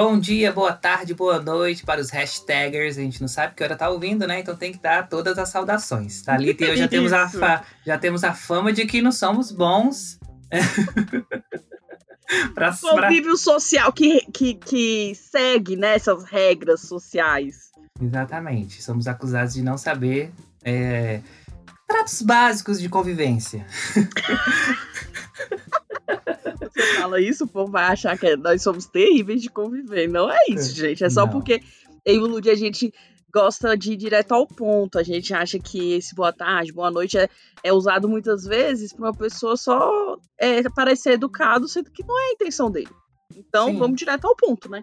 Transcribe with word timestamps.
Bom 0.00 0.16
dia, 0.16 0.52
boa 0.52 0.72
tarde, 0.72 1.12
boa 1.12 1.42
noite 1.42 1.84
para 1.84 2.00
os 2.00 2.08
hashtagers. 2.10 2.96
A 2.96 3.00
gente 3.00 3.20
não 3.20 3.26
sabe 3.26 3.56
que 3.56 3.64
hora 3.64 3.74
tá 3.74 3.90
ouvindo, 3.90 4.28
né? 4.28 4.38
Então 4.38 4.54
tem 4.54 4.70
que 4.70 4.78
dar 4.78 5.08
todas 5.08 5.36
as 5.36 5.48
saudações. 5.48 6.22
Thalita 6.22 6.64
e 6.64 6.68
eu 6.68 6.76
já 6.76 6.86
temos, 6.90 7.12
a 7.12 7.28
fa... 7.28 7.64
já 7.84 7.98
temos 7.98 8.22
a 8.22 8.32
fama 8.32 8.72
de 8.72 8.86
que 8.86 9.02
não 9.02 9.10
somos 9.10 9.50
bons. 9.50 10.20
pra, 12.54 12.72
Convívio 12.76 13.30
pra... 13.30 13.38
social 13.38 13.92
que, 13.92 14.20
que, 14.32 14.54
que 14.54 15.16
segue 15.16 15.74
né, 15.74 15.96
essas 15.96 16.22
regras 16.22 16.82
sociais. 16.82 17.72
Exatamente. 18.00 18.80
Somos 18.80 19.08
acusados 19.08 19.54
de 19.54 19.62
não 19.62 19.76
saber 19.76 20.30
é, 20.62 21.20
tratos 21.88 22.22
básicos 22.22 22.80
de 22.80 22.88
convivência. 22.88 23.66
Você 26.78 26.94
fala 26.94 27.20
isso, 27.20 27.44
o 27.44 27.48
povo 27.48 27.72
vai 27.72 27.84
achar 27.84 28.16
que 28.16 28.36
nós 28.36 28.62
somos 28.62 28.86
terríveis 28.86 29.42
de 29.42 29.50
conviver. 29.50 30.08
Não 30.08 30.30
é 30.30 30.38
isso, 30.48 30.74
gente. 30.74 31.02
É 31.02 31.10
só 31.10 31.26
não. 31.26 31.32
porque 31.32 31.60
eu 32.04 32.14
e 32.14 32.18
o 32.18 32.26
Ludi 32.26 32.50
a 32.50 32.54
gente 32.54 32.92
gosta 33.32 33.76
de 33.76 33.92
ir 33.92 33.96
direto 33.96 34.32
ao 34.32 34.46
ponto. 34.46 34.98
A 34.98 35.02
gente 35.02 35.34
acha 35.34 35.58
que 35.58 35.94
esse 35.94 36.14
boa 36.14 36.32
tarde, 36.32 36.72
boa 36.72 36.90
noite 36.90 37.18
é, 37.18 37.28
é 37.62 37.72
usado 37.72 38.08
muitas 38.08 38.44
vezes 38.44 38.92
para 38.92 39.06
uma 39.06 39.14
pessoa 39.14 39.56
só 39.56 40.16
é, 40.38 40.62
parecer 40.70 41.12
educado, 41.12 41.68
sendo 41.68 41.90
que 41.90 42.04
não 42.04 42.18
é 42.18 42.30
a 42.30 42.32
intenção 42.32 42.70
dele. 42.70 42.90
Então 43.36 43.68
Sim. 43.68 43.78
vamos 43.78 43.98
direto 43.98 44.26
ao 44.26 44.36
ponto, 44.36 44.70
né? 44.70 44.82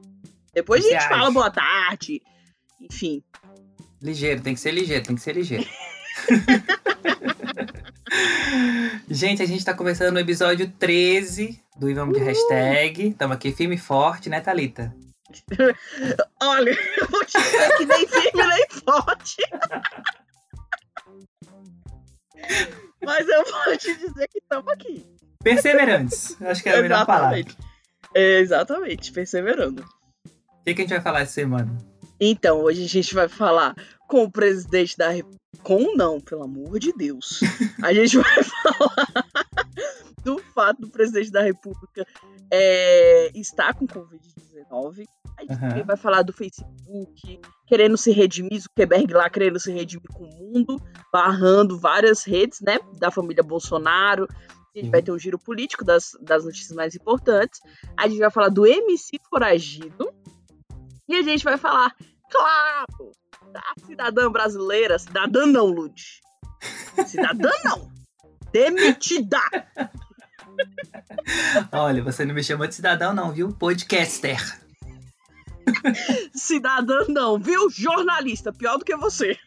Depois 0.53 0.83
Você 0.83 0.89
a 0.89 0.99
gente 0.99 1.07
acha? 1.07 1.15
fala 1.17 1.31
boa 1.31 1.51
tarde, 1.51 2.21
enfim. 2.81 3.23
Ligeiro, 4.01 4.41
tem 4.41 4.53
que 4.53 4.59
ser 4.59 4.71
ligeiro, 4.71 5.05
tem 5.05 5.15
que 5.15 5.21
ser 5.21 5.33
ligeiro. 5.33 5.65
gente, 9.09 9.41
a 9.41 9.45
gente 9.45 9.63
tá 9.65 9.73
começando 9.73 10.15
o 10.15 10.19
episódio 10.19 10.71
13 10.79 11.61
do 11.77 11.89
Ivamos 11.89 12.17
de 12.17 12.23
Hashtag. 12.23 13.09
Estamos 13.09 13.35
aqui 13.35 13.51
firme 13.51 13.75
e 13.75 13.79
forte, 13.79 14.29
né, 14.29 14.41
Thalita? 14.41 14.95
Olha, 16.41 16.69
eu 16.69 17.07
vou 17.07 17.25
te 17.25 17.37
dizer 17.37 17.77
que 17.77 17.85
nem 17.85 18.07
firme 18.07 18.47
nem 18.47 18.67
forte. 18.69 19.37
Mas 23.03 23.27
eu 23.27 23.43
vou 23.43 23.77
te 23.77 23.95
dizer 23.95 24.27
que 24.27 24.39
estamos 24.39 24.71
aqui. 24.71 25.05
Perseverantes. 25.43 26.41
Acho 26.41 26.63
que 26.63 26.69
é 26.69 26.79
a 26.79 26.81
melhor 26.81 27.05
palavra. 27.05 27.43
Exatamente, 28.13 29.11
perseverando. 29.11 29.83
O 29.83 30.63
que, 30.65 30.73
que 30.73 30.81
a 30.81 30.85
gente 30.85 30.93
vai 30.93 31.01
falar 31.01 31.21
essa 31.21 31.33
semana? 31.33 31.77
Então, 32.19 32.61
hoje 32.61 32.83
a 32.83 32.87
gente 32.87 33.13
vai 33.13 33.27
falar 33.27 33.75
com 34.07 34.23
o 34.23 34.31
presidente 34.31 34.97
da 34.97 35.09
República. 35.09 35.44
Com 35.63 35.95
não, 35.95 36.19
pelo 36.19 36.43
amor 36.43 36.79
de 36.79 36.93
Deus. 36.93 37.41
A 37.83 37.93
gente 37.93 38.17
vai 38.17 38.43
falar 38.43 39.27
do 40.23 40.39
fato 40.53 40.81
do 40.81 40.89
presidente 40.89 41.31
da 41.31 41.41
República 41.41 42.05
é, 42.51 43.31
estar 43.35 43.73
com 43.73 43.87
Covid-19. 43.87 45.05
A 45.37 45.41
gente 45.41 45.79
uhum. 45.79 45.85
vai 45.85 45.97
falar 45.97 46.21
do 46.21 46.33
Facebook 46.33 47.39
querendo 47.67 47.97
se 47.97 48.11
redimir, 48.11 48.61
Zuckerberg 48.61 49.13
lá 49.13 49.29
querendo 49.29 49.59
se 49.59 49.71
redimir 49.71 50.07
com 50.13 50.23
o 50.23 50.33
mundo, 50.33 50.81
barrando 51.11 51.77
várias 51.77 52.23
redes, 52.23 52.61
né, 52.61 52.79
da 52.97 53.11
família 53.11 53.43
Bolsonaro. 53.43 54.27
A 54.75 54.79
gente 54.79 54.91
vai 54.91 55.01
ter 55.01 55.11
um 55.11 55.19
giro 55.19 55.39
político 55.39 55.85
das, 55.85 56.11
das 56.21 56.43
notícias 56.43 56.75
mais 56.75 56.95
importantes. 56.95 57.59
A 57.97 58.07
gente 58.07 58.19
vai 58.19 58.29
falar 58.29 58.49
do 58.49 58.65
MC 58.65 59.19
foragido. 59.29 60.11
E 61.07 61.15
a 61.15 61.21
gente 61.21 61.43
vai 61.43 61.57
falar, 61.57 61.95
claro, 62.29 63.11
da 63.55 63.63
cidadã 63.85 64.29
brasileira. 64.29 64.99
Cidadã 64.99 65.45
não, 65.45 65.67
Lud. 65.67 66.21
Cidadã 67.07 67.51
não. 67.63 67.89
Demitida. 68.51 69.39
Olha, 71.71 72.03
você 72.03 72.25
não 72.25 72.35
me 72.35 72.43
chama 72.43 72.67
de 72.67 72.75
cidadão, 72.75 73.13
não, 73.13 73.31
viu? 73.31 73.53
Podcaster. 73.53 74.37
Cidadão, 76.33 77.05
não, 77.07 77.39
viu? 77.39 77.69
Jornalista, 77.69 78.51
pior 78.51 78.77
do 78.77 78.83
que 78.85 78.97
você. 78.97 79.37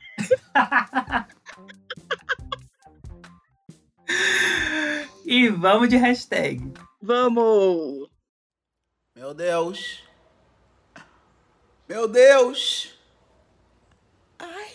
e 5.24 5.48
vamos 5.48 5.88
de 5.88 5.96
hashtag. 5.96 6.72
Vamos! 7.00 8.10
Meu 9.14 9.32
Deus! 9.32 10.02
Meu 11.88 12.08
Deus! 12.08 12.97
Ai! 14.38 14.74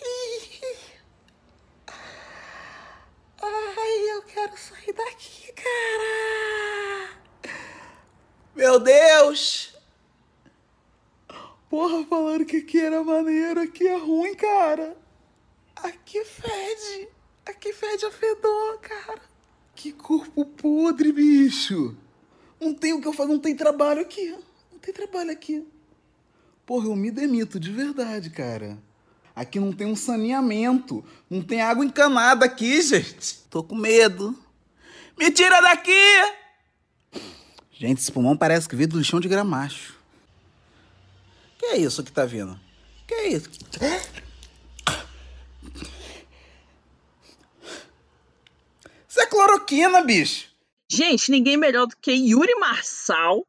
Ai, 3.42 4.10
eu 4.12 4.22
quero 4.22 4.56
sair 4.56 4.92
daqui, 4.92 5.52
cara! 5.52 7.18
Meu 8.54 8.78
Deus! 8.78 9.74
Porra, 11.68 12.04
falaram 12.04 12.44
que 12.44 12.58
aqui 12.58 12.78
era 12.78 13.02
maneiro, 13.02 13.60
aqui 13.60 13.86
é 13.86 13.96
ruim, 13.96 14.34
cara! 14.34 14.96
Aqui 15.76 16.24
fede! 16.24 17.08
Aqui 17.46 17.72
fede 17.72 18.06
a 18.06 18.10
fedor, 18.10 18.78
cara! 18.80 19.20
Que 19.74 19.92
corpo 19.92 20.44
podre, 20.44 21.12
bicho! 21.12 21.96
Não 22.60 22.72
tem 22.72 22.92
o 22.92 23.00
que 23.00 23.08
eu 23.08 23.12
faço, 23.12 23.28
não 23.28 23.38
tem 23.38 23.56
trabalho 23.56 24.00
aqui. 24.00 24.30
Não 24.72 24.78
tem 24.78 24.94
trabalho 24.94 25.30
aqui. 25.30 25.66
Porra, 26.64 26.86
eu 26.86 26.96
me 26.96 27.10
demito 27.10 27.60
de 27.60 27.70
verdade, 27.70 28.30
cara. 28.30 28.78
Aqui 29.34 29.58
não 29.58 29.72
tem 29.72 29.86
um 29.86 29.96
saneamento, 29.96 31.04
não 31.28 31.42
tem 31.42 31.60
água 31.60 31.84
encanada 31.84 32.44
aqui, 32.44 32.80
gente. 32.80 33.38
Tô 33.50 33.64
com 33.64 33.74
medo. 33.74 34.38
Me 35.18 35.30
tira 35.30 35.60
daqui! 35.60 35.92
Gente, 37.72 38.00
esse 38.00 38.12
pulmão 38.12 38.36
parece 38.36 38.68
que 38.68 38.76
veio 38.76 38.88
do 38.88 38.98
lixão 38.98 39.18
de 39.18 39.28
gramacho. 39.28 39.94
Que 41.58 41.66
é 41.66 41.76
isso 41.78 42.04
que 42.04 42.12
tá 42.12 42.24
vindo? 42.24 42.58
Que 43.06 43.14
é 43.14 43.28
isso? 43.28 43.50
Isso 49.08 49.20
é 49.20 49.26
cloroquina, 49.26 50.00
bicho. 50.02 50.48
Gente, 50.88 51.30
ninguém 51.30 51.56
melhor 51.56 51.86
do 51.86 51.96
que 51.96 52.12
Yuri 52.12 52.54
Marçal 52.56 53.46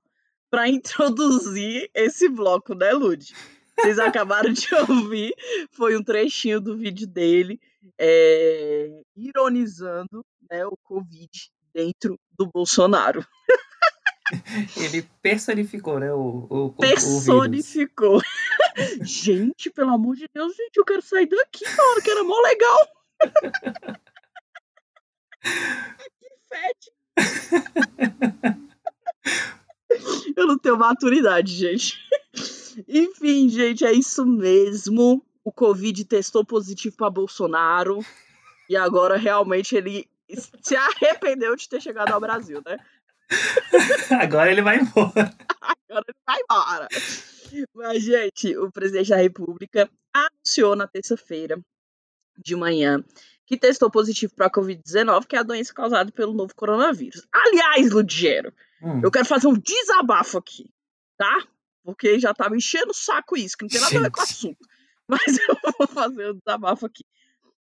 para 0.49 0.69
introduzir 0.69 1.89
esse 1.93 2.27
bloco, 2.29 2.73
né, 2.73 2.91
Lud? 2.93 3.33
Vocês 3.77 3.99
acabaram 3.99 4.51
de 4.51 4.67
ouvir, 4.89 5.33
foi 5.71 5.97
um 5.97 6.03
trechinho 6.03 6.59
do 6.61 6.77
vídeo 6.77 7.05
dele 7.07 7.59
é, 7.99 9.01
ironizando 9.15 10.25
né, 10.49 10.65
o 10.65 10.77
Covid 10.83 11.29
dentro 11.73 12.19
do 12.37 12.47
Bolsonaro. 12.47 13.25
Ele 14.75 15.07
personificou, 15.21 15.99
né? 15.99 16.11
O, 16.11 16.47
o, 16.49 16.73
personificou. 16.73 18.17
O 18.17 18.21
gente, 19.05 19.69
pelo 19.69 19.91
amor 19.91 20.15
de 20.15 20.27
Deus, 20.33 20.55
gente, 20.55 20.77
eu 20.77 20.85
quero 20.85 21.01
sair 21.01 21.27
daqui, 21.27 21.63
cara, 21.63 22.01
que 22.01 22.09
era 22.09 22.23
mó 22.23 22.39
legal. 22.41 22.87
que 26.19 26.29
fede. 26.49 26.91
Eu 30.35 30.47
não 30.47 30.57
tenho 30.57 30.77
maturidade, 30.77 31.53
gente. 31.53 31.97
Enfim, 32.87 33.49
gente, 33.49 33.85
é 33.85 33.91
isso 33.91 34.25
mesmo. 34.25 35.23
O 35.43 35.51
Covid 35.51 36.03
testou 36.05 36.45
positivo 36.45 36.95
para 36.97 37.09
Bolsonaro. 37.09 37.99
E 38.69 38.75
agora 38.75 39.15
realmente 39.15 39.75
ele 39.75 40.07
se 40.61 40.75
arrependeu 40.75 41.55
de 41.55 41.69
ter 41.69 41.81
chegado 41.81 42.11
ao 42.11 42.19
Brasil, 42.19 42.61
né? 42.65 42.77
Agora 44.21 44.51
ele 44.51 44.61
vai 44.61 44.79
embora. 44.79 45.31
Agora 45.61 46.05
ele 46.07 46.17
vai 46.25 46.39
embora. 46.41 46.87
Mas, 47.73 48.03
gente, 48.03 48.57
o 48.57 48.71
presidente 48.71 49.09
da 49.09 49.17
República 49.17 49.89
anunciou 50.13 50.75
na 50.75 50.87
terça-feira 50.87 51.59
de 52.37 52.55
manhã 52.55 53.03
que 53.45 53.57
testou 53.57 53.91
positivo 53.91 54.33
para 54.35 54.47
a 54.47 54.51
Covid-19, 54.51 55.25
que 55.27 55.35
é 55.35 55.39
a 55.39 55.43
doença 55.43 55.73
causada 55.73 56.11
pelo 56.11 56.33
novo 56.33 56.55
coronavírus. 56.55 57.27
Aliás, 57.31 57.91
Ludiero, 57.91 58.51
hum. 58.81 59.01
eu 59.03 59.11
quero 59.11 59.25
fazer 59.25 59.47
um 59.47 59.57
desabafo 59.57 60.37
aqui, 60.37 60.69
tá? 61.17 61.45
Porque 61.83 62.19
já 62.19 62.33
tava 62.33 62.55
enchendo 62.55 62.91
o 62.91 62.95
saco 62.95 63.37
isso, 63.37 63.55
que 63.57 63.63
não 63.63 63.69
tem 63.69 63.79
nada 63.79 63.91
Gente. 63.91 64.01
a 64.01 64.03
ver 64.03 64.11
com 64.11 64.19
o 64.19 64.23
assunto. 64.23 64.67
Mas 65.07 65.37
eu 65.37 65.57
vou 65.77 65.87
fazer 65.87 66.31
um 66.31 66.37
desabafo 66.37 66.85
aqui. 66.87 67.05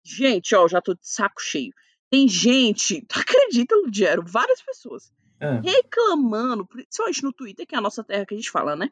Gente, 0.03 0.53
ó, 0.55 0.67
já 0.67 0.79
tô 0.79 0.93
de 0.93 1.07
saco 1.07 1.41
cheio. 1.41 1.73
Tem 2.09 2.27
gente, 2.27 3.03
tu 3.07 3.17
acredita, 3.19 3.75
Ludiero? 3.75 4.23
Várias 4.25 4.61
pessoas 4.61 5.11
é. 5.39 5.59
reclamando, 5.59 6.65
principalmente 6.65 7.23
no 7.23 7.33
Twitter, 7.33 7.65
que 7.65 7.73
é 7.73 7.77
a 7.77 7.81
nossa 7.81 8.03
terra 8.03 8.25
que 8.25 8.35
a 8.35 8.37
gente 8.37 8.51
fala, 8.51 8.75
né? 8.75 8.91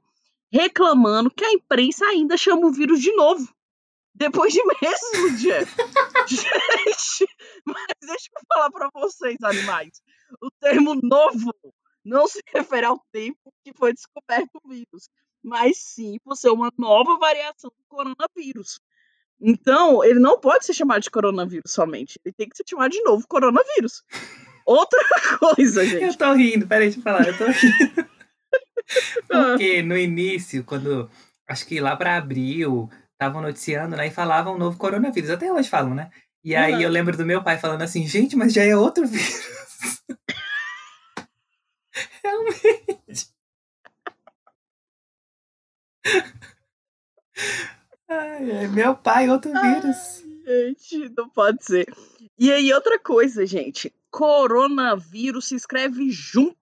Reclamando 0.52 1.30
que 1.30 1.46
a 1.46 1.54
imprensa 1.54 2.06
ainda 2.06 2.36
chama 2.36 2.66
o 2.66 2.72
vírus 2.72 3.00
de 3.00 3.14
novo. 3.14 3.54
Depois 4.20 4.54
de 4.54 4.62
meses, 4.66 5.12
Ludiero. 5.18 5.66
gente, 6.28 7.28
mas 7.66 7.86
deixa 8.02 8.30
eu 8.36 8.42
falar 8.54 8.70
pra 8.70 8.90
vocês, 8.94 9.38
animais. 9.42 10.02
O 10.42 10.52
termo 10.60 10.94
novo 11.02 11.54
não 12.04 12.28
se 12.28 12.42
refere 12.54 12.86
ao 12.86 13.02
tempo 13.14 13.54
que 13.64 13.72
foi 13.74 13.94
descoberto 13.94 14.60
o 14.62 14.70
vírus, 14.70 15.10
mas 15.42 15.78
sim 15.78 16.18
por 16.24 16.36
ser 16.36 16.50
uma 16.50 16.72
nova 16.78 17.18
variação 17.18 17.70
do 17.70 17.86
coronavírus. 17.88 18.82
Então, 19.42 20.04
ele 20.04 20.20
não 20.20 20.38
pode 20.38 20.66
ser 20.66 20.74
chamado 20.74 21.02
de 21.02 21.10
coronavírus 21.10 21.72
somente, 21.72 22.20
ele 22.26 22.36
tem 22.38 22.50
que 22.50 22.58
ser 22.58 22.66
chamado 22.68 22.92
de 22.92 23.02
novo 23.04 23.26
coronavírus. 23.26 24.04
Outra 24.66 25.00
coisa, 25.40 25.86
gente. 25.86 26.04
Eu 26.04 26.18
tô 26.18 26.34
rindo, 26.34 26.68
peraí, 26.68 26.88
deixa 26.88 27.00
eu 27.00 27.04
falar, 27.04 27.26
eu 27.26 27.38
tô 27.38 27.46
rindo. 27.46 28.10
Porque 29.28 29.82
no 29.82 29.98
início, 29.98 30.64
quando. 30.64 31.10
Acho 31.48 31.66
que 31.66 31.80
lá 31.80 31.96
para 31.96 32.18
abril, 32.18 32.90
estavam 33.20 33.42
noticiando, 33.42 33.98
né? 33.98 34.08
E 34.08 34.12
falavam 34.12 34.58
novo 34.58 34.78
coronavírus. 34.78 35.30
Até 35.30 35.52
hoje 35.52 35.70
falam, 35.70 35.94
né? 35.94 36.10
E 36.42 36.56
aí 36.56 36.74
Uhum. 36.76 36.82
eu 36.82 36.90
lembro 36.90 37.18
do 37.18 37.26
meu 37.26 37.44
pai 37.44 37.58
falando 37.58 37.82
assim, 37.82 38.08
gente, 38.08 38.38
mas 38.38 38.54
já 38.54 38.64
é 38.64 38.74
outro 38.76 39.06
vírus. 39.06 39.44
Realmente. 42.24 43.28
Ai, 48.08 48.52
ai, 48.58 48.68
meu 48.68 48.96
pai, 48.96 49.30
outro 49.30 49.52
vírus. 49.52 50.24
Gente, 50.46 51.10
não 51.16 51.30
pode 51.30 51.64
ser. 51.64 51.86
E 52.38 52.52
aí, 52.52 52.74
outra 52.74 52.98
coisa, 52.98 53.46
gente. 53.46 53.94
Coronavírus 54.10 55.50
se 55.50 55.56
escreve 55.56 56.10
junto. 56.10 56.56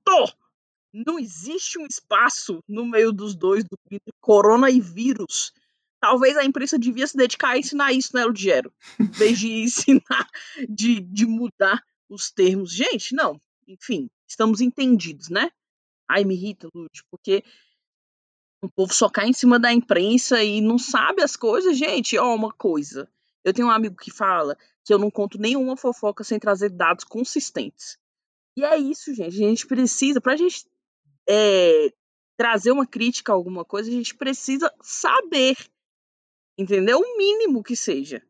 Não 0.92 1.20
existe 1.20 1.78
um 1.78 1.86
espaço 1.86 2.64
no 2.68 2.86
meio 2.86 3.12
dos 3.12 3.36
dois, 3.36 3.64
do 3.64 3.78
corona 4.20 4.72
e 4.72 4.82
vírus. 4.82 5.54
Talvez 6.00 6.38
a 6.38 6.46
imprensa 6.46 6.78
devia 6.78 7.08
se 7.08 7.18
dedicar 7.18 7.50
a 7.50 7.58
ensinar 7.58 7.92
isso, 7.92 8.16
né, 8.16 8.24
Ludiero? 8.24 8.72
Em 9.00 9.06
vez 9.06 9.40
de 9.40 9.48
ensinar, 9.64 10.30
de, 10.70 11.00
de 11.02 11.26
mudar 11.26 11.84
os 12.10 12.32
termos. 12.32 12.72
Gente, 12.72 13.16
não. 13.16 13.40
Enfim, 13.68 14.10
estamos 14.28 14.62
entendidos, 14.62 15.30
né? 15.30 15.50
Ai, 16.10 16.24
me 16.24 16.36
irrita, 16.36 16.70
Lud, 16.74 17.04
porque 17.12 17.44
o 18.62 18.70
povo 18.70 18.94
só 18.94 19.10
cai 19.10 19.28
em 19.28 19.34
cima 19.34 19.60
da 19.60 19.74
imprensa 19.74 20.44
e 20.44 20.62
não 20.62 20.78
sabe 20.78 21.22
as 21.22 21.36
coisas, 21.36 21.78
gente. 21.78 22.18
Ó, 22.18 22.34
uma 22.34 22.52
coisa. 22.52 23.10
Eu 23.44 23.54
tenho 23.54 23.68
um 23.68 23.72
amigo 23.72 23.96
que 23.96 24.12
fala 24.12 24.58
que 24.84 24.94
eu 24.94 24.98
não 24.98 25.12
conto 25.12 25.38
nenhuma 25.38 25.76
fofoca 25.76 26.24
sem 26.24 26.40
trazer 26.40 26.70
dados 26.70 27.04
consistentes. 27.04 27.98
E 28.56 28.64
é 28.64 28.78
isso, 28.78 29.14
gente. 29.14 29.36
A 29.44 29.48
gente 29.48 29.68
precisa, 29.68 30.22
pra 30.22 30.36
gente 30.36 30.66
é, 31.28 31.94
trazer 32.38 32.72
uma 32.72 32.88
crítica 32.88 33.32
a 33.32 33.36
alguma 33.36 33.66
coisa, 33.66 33.90
a 33.90 33.94
gente 33.94 34.16
precisa 34.16 34.74
saber. 34.82 35.58
Entendeu? 36.58 37.00
O 37.00 37.18
mínimo 37.18 37.64
que 37.64 37.76
seja. 37.76 38.22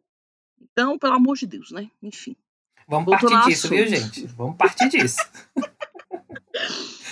Então, 0.59 0.97
pelo 0.97 1.13
amor 1.13 1.37
de 1.37 1.47
Deus, 1.47 1.71
né? 1.71 1.89
Enfim. 2.01 2.35
Vamos 2.87 3.09
partir 3.09 3.45
disso, 3.45 3.69
viu, 3.69 3.83
assunto. 3.83 3.99
gente? 3.99 4.27
Vamos 4.27 4.57
partir 4.57 4.89
disso. 4.89 5.17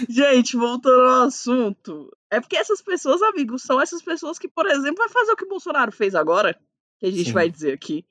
Gente, 0.10 0.58
voltando 0.58 1.02
ao 1.02 1.28
assunto. 1.28 2.12
É 2.30 2.40
porque 2.42 2.58
essas 2.58 2.82
pessoas, 2.82 3.22
amigos, 3.22 3.62
são 3.62 3.80
essas 3.80 4.02
pessoas 4.02 4.38
que, 4.38 4.48
por 4.48 4.66
exemplo, 4.66 4.98
vai 4.98 5.10
fazer 5.10 5.32
o 5.32 5.36
que 5.36 5.46
o 5.46 5.50
Bolsonaro 5.50 5.92
fez 5.92 6.16
agora, 6.16 6.60
que 7.00 7.06
a 7.06 7.12
gente 7.12 7.28
Sim. 7.28 7.34
vai 7.34 7.50
dizer 7.50 7.74
aqui. 7.74 8.06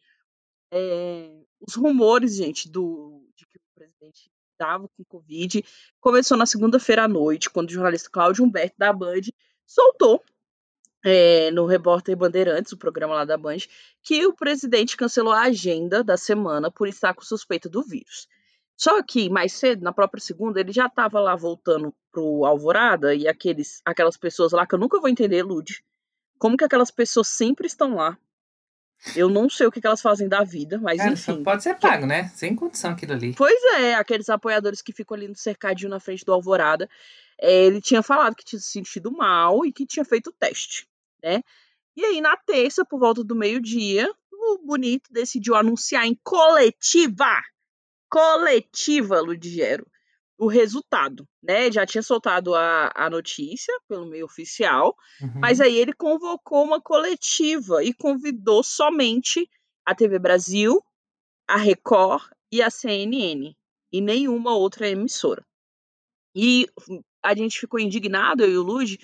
É, 0.72 1.30
os 1.60 1.74
rumores, 1.74 2.36
gente, 2.36 2.70
do, 2.70 3.26
de 3.36 3.46
que 3.46 3.58
o 3.58 3.60
presidente 3.74 4.30
estava 4.52 4.88
com 4.88 5.04
Covid 5.04 5.64
começou 6.00 6.36
na 6.36 6.46
segunda-feira 6.46 7.04
à 7.04 7.08
noite, 7.08 7.50
quando 7.50 7.68
o 7.68 7.72
jornalista 7.72 8.08
Cláudio 8.10 8.44
Humberto 8.44 8.76
da 8.78 8.92
Band 8.92 9.22
soltou 9.66 10.22
é, 11.04 11.50
no 11.50 11.66
Repórter 11.66 12.16
Bandeirantes, 12.16 12.72
o 12.72 12.78
programa 12.78 13.14
lá 13.14 13.24
da 13.24 13.36
Band, 13.36 13.58
que 14.02 14.24
o 14.26 14.32
presidente 14.32 14.96
cancelou 14.96 15.32
a 15.32 15.42
agenda 15.42 16.02
da 16.02 16.16
semana 16.16 16.70
por 16.70 16.88
estar 16.88 17.12
com 17.14 17.22
suspeita 17.22 17.68
do 17.68 17.82
vírus. 17.82 18.26
Só 18.76 19.00
que 19.02 19.28
mais 19.30 19.52
cedo, 19.52 19.82
na 19.84 19.92
própria 19.92 20.20
segunda, 20.20 20.58
ele 20.58 20.72
já 20.72 20.86
estava 20.86 21.20
lá 21.20 21.36
voltando 21.36 21.94
pro 22.10 22.44
Alvorada 22.44 23.14
e 23.14 23.28
aqueles, 23.28 23.80
aquelas 23.84 24.16
pessoas 24.16 24.52
lá 24.52 24.66
que 24.66 24.74
eu 24.74 24.78
nunca 24.78 24.98
vou 24.98 25.08
entender, 25.08 25.42
Lud. 25.42 25.84
Como 26.38 26.56
que 26.56 26.64
aquelas 26.64 26.90
pessoas 26.90 27.28
sempre 27.28 27.66
estão 27.66 27.94
lá? 27.94 28.18
Eu 29.14 29.28
não 29.28 29.50
sei 29.50 29.66
o 29.66 29.70
que, 29.70 29.80
que 29.80 29.86
elas 29.86 30.00
fazem 30.00 30.28
da 30.28 30.42
vida, 30.42 30.78
mas 30.78 30.98
Cara, 30.98 31.12
enfim. 31.12 31.42
pode 31.42 31.62
ser 31.62 31.74
pago, 31.78 32.06
né? 32.06 32.28
Sem 32.28 32.56
condição 32.56 32.92
aquilo 32.92 33.12
ali. 33.12 33.34
Pois 33.34 33.62
é, 33.78 33.94
aqueles 33.94 34.28
apoiadores 34.30 34.80
que 34.80 34.92
ficam 34.92 35.16
ali 35.16 35.28
no 35.28 35.36
cercadinho 35.36 35.90
na 35.90 36.00
frente 36.00 36.24
do 36.24 36.32
Alvorada. 36.32 36.88
é, 37.38 37.64
ele 37.66 37.80
tinha 37.80 38.02
falado 38.02 38.34
que 38.34 38.44
tinha 38.44 38.58
se 38.58 38.70
sentido 38.70 39.12
mal 39.12 39.64
e 39.66 39.72
que 39.72 39.86
tinha 39.86 40.04
feito 40.04 40.28
o 40.28 40.32
teste, 40.32 40.88
né? 41.24 41.42
E 41.96 42.04
aí, 42.04 42.20
na 42.20 42.36
terça, 42.36 42.84
por 42.84 43.00
volta 43.00 43.24
do 43.24 43.34
meio-dia, 43.34 44.12
o 44.30 44.58
Bonito 44.66 45.10
decidiu 45.10 45.54
anunciar 45.54 46.04
em 46.06 46.18
coletiva, 46.22 47.40
coletiva, 48.10 49.20
Ludigero, 49.20 49.86
o 50.36 50.46
resultado, 50.48 51.26
né? 51.42 51.70
Já 51.72 51.86
tinha 51.86 52.02
soltado 52.02 52.54
a, 52.54 52.92
a 52.94 53.08
notícia 53.08 53.72
pelo 53.88 54.06
meio 54.06 54.26
oficial, 54.26 54.94
Uhum. 55.20 55.40
mas 55.40 55.60
aí 55.60 55.76
ele 55.76 55.92
convocou 55.92 56.64
uma 56.64 56.80
coletiva 56.80 57.82
e 57.82 57.94
convidou 57.94 58.62
somente 58.62 59.48
a 59.86 59.94
TV 59.94 60.18
Brasil, 60.18 60.82
a 61.48 61.56
Record 61.56 62.24
e 62.52 62.60
a 62.60 62.68
CNN, 62.70 63.54
e 63.92 64.00
nenhuma 64.00 64.54
outra 64.54 64.88
emissora. 64.88 65.44
E 66.34 66.66
a 67.22 67.34
gente 67.34 67.60
ficou 67.60 67.78
indignado, 67.78 68.42
eu 68.42 68.50
e 68.50 68.58
o 68.58 68.62
Luigi, 68.62 68.98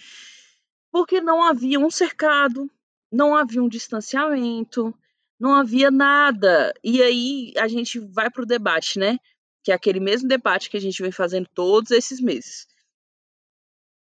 porque 0.91 1.21
não 1.21 1.43
havia 1.43 1.79
um 1.79 1.91
cercado, 1.91 2.71
não 3.11 3.35
havia 3.35 3.63
um 3.63 3.69
distanciamento, 3.69 4.95
não 5.39 5.55
havia 5.55 5.91
nada. 5.91 6.73
E 6.83 7.03
aí 7.03 7.53
a 7.57 7.69
gente 7.69 7.99
vai 7.99 8.31
para 8.31 8.43
o 8.43 8.47
debate, 8.47 8.99
né? 8.99 9.19
Que 9.63 9.73
é 9.73 9.75
aquele 9.75 10.01
mesmo 10.01 10.29
debate 10.29 10.69
que 10.69 10.77
a 10.77 10.81
gente 10.81 11.01
vem 11.01 11.13
fazendo 11.13 11.49
todos 11.55 11.91
esses 11.91 12.21
meses. 12.21 12.67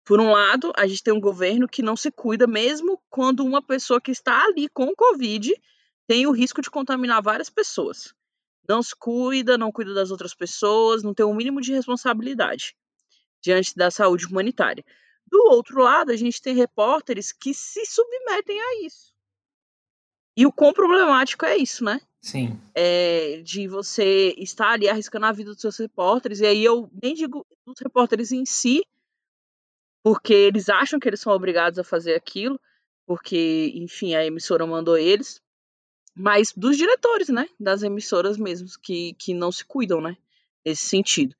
Por 0.03 0.19
um 0.19 0.31
lado, 0.31 0.73
a 0.75 0.87
gente 0.87 1.03
tem 1.03 1.13
um 1.13 1.21
governo 1.21 1.67
que 1.67 1.81
não 1.81 1.95
se 1.95 2.11
cuida 2.11 2.47
mesmo 2.47 3.01
quando 3.09 3.45
uma 3.45 3.61
pessoa 3.61 4.01
que 4.01 4.11
está 4.11 4.45
ali 4.45 4.67
com 4.67 4.85
o 4.85 4.95
Covid 4.95 5.53
tem 6.07 6.25
o 6.27 6.31
risco 6.31 6.61
de 6.61 6.69
contaminar 6.69 7.21
várias 7.21 7.49
pessoas. 7.49 8.13
Não 8.67 8.81
se 8.81 8.95
cuida, 8.95 9.57
não 9.57 9.71
cuida 9.71 9.93
das 9.93 10.11
outras 10.11 10.33
pessoas, 10.33 11.03
não 11.03 11.13
tem 11.13 11.25
o 11.25 11.29
um 11.29 11.35
mínimo 11.35 11.61
de 11.61 11.71
responsabilidade 11.71 12.75
diante 13.41 13.75
da 13.75 13.89
saúde 13.89 14.25
humanitária. 14.25 14.83
Do 15.31 15.41
outro 15.49 15.81
lado, 15.81 16.11
a 16.11 16.15
gente 16.17 16.41
tem 16.41 16.53
repórteres 16.53 17.31
que 17.31 17.53
se 17.53 17.85
submetem 17.85 18.59
a 18.59 18.85
isso. 18.85 19.13
E 20.35 20.45
o 20.45 20.51
quão 20.51 20.73
problemático 20.73 21.45
é 21.45 21.57
isso, 21.57 21.83
né? 21.83 22.01
Sim. 22.21 22.59
É, 22.75 23.41
de 23.41 23.67
você 23.67 24.35
estar 24.37 24.71
ali 24.71 24.89
arriscando 24.89 25.25
a 25.25 25.31
vida 25.31 25.51
dos 25.51 25.61
seus 25.61 25.77
repórteres, 25.77 26.39
e 26.39 26.45
aí 26.45 26.63
eu 26.63 26.89
nem 27.01 27.13
digo 27.13 27.45
dos 27.65 27.79
repórteres 27.81 28.31
em 28.31 28.45
si, 28.45 28.85
porque 30.03 30.33
eles 30.33 30.69
acham 30.69 30.99
que 30.99 31.07
eles 31.07 31.19
são 31.19 31.33
obrigados 31.33 31.79
a 31.79 31.83
fazer 31.83 32.15
aquilo, 32.15 32.59
porque, 33.05 33.71
enfim, 33.75 34.15
a 34.15 34.25
emissora 34.25 34.65
mandou 34.65 34.97
eles, 34.97 35.41
mas 36.15 36.53
dos 36.55 36.77
diretores, 36.77 37.29
né? 37.29 37.47
Das 37.59 37.83
emissoras 37.83 38.37
mesmo, 38.37 38.67
que, 38.81 39.13
que 39.13 39.33
não 39.33 39.51
se 39.51 39.63
cuidam, 39.63 40.01
né? 40.01 40.17
Nesse 40.65 40.85
sentido. 40.85 41.35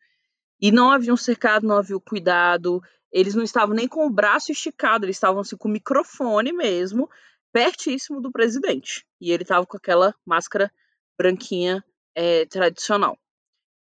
E 0.60 0.72
não 0.72 0.92
havia 0.92 1.14
um 1.14 1.18
cercado, 1.18 1.68
não 1.68 1.78
havia 1.78 1.98
o 1.98 2.02
cuidado, 2.02 2.82
eles 3.12 3.36
não 3.36 3.44
estavam 3.44 3.76
nem 3.76 3.88
com 3.88 4.06
o 4.06 4.10
braço 4.10 4.52
esticado, 4.52 5.06
eles 5.06 5.18
estavam 5.18 5.42
assim 5.42 5.58
com 5.58 5.68
o 5.68 5.72
microfone 5.72 6.54
mesmo, 6.54 7.10
pertíssimo 7.52 8.22
do 8.22 8.32
presidente. 8.32 9.06
E 9.20 9.32
ele 9.32 9.44
estava 9.44 9.66
com 9.66 9.78
aquela 9.78 10.16
máscara 10.26 10.72
branquinha 11.18 11.84
é, 12.16 12.46
tradicional. 12.46 13.18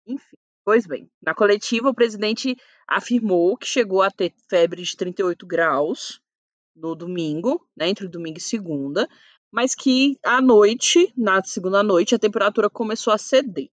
Enfim, 0.06 0.36
pois 0.64 0.86
bem, 0.86 1.08
na 1.22 1.34
coletiva 1.34 1.88
o 1.88 1.94
presidente 1.94 2.56
afirmou 2.88 3.56
que 3.56 3.66
chegou 3.66 4.02
a 4.02 4.10
ter 4.10 4.34
febre 4.48 4.82
de 4.82 4.96
38 4.96 5.46
graus 5.46 6.20
no 6.74 6.94
domingo, 6.94 7.66
né, 7.76 7.88
entre 7.88 8.08
domingo 8.08 8.38
e 8.38 8.42
segunda, 8.42 9.08
mas 9.52 9.74
que 9.74 10.18
à 10.24 10.40
noite, 10.40 11.12
na 11.16 11.42
segunda 11.44 11.82
noite, 11.82 12.14
a 12.14 12.18
temperatura 12.18 12.70
começou 12.70 13.12
a 13.12 13.18
ceder. 13.18 13.70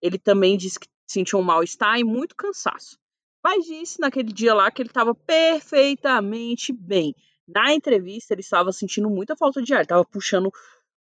Ele 0.00 0.18
também 0.18 0.56
disse 0.56 0.80
que 0.80 0.88
sentiu 1.06 1.38
um 1.38 1.42
mal-estar 1.42 1.98
e 1.98 2.04
muito 2.04 2.34
cansaço. 2.34 2.98
Mas 3.42 3.64
disse 3.64 4.00
naquele 4.00 4.32
dia 4.32 4.54
lá 4.54 4.70
que 4.70 4.82
ele 4.82 4.90
estava 4.90 5.14
perfeitamente 5.14 6.72
bem. 6.72 7.14
Na 7.46 7.74
entrevista, 7.74 8.34
ele 8.34 8.42
estava 8.42 8.72
sentindo 8.72 9.10
muita 9.10 9.36
falta 9.36 9.62
de 9.62 9.74
ar, 9.74 9.82
estava 9.82 10.04
puxando 10.04 10.52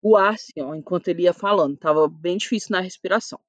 o 0.00 0.16
ar 0.16 0.34
assim, 0.34 0.60
ó, 0.60 0.74
enquanto 0.74 1.08
ele 1.08 1.22
ia 1.22 1.32
falando, 1.32 1.74
estava 1.74 2.08
bem 2.08 2.36
difícil 2.36 2.70
na 2.70 2.80
respiração. 2.80 3.40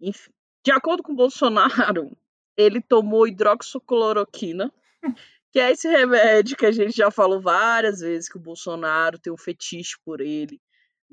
Enfim, 0.00 0.30
de 0.64 0.70
acordo 0.70 1.02
com 1.02 1.14
Bolsonaro, 1.14 2.16
ele 2.56 2.80
tomou 2.80 3.26
hidroxicloroquina, 3.26 4.72
que 5.50 5.58
é 5.58 5.72
esse 5.72 5.88
remédio 5.88 6.56
que 6.56 6.66
a 6.66 6.70
gente 6.70 6.94
já 6.94 7.10
falou 7.10 7.40
várias 7.40 8.00
vezes 8.00 8.28
que 8.28 8.36
o 8.36 8.40
Bolsonaro 8.40 9.18
tem 9.18 9.32
um 9.32 9.38
fetiche 9.38 9.96
por 10.04 10.20
ele, 10.20 10.60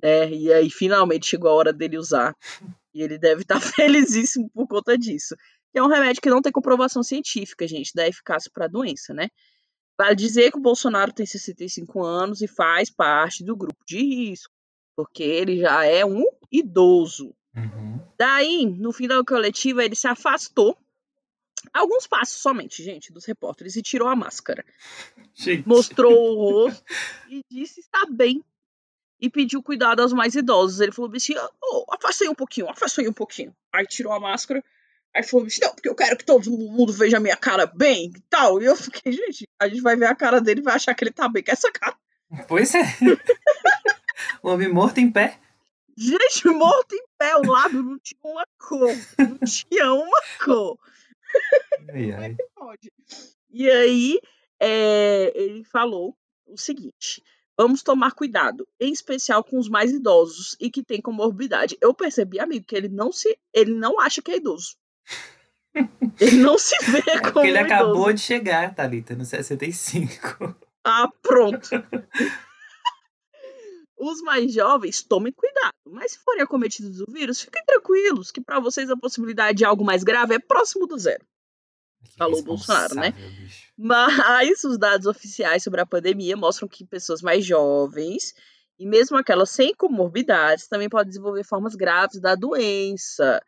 né? 0.02 0.30
E 0.30 0.52
aí 0.52 0.70
finalmente 0.70 1.26
chegou 1.26 1.50
a 1.50 1.54
hora 1.54 1.74
dele 1.74 1.98
usar. 1.98 2.36
E 2.94 3.02
ele 3.02 3.18
deve 3.18 3.42
estar 3.42 3.60
felizíssimo 3.62 4.50
por 4.54 4.68
conta 4.68 4.98
disso. 4.98 5.36
É 5.76 5.84
um 5.84 5.88
remédio 5.88 6.22
que 6.22 6.30
não 6.30 6.42
tem 6.42 6.52
comprovação 6.52 7.04
científica, 7.04 7.68
gente, 7.68 7.94
da 7.94 8.08
eficácia 8.08 8.50
para 8.54 8.66
a 8.66 8.70
doença, 8.70 9.14
né? 9.14 9.30
Vale 9.98 10.16
dizer 10.16 10.52
que 10.52 10.58
o 10.58 10.62
Bolsonaro 10.62 11.12
tem 11.12 11.26
65 11.26 12.04
anos 12.04 12.42
e 12.42 12.48
faz 12.48 12.90
parte 12.90 13.44
do 13.44 13.56
grupo 13.56 13.84
de 13.86 13.98
risco, 13.98 14.54
porque 14.96 15.24
ele 15.24 15.60
já 15.60 15.86
é 15.86 16.06
um 16.06 16.24
idoso. 16.52 17.36
Uhum. 17.56 18.00
Daí, 18.18 18.66
no 18.66 18.92
fim 18.92 19.08
da 19.08 19.22
coletiva, 19.24 19.84
ele 19.84 19.96
se 19.96 20.08
afastou 20.08 20.78
alguns 21.74 22.08
passos 22.08 22.42
somente, 22.42 22.84
gente, 22.84 23.12
dos 23.12 23.26
repórteres 23.26 23.76
e 23.76 23.82
tirou 23.82 24.08
a 24.08 24.16
máscara. 24.16 24.64
Gente. 25.34 25.68
Mostrou 25.68 26.14
o 26.14 26.66
rosto 26.68 26.84
e 27.30 27.42
disse 27.50 27.82
estar 27.82 28.06
bem 28.10 28.44
e 29.20 29.30
pediu 29.30 29.64
cuidado 29.64 30.02
aos 30.02 30.14
mais 30.14 30.36
idosos. 30.36 30.80
Ele 30.80 30.92
falou 30.92 31.12
assim: 31.14 31.34
oh, 31.62 31.86
afasta 31.90 32.24
aí 32.24 32.30
um 32.30 32.36
pouquinho, 32.36 32.70
afasta 32.70 33.02
aí 33.02 33.08
um 33.08 33.14
pouquinho. 33.14 33.56
Aí 33.74 33.86
tirou 33.86 34.14
a 34.14 34.20
máscara, 34.20 34.64
Aí 35.16 35.24
falou, 35.24 35.48
não, 35.62 35.74
porque 35.74 35.88
eu 35.88 35.96
quero 35.96 36.18
que 36.18 36.26
todo 36.26 36.52
mundo 36.52 36.92
veja 36.92 37.16
a 37.16 37.22
minha 37.22 37.38
cara 37.38 37.66
bem 37.66 38.12
e 38.14 38.22
tal. 38.30 38.62
E 38.62 38.66
eu 38.66 38.76
fiquei, 38.76 39.14
gente, 39.14 39.48
a 39.58 39.70
gente 39.70 39.82
vai 39.82 39.96
ver 39.96 40.08
a 40.08 40.16
cara 40.16 40.42
dele 40.42 40.60
e 40.60 40.64
vai 40.64 40.76
achar 40.76 40.94
que 40.94 41.06
ele 41.06 41.12
tá 41.12 41.30
bem 41.30 41.42
com 41.42 41.52
essa 41.52 41.72
cara. 41.72 41.96
Pois 42.50 42.76
é. 42.76 42.84
o 44.44 44.50
homem 44.52 44.68
morto 44.68 44.98
em 44.98 45.10
pé. 45.10 45.40
Gente, 45.98 46.50
morto 46.50 46.94
em 46.94 47.06
pé, 47.18 47.34
o 47.38 47.48
lábio 47.50 47.82
não 47.82 47.98
tinha 47.98 48.20
uma 48.26 48.46
cor. 48.60 48.92
Não 49.18 49.38
tinha 49.40 49.94
uma 49.94 50.22
cor. 50.44 50.78
Ai, 51.94 52.12
ai. 52.12 52.36
Pode. 52.54 52.92
E 53.50 53.70
aí, 53.70 54.20
é, 54.60 55.32
ele 55.34 55.64
falou 55.64 56.14
o 56.46 56.58
seguinte: 56.58 57.24
vamos 57.58 57.82
tomar 57.82 58.12
cuidado, 58.12 58.68
em 58.78 58.92
especial 58.92 59.46
com 59.46 59.58
os 59.58 59.70
mais 59.70 59.94
idosos 59.94 60.58
e 60.60 60.70
que 60.70 60.84
têm 60.84 61.02
comorbidade. 61.02 61.78
Eu 61.80 61.94
percebi, 61.94 62.38
amigo, 62.38 62.66
que 62.66 62.76
ele 62.76 62.90
não 62.90 63.14
se, 63.14 63.40
ele 63.54 63.74
não 63.74 63.98
acha 63.98 64.22
que 64.22 64.32
é 64.32 64.36
idoso. 64.36 64.76
Ele 66.20 66.38
não 66.38 66.58
se 66.58 66.76
vê 66.90 67.00
É 67.12 67.20
como 67.20 67.34
porque 67.34 67.48
ele 67.50 67.60
idoso. 67.60 67.74
acabou 67.74 68.14
de 68.14 68.22
chegar, 68.22 68.74
Thalita, 68.74 69.16
no 69.16 69.26
65. 69.26 70.56
Ah, 70.88 71.10
pronto. 71.24 71.68
Os 73.98 74.22
mais 74.22 74.54
jovens, 74.54 75.02
tomem 75.02 75.34
cuidado. 75.34 75.74
Mas 75.88 76.12
se 76.12 76.20
forem 76.20 76.44
acometidos 76.44 76.98
do 76.98 77.12
vírus, 77.12 77.42
fiquem 77.42 77.64
tranquilos, 77.66 78.30
que 78.30 78.40
para 78.40 78.60
vocês 78.60 78.90
a 78.92 78.96
possibilidade 78.96 79.58
de 79.58 79.66
algo 79.66 79.84
mais 79.84 80.04
grave 80.04 80.36
é 80.36 80.40
próximo 80.40 80.86
do 80.86 80.96
zero. 80.96 81.26
Que 82.04 82.16
Falou 82.18 82.40
o 82.40 82.44
Bolsonaro, 82.44 82.94
né? 82.94 83.12
bicho. 83.12 83.72
Mas 83.76 84.64
os 84.64 84.78
dados 84.78 85.08
oficiais 85.08 85.64
sobre 85.64 85.82
a 85.82 85.86
pandemia 85.88 86.38
mostram 86.38 86.68
que 86.68 86.86
pessoas 86.86 87.22
mais 87.24 87.44
jovens 87.44 88.34
e 88.78 88.86
mesmo 88.86 89.18
aquelas 89.18 89.50
sem 89.50 89.74
comorbidades 89.74 90.68
também 90.68 90.88
podem 90.88 91.08
desenvolver 91.10 91.44
formas 91.44 91.74
graves 91.74 92.20
da 92.22 92.36
doença. 92.36 93.42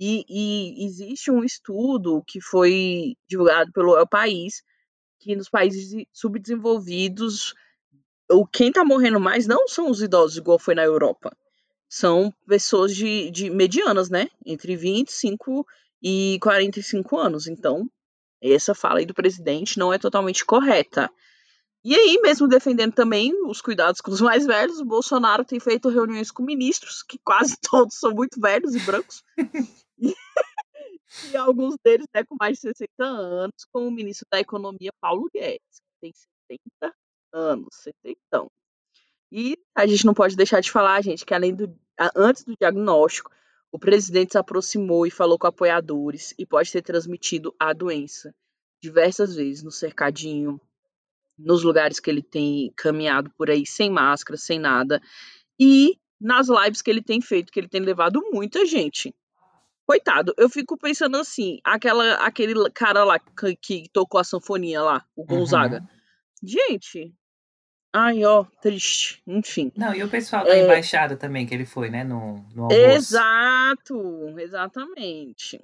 E, 0.00 0.24
e 0.28 0.86
existe 0.86 1.30
um 1.30 1.44
estudo 1.44 2.24
que 2.26 2.40
foi 2.40 3.14
divulgado 3.28 3.70
pelo 3.72 3.98
El 3.98 4.08
País 4.08 4.62
que 5.18 5.36
nos 5.36 5.50
países 5.50 6.06
subdesenvolvidos 6.10 7.54
o 8.30 8.46
quem 8.46 8.68
está 8.68 8.84
morrendo 8.84 9.20
mais 9.20 9.46
não 9.46 9.68
são 9.68 9.90
os 9.90 10.00
idosos 10.00 10.38
igual 10.38 10.58
foi 10.58 10.74
na 10.74 10.84
Europa. 10.84 11.36
São 11.88 12.32
pessoas 12.46 12.94
de, 12.94 13.30
de 13.30 13.50
medianas, 13.50 14.08
né? 14.08 14.28
Entre 14.46 14.76
25 14.76 15.66
e 16.02 16.38
45 16.40 17.18
anos. 17.18 17.46
Então, 17.48 17.90
essa 18.40 18.74
fala 18.74 19.00
aí 19.00 19.06
do 19.06 19.12
presidente 19.12 19.78
não 19.78 19.92
é 19.92 19.98
totalmente 19.98 20.44
correta. 20.44 21.10
E 21.82 21.94
aí, 21.94 22.20
mesmo 22.22 22.46
defendendo 22.46 22.92
também 22.92 23.32
os 23.46 23.60
cuidados 23.60 24.00
com 24.00 24.10
os 24.10 24.20
mais 24.20 24.46
velhos, 24.46 24.78
o 24.78 24.84
Bolsonaro 24.84 25.44
tem 25.44 25.58
feito 25.58 25.88
reuniões 25.88 26.30
com 26.30 26.42
ministros, 26.42 27.02
que 27.02 27.18
quase 27.24 27.56
todos 27.68 27.98
são 27.98 28.12
muito 28.12 28.40
velhos 28.40 28.74
e 28.74 28.80
brancos, 28.80 29.24
e, 31.32 31.36
alguns 31.36 31.76
deles 31.84 32.06
né, 32.14 32.24
com 32.24 32.36
mais 32.38 32.56
de 32.56 32.62
60 32.62 33.04
anos, 33.04 33.64
como 33.72 33.88
o 33.88 33.90
ministro 33.90 34.26
da 34.32 34.40
Economia, 34.40 34.90
Paulo 35.00 35.28
Guedes, 35.32 35.60
que 35.80 36.00
tem 36.00 36.12
70 36.48 36.94
anos, 37.32 37.68
70. 37.82 38.16
E 39.32 39.56
a 39.76 39.86
gente 39.86 40.04
não 40.04 40.14
pode 40.14 40.36
deixar 40.36 40.60
de 40.60 40.70
falar, 40.70 41.00
gente, 41.02 41.24
que 41.24 41.34
além 41.34 41.54
do 41.54 41.72
antes 42.16 42.44
do 42.44 42.54
diagnóstico, 42.58 43.30
o 43.70 43.78
presidente 43.78 44.32
se 44.32 44.38
aproximou 44.38 45.06
e 45.06 45.10
falou 45.10 45.38
com 45.38 45.46
apoiadores 45.46 46.34
e 46.38 46.46
pode 46.46 46.72
ter 46.72 46.82
transmitido 46.82 47.54
a 47.58 47.72
doença 47.72 48.34
diversas 48.82 49.36
vezes 49.36 49.62
no 49.62 49.70
cercadinho, 49.70 50.60
nos 51.38 51.62
lugares 51.62 52.00
que 52.00 52.10
ele 52.10 52.22
tem 52.22 52.72
caminhado 52.76 53.30
por 53.36 53.50
aí 53.50 53.66
sem 53.66 53.90
máscara, 53.90 54.36
sem 54.36 54.58
nada, 54.58 55.00
e 55.58 55.96
nas 56.20 56.48
lives 56.48 56.82
que 56.82 56.90
ele 56.90 57.02
tem 57.02 57.20
feito, 57.20 57.52
que 57.52 57.60
ele 57.60 57.68
tem 57.68 57.80
levado 57.80 58.20
muita 58.32 58.66
gente. 58.66 59.14
Coitado, 59.90 60.32
eu 60.38 60.48
fico 60.48 60.78
pensando 60.78 61.16
assim, 61.16 61.58
aquela, 61.64 62.14
aquele 62.24 62.54
cara 62.70 63.02
lá 63.02 63.18
que, 63.18 63.56
que 63.56 63.90
tocou 63.92 64.20
a 64.20 64.24
sanfonia 64.24 64.80
lá, 64.80 65.04
o 65.16 65.24
Gonzaga. 65.24 65.80
Uhum. 65.80 66.48
Gente, 66.48 67.12
ai 67.92 68.24
ó, 68.24 68.44
triste, 68.62 69.20
enfim. 69.26 69.72
Não, 69.76 69.92
e 69.92 70.04
o 70.04 70.08
pessoal 70.08 70.44
da 70.44 70.56
É. 70.56 70.62
embaixada 70.62 71.16
também, 71.16 71.44
que 71.44 71.52
ele 71.52 71.66
foi, 71.66 71.90
né? 71.90 72.04
No, 72.04 72.36
no 72.54 72.66
almoço. 72.66 72.76
Exato, 72.76 74.38
exatamente. 74.38 75.60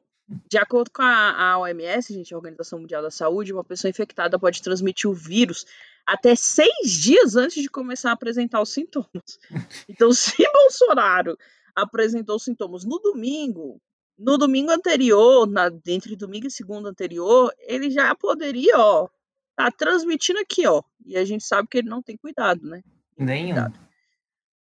De 0.51 0.59
acordo 0.59 0.91
com 0.91 1.03
a, 1.03 1.53
a 1.53 1.59
OMS, 1.61 2.13
gente, 2.13 2.35
a 2.35 2.37
Organização 2.37 2.81
Mundial 2.81 3.03
da 3.03 3.13
Saúde, 3.13 3.53
uma 3.53 3.63
pessoa 3.63 3.89
infectada 3.89 4.41
pode 4.41 4.61
transmitir 4.61 5.09
o 5.09 5.15
vírus 5.15 5.65
até 6.05 6.35
seis 6.35 6.91
dias 6.91 7.37
antes 7.37 7.63
de 7.63 7.69
começar 7.69 8.11
a 8.11 8.15
apresentar 8.15 8.61
os 8.61 8.71
sintomas. 8.71 9.39
Então, 9.89 10.11
se 10.13 10.35
Bolsonaro 10.53 11.39
apresentou 11.77 12.41
sintomas 12.41 12.85
no 12.85 12.99
domingo, 12.99 13.81
no 14.19 14.39
domingo 14.39 14.71
anterior, 14.71 15.47
na, 15.47 15.71
entre 15.87 16.17
domingo 16.17 16.47
e 16.47 16.51
segunda 16.51 16.89
anterior, 16.89 17.53
ele 17.61 17.91
já 17.91 18.15
poderia, 18.15 18.79
ó, 18.79 19.09
tá 19.55 19.71
transmitindo 19.71 20.39
aqui, 20.39 20.67
ó. 20.67 20.83
E 21.05 21.17
a 21.17 21.25
gente 21.25 21.45
sabe 21.45 21.69
que 21.69 21.79
ele 21.79 21.89
não 21.89 22.03
tem 22.03 22.17
cuidado, 22.17 22.67
né? 22.67 22.83
Nenhum. 23.19 23.55
Cuidado. 23.55 23.79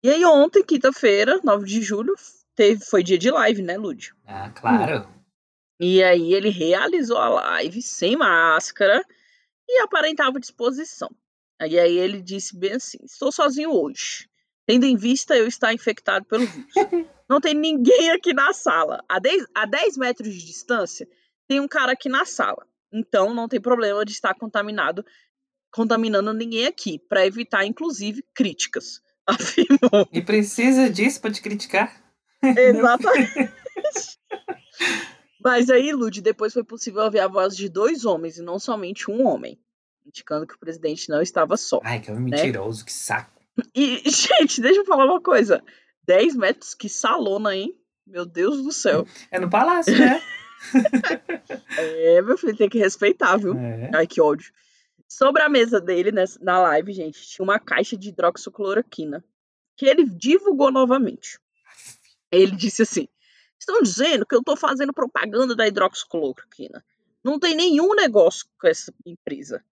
E 0.03 0.11
aí 0.11 0.25
ontem, 0.25 0.65
quinta-feira, 0.65 1.41
9 1.45 1.67
de 1.67 1.83
julho, 1.83 2.15
teve, 2.55 2.85
foi 2.85 3.03
dia 3.03 3.19
de 3.19 3.31
live, 3.31 3.63
né, 3.63 3.77
Lúdio? 3.77 4.15
Ah, 4.27 4.51
claro. 4.51 5.07
E 5.79 6.03
aí 6.03 6.33
ele 6.35 6.51
realizou 6.51 7.19
a 7.19 7.29
live 7.29 7.83
sem 7.83 8.17
máscara 8.17 9.05
e 9.69 9.81
aparentava 9.81 10.41
disposição. 10.41 11.11
E 11.61 11.79
aí 11.79 11.97
ele 11.97 12.23
disse 12.23 12.57
bem 12.57 12.73
assim: 12.73 12.99
estou 13.05 13.31
sozinho 13.31 13.71
hoje. 13.71 14.29
Tendo 14.71 14.87
em 14.87 14.95
vista 14.95 15.37
eu 15.37 15.49
estar 15.49 15.75
infectado 15.75 16.25
pelo 16.27 16.47
vírus. 16.47 16.73
Não 17.29 17.41
tem 17.41 17.55
ninguém 17.55 18.13
aqui 18.13 18.33
na 18.33 18.53
sala. 18.53 19.03
A 19.09 19.19
10, 19.19 19.47
a 19.53 19.67
10 19.67 19.97
metros 19.97 20.33
de 20.33 20.47
distância, 20.47 21.09
tem 21.49 21.59
um 21.59 21.67
cara 21.67 21.91
aqui 21.91 22.09
na 22.09 22.25
sala. 22.25 22.65
Então 22.93 23.35
não 23.35 23.49
tem 23.49 23.61
problema 23.61 24.05
de 24.05 24.13
estar 24.13 24.33
contaminado, 24.35 25.05
contaminando 25.73 26.33
ninguém 26.33 26.67
aqui, 26.67 27.01
para 27.01 27.27
evitar, 27.27 27.65
inclusive, 27.65 28.25
críticas. 28.33 29.01
Afirmou. 29.27 30.09
E 30.13 30.23
precisa 30.23 30.89
disso 30.89 31.21
pra 31.21 31.33
te 31.33 31.43
criticar? 31.43 32.01
Exatamente. 32.43 33.53
Mas 35.43 35.69
aí, 35.69 35.93
Lud, 35.93 36.21
depois 36.21 36.53
foi 36.53 36.63
possível 36.63 37.03
ouvir 37.03 37.21
a 37.21 37.29
voz 37.29 37.57
de 37.57 37.69
dois 37.69 38.05
homens 38.05 38.39
e 38.39 38.43
não 38.43 38.61
somente 38.61 39.11
um 39.11 39.27
homem, 39.27 39.61
indicando 40.07 40.47
que 40.47 40.55
o 40.55 40.61
presidente 40.61 41.09
não 41.09 41.21
estava 41.21 41.57
só. 41.57 41.81
Ai, 41.83 41.99
que 41.99 42.11
homem 42.11 42.25
mentiroso, 42.25 42.85
que 42.85 42.93
saco. 42.93 43.40
E, 43.75 44.03
gente, 44.11 44.61
deixa 44.61 44.81
eu 44.81 44.85
falar 44.87 45.05
uma 45.07 45.21
coisa: 45.21 45.63
10 46.05 46.35
metros, 46.37 46.75
que 46.75 46.89
salona, 46.89 47.55
hein? 47.55 47.75
Meu 48.07 48.25
Deus 48.27 48.63
do 48.63 48.73
céu. 48.73 49.07
É 49.31 49.39
no 49.39 49.49
palácio, 49.51 49.97
né? 49.99 50.21
É, 51.79 52.21
meu 52.23 52.37
filho, 52.37 52.57
tem 52.57 52.69
que 52.69 52.79
respeitar, 52.79 53.37
viu? 53.37 53.55
É. 53.57 53.91
Ai, 53.95 54.07
que 54.07 54.21
ódio. 54.21 54.53
Sobre 55.09 55.43
a 55.43 55.49
mesa 55.49 55.81
dele, 55.81 56.13
nessa- 56.13 56.39
na 56.43 56.59
live, 56.61 56.93
gente, 56.93 57.21
tinha 57.27 57.43
uma 57.43 57.59
caixa 57.59 57.97
de 57.97 58.11
hidroxicloroquina 58.11 59.25
que 59.77 59.87
ele 59.87 60.05
divulgou 60.05 60.71
novamente. 60.71 61.39
Ele 62.31 62.53
disse 62.55 62.83
assim: 62.83 63.09
estão 63.59 63.81
dizendo 63.83 64.27
que 64.27 64.35
eu 64.35 64.43
tô 64.43 64.55
fazendo 64.57 64.93
propaganda 64.93 65.57
da 65.57 65.67
hidroxicloroquina. 65.67 66.85
Não 67.25 67.39
tem 67.39 67.55
nenhum 67.55 67.95
negócio 67.95 68.47
com 68.59 68.67
essa 68.69 68.93
empresa. 69.05 69.65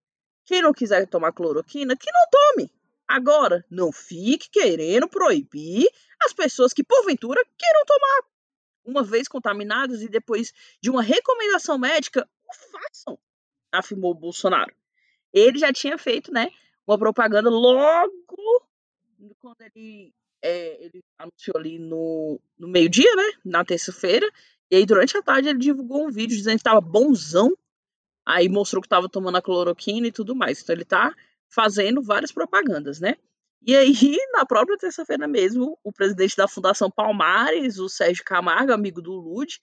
Quem 0.44 0.62
não 0.62 0.73
quiser 0.73 1.06
tomar 1.06 1.32
cloroquina, 1.32 1.97
que 1.97 2.11
não 2.11 2.26
tome. 2.30 2.70
Agora, 3.08 3.64
não 3.70 3.90
fique 3.90 4.50
querendo 4.50 5.08
proibir 5.08 5.88
as 6.22 6.34
pessoas 6.34 6.74
que, 6.74 6.84
porventura, 6.84 7.42
queiram 7.56 7.84
tomar. 7.86 8.28
Uma 8.84 9.02
vez 9.02 9.26
contaminadas 9.26 10.02
e 10.02 10.08
depois 10.08 10.52
de 10.80 10.90
uma 10.90 11.02
recomendação 11.02 11.78
médica, 11.78 12.28
o 12.46 12.54
façam, 12.54 13.18
afirmou 13.72 14.14
Bolsonaro. 14.14 14.74
Ele 15.32 15.58
já 15.58 15.72
tinha 15.72 15.96
feito, 15.96 16.32
né, 16.32 16.50
uma 16.86 16.98
propaganda 16.98 17.48
logo 17.50 18.12
quando 19.40 19.60
ele, 19.62 20.12
é, 20.42 20.84
ele 20.84 21.04
anunciou 21.18 21.56
ali 21.56 21.78
no, 21.78 22.40
no 22.58 22.68
meio-dia, 22.68 23.14
né, 23.16 23.32
na 23.44 23.64
terça-feira, 23.64 24.28
e 24.70 24.76
aí 24.76 24.86
durante 24.86 25.16
a 25.16 25.22
tarde 25.22 25.48
ele 25.48 25.58
divulgou 25.58 26.06
um 26.06 26.10
vídeo 26.10 26.36
dizendo 26.36 26.56
que 26.56 26.60
estava 26.60 26.80
bonzão, 26.80 27.56
aí 28.24 28.48
mostrou 28.48 28.82
que 28.82 28.86
estava 28.86 29.08
tomando 29.08 29.36
a 29.36 29.42
cloroquina 29.42 30.06
e 30.06 30.12
tudo 30.12 30.34
mais. 30.34 30.62
Então 30.62 30.74
ele 30.74 30.84
tá 30.84 31.14
fazendo 31.50 32.02
várias 32.02 32.32
propagandas, 32.32 33.00
né? 33.00 33.16
E 33.62 33.76
aí, 33.76 33.92
na 34.32 34.46
própria 34.46 34.76
terça-feira 34.76 35.26
mesmo, 35.26 35.78
o 35.82 35.92
presidente 35.92 36.36
da 36.36 36.48
Fundação 36.48 36.90
Palmares, 36.90 37.78
o 37.78 37.88
Sérgio 37.88 38.24
Camargo, 38.24 38.72
amigo 38.72 39.02
do 39.02 39.12
Lud, 39.12 39.58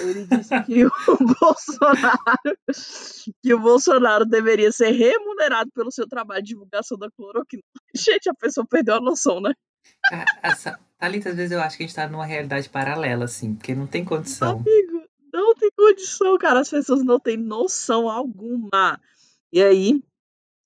ele 0.00 0.26
disse 0.26 0.62
que 0.62 0.84
o 0.86 0.90
Bolsonaro 1.40 2.56
que 3.42 3.52
o 3.52 3.58
Bolsonaro 3.58 4.24
deveria 4.24 4.70
ser 4.70 4.90
remunerado 4.90 5.70
pelo 5.74 5.90
seu 5.90 6.06
trabalho 6.06 6.42
de 6.42 6.50
divulgação 6.50 6.96
da 6.96 7.10
cloroquina. 7.10 7.62
Gente, 7.94 8.30
a 8.30 8.34
pessoa 8.34 8.66
perdeu 8.66 8.96
a 8.96 9.00
noção, 9.00 9.40
né? 9.40 9.52
Essa... 10.42 10.78
Thalita, 10.98 11.30
às 11.30 11.34
vezes 11.34 11.50
eu 11.50 11.60
acho 11.60 11.76
que 11.76 11.82
a 11.82 11.86
gente 11.86 11.96
tá 11.96 12.08
numa 12.08 12.24
realidade 12.24 12.68
paralela, 12.68 13.24
assim, 13.24 13.56
porque 13.56 13.74
não 13.74 13.88
tem 13.88 14.04
condição. 14.04 14.52
Amigo, 14.52 15.04
não 15.32 15.52
tem 15.56 15.68
condição, 15.76 16.38
cara. 16.38 16.60
As 16.60 16.70
pessoas 16.70 17.02
não 17.02 17.18
têm 17.18 17.36
noção 17.36 18.08
alguma. 18.08 19.00
E 19.52 19.60
aí, 19.60 20.00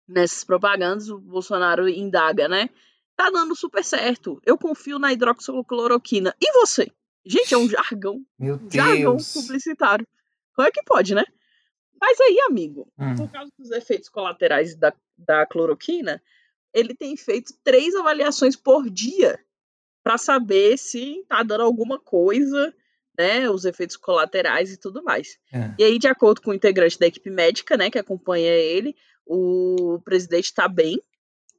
nessas 0.09 0.45
propagandas, 0.45 1.09
o 1.09 1.19
Bolsonaro 1.19 1.89
indaga, 1.89 2.49
né? 2.49 2.71
Tá 3.17 3.31
dando 3.31 3.55
super 3.57 3.83
certo. 3.85 4.41
Eu 4.45 4.59
confio 4.59 4.99
na 4.99 5.13
hidroxicloroquina. 5.13 6.35
E 6.41 6.53
você? 6.53 6.91
Gente, 7.25 7.55
é 7.55 7.59
um 7.59 7.69
jargão. 7.69 8.23
Meu 8.39 8.57
Um 8.57 8.71
jargão 8.71 9.17
Deus. 9.17 9.33
publicitário. 9.33 10.07
Como 10.55 10.69
é 10.69 10.71
que 10.71 10.83
pode, 10.85 11.15
né? 11.15 11.25
Mas 12.01 12.21
aí, 12.21 12.39
amigo, 12.49 12.87
Hum. 12.99 13.15
por 13.17 13.31
causa 13.31 13.51
dos 13.59 13.71
efeitos 13.71 14.09
colaterais 14.09 14.77
da, 14.77 14.93
da 15.17 15.47
cloroquina, 15.47 16.23
ele 16.75 16.95
tem 16.95 17.17
feito 17.17 17.53
três 17.65 17.95
avaliações 17.95 18.55
por 18.55 18.89
dia 18.91 19.39
para 20.05 20.19
saber 20.19 20.77
se 20.79 21.25
tá 21.29 21.43
dando 21.43 21.63
alguma 21.63 21.99
coisa, 21.99 22.73
né? 23.19 23.49
Os 23.51 23.65
efeitos 23.65 23.97
colaterais 23.97 24.71
e 24.73 24.77
tudo 24.77 25.03
mais. 25.03 25.39
É. 25.53 25.75
E 25.79 25.85
aí, 25.85 25.99
de 25.99 26.07
acordo 26.07 26.43
com 26.43 26.51
o 26.51 26.55
integrante 26.55 26.99
da 26.99 27.07
equipe 27.07 27.31
médica, 27.31 27.77
né, 27.79 27.91
que 27.91 27.99
acompanha 27.99 28.53
ele, 28.53 28.95
o 29.27 30.01
presidente 30.05 30.45
está 30.47 30.69
bem 30.69 31.03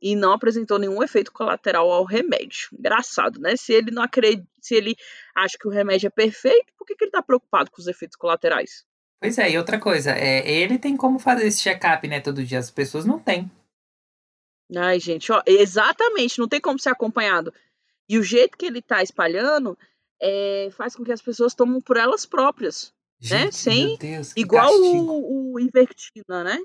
e 0.02 0.16
não 0.16 0.32
apresentou 0.32 0.78
nenhum 0.80 1.02
efeito 1.04 1.32
colateral 1.32 1.92
ao 1.92 2.06
remédio. 2.06 2.70
Engraçado, 2.78 3.40
né? 3.40 3.56
Se 3.58 3.74
ele 3.74 3.92
não 3.92 4.04
acredita, 4.04 4.48
se 4.62 4.76
ele 4.76 4.96
acha 5.36 5.58
que 5.60 5.68
o 5.68 5.72
remédio 5.72 6.08
é 6.08 6.12
perfeito, 6.12 6.72
por 6.78 6.86
que, 6.86 6.96
que 6.96 7.04
ele 7.06 7.12
tá 7.12 7.22
preocupado 7.22 7.70
com 7.72 7.82
os 7.82 7.88
efeitos 7.88 8.16
colaterais? 8.16 8.86
Pois 9.20 9.38
é, 9.40 9.50
e 9.52 9.58
outra 9.58 9.80
coisa, 9.80 10.12
é, 10.12 10.48
ele 10.50 10.78
tem 10.78 10.96
como 10.96 11.18
fazer 11.18 11.48
esse 11.48 11.62
check-up, 11.62 12.08
né, 12.08 12.20
todo 12.22 12.44
dia. 12.46 12.60
As 12.60 12.70
pessoas 12.70 13.04
não 13.06 13.20
têm. 13.20 13.50
Ai, 14.76 15.00
gente, 15.00 15.32
ó, 15.32 15.42
exatamente, 15.46 16.38
não 16.40 16.48
tem 16.48 16.60
como 16.62 16.78
ser 16.80 16.90
acompanhado. 16.90 17.54
E 18.08 18.18
o 18.20 18.24
jeito 18.24 18.58
que 18.58 18.66
ele 18.66 18.82
tá 18.82 19.02
espalhando 19.02 19.78
é, 20.22 20.70
faz 20.72 20.96
com 20.96 21.04
que 21.04 21.12
as 21.12 21.22
pessoas 21.22 21.54
tomem 21.56 21.82
por 21.82 21.98
elas 21.98 22.26
próprias. 22.26 22.94
Né? 23.22 23.40
Gente, 23.46 23.56
Sem- 23.56 23.88
meu 23.88 23.98
Deus, 23.98 24.34
Igual 24.36 24.70
castigo. 24.70 25.12
o, 25.14 25.54
o 25.54 25.60
Invertina, 25.60 26.44
né? 26.44 26.60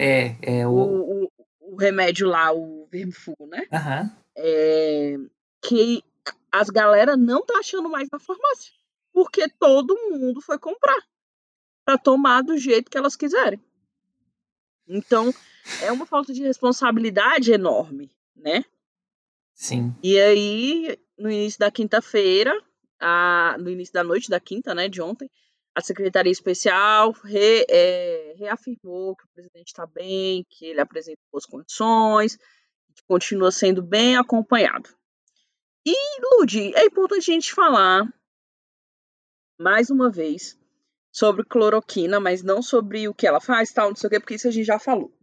É, 0.00 0.36
é 0.60 0.66
o... 0.66 0.70
O, 0.70 1.24
o, 1.24 1.30
o 1.72 1.76
remédio 1.76 2.28
lá, 2.28 2.52
o 2.52 2.86
Vermifugo, 2.90 3.46
né? 3.48 3.66
Aham. 3.72 4.16
É, 4.36 5.16
que 5.60 6.02
as 6.52 6.70
galera 6.70 7.16
não 7.16 7.44
tá 7.44 7.58
achando 7.58 7.88
mais 7.88 8.08
na 8.12 8.18
farmácia. 8.20 8.72
Porque 9.12 9.48
todo 9.58 9.98
mundo 10.10 10.40
foi 10.40 10.56
comprar. 10.58 11.02
Pra 11.84 11.98
tomar 11.98 12.42
do 12.42 12.56
jeito 12.56 12.90
que 12.90 12.96
elas 12.96 13.16
quiserem. 13.16 13.60
Então, 14.86 15.34
é 15.82 15.90
uma 15.90 16.06
falta 16.06 16.32
de 16.32 16.42
responsabilidade 16.42 17.52
enorme, 17.52 18.10
né? 18.36 18.64
Sim. 19.52 19.94
E 20.02 20.18
aí, 20.20 20.98
no 21.18 21.30
início 21.30 21.58
da 21.58 21.70
quinta-feira, 21.70 22.52
a- 23.00 23.56
no 23.58 23.68
início 23.68 23.92
da 23.92 24.04
noite 24.04 24.30
da 24.30 24.38
quinta, 24.38 24.74
né, 24.74 24.88
de 24.88 25.02
ontem, 25.02 25.28
a 25.78 25.80
Secretaria 25.80 26.32
Especial 26.32 27.12
re- 27.24 27.64
é, 27.70 28.34
reafirmou 28.36 29.14
que 29.14 29.24
o 29.24 29.28
presidente 29.32 29.68
está 29.68 29.86
bem, 29.86 30.44
que 30.50 30.66
ele 30.66 30.80
apresenta 30.80 31.20
boas 31.32 31.46
condições, 31.46 32.36
que 32.36 33.02
continua 33.06 33.52
sendo 33.52 33.80
bem 33.80 34.16
acompanhado. 34.16 34.90
E, 35.86 35.94
Ludi, 36.20 36.74
é 36.74 36.84
importante 36.84 37.30
a 37.30 37.34
gente 37.34 37.54
falar, 37.54 38.12
mais 39.58 39.88
uma 39.88 40.10
vez, 40.10 40.58
sobre 41.12 41.44
cloroquina, 41.44 42.18
mas 42.18 42.42
não 42.42 42.60
sobre 42.60 43.08
o 43.08 43.14
que 43.14 43.26
ela 43.26 43.40
faz, 43.40 43.72
tal, 43.72 43.90
não 43.90 43.96
sei 43.96 44.08
o 44.08 44.10
quê, 44.10 44.18
porque 44.20 44.34
isso 44.34 44.48
a 44.48 44.50
gente 44.50 44.66
já 44.66 44.80
falou. 44.80 45.16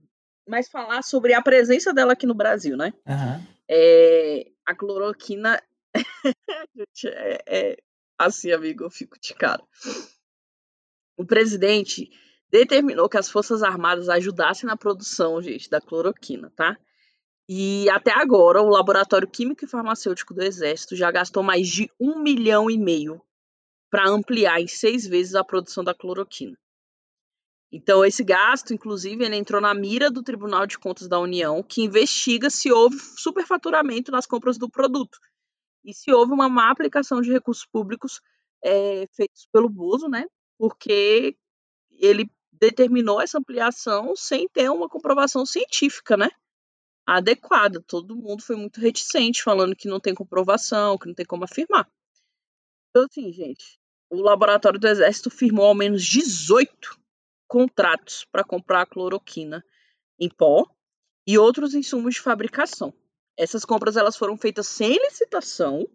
Mas 0.48 0.70
falar 0.70 1.04
sobre 1.04 1.34
a 1.34 1.42
presença 1.42 1.94
dela 1.94 2.14
aqui 2.14 2.26
no 2.26 2.34
Brasil, 2.34 2.78
né? 2.78 2.94
Aham. 3.06 3.46
É, 3.70 4.52
a 4.66 4.74
cloroquina. 4.74 5.62
Gente, 6.76 7.08
é, 7.10 7.44
é 7.46 7.78
assim, 8.18 8.52
amigo, 8.52 8.84
eu 8.84 8.90
fico 8.90 9.20
de 9.20 9.34
cara. 9.34 9.62
O 11.17 11.25
presidente 11.25 12.10
determinou 12.50 13.10
que 13.10 13.17
as 13.17 13.29
Forças 13.29 13.63
Armadas 13.63 14.10
ajudassem 14.10 14.67
na 14.67 14.77
produção, 14.77 15.41
gente, 15.41 15.69
da 15.69 15.81
cloroquina, 15.81 16.51
tá? 16.55 16.77
E 17.48 17.89
até 17.89 18.12
agora, 18.12 18.62
o 18.62 18.69
Laboratório 18.69 19.29
Químico 19.29 19.65
e 19.65 19.67
Farmacêutico 19.67 20.34
do 20.34 20.41
Exército 20.41 20.95
já 20.95 21.12
gastou 21.12 21.43
mais 21.43 21.67
de 21.67 21.91
um 22.00 22.22
milhão 22.22 22.69
e 22.69 22.77
meio 22.77 23.22
para 23.89 24.10
ampliar 24.10 24.60
em 24.60 24.67
seis 24.67 25.05
vezes 25.05 25.36
a 25.36 25.43
produção 25.43 25.84
da 25.84 25.93
cloroquina. 25.93 26.57
Então, 27.72 28.05
esse 28.05 28.24
gasto, 28.24 28.74
inclusive, 28.74 29.24
ele 29.24 29.36
entrou 29.36 29.62
na 29.62 29.74
mira 29.74 30.10
do 30.10 30.24
Tribunal 30.24 30.65
de 30.65 30.77
Contas 30.79 31.07
da 31.07 31.19
União, 31.19 31.62
que 31.62 31.84
investiga 31.84 32.50
se 32.50 32.72
houve 32.72 32.98
superfaturamento 33.17 34.12
nas 34.12 34.25
compras 34.25 34.57
do 34.57 34.69
produto 34.69 35.17
e 35.84 35.93
se 35.93 36.12
houve 36.12 36.32
uma 36.32 36.49
má 36.49 36.71
aplicação 36.71 37.21
de 37.21 37.32
recursos 37.32 37.65
públicos 37.65 38.21
eh, 38.63 39.06
feitos 39.15 39.47
pelo 39.51 39.69
Bozo, 39.69 40.08
né? 40.08 40.25
Porque 40.58 41.38
ele 41.91 42.30
determinou 42.52 43.22
essa 43.22 43.38
ampliação 43.38 44.15
sem 44.15 44.48
ter 44.48 44.70
uma 44.70 44.89
comprovação 44.89 45.46
científica, 45.46 46.15
né? 46.15 46.30
Adequada. 47.06 47.84
Todo 47.86 48.15
mundo 48.15 48.41
foi 48.41 48.56
muito 48.56 48.80
reticente, 48.80 49.44
falando 49.44 49.76
que 49.76 49.88
não 49.88 50.00
tem 50.00 50.13
comprovação, 50.13 50.98
que 50.98 51.08
não 51.08 51.13
tem 51.13 51.26
como 51.26 51.44
afirmar. 51.44 51.89
Então, 52.89 53.06
assim, 53.10 53.32
gente, 53.34 53.80
o 54.10 54.22
laboratório 54.22 54.80
do 54.80 54.88
Exército 54.88 55.30
firmou 55.30 55.65
ao 55.65 55.76
menos 55.76 56.04
18 56.04 57.00
contratos 57.48 58.26
para 58.32 58.44
comprar 58.44 58.86
cloroquina 58.86 59.63
em 60.20 60.30
pó 60.30 60.65
e 61.28 61.38
outros 61.38 61.74
insumos 61.74 62.15
de 62.15 62.22
fabricação. 62.22 62.94
Essas 63.38 63.65
compras 63.65 63.98
elas 63.98 64.15
foram 64.15 64.38
feitas 64.38 64.68
sem 64.68 64.94
licitação, 64.94 65.88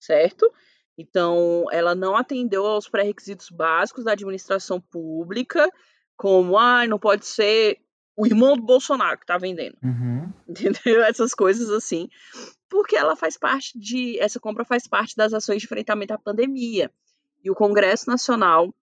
certo? 0.00 0.52
Então, 1.00 1.64
ela 1.72 1.94
não 1.94 2.14
atendeu 2.16 2.66
aos 2.66 2.88
pré-requisitos 2.88 3.48
básicos 3.50 4.04
da 4.04 4.12
administração 4.12 4.80
pública, 4.80 5.70
como, 6.16 6.58
ah, 6.58 6.86
não 6.86 6.98
pode 6.98 7.24
ser 7.26 7.78
o 8.16 8.26
irmão 8.26 8.54
do 8.56 8.62
Bolsonaro 8.62 9.16
que 9.16 9.24
está 9.24 9.38
vendendo, 9.38 9.76
Uhum. 9.82 10.30
entendeu? 10.48 11.02
Essas 11.02 11.34
coisas 11.34 11.70
assim, 11.70 12.08
porque 12.68 12.94
ela 12.96 13.16
faz 13.16 13.38
parte 13.38 13.78
de, 13.78 14.18
essa 14.20 14.38
compra 14.38 14.64
faz 14.64 14.86
parte 14.86 15.16
das 15.16 15.32
ações 15.32 15.58
de 15.62 15.64
enfrentamento 15.66 16.12
à 16.12 16.18
pandemia. 16.18 16.90
E 17.42 17.50
o 17.50 17.54
Congresso 17.54 18.06
Nacional 18.10 18.74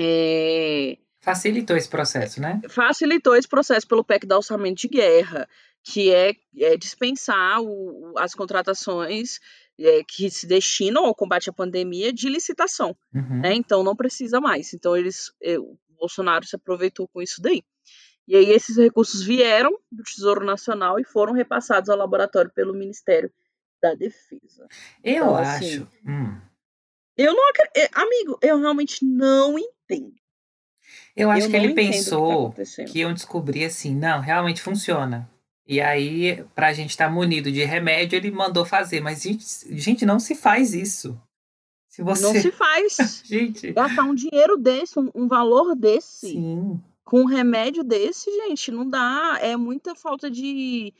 eh, 0.00 0.98
Facilitou 1.20 1.76
esse 1.76 1.88
processo, 1.88 2.40
né? 2.40 2.60
facilitou 2.68 3.34
esse 3.36 3.48
processo 3.48 3.86
pelo 3.86 4.04
PEC 4.04 4.26
do 4.26 4.36
orçamento 4.36 4.78
de 4.80 4.88
guerra, 4.88 5.48
que 5.82 6.12
é, 6.12 6.34
é 6.58 6.76
dispensar 6.76 7.60
o- 7.62 8.14
as 8.18 8.34
contratações 8.34 9.40
é, 9.78 10.02
que 10.04 10.30
se 10.30 10.46
destinam 10.46 11.04
ao 11.04 11.14
combate 11.14 11.50
à 11.50 11.52
pandemia 11.52 12.12
de 12.12 12.28
licitação, 12.28 12.96
Uhum. 13.14 13.40
né? 13.40 13.54
Então 13.54 13.82
não 13.82 13.94
precisa 13.96 14.40
mais. 14.40 14.72
Então 14.74 14.96
eles, 14.96 15.32
é, 15.42 15.58
o 15.58 15.76
Bolsonaro 15.98 16.46
se 16.46 16.56
aproveitou 16.56 17.06
com 17.08 17.20
isso 17.22 17.40
daí. 17.42 17.62
E 18.28 18.34
aí 18.34 18.50
esses 18.50 18.76
recursos 18.76 19.22
vieram 19.22 19.70
do 19.92 20.02
Tesouro 20.02 20.44
Nacional 20.44 20.98
e 20.98 21.04
foram 21.04 21.32
repassados 21.32 21.88
ao 21.88 21.96
laboratório 21.96 22.50
pelo 22.52 22.74
Ministério 22.74 23.30
da 23.80 23.94
Defesa. 23.94 24.66
Eu 25.04 25.14
Então, 25.24 25.36
acho. 25.36 25.64
assim, 25.64 25.88
hum, 26.06 26.40
Eu 27.16 27.34
não 27.34 27.48
acredito, 27.50 27.90
amigo, 27.94 28.38
eu 28.42 28.58
realmente 28.58 29.04
não 29.04 29.56
entendo. 29.58 30.12
eu 31.14 31.30
acho 31.30 31.46
eu 31.46 31.50
que 31.50 31.56
ele 31.56 31.66
o 31.68 31.74
que 31.74 31.74
tá 31.74 31.80
pensou 31.92 32.52
que 32.92 32.98
iam 32.98 33.14
descobrir 33.14 33.64
assim, 33.64 33.94
não, 33.94 34.20
realmente 34.20 34.60
funciona. 34.60 35.30
E 35.68 35.80
aí, 35.80 36.44
pra 36.54 36.72
gente 36.72 36.90
estar 36.90 37.10
munido 37.10 37.50
de 37.50 37.64
remédio, 37.64 38.16
ele 38.16 38.30
mandou 38.30 38.64
fazer. 38.64 39.00
Mas, 39.00 39.22
gente, 39.22 39.44
gente, 39.76 40.06
não 40.06 40.20
se 40.20 40.34
faz 40.34 40.72
isso. 40.72 41.20
Se 41.88 42.02
você. 42.02 42.22
Não 42.22 42.34
se 42.34 42.52
faz 42.52 43.22
Gente, 43.24 43.72
gastar 43.72 44.04
um 44.04 44.14
dinheiro 44.14 44.56
desse, 44.56 44.98
um, 44.98 45.10
um 45.14 45.26
valor 45.26 45.74
desse, 45.74 46.28
sim. 46.28 46.80
com 47.02 47.22
um 47.22 47.26
remédio 47.26 47.82
desse, 47.82 48.30
gente, 48.30 48.70
não 48.70 48.88
dá. 48.88 49.38
É 49.40 49.56
muita 49.56 49.94
falta 49.94 50.30
de, 50.30 50.92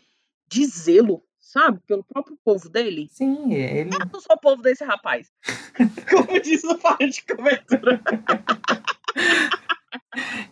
de 0.48 0.66
zelo, 0.66 1.22
sabe? 1.38 1.79
Pelo 1.87 2.02
próprio 2.02 2.37
povo 2.42 2.68
dele. 2.68 3.09
Sim, 3.12 3.52
ele. 3.52 3.90
Eu 3.94 4.07
não 4.11 4.20
sou 4.20 4.35
o 4.37 4.40
povo 4.40 4.62
desse 4.62 4.85
rapaz. 4.85 5.31
Como 6.11 6.40
diz 6.40 6.64
o 6.64 6.76
pai 6.79 7.09
de 7.09 7.22
cobertura. 7.24 8.00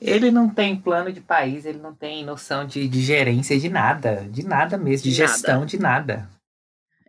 Ele 0.00 0.30
não 0.30 0.48
tem 0.48 0.76
plano 0.78 1.12
de 1.12 1.20
país, 1.20 1.64
ele 1.64 1.78
não 1.78 1.94
tem 1.94 2.24
noção 2.24 2.66
de, 2.66 2.87
de 2.88 3.00
gerência 3.02 3.59
de 3.59 3.68
nada. 3.68 4.26
De 4.30 4.44
nada 4.46 4.76
mesmo, 4.76 5.04
de 5.04 5.14
De 5.14 5.20
nada. 5.20 5.33
gestão 5.33 5.66
de 5.66 5.78
nada. 5.78 6.28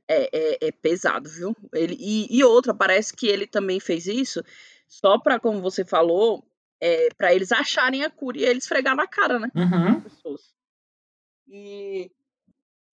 É, 0.07 0.29
é, 0.31 0.67
é 0.67 0.71
pesado, 0.71 1.29
viu? 1.29 1.55
Ele, 1.73 1.95
e, 1.99 2.27
e 2.37 2.43
outra, 2.43 2.73
parece 2.73 3.13
que 3.13 3.27
ele 3.27 3.47
também 3.47 3.79
fez 3.79 4.05
isso 4.05 4.43
só 4.87 5.17
pra, 5.17 5.39
como 5.39 5.61
você 5.61 5.83
falou, 5.83 6.45
é, 6.79 7.09
para 7.17 7.33
eles 7.33 7.51
acharem 7.51 8.03
a 8.03 8.09
cura 8.09 8.37
e 8.37 8.43
eles 8.43 8.63
esfregar 8.63 8.95
na 8.95 9.07
cara, 9.07 9.39
né? 9.39 9.49
Uhum. 9.55 10.01
pessoas. 10.01 10.41
E 11.47 12.11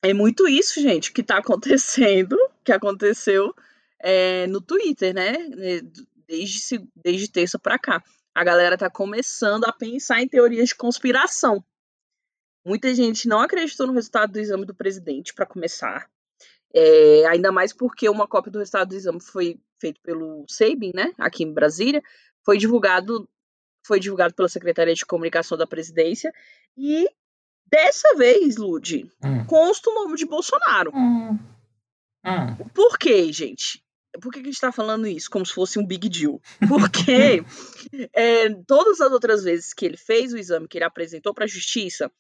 é 0.03 0.13
muito 0.15 0.49
isso, 0.49 0.81
gente, 0.81 1.13
que 1.13 1.23
tá 1.23 1.39
acontecendo, 1.39 2.37
que 2.65 2.73
aconteceu 2.73 3.55
é, 4.01 4.47
no 4.47 4.61
Twitter, 4.61 5.15
né? 5.15 5.35
É, 5.59 5.81
Desde, 6.27 6.79
desde 6.97 7.31
terça 7.31 7.59
pra 7.59 7.79
cá. 7.79 8.03
A 8.35 8.45
galera 8.45 8.79
tá 8.79 8.89
começando 8.91 9.65
a 9.65 9.73
pensar 9.73 10.21
em 10.23 10.29
teorias 10.29 10.69
de 10.71 10.75
conspiração. 10.75 11.63
Muita 12.65 12.95
gente 12.95 13.29
não 13.29 13.41
acreditou 13.41 13.87
no 13.87 13.93
resultado 13.93 14.33
do 14.33 14.39
exame 14.41 14.65
do 14.65 14.75
presidente, 14.75 15.35
para 15.35 15.45
começar. 15.47 16.09
É, 16.75 17.27
ainda 17.27 17.53
mais 17.53 17.73
porque 17.73 18.09
uma 18.09 18.27
cópia 18.27 18.51
do 18.53 18.59
resultado 18.59 18.89
do 18.89 18.95
exame 18.95 19.21
foi 19.21 19.61
feito 19.81 20.01
pelo 20.01 20.45
Sabin, 20.49 20.93
né? 20.95 21.13
Aqui 21.19 21.43
em 21.45 21.53
Brasília. 21.53 22.03
Foi 22.45 22.57
divulgado, 22.57 23.29
foi 23.87 24.01
divulgado 24.01 24.35
pela 24.35 24.49
Secretaria 24.49 24.95
de 24.95 25.05
Comunicação 25.05 25.59
da 25.59 25.67
Presidência. 25.67 26.33
E 26.77 27.07
dessa 27.67 28.15
vez, 28.17 28.57
Lud, 28.57 29.11
Hum. 29.23 29.45
consta 29.47 29.91
o 29.91 29.95
nome 29.95 30.17
de 30.17 30.25
Bolsonaro. 30.25 30.91
Hum. 30.95 31.39
Hum. 32.25 32.69
Por 32.73 32.97
quê, 32.99 33.31
gente? 33.33 33.85
Por 34.21 34.33
que 34.33 34.41
a 34.41 34.43
gente 34.43 34.55
está 34.55 34.71
falando 34.71 35.07
isso? 35.07 35.31
Como 35.31 35.45
se 35.45 35.53
fosse 35.53 35.79
um 35.79 35.87
big 35.87 36.09
deal. 36.09 36.41
Porque 36.69 37.45
é, 38.13 38.49
todas 38.67 39.01
as 39.01 39.13
outras 39.13 39.45
vezes 39.45 39.73
que 39.73 39.87
ele 39.87 39.97
fez 39.97 40.33
o 40.33 40.39
exame, 40.39 40.69
que 40.69 40.79
ele 40.79 40.85
apresentou 40.85 41.33
para 41.33 41.45
a 41.45 41.49
justiça, 41.49 42.11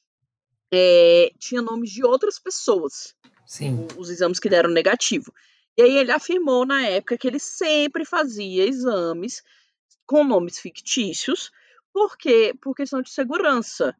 é, 0.72 1.32
tinha 1.38 1.60
nomes 1.60 1.90
de 1.90 2.04
outras 2.04 2.38
pessoas. 2.38 3.14
Sim. 3.46 3.86
Os 3.96 4.08
exames 4.08 4.40
que 4.40 4.48
deram 4.48 4.70
negativo. 4.70 5.32
E 5.76 5.82
aí 5.82 5.96
ele 5.96 6.12
afirmou 6.12 6.66
na 6.66 6.86
época 6.86 7.18
que 7.18 7.26
ele 7.26 7.38
sempre 7.38 8.04
fazia 8.04 8.66
exames 8.66 9.42
com 10.06 10.24
nomes 10.24 10.58
fictícios, 10.58 11.50
porque 11.92 12.54
por 12.60 12.74
questão 12.74 13.02
de 13.02 13.10
segurança, 13.10 13.96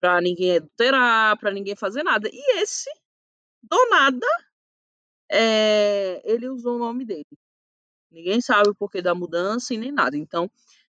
para 0.00 0.20
ninguém 0.20 0.56
adulterar, 0.56 1.38
para 1.38 1.50
ninguém 1.50 1.74
fazer 1.74 2.02
nada. 2.02 2.28
E 2.32 2.60
esse, 2.60 2.90
do 3.62 3.88
nada, 3.88 4.26
é, 5.30 6.20
ele 6.24 6.48
usou 6.48 6.76
o 6.76 6.78
nome 6.78 7.04
dele. 7.04 7.26
Ninguém 8.10 8.40
sabe 8.40 8.70
o 8.70 8.74
porquê 8.74 9.02
da 9.02 9.14
mudança 9.14 9.74
e 9.74 9.78
nem 9.78 9.92
nada. 9.92 10.16
Então, 10.16 10.50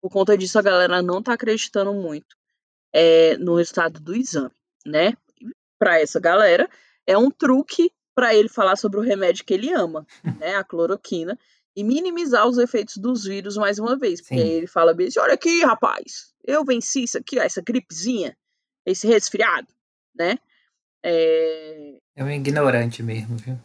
por 0.00 0.10
conta 0.10 0.36
disso, 0.36 0.58
a 0.58 0.62
galera 0.62 1.02
não 1.02 1.22
tá 1.22 1.32
acreditando 1.32 1.92
muito 1.94 2.36
é, 2.92 3.36
no 3.38 3.56
resultado 3.56 4.00
do 4.00 4.14
exame, 4.14 4.54
né? 4.84 5.16
Para 5.78 6.00
essa 6.00 6.18
galera, 6.18 6.68
é 7.06 7.16
um 7.16 7.30
truque 7.30 7.90
para 8.14 8.34
ele 8.34 8.48
falar 8.48 8.76
sobre 8.76 8.98
o 8.98 9.02
remédio 9.02 9.44
que 9.44 9.54
ele 9.54 9.72
ama, 9.72 10.06
né? 10.40 10.56
A 10.56 10.64
cloroquina. 10.64 11.38
E 11.74 11.84
minimizar 11.84 12.46
os 12.48 12.56
efeitos 12.56 12.96
dos 12.96 13.24
vírus 13.24 13.56
mais 13.56 13.78
uma 13.78 13.98
vez. 13.98 14.22
Porque 14.22 14.34
aí 14.34 14.50
ele 14.50 14.66
fala 14.66 14.94
bem 14.94 15.08
assim: 15.08 15.20
olha 15.20 15.34
aqui, 15.34 15.62
rapaz, 15.62 16.32
eu 16.42 16.64
venci 16.64 17.04
isso 17.04 17.18
aqui, 17.18 17.38
ó, 17.38 17.42
essa 17.42 17.60
gripezinha, 17.60 18.34
esse 18.86 19.06
resfriado, 19.06 19.68
né? 20.14 20.38
É... 21.02 21.98
é 22.16 22.24
um 22.24 22.30
ignorante 22.30 23.02
mesmo, 23.02 23.36
viu? 23.36 23.58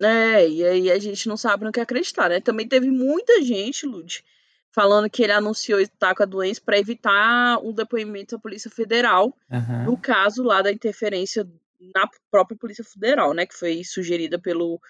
É, 0.00 0.48
e 0.48 0.64
aí 0.64 0.90
a 0.90 0.98
gente 0.98 1.28
não 1.28 1.36
sabe 1.36 1.64
no 1.64 1.72
que 1.72 1.80
acreditar, 1.80 2.28
né? 2.28 2.40
Também 2.40 2.66
teve 2.66 2.90
muita 2.90 3.42
gente, 3.42 3.86
Lud, 3.86 4.24
falando 4.72 5.08
que 5.08 5.22
ele 5.22 5.32
anunciou 5.32 5.80
estar 5.80 6.14
com 6.14 6.22
a 6.22 6.26
doença 6.26 6.60
para 6.64 6.78
evitar 6.78 7.58
um 7.62 7.72
depoimento 7.72 8.36
à 8.36 8.38
Polícia 8.38 8.70
Federal, 8.70 9.36
uhum. 9.50 9.84
no 9.84 9.96
caso 9.96 10.42
lá 10.42 10.62
da 10.62 10.72
interferência 10.72 11.48
na 11.94 12.08
própria 12.30 12.56
Polícia 12.56 12.84
Federal, 12.84 13.32
né? 13.32 13.46
Que 13.46 13.54
foi 13.54 13.84
sugerida 13.84 14.38
pelo 14.38 14.80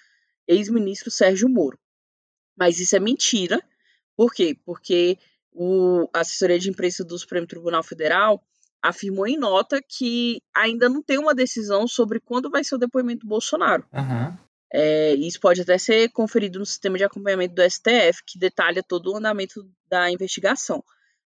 ex-ministro 0.48 1.10
Sérgio 1.10 1.48
Moro. 1.48 1.78
Mas 2.56 2.78
isso 2.78 2.96
é 2.96 3.00
mentira. 3.00 3.62
Por 4.16 4.32
quê? 4.32 4.56
Porque 4.64 5.18
o, 5.52 6.08
a 6.12 6.20
assessoria 6.20 6.58
de 6.58 6.70
imprensa 6.70 7.04
do 7.04 7.18
Supremo 7.18 7.46
Tribunal 7.46 7.82
Federal 7.82 8.42
afirmou 8.82 9.26
em 9.26 9.38
nota 9.38 9.80
que 9.82 10.42
ainda 10.54 10.88
não 10.88 11.02
tem 11.02 11.18
uma 11.18 11.34
decisão 11.34 11.88
sobre 11.88 12.20
quando 12.20 12.50
vai 12.50 12.62
ser 12.62 12.74
o 12.74 12.78
depoimento 12.78 13.20
do 13.20 13.28
Bolsonaro. 13.28 13.84
Uhum. 13.92 14.36
É, 14.76 15.14
isso 15.14 15.38
pode 15.38 15.60
até 15.60 15.78
ser 15.78 16.08
conferido 16.10 16.58
no 16.58 16.66
sistema 16.66 16.98
de 16.98 17.04
acompanhamento 17.04 17.54
do 17.54 17.62
STF, 17.62 18.24
que 18.26 18.36
detalha 18.36 18.82
todo 18.82 19.12
o 19.12 19.16
andamento 19.16 19.64
da 19.88 20.10
investigação. 20.10 20.82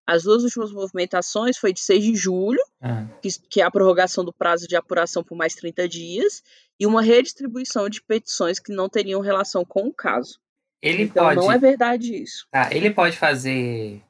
As 0.06 0.24
duas 0.24 0.42
últimas 0.42 0.70
movimentações 0.70 1.56
foi 1.56 1.72
de 1.72 1.80
6 1.80 2.04
de 2.04 2.14
julho, 2.14 2.61
uhum. 2.82 3.08
que, 3.22 3.28
que, 3.48 3.61
é 3.62 3.64
a 3.64 3.70
prorrogação 3.70 4.22
do 4.22 4.34
prazo 4.34 4.68
de 4.68 4.76
apuração 4.76 5.24
por 5.24 5.34
mais 5.34 5.54
30 5.54 5.88
dias, 5.88 6.42
e 6.78 6.87
uma 6.87 7.00
redistribuição 7.00 7.88
de 7.88 8.02
petições 8.02 8.58
que 8.58 8.70
não 8.70 8.87
teriam 8.87 9.22
relação 9.22 9.64
com 9.64 9.87
o 9.87 9.94
caso. 9.94 10.38
Ele 10.82 11.04
então 11.04 11.24
pode. 11.24 11.40
não 11.40 11.50
é 11.50 11.56
verdade 11.56 12.22
isso. 12.22 12.46
Tá, 12.50 12.68
ele 12.70 12.90
pode 12.90 13.16
fazer 13.16 14.02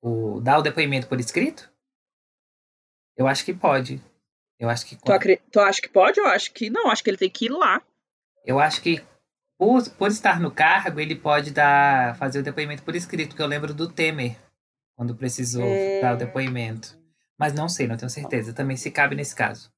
o. 0.00 0.40
dar 0.40 0.58
o 0.58 0.62
depoimento 0.62 1.06
por 1.06 1.20
escrito? 1.20 1.70
Eu 3.14 3.26
acho 3.26 3.44
que 3.44 3.52
pode. 3.52 4.00
Eu 4.58 4.70
acho 4.70 4.86
que. 4.86 4.96
Tu, 4.96 5.12
acri... 5.12 5.40
tu 5.52 5.60
acha 5.60 5.82
que 5.82 5.88
pode? 5.88 6.18
Eu 6.18 6.26
acho 6.26 6.50
que 6.52 6.70
não. 6.70 6.90
Acho 6.90 7.04
que 7.04 7.10
ele 7.10 7.18
tem 7.18 7.30
que 7.30 7.44
ir 7.44 7.50
lá. 7.50 7.82
Eu 8.46 8.60
acho 8.60 8.80
que 8.80 9.02
por, 9.58 9.88
por 9.90 10.08
estar 10.08 10.40
no 10.40 10.50
cargo, 10.50 11.00
ele 11.00 11.16
pode 11.16 11.50
dar 11.50 12.16
fazer 12.16 12.38
o 12.38 12.42
depoimento 12.42 12.82
por 12.82 12.94
escrito, 12.94 13.30
porque 13.30 13.42
eu 13.42 13.46
lembro 13.46 13.74
do 13.74 13.90
Temer, 13.90 14.36
quando 14.94 15.16
precisou 15.16 15.64
é... 15.64 16.00
dar 16.00 16.14
o 16.14 16.18
depoimento. 16.18 16.98
Mas 17.38 17.52
não 17.52 17.68
sei, 17.68 17.86
não 17.86 17.96
tenho 17.96 18.08
certeza. 18.08 18.54
Também 18.54 18.76
se 18.76 18.90
cabe 18.90 19.14
nesse 19.14 19.34
caso. 19.34 19.70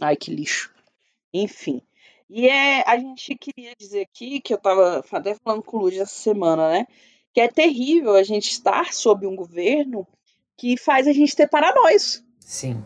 Ai, 0.00 0.16
que 0.16 0.34
lixo. 0.34 0.72
Enfim. 1.34 1.82
E 2.30 2.48
é, 2.48 2.82
a 2.86 2.96
gente 2.96 3.34
queria 3.36 3.74
dizer 3.78 4.02
aqui, 4.02 4.40
que 4.40 4.52
eu 4.52 4.58
estava 4.58 5.04
até 5.12 5.34
falando 5.34 5.62
com 5.62 5.78
o 5.78 5.80
Lúcio 5.80 6.02
essa 6.02 6.14
semana, 6.14 6.70
né? 6.70 6.86
Que 7.32 7.40
é 7.40 7.48
terrível 7.48 8.14
a 8.14 8.22
gente 8.22 8.50
estar 8.50 8.92
sob 8.92 9.26
um 9.26 9.36
governo 9.36 10.06
que 10.56 10.76
faz 10.76 11.06
a 11.06 11.12
gente 11.12 11.34
ter 11.34 11.48
paranoias. 11.48 12.24
Sim. 12.40 12.82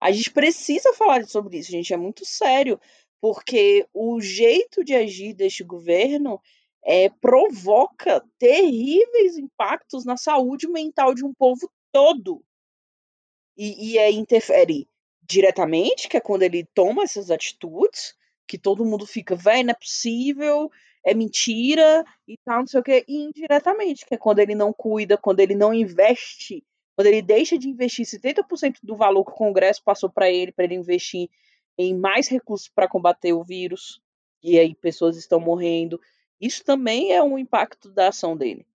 A 0.00 0.12
gente 0.12 0.30
precisa 0.30 0.92
falar 0.92 1.24
sobre 1.24 1.58
isso, 1.58 1.70
gente. 1.70 1.92
É 1.92 1.96
muito 1.96 2.24
sério 2.24 2.78
porque 3.24 3.88
o 3.94 4.20
jeito 4.20 4.84
de 4.84 4.94
agir 4.94 5.32
deste 5.32 5.64
governo 5.64 6.38
é, 6.84 7.08
provoca 7.08 8.22
terríveis 8.38 9.38
impactos 9.38 10.04
na 10.04 10.14
saúde 10.14 10.68
mental 10.68 11.14
de 11.14 11.24
um 11.24 11.32
povo 11.32 11.72
todo. 11.90 12.44
E, 13.56 13.92
e 13.92 13.98
é, 13.98 14.10
interfere 14.10 14.86
diretamente, 15.22 16.06
que 16.06 16.18
é 16.18 16.20
quando 16.20 16.42
ele 16.42 16.68
toma 16.74 17.04
essas 17.04 17.30
atitudes, 17.30 18.14
que 18.46 18.58
todo 18.58 18.84
mundo 18.84 19.06
fica, 19.06 19.34
velho, 19.34 19.68
não 19.68 19.70
é 19.70 19.74
possível, 19.74 20.70
é 21.02 21.14
mentira 21.14 22.04
e 22.28 22.36
tal, 22.44 22.58
não 22.58 22.66
sei 22.66 22.80
o 22.80 22.84
quê, 22.84 23.06
e 23.08 23.22
indiretamente, 23.22 24.04
que 24.04 24.16
é 24.16 24.18
quando 24.18 24.40
ele 24.40 24.54
não 24.54 24.70
cuida, 24.70 25.16
quando 25.16 25.40
ele 25.40 25.54
não 25.54 25.72
investe, 25.72 26.62
quando 26.94 27.06
ele 27.06 27.22
deixa 27.22 27.56
de 27.56 27.70
investir 27.70 28.04
70% 28.04 28.80
do 28.82 28.94
valor 28.94 29.24
que 29.24 29.32
o 29.32 29.34
Congresso 29.34 29.82
passou 29.82 30.10
para 30.10 30.30
ele, 30.30 30.52
para 30.52 30.66
ele 30.66 30.74
investir 30.74 31.30
em 31.76 31.96
mais 31.96 32.28
recursos 32.28 32.68
para 32.68 32.88
combater 32.88 33.32
o 33.32 33.44
vírus, 33.44 34.00
e 34.42 34.58
aí 34.58 34.74
pessoas 34.74 35.16
estão 35.16 35.40
morrendo. 35.40 36.00
Isso 36.40 36.64
também 36.64 37.12
é 37.12 37.22
um 37.22 37.38
impacto 37.38 37.90
da 37.90 38.08
ação 38.08 38.36
dele. 38.36 38.66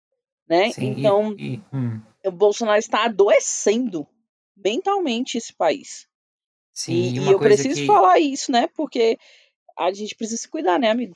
Né? 0.47 0.71
Sim, 0.71 0.95
então, 0.97 1.35
e, 1.37 1.55
e, 1.55 1.63
hum. 1.71 2.01
o 2.25 2.31
Bolsonaro 2.31 2.79
está 2.79 3.05
adoecendo 3.05 4.07
mentalmente 4.57 5.37
esse 5.37 5.53
país. 5.53 6.07
Sim, 6.73 6.93
e, 6.93 7.19
e 7.19 7.31
eu 7.31 7.37
preciso 7.37 7.81
que... 7.81 7.85
falar 7.85 8.19
isso, 8.19 8.51
né? 8.51 8.67
Porque 8.75 9.17
a 9.77 9.91
gente 9.93 10.15
precisa 10.15 10.41
se 10.41 10.47
cuidar, 10.47 10.79
né, 10.79 10.89
amigo? 10.89 11.15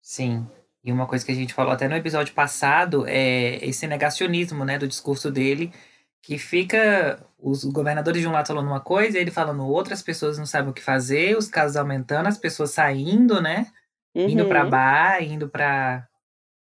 Sim. 0.00 0.46
E 0.84 0.92
uma 0.92 1.06
coisa 1.06 1.26
que 1.26 1.32
a 1.32 1.34
gente 1.34 1.52
falou 1.52 1.72
até 1.72 1.88
no 1.88 1.96
episódio 1.96 2.32
passado 2.32 3.04
é 3.08 3.56
esse 3.56 3.88
negacionismo, 3.88 4.64
né, 4.64 4.78
do 4.78 4.86
discurso 4.86 5.32
dele, 5.32 5.72
que 6.22 6.38
fica 6.38 7.24
os 7.38 7.64
governadores 7.64 8.20
de 8.20 8.26
um 8.26 8.32
lado 8.32 8.46
falando 8.46 8.66
uma 8.66 8.80
coisa, 8.80 9.18
ele 9.18 9.30
falando 9.30 9.66
outra, 9.66 9.94
as 9.94 10.02
pessoas 10.02 10.38
não 10.38 10.46
sabem 10.46 10.70
o 10.70 10.74
que 10.74 10.82
fazer, 10.82 11.36
os 11.36 11.48
casos 11.48 11.76
aumentando, 11.76 12.26
as 12.26 12.38
pessoas 12.38 12.70
saindo, 12.70 13.40
né? 13.40 13.70
Uhum. 14.14 14.28
Indo 14.28 14.48
para 14.48 14.64
bar, 14.64 15.22
indo 15.22 15.48
para 15.48 16.08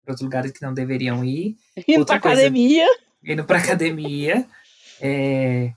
outros 0.08 0.21
lugares 0.21 0.51
que 0.51 0.62
não 0.62 0.73
deveriam 0.73 1.23
ir. 1.23 1.58
Indo 1.88 2.06
para 2.06 2.15
academia. 2.15 2.86
Indo 3.23 3.43
para 3.43 3.58
academia. 3.58 4.47
é... 5.01 5.73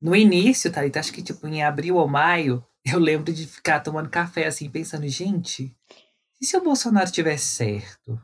No 0.00 0.14
início, 0.14 0.70
tá? 0.70 0.82
Acho 0.94 1.12
que 1.12 1.22
tipo 1.22 1.46
em 1.48 1.62
abril 1.62 1.96
ou 1.96 2.06
maio, 2.06 2.64
eu 2.84 2.98
lembro 2.98 3.32
de 3.32 3.46
ficar 3.46 3.80
tomando 3.80 4.08
café 4.08 4.46
assim, 4.46 4.70
pensando, 4.70 5.06
gente, 5.08 5.74
e 6.40 6.46
se 6.46 6.56
o 6.56 6.62
Bolsonaro 6.62 7.10
tivesse 7.10 7.46
certo? 7.46 8.20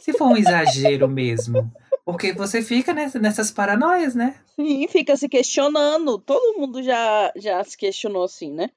Se 0.00 0.12
for 0.12 0.26
um 0.26 0.36
exagero 0.36 1.08
mesmo? 1.08 1.72
Porque 2.06 2.32
você 2.32 2.62
fica 2.62 2.94
nessas 2.94 3.50
paranoias, 3.50 4.14
né? 4.14 4.40
Sim, 4.54 4.86
fica 4.86 5.16
se 5.16 5.28
questionando. 5.28 6.20
Todo 6.20 6.56
mundo 6.56 6.80
já, 6.80 7.32
já 7.34 7.64
se 7.64 7.76
questionou 7.76 8.22
assim, 8.22 8.52
né? 8.52 8.70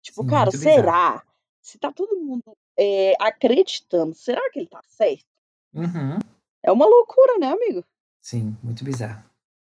Tipo, 0.00 0.22
Sim, 0.22 0.28
cara, 0.28 0.52
será? 0.52 1.24
Se 1.60 1.78
tá 1.78 1.90
todo 1.90 2.16
mundo 2.16 2.56
é, 2.78 3.14
acreditando, 3.18 4.14
será 4.14 4.40
que 4.52 4.60
ele 4.60 4.68
tá 4.68 4.80
certo? 4.86 5.26
Uhum. 5.74 6.16
É 6.62 6.70
uma 6.70 6.86
loucura, 6.86 7.38
né, 7.40 7.48
amigo? 7.48 7.82
Sim, 8.22 8.56
muito 8.62 8.84
bizarro. 8.84 9.24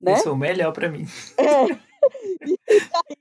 Né? 0.00 0.14
Isso 0.14 0.28
é 0.28 0.32
o 0.32 0.36
melhor 0.36 0.72
pra 0.72 0.88
mim. 0.88 1.04
É. 1.38 1.74
E 2.46 2.58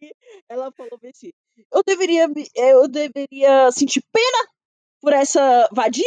aí 0.03 0.13
ela 0.49 0.69
falou 0.73 0.99
assim: 1.09 1.31
eu 1.73 1.81
deveria, 1.85 2.27
me- 2.27 2.49
eu 2.53 2.85
deveria 2.85 3.71
sentir 3.71 4.03
pena 4.11 4.47
por 4.99 5.13
essa 5.13 5.69
vadia? 5.71 6.03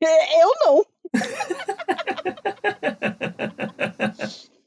É, 0.00 0.44
Eu 0.44 0.52
não. 0.64 0.86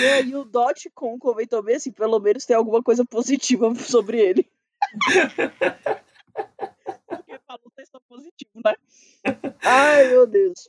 E 0.00 0.06
aí 0.08 0.34
o 0.34 0.44
Dotcom 0.44 1.18
comentou 1.18 1.62
bem 1.62 1.76
assim: 1.76 1.92
pelo 1.92 2.18
menos 2.20 2.46
tem 2.46 2.56
alguma 2.56 2.82
coisa 2.82 3.04
positiva 3.04 3.74
sobre 3.74 4.18
ele. 4.18 4.50
Positivo, 8.12 8.60
né? 8.62 8.74
Ai, 9.62 10.08
meu 10.08 10.26
Deus. 10.26 10.68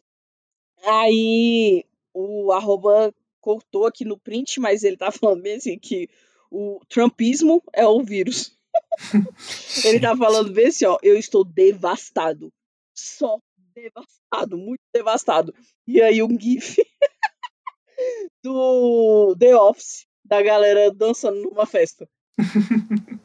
Aí 0.85 1.83
o 2.13 2.53
arroba 2.53 3.13
cortou 3.41 3.85
aqui 3.85 4.05
no 4.05 4.17
print, 4.17 4.61
mas 4.61 4.81
ele 4.81 4.95
tá 4.95 5.11
falando 5.11 5.41
bem 5.41 5.57
assim 5.57 5.77
que 5.77 6.09
o 6.49 6.79
trumpismo 6.87 7.61
é 7.73 7.85
o 7.85 8.01
vírus. 8.01 8.57
ele 9.83 9.99
tá 9.99 10.15
falando 10.15 10.53
bem 10.53 10.67
assim, 10.67 10.85
ó, 10.85 10.97
eu 11.03 11.17
estou 11.17 11.43
devastado. 11.43 12.49
Só 12.95 13.37
devastado, 13.75 14.57
muito 14.57 14.81
devastado. 14.93 15.53
E 15.85 16.01
aí 16.01 16.23
um 16.23 16.39
gif 16.39 16.77
do 18.41 19.35
The 19.37 19.53
Office, 19.57 20.07
da 20.23 20.41
galera 20.41 20.93
dançando 20.93 21.41
numa 21.41 21.65
festa. 21.65 22.07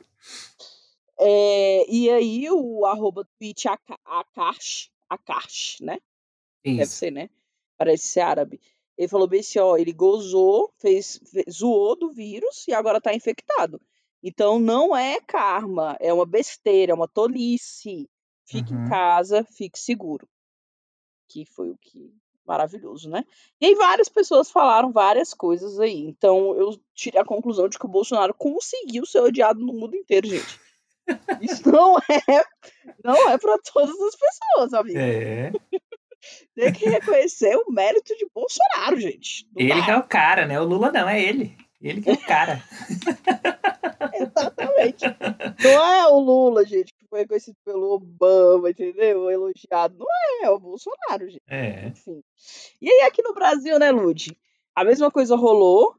É, 1.20 1.84
e 1.90 2.10
aí 2.10 2.48
o 2.50 2.84
arroba 2.86 3.26
tweet 3.38 3.66
Akash, 4.04 4.90
Akash, 5.08 5.78
né? 5.80 5.98
Deve 6.64 6.82
Isso. 6.82 6.92
ser, 6.96 7.10
né? 7.10 7.28
Parece 7.76 8.06
ser 8.08 8.20
árabe. 8.20 8.60
Ele 8.96 9.08
falou 9.08 9.26
bem 9.28 9.40
assim, 9.40 9.58
ó, 9.58 9.76
ele 9.76 9.92
gozou, 9.92 10.72
fez, 10.78 11.20
fe- 11.30 11.44
zoou 11.50 11.96
do 11.96 12.10
vírus 12.10 12.66
e 12.68 12.72
agora 12.74 13.00
tá 13.00 13.14
infectado. 13.14 13.80
Então 14.22 14.58
não 14.58 14.96
é 14.96 15.20
karma, 15.20 15.96
é 16.00 16.12
uma 16.12 16.26
besteira, 16.26 16.92
é 16.92 16.94
uma 16.94 17.06
tolice. 17.08 18.08
Fique 18.44 18.72
Uhum. 18.74 18.86
em 18.86 18.88
casa, 18.88 19.44
fique 19.44 19.78
seguro. 19.78 20.28
Que 21.28 21.44
foi 21.44 21.70
o 21.70 21.76
que 21.78 22.12
maravilhoso, 22.46 23.10
né? 23.10 23.24
E 23.60 23.66
aí 23.66 23.74
várias 23.74 24.08
pessoas 24.08 24.50
falaram 24.50 24.90
várias 24.90 25.34
coisas 25.34 25.78
aí. 25.78 26.00
Então 26.06 26.56
eu 26.56 26.80
tirei 26.94 27.20
a 27.20 27.24
conclusão 27.24 27.68
de 27.68 27.78
que 27.78 27.84
o 27.84 27.88
Bolsonaro 27.90 28.32
conseguiu 28.34 29.04
ser 29.04 29.20
odiado 29.20 29.60
no 29.60 29.72
mundo 29.74 29.94
inteiro, 29.94 30.26
gente. 30.26 30.58
Isso 31.40 31.70
não 31.70 31.98
é, 31.98 32.44
não 33.04 33.30
é 33.30 33.38
para 33.38 33.58
todas 33.72 33.98
as 34.00 34.16
pessoas, 34.16 34.74
amigo. 34.74 34.98
É. 34.98 35.52
Tem 36.54 36.72
que 36.72 36.88
reconhecer 36.88 37.56
o 37.56 37.70
mérito 37.70 38.16
de 38.16 38.26
Bolsonaro, 38.34 38.98
gente. 39.00 39.48
Ele 39.56 39.82
que 39.82 39.90
é 39.90 39.96
o 39.96 40.02
cara, 40.02 40.46
né? 40.46 40.60
O 40.60 40.64
Lula 40.64 40.90
não, 40.90 41.08
é 41.08 41.22
ele. 41.22 41.56
Ele 41.80 42.02
que 42.02 42.10
é 42.10 42.14
o 42.14 42.26
cara. 42.26 42.62
Exatamente. 44.14 45.04
Não 45.62 45.84
é 45.84 46.08
o 46.08 46.18
Lula, 46.18 46.64
gente, 46.66 46.92
que 46.92 47.06
foi 47.06 47.20
reconhecido 47.20 47.56
pelo 47.64 47.92
Obama, 47.92 48.70
entendeu? 48.70 49.30
Elogiado. 49.30 49.96
Não 49.96 50.06
é, 50.06 50.46
é 50.46 50.50
o 50.50 50.58
Bolsonaro, 50.58 51.30
gente. 51.30 51.42
É. 51.48 51.88
Enfim. 51.88 52.22
E 52.82 52.90
aí, 52.90 53.06
aqui 53.06 53.22
no 53.22 53.32
Brasil, 53.32 53.78
né, 53.78 53.92
Lud? 53.92 54.36
A 54.74 54.84
mesma 54.84 55.10
coisa 55.10 55.36
rolou, 55.36 55.94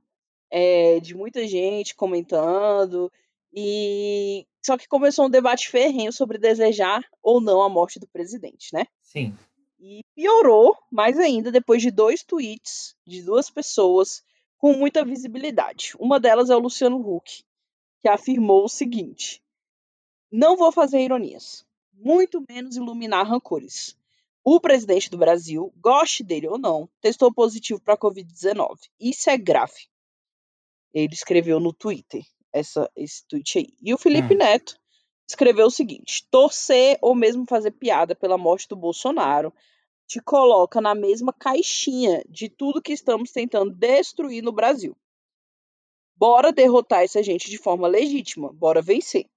é, 0.52 1.00
de 1.00 1.16
muita 1.16 1.48
gente 1.48 1.96
comentando, 1.96 3.12
e 3.54 4.46
só 4.70 4.78
que 4.78 4.88
começou 4.88 5.26
um 5.26 5.32
debate 5.32 5.68
ferrenho 5.68 6.14
sobre 6.14 6.38
desejar 6.38 7.04
ou 7.24 7.42
não 7.42 7.64
a 7.64 7.68
morte 7.68 8.00
do 8.00 8.08
presidente, 8.08 8.72
né? 8.72 8.86
Sim. 9.02 9.36
E 9.80 10.04
piorou 10.14 10.78
mais 10.92 11.18
ainda 11.18 11.52
depois 11.52 11.82
de 11.82 11.90
dois 11.90 12.22
tweets 12.22 12.96
de 13.04 13.24
duas 13.24 13.50
pessoas 13.50 14.22
com 14.60 14.74
muita 14.74 15.04
visibilidade. 15.04 15.94
Uma 16.00 16.20
delas 16.20 16.52
é 16.52 16.56
o 16.56 16.60
Luciano 16.60 16.98
Huck, 16.98 17.44
que 18.00 18.08
afirmou 18.08 18.64
o 18.64 18.70
seguinte: 18.70 19.42
Não 20.32 20.56
vou 20.56 20.72
fazer 20.72 21.02
ironias, 21.02 21.66
muito 21.92 22.46
menos 22.48 22.76
iluminar 22.76 23.26
rancores. 23.26 23.98
O 24.44 24.60
presidente 24.60 25.10
do 25.10 25.18
Brasil, 25.18 25.74
goste 25.78 26.24
dele 26.24 26.48
ou 26.48 26.60
não, 26.60 26.88
testou 27.02 27.34
positivo 27.34 27.82
para 27.82 27.96
a 27.96 27.98
Covid-19. 27.98 28.78
Isso 29.00 29.32
é 29.32 29.38
grave. 29.38 29.90
Ele 30.94 31.14
escreveu 31.16 31.60
no 31.60 31.74
Twitter 31.74 32.24
essa, 32.54 32.90
esse 32.96 33.26
tweet 33.28 33.60
aí. 33.60 33.68
E 33.82 33.94
o 33.94 33.98
Felipe 33.98 34.34
Hum. 34.34 34.38
Neto 34.38 34.80
escreveu 35.28 35.68
o 35.68 35.72
seguinte: 35.72 36.28
torcer 36.30 36.98
ou 37.02 37.16
mesmo 37.16 37.46
fazer 37.48 37.72
piada 37.72 38.16
pela 38.16 38.38
morte 38.38 38.68
do 38.68 38.76
Bolsonaro 38.76 39.54
te 40.08 40.20
coloca 40.20 40.82
na 40.82 40.96
mesma 40.96 41.32
caixinha 41.32 42.24
de 42.28 42.50
tudo 42.50 42.82
que 42.82 42.94
estamos 42.94 43.32
tentando 43.32 43.72
destruir 43.72 44.42
no 44.42 44.52
Brasil. 44.52 44.98
Bora 46.16 46.52
derrotar 46.52 47.04
essa 47.04 47.22
gente 47.22 47.50
de 47.50 47.58
forma 47.58 47.88
legítima, 47.88 48.52
bora 48.52 48.82
vencer. 48.82 49.30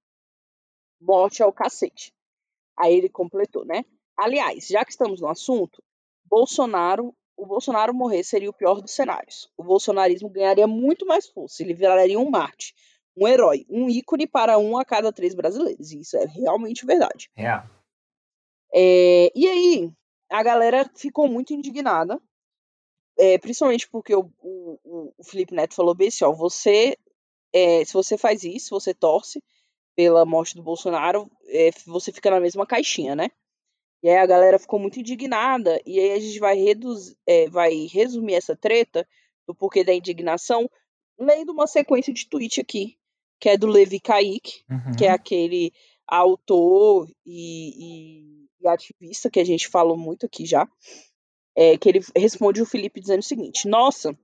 Morte 0.99 1.43
ao 1.43 1.53
cacete. 1.53 2.11
Aí 2.75 2.95
ele 2.95 3.07
completou, 3.07 3.63
né? 3.63 3.85
Aliás, 4.17 4.67
já 4.67 4.83
que 4.83 4.91
estamos 4.91 5.21
no 5.21 5.27
assunto, 5.27 5.81
Bolsonaro, 6.25 7.15
o 7.37 7.45
Bolsonaro 7.45 7.93
morrer 7.93 8.23
seria 8.23 8.49
o 8.49 8.53
pior 8.53 8.81
dos 8.81 8.91
cenários. 8.91 9.49
O 9.55 9.63
bolsonarismo 9.63 10.29
ganharia 10.29 10.67
muito 10.67 11.05
mais 11.05 11.27
força, 11.27 11.61
ele 11.61 11.73
viraria 11.73 12.19
um 12.19 12.29
Marte, 12.29 12.73
um 13.15 13.27
herói, 13.27 13.65
um 13.69 13.89
ícone 13.89 14.25
para 14.27 14.57
um 14.57 14.77
a 14.77 14.83
cada 14.85 15.11
três 15.11 15.33
brasileiros. 15.35 15.91
E 15.91 15.99
isso 16.01 16.17
é 16.17 16.25
realmente 16.25 16.85
verdade. 16.85 17.29
Real. 17.35 17.63
É, 18.73 19.31
e 19.35 19.47
aí, 19.47 19.91
a 20.29 20.41
galera 20.41 20.89
ficou 20.95 21.27
muito 21.27 21.53
indignada, 21.53 22.19
é, 23.17 23.37
principalmente 23.37 23.87
porque 23.87 24.15
o, 24.15 24.31
o, 24.41 24.79
o- 24.83 25.13
o 25.17 25.23
Felipe 25.23 25.53
Neto 25.53 25.75
falou 25.75 25.93
bem 25.93 26.07
assim, 26.07 26.25
ó, 26.25 26.31
você, 26.31 26.97
é, 27.53 27.85
se 27.85 27.93
você 27.93 28.17
faz 28.17 28.43
isso, 28.43 28.71
você 28.71 28.93
torce 28.93 29.43
pela 29.95 30.25
morte 30.25 30.55
do 30.55 30.63
Bolsonaro, 30.63 31.29
é, 31.47 31.69
você 31.85 32.11
fica 32.11 32.31
na 32.31 32.39
mesma 32.39 32.65
caixinha, 32.65 33.15
né? 33.15 33.29
E 34.01 34.09
aí 34.09 34.17
a 34.17 34.25
galera 34.25 34.57
ficou 34.57 34.79
muito 34.79 34.99
indignada, 34.99 35.79
e 35.85 35.99
aí 35.99 36.11
a 36.13 36.19
gente 36.19 36.39
vai, 36.39 36.55
reduz, 36.57 37.15
é, 37.27 37.47
vai 37.49 37.85
resumir 37.85 38.33
essa 38.33 38.55
treta 38.55 39.07
do 39.47 39.53
porquê 39.53 39.83
da 39.83 39.93
indignação 39.93 40.67
lendo 41.19 41.51
uma 41.51 41.67
sequência 41.67 42.11
de 42.11 42.27
tweet 42.27 42.59
aqui, 42.59 42.97
que 43.39 43.49
é 43.49 43.57
do 43.57 43.67
Levi 43.67 43.99
Kaique, 43.99 44.63
Uhum. 44.69 44.95
que 44.97 45.05
é 45.05 45.09
aquele 45.11 45.71
autor 46.07 47.09
e, 47.25 47.73
e- 47.77 48.47
e 48.61 48.67
ativista 48.67 49.29
que 49.29 49.39
a 49.39 49.43
gente 49.45 49.67
falou 49.67 49.97
muito 49.97 50.25
aqui 50.25 50.45
já, 50.45 50.67
é, 51.55 51.77
que 51.77 51.89
ele 51.89 51.99
responde 52.15 52.61
o 52.61 52.65
Felipe 52.65 52.99
dizendo 53.01 53.19
o 53.19 53.23
seguinte: 53.23 53.67
Nossa, 53.67 54.17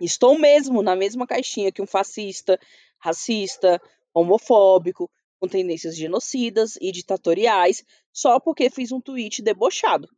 estou 0.00 0.38
mesmo 0.38 0.82
na 0.82 0.96
mesma 0.96 1.26
caixinha 1.26 1.70
que 1.72 1.82
um 1.82 1.86
fascista, 1.86 2.58
racista, 2.98 3.80
homofóbico, 4.14 5.10
com 5.38 5.46
tendências 5.48 5.96
genocidas 5.96 6.76
e 6.80 6.90
ditatoriais, 6.90 7.84
só 8.12 8.40
porque 8.40 8.70
fiz 8.70 8.90
um 8.92 9.00
tweet 9.00 9.42
debochado. 9.42 10.08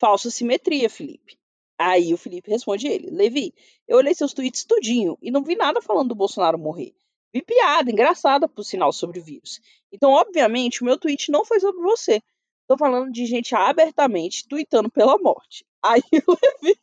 Falsa 0.00 0.30
simetria, 0.30 0.88
Felipe. 0.88 1.36
Aí 1.76 2.14
o 2.14 2.16
Felipe 2.18 2.50
responde 2.50 2.86
ele: 2.86 3.10
Levi, 3.10 3.52
eu 3.88 3.96
olhei 3.98 4.14
seus 4.14 4.32
tweets 4.32 4.64
tudinho 4.64 5.18
e 5.20 5.30
não 5.30 5.42
vi 5.42 5.56
nada 5.56 5.80
falando 5.82 6.08
do 6.10 6.14
Bolsonaro 6.14 6.58
morrer. 6.58 6.94
Vi 7.32 7.42
piada, 7.42 7.90
engraçada, 7.90 8.48
por 8.48 8.64
sinal, 8.64 8.92
sobre 8.92 9.18
o 9.20 9.22
vírus. 9.22 9.60
Então, 9.92 10.10
obviamente, 10.10 10.82
o 10.82 10.84
meu 10.84 10.98
tweet 10.98 11.30
não 11.30 11.44
foi 11.44 11.60
sobre 11.60 11.82
você. 11.82 12.22
Tô 12.66 12.76
falando 12.76 13.10
de 13.10 13.26
gente 13.26 13.54
abertamente 13.54 14.46
tweetando 14.46 14.90
pela 14.90 15.18
morte. 15.18 15.64
Aí 15.82 16.02
o 16.26 16.32
Levi. 16.32 16.78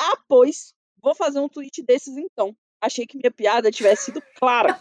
Ah, 0.00 0.16
pois. 0.28 0.74
Vou 1.00 1.14
fazer 1.14 1.40
um 1.40 1.48
tweet 1.48 1.82
desses 1.82 2.16
então. 2.16 2.56
Achei 2.80 3.06
que 3.06 3.16
minha 3.16 3.30
piada 3.30 3.70
tivesse 3.70 4.06
sido 4.06 4.22
clara. 4.36 4.78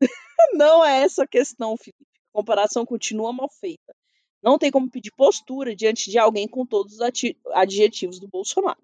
não 0.54 0.84
é 0.84 1.02
essa 1.02 1.24
a 1.24 1.26
questão, 1.26 1.76
Felipe. 1.76 2.06
comparação 2.32 2.84
continua 2.86 3.32
mal 3.32 3.48
feita. 3.48 3.94
Não 4.42 4.58
tem 4.58 4.70
como 4.70 4.90
pedir 4.90 5.10
postura 5.12 5.74
diante 5.74 6.10
de 6.10 6.18
alguém 6.18 6.46
com 6.46 6.64
todos 6.64 6.94
os 6.94 7.00
adjetivos 7.52 8.20
do 8.20 8.28
Bolsonaro. 8.28 8.80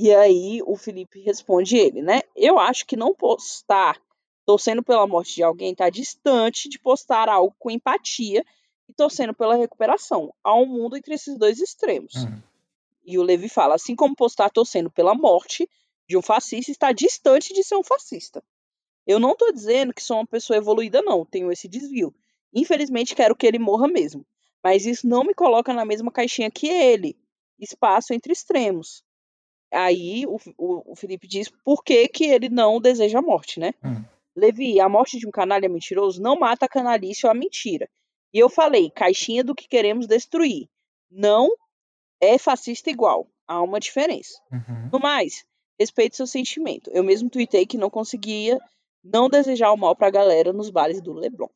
E 0.00 0.14
aí 0.14 0.62
o 0.64 0.76
Felipe 0.76 1.18
responde 1.18 1.76
ele, 1.76 2.00
né? 2.02 2.20
Eu 2.36 2.56
acho 2.56 2.86
que 2.86 2.96
não 2.96 3.12
postar 3.12 4.00
torcendo 4.46 4.80
pela 4.80 5.08
morte 5.08 5.34
de 5.34 5.42
alguém 5.42 5.72
está 5.72 5.90
distante 5.90 6.68
de 6.68 6.78
postar 6.78 7.28
algo 7.28 7.52
com 7.58 7.68
empatia 7.68 8.44
e 8.88 8.94
torcendo 8.94 9.34
pela 9.34 9.56
recuperação. 9.56 10.32
Há 10.44 10.54
um 10.54 10.66
mundo 10.66 10.96
entre 10.96 11.14
esses 11.14 11.36
dois 11.36 11.58
extremos. 11.58 12.14
Hum. 12.14 12.40
E 13.04 13.18
o 13.18 13.22
Levi 13.22 13.48
fala, 13.48 13.74
assim 13.74 13.96
como 13.96 14.14
postar 14.14 14.50
torcendo 14.50 14.88
pela 14.88 15.16
morte 15.16 15.68
de 16.08 16.16
um 16.16 16.22
fascista 16.22 16.70
está 16.70 16.92
distante 16.92 17.52
de 17.52 17.64
ser 17.64 17.74
um 17.74 17.82
fascista. 17.82 18.40
Eu 19.04 19.18
não 19.18 19.32
estou 19.32 19.52
dizendo 19.52 19.92
que 19.92 20.02
sou 20.02 20.18
uma 20.18 20.26
pessoa 20.28 20.56
evoluída, 20.56 21.02
não. 21.02 21.26
Tenho 21.26 21.50
esse 21.50 21.66
desvio. 21.66 22.14
Infelizmente, 22.54 23.16
quero 23.16 23.34
que 23.34 23.48
ele 23.48 23.58
morra 23.58 23.88
mesmo. 23.88 24.24
Mas 24.62 24.86
isso 24.86 25.08
não 25.08 25.24
me 25.24 25.34
coloca 25.34 25.74
na 25.74 25.84
mesma 25.84 26.12
caixinha 26.12 26.52
que 26.52 26.68
ele. 26.68 27.18
Espaço 27.58 28.12
entre 28.12 28.32
extremos. 28.32 29.02
Aí 29.70 30.26
o, 30.26 30.38
o, 30.56 30.92
o 30.92 30.96
Felipe 30.96 31.26
diz 31.26 31.50
por 31.64 31.82
que, 31.82 32.08
que 32.08 32.24
ele 32.24 32.48
não 32.48 32.80
deseja 32.80 33.18
a 33.18 33.22
morte, 33.22 33.60
né? 33.60 33.74
Hum. 33.84 34.04
Levi, 34.34 34.80
a 34.80 34.88
morte 34.88 35.18
de 35.18 35.26
um 35.26 35.30
canalha 35.30 35.68
mentiroso 35.68 36.22
não 36.22 36.38
mata 36.38 36.66
a 36.66 36.68
canalice 36.68 37.26
ou 37.26 37.30
a 37.30 37.34
mentira. 37.34 37.88
E 38.32 38.38
eu 38.38 38.48
falei, 38.48 38.90
caixinha 38.90 39.42
do 39.42 39.54
que 39.54 39.68
queremos 39.68 40.06
destruir. 40.06 40.68
Não 41.10 41.50
é 42.20 42.38
fascista 42.38 42.90
igual. 42.90 43.28
Há 43.46 43.60
uma 43.62 43.80
diferença. 43.80 44.40
Uhum. 44.52 44.90
No 44.92 45.00
mais, 45.00 45.44
respeite 45.78 46.16
seu 46.16 46.26
sentimento. 46.26 46.90
Eu 46.92 47.02
mesmo 47.02 47.30
tuitei 47.30 47.66
que 47.66 47.78
não 47.78 47.90
conseguia 47.90 48.58
não 49.02 49.28
desejar 49.28 49.72
o 49.72 49.76
mal 49.76 49.96
para 49.96 50.08
a 50.08 50.12
galera 50.12 50.52
nos 50.52 50.70
bares 50.70 51.00
do 51.00 51.12
Leblon. 51.12 51.48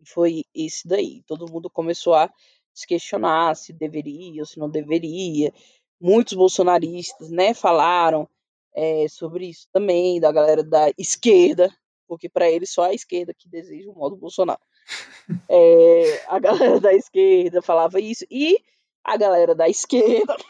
E 0.00 0.08
foi 0.08 0.44
isso 0.54 0.86
daí. 0.86 1.22
Todo 1.26 1.50
mundo 1.50 1.68
começou 1.68 2.14
a 2.14 2.32
se 2.72 2.86
questionar 2.86 3.54
se 3.56 3.72
deveria 3.72 4.42
ou 4.42 4.46
se 4.46 4.58
não 4.58 4.68
deveria. 4.68 5.52
Muitos 6.00 6.34
bolsonaristas, 6.34 7.30
né, 7.30 7.54
falaram 7.54 8.28
é, 8.74 9.06
sobre 9.08 9.46
isso 9.46 9.68
também, 9.72 10.20
da 10.20 10.32
galera 10.32 10.62
da 10.62 10.90
esquerda, 10.98 11.72
porque 12.06 12.28
para 12.28 12.50
eles 12.50 12.70
só 12.70 12.84
a 12.84 12.94
esquerda 12.94 13.32
que 13.32 13.48
deseja 13.48 13.90
o 13.90 13.94
modo 13.94 14.16
Bolsonaro. 14.16 14.60
É, 15.48 16.24
a 16.28 16.38
galera 16.38 16.80
da 16.80 16.92
esquerda 16.92 17.62
falava 17.62 18.00
isso, 18.00 18.26
e 18.30 18.58
a 19.02 19.16
galera 19.16 19.54
da 19.54 19.68
esquerda 19.68 20.36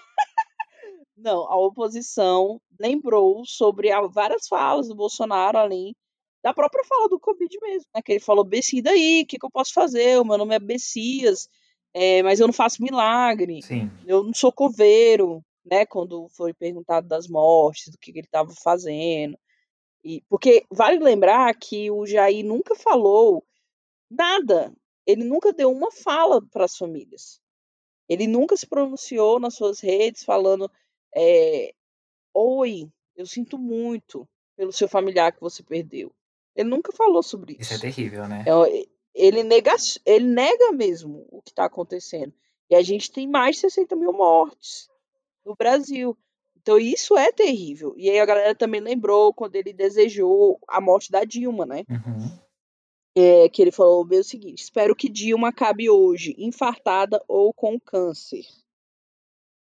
não, 1.16 1.48
a 1.50 1.56
oposição 1.56 2.60
lembrou 2.78 3.44
sobre 3.44 3.88
várias 4.10 4.48
falas 4.48 4.88
do 4.88 4.94
Bolsonaro, 4.94 5.58
além 5.58 5.94
da 6.42 6.52
própria 6.52 6.84
fala 6.84 7.08
do 7.08 7.18
Covid 7.18 7.58
mesmo, 7.62 7.88
né? 7.94 8.02
Que 8.02 8.12
ele 8.12 8.20
falou, 8.20 8.44
Bessi, 8.44 8.82
daí, 8.82 9.22
o 9.22 9.26
que, 9.26 9.38
que 9.38 9.46
eu 9.46 9.50
posso 9.50 9.72
fazer? 9.72 10.20
O 10.20 10.26
meu 10.26 10.36
nome 10.36 10.54
é 10.54 10.58
Bessias, 10.58 11.48
é, 11.94 12.22
mas 12.24 12.40
eu 12.40 12.48
não 12.48 12.52
faço 12.52 12.82
milagre. 12.82 13.62
Sim. 13.62 13.88
Eu 14.04 14.24
não 14.24 14.34
sou 14.34 14.52
coveiro, 14.52 15.42
né? 15.64 15.86
Quando 15.86 16.28
foi 16.30 16.52
perguntado 16.52 17.06
das 17.06 17.28
mortes, 17.28 17.92
do 17.92 17.98
que, 17.98 18.12
que 18.12 18.18
ele 18.18 18.26
estava 18.26 18.52
fazendo. 18.62 19.38
E, 20.02 20.20
porque 20.28 20.66
vale 20.70 20.98
lembrar 20.98 21.54
que 21.54 21.90
o 21.90 22.04
Jair 22.04 22.44
nunca 22.44 22.74
falou 22.74 23.44
nada. 24.10 24.72
Ele 25.06 25.22
nunca 25.22 25.52
deu 25.52 25.70
uma 25.70 25.92
fala 25.92 26.42
para 26.50 26.64
as 26.64 26.76
famílias. 26.76 27.40
Ele 28.08 28.26
nunca 28.26 28.56
se 28.56 28.66
pronunciou 28.66 29.38
nas 29.38 29.54
suas 29.54 29.80
redes 29.80 30.24
falando 30.24 30.70
é, 31.14 31.72
Oi, 32.34 32.90
eu 33.16 33.24
sinto 33.24 33.56
muito 33.56 34.28
pelo 34.56 34.72
seu 34.72 34.88
familiar 34.88 35.32
que 35.32 35.40
você 35.40 35.62
perdeu. 35.62 36.12
Ele 36.56 36.68
nunca 36.68 36.92
falou 36.92 37.22
sobre 37.22 37.52
isso. 37.52 37.72
Isso 37.72 37.74
é 37.74 37.78
terrível, 37.78 38.28
né? 38.28 38.44
É, 38.46 38.86
ele, 39.14 39.42
nega, 39.42 39.74
ele 40.04 40.26
nega 40.26 40.72
mesmo 40.72 41.26
o 41.30 41.40
que 41.40 41.50
está 41.50 41.64
acontecendo. 41.64 42.32
E 42.70 42.74
a 42.74 42.82
gente 42.82 43.10
tem 43.10 43.28
mais 43.28 43.56
de 43.56 43.62
60 43.62 43.94
mil 43.96 44.12
mortes 44.12 44.88
no 45.44 45.54
Brasil. 45.54 46.16
Então 46.56 46.78
isso 46.78 47.16
é 47.16 47.30
terrível. 47.30 47.94
E 47.96 48.10
aí 48.10 48.18
a 48.18 48.26
galera 48.26 48.54
também 48.54 48.80
lembrou 48.80 49.32
quando 49.34 49.56
ele 49.56 49.72
desejou 49.72 50.58
a 50.66 50.80
morte 50.80 51.10
da 51.10 51.24
Dilma, 51.24 51.66
né? 51.66 51.84
Uhum. 51.88 52.44
É, 53.16 53.48
que 53.48 53.62
ele 53.62 53.70
falou 53.70 54.04
o 54.04 54.24
seguinte: 54.24 54.62
espero 54.62 54.96
que 54.96 55.08
Dilma 55.08 55.48
acabe 55.48 55.88
hoje, 55.88 56.34
infartada 56.38 57.22
ou 57.28 57.52
com 57.52 57.78
câncer 57.78 58.44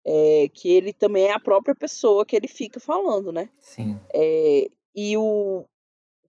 é, 0.05 0.49
que 0.49 0.69
ele 0.69 0.93
também 0.93 1.25
é 1.25 1.33
a 1.33 1.39
própria 1.39 1.75
pessoa 1.75 2.25
que 2.25 2.35
ele 2.35 2.47
fica 2.47 2.79
falando, 2.79 3.31
né? 3.31 3.49
Sim. 3.59 3.99
É, 4.13 4.69
e 4.95 5.17
o 5.17 5.65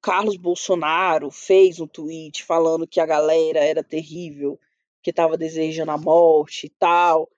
Carlos 0.00 0.36
Bolsonaro 0.36 1.30
fez 1.30 1.78
um 1.78 1.86
tweet 1.86 2.42
falando 2.44 2.86
que 2.86 3.00
a 3.00 3.06
galera 3.06 3.60
era 3.60 3.84
terrível, 3.84 4.58
que 5.02 5.10
estava 5.10 5.36
desejando 5.36 5.90
a 5.90 5.98
morte 5.98 6.66
e 6.66 6.70
tal. 6.70 7.28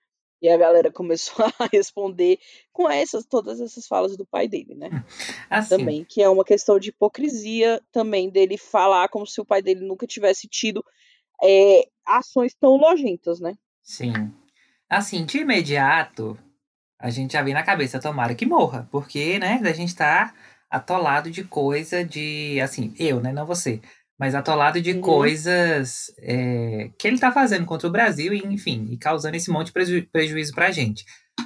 E 0.41 0.49
a 0.49 0.57
galera 0.57 0.91
começou 0.91 1.45
a 1.59 1.67
responder 1.71 2.39
com 2.71 2.89
essas 2.89 3.25
todas 3.25 3.59
essas 3.59 3.87
falas 3.87 4.17
do 4.17 4.25
pai 4.25 4.47
dele, 4.47 4.75
né? 4.75 4.89
Assim. 5.49 5.77
Também, 5.77 6.03
que 6.03 6.21
é 6.21 6.29
uma 6.29 6.45
questão 6.45 6.79
de 6.79 6.89
hipocrisia 6.89 7.81
também 7.91 8.29
dele 8.29 8.57
falar 8.57 9.09
como 9.09 9.27
se 9.27 9.39
o 9.41 9.45
pai 9.45 9.61
dele 9.61 9.85
nunca 9.85 10.07
tivesse 10.07 10.47
tido 10.47 10.83
é, 11.41 11.87
ações 12.05 12.53
tão 12.53 12.77
nojentas, 12.77 13.39
né? 13.39 13.55
Sim. 13.81 14.31
Assim, 14.89 15.25
de 15.25 15.39
imediato, 15.39 16.37
a 16.99 17.09
gente 17.09 17.33
já 17.33 17.41
vem 17.41 17.53
na 17.53 17.63
cabeça, 17.63 17.99
tomara 17.99 18.35
que 18.35 18.45
morra, 18.45 18.87
porque, 18.91 19.39
né, 19.39 19.59
a 19.63 19.73
gente 19.73 19.95
tá 19.95 20.33
atolado 20.73 21.29
de 21.29 21.43
coisa 21.43 22.03
de, 22.03 22.59
assim, 22.59 22.93
eu, 22.97 23.21
né, 23.21 23.31
não 23.31 23.45
você, 23.45 23.79
mas 24.19 24.33
atolado 24.33 24.81
de 24.81 24.93
uhum. 24.93 25.01
coisas 25.01 26.11
é, 26.17 26.89
que 26.97 27.07
ele 27.07 27.19
tá 27.19 27.31
fazendo 27.31 27.65
contra 27.65 27.87
o 27.87 27.91
Brasil, 27.91 28.33
e, 28.33 28.39
enfim, 28.39 28.87
e 28.89 28.97
causando 28.97 29.37
esse 29.37 29.51
monte 29.51 29.67
de 29.67 29.73
preju 29.73 30.07
prejuízo 30.11 30.53
pra 30.53 30.71
gente. 30.71 31.05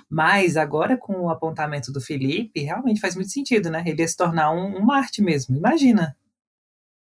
Mas 0.10 0.56
agora, 0.56 0.98
com 0.98 1.13
o 1.24 1.30
apontamento 1.30 1.92
do 1.92 2.00
Felipe, 2.00 2.62
realmente 2.62 3.02
faz 3.02 3.16
muito 3.16 3.32
sentido, 3.32 3.70
né? 3.70 3.84
Ele 3.86 4.02
ia 4.02 4.08
se 4.08 4.16
tornar 4.16 4.52
um, 4.52 4.78
um 4.78 4.82
Marte 4.82 5.22
mesmo, 5.22 5.58
imagina. 5.58 6.16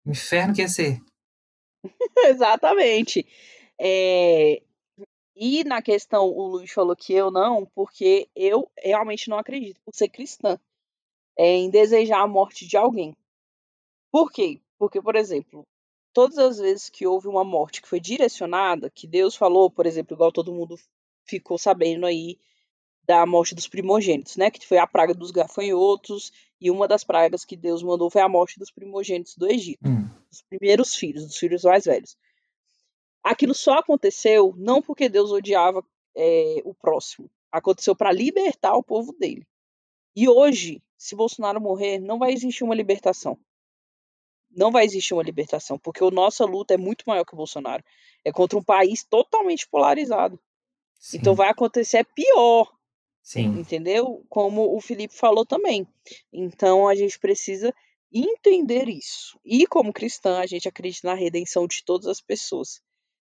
O 0.05 0.11
inferno 0.11 0.55
que 0.55 0.63
ia 0.63 0.69
ser. 0.69 0.99
Exatamente. 2.29 3.27
É, 3.79 4.63
e 5.35 5.65
na 5.65 5.81
questão, 5.81 6.27
o 6.27 6.49
Luiz 6.49 6.71
falou 6.71 6.95
que 6.95 7.15
eu 7.15 7.31
não, 7.31 7.65
porque 7.75 8.29
eu 8.37 8.71
realmente 8.77 9.31
não 9.31 9.39
acredito, 9.39 9.81
por 9.83 9.95
ser 9.95 10.09
cristã, 10.09 10.59
em 11.39 11.71
desejar 11.71 12.21
a 12.21 12.27
morte 12.27 12.67
de 12.67 12.77
alguém. 12.77 13.17
Por 14.11 14.31
quê? 14.31 14.61
Porque, 14.79 15.01
por 15.01 15.17
exemplo, 15.17 15.67
todas 16.13 16.39
as 16.39 16.59
vezes 16.59 16.89
que 16.89 17.07
houve 17.07 17.29
uma 17.29 17.45
morte 17.45 17.81
que 17.81 17.89
foi 17.89 18.01
direcionada, 18.01 18.91
que 18.91 19.07
Deus 19.07 19.37
falou, 19.37 19.71
por 19.71 19.87
exemplo, 19.87 20.15
igual 20.15 20.33
todo 20.33 20.53
mundo 20.53 20.77
ficou 21.25 21.59
sabendo 21.59 22.07
aí 22.07 22.39
da 23.05 23.25
morte 23.27 23.55
dos 23.55 23.69
primogênitos, 23.69 24.37
né? 24.37 24.51
Que 24.51 24.67
foi 24.67 24.79
a 24.79 24.87
praga 24.87 25.15
dos 25.15 25.31
gafanhotos, 25.31 26.33
e 26.61 26.71
uma 26.71 26.87
das 26.87 27.05
pragas 27.05 27.45
que 27.45 27.57
Deus 27.57 27.83
mandou 27.83 28.11
foi 28.11 28.21
a 28.21 28.29
morte 28.29 28.59
dos 28.59 28.71
primogênitos 28.71 29.37
do 29.37 29.51
Egito, 29.51 29.89
hum. 29.89 30.09
dos 30.29 30.43
primeiros 30.43 30.95
filhos, 30.95 31.27
dos 31.27 31.37
filhos 31.37 31.65
mais 31.65 31.85
velhos 31.85 32.17
aquilo 33.23 33.55
só 33.55 33.79
aconteceu 33.79 34.55
não 34.57 34.83
porque 34.83 35.09
Deus 35.09 35.31
odiava 35.31 35.85
é, 36.17 36.61
o 36.65 36.75
próximo, 36.75 37.31
aconteceu 37.51 37.95
para 37.95 38.13
libertar 38.13 38.75
o 38.75 38.83
povo 38.83 39.13
dele. 39.13 39.47
E 40.15 40.29
hoje, 40.29 40.83
se 40.97 41.15
Bolsonaro 41.15 41.61
morrer, 41.61 41.99
não 41.99 42.19
vai 42.19 42.33
existir 42.33 42.65
uma 42.65 42.75
libertação. 42.75 43.39
Não 44.51 44.71
vai 44.71 44.85
existir 44.85 45.15
uma 45.15 45.23
libertação, 45.23 45.79
porque 45.79 46.03
a 46.03 46.11
nossa 46.11 46.45
luta 46.45 46.75
é 46.75 46.77
muito 46.77 47.05
maior 47.07 47.25
que 47.25 47.35
o 47.35 47.37
Bolsonaro. 47.37 47.85
É 48.25 48.33
contra 48.33 48.59
um 48.59 48.63
país 48.63 49.05
totalmente 49.05 49.69
polarizado. 49.69 50.39
Sim. 50.99 51.19
Então 51.19 51.35
vai 51.35 51.49
acontecer 51.49 52.05
pior. 52.15 52.71
Sim. 53.23 53.61
Entendeu? 53.61 54.25
Como 54.29 54.77
o 54.77 54.81
Felipe 54.81 55.15
falou 55.15 55.47
também. 55.47 55.87
Então 56.33 56.89
a 56.89 56.95
gente 56.95 57.19
precisa 57.19 57.73
entender 58.13 58.89
isso. 58.89 59.39
E 59.45 59.67
como 59.67 59.93
cristã, 59.93 60.41
a 60.41 60.47
gente 60.47 60.69
acredita 60.69 61.09
na 61.09 61.15
redenção 61.15 61.67
de 61.67 61.85
todas 61.85 62.09
as 62.09 62.21
pessoas. 62.21 62.83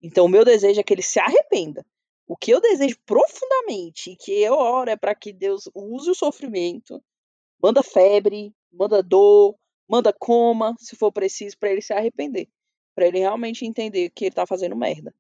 Então, 0.03 0.25
o 0.25 0.29
meu 0.29 0.45
desejo 0.45 0.81
é 0.81 0.83
que 0.83 0.93
ele 0.93 1.03
se 1.03 1.21
arrependa. 1.21 1.87
O 2.27 2.37
que 2.37 2.51
eu 2.51 2.61
desejo 2.61 2.97
profundamente 3.05 4.13
e 4.13 4.17
que 4.17 4.33
eu 4.33 4.55
oro 4.55 4.91
é 4.91 4.97
para 4.97 5.15
que 5.15 5.33
Deus 5.33 5.69
use 5.75 6.11
o 6.11 6.15
sofrimento, 6.15 7.03
manda 7.63 7.83
febre, 7.83 8.55
manda 8.73 9.03
dor, 9.03 9.57
manda 9.89 10.13
coma, 10.13 10.75
se 10.79 10.97
for 10.97 11.13
preciso, 11.13 11.59
para 11.59 11.71
ele 11.71 11.83
se 11.83 11.93
arrepender. 11.93 12.49
Para 12.95 13.07
ele 13.07 13.19
realmente 13.19 13.67
entender 13.67 14.11
que 14.11 14.27
ele 14.27 14.35
tá 14.35 14.47
fazendo 14.47 14.77
merda. 14.77 15.13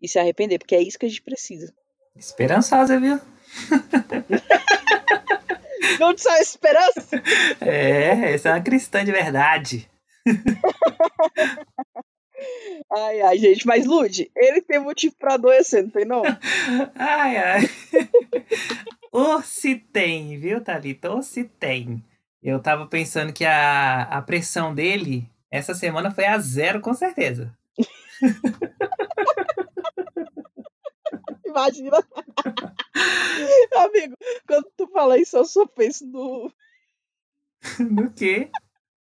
E 0.00 0.08
se 0.08 0.18
arrepender, 0.18 0.58
porque 0.58 0.74
é 0.74 0.82
isso 0.82 0.98
que 0.98 1.06
a 1.06 1.08
gente 1.08 1.22
precisa. 1.22 1.72
Esperançosa, 2.14 2.98
viu? 2.98 3.20
Não 6.00 6.14
te 6.14 6.22
sai 6.22 6.40
esperança? 6.40 7.22
É, 7.60 8.32
essa 8.32 8.48
é 8.48 8.52
uma 8.52 8.60
cristã 8.60 9.04
de 9.04 9.12
verdade. 9.12 9.88
Ai, 12.92 13.20
ai, 13.22 13.38
gente, 13.38 13.66
mas 13.66 13.86
Lude, 13.86 14.30
ele 14.36 14.60
tem 14.62 14.78
motivo 14.78 15.14
pra 15.18 15.34
adoecer, 15.34 15.82
não 15.82 15.90
tem 15.90 16.04
não? 16.04 16.22
ai, 16.94 17.36
ai. 17.36 17.60
Ou 19.10 19.42
se 19.42 19.76
tem, 19.76 20.38
viu, 20.38 20.62
Thalita? 20.62 21.10
Ou 21.10 21.22
se 21.22 21.44
tem. 21.44 22.04
Eu 22.42 22.60
tava 22.60 22.86
pensando 22.86 23.32
que 23.32 23.44
a, 23.44 24.02
a 24.02 24.22
pressão 24.22 24.74
dele 24.74 25.28
essa 25.50 25.74
semana 25.74 26.10
foi 26.10 26.26
a 26.26 26.38
zero, 26.38 26.80
com 26.80 26.94
certeza. 26.94 27.56
Imagina. 31.46 31.98
Amigo, 33.74 34.14
quando 34.46 34.70
tu 34.76 34.86
fala 34.88 35.18
isso, 35.18 35.36
eu 35.36 35.44
só 35.44 35.66
penso 35.66 36.06
no, 36.06 36.52
No 37.80 38.10
quê? 38.12 38.50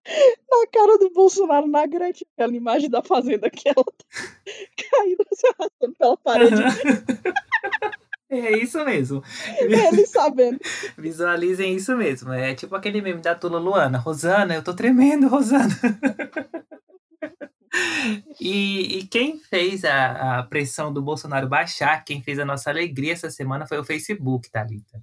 Na 0.08 0.68
cara 0.72 0.98
do 0.98 1.10
Bolsonaro 1.12 1.68
na 1.68 1.86
Gretchen, 1.86 2.28
aquela 2.34 2.56
imagem 2.56 2.90
da 2.90 3.02
fazenda 3.02 3.50
que 3.50 3.68
ela 3.68 3.84
tá 3.84 4.06
caindo, 4.92 5.26
se 5.34 5.48
arrastando 5.48 5.96
pela 5.98 6.18
parede, 6.18 6.56
É 8.28 8.58
isso 8.58 8.84
mesmo. 8.84 9.24
ele 9.60 10.06
sabendo. 10.08 10.60
Visualizem 10.98 11.76
isso 11.76 11.96
mesmo. 11.96 12.34
É 12.34 12.56
tipo 12.56 12.76
aquele 12.76 13.00
meme 13.00 13.22
da 13.22 13.36
Tula 13.36 13.60
Luana. 13.60 14.00
Rosana, 14.00 14.56
eu 14.56 14.64
tô 14.64 14.74
tremendo, 14.74 15.28
Rosana. 15.28 15.70
E, 18.40 19.00
e 19.00 19.08
quem 19.08 19.38
fez 19.40 19.84
a, 19.86 20.40
a 20.40 20.44
pressão 20.44 20.92
do 20.92 21.02
Bolsonaro 21.02 21.48
baixar, 21.48 22.04
quem 22.04 22.22
fez 22.22 22.40
a 22.40 22.46
nossa 22.46 22.70
alegria 22.70 23.14
essa 23.14 23.30
semana 23.30 23.68
foi 23.68 23.78
o 23.78 23.84
Facebook, 23.84 24.50
Thalita. 24.50 25.02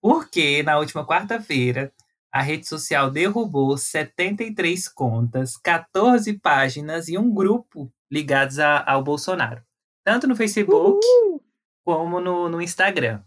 Porque 0.00 0.62
na 0.62 0.78
última 0.78 1.06
quarta-feira, 1.06 1.92
a 2.32 2.40
rede 2.42 2.66
social 2.68 3.10
derrubou 3.10 3.76
73 3.76 4.88
contas, 4.88 5.56
14 5.56 6.32
páginas 6.38 7.08
e 7.08 7.18
um 7.18 7.32
grupo 7.32 7.92
ligados 8.10 8.58
a- 8.58 8.84
ao 8.86 9.02
Bolsonaro. 9.02 9.62
Tanto 10.04 10.26
no 10.26 10.36
Facebook 10.36 11.00
Uhul. 11.04 11.42
como 11.84 12.20
no, 12.20 12.48
no 12.48 12.60
Instagram. 12.62 13.22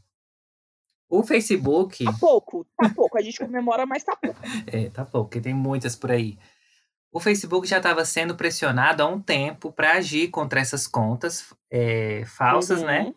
O 1.09 1.21
Facebook. 1.23 2.03
Tá 2.05 2.13
pouco, 2.19 2.65
tá 2.77 2.89
pouco. 2.89 3.17
A 3.17 3.21
gente 3.21 3.37
comemora, 3.37 3.85
mas 3.85 4.03
tá 4.03 4.15
pouco. 4.15 4.39
É, 4.67 4.89
tá 4.89 5.05
pouco, 5.05 5.29
porque 5.29 5.41
tem 5.41 5.53
muitas 5.53 5.95
por 5.95 6.11
aí. 6.11 6.37
O 7.11 7.19
Facebook 7.19 7.67
já 7.67 7.77
estava 7.77 8.03
sendo 8.05 8.35
pressionado 8.35 9.03
há 9.03 9.07
um 9.07 9.21
tempo 9.21 9.71
para 9.71 9.93
agir 9.93 10.29
contra 10.29 10.59
essas 10.59 10.87
contas 10.87 11.53
é, 11.69 12.23
falsas, 12.25 12.79
Uhum. 12.79 12.87
né? 12.87 13.13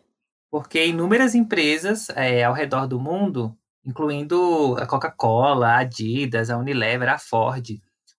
Porque 0.51 0.85
inúmeras 0.85 1.33
empresas 1.33 2.09
é, 2.11 2.43
ao 2.43 2.53
redor 2.53 2.87
do 2.87 2.99
mundo, 2.99 3.57
incluindo 3.87 4.75
a 4.77 4.85
Coca-Cola, 4.85 5.69
a 5.69 5.77
Adidas, 5.79 6.49
a 6.49 6.57
Unilever, 6.57 7.07
a 7.09 7.17
Ford, 7.17 7.65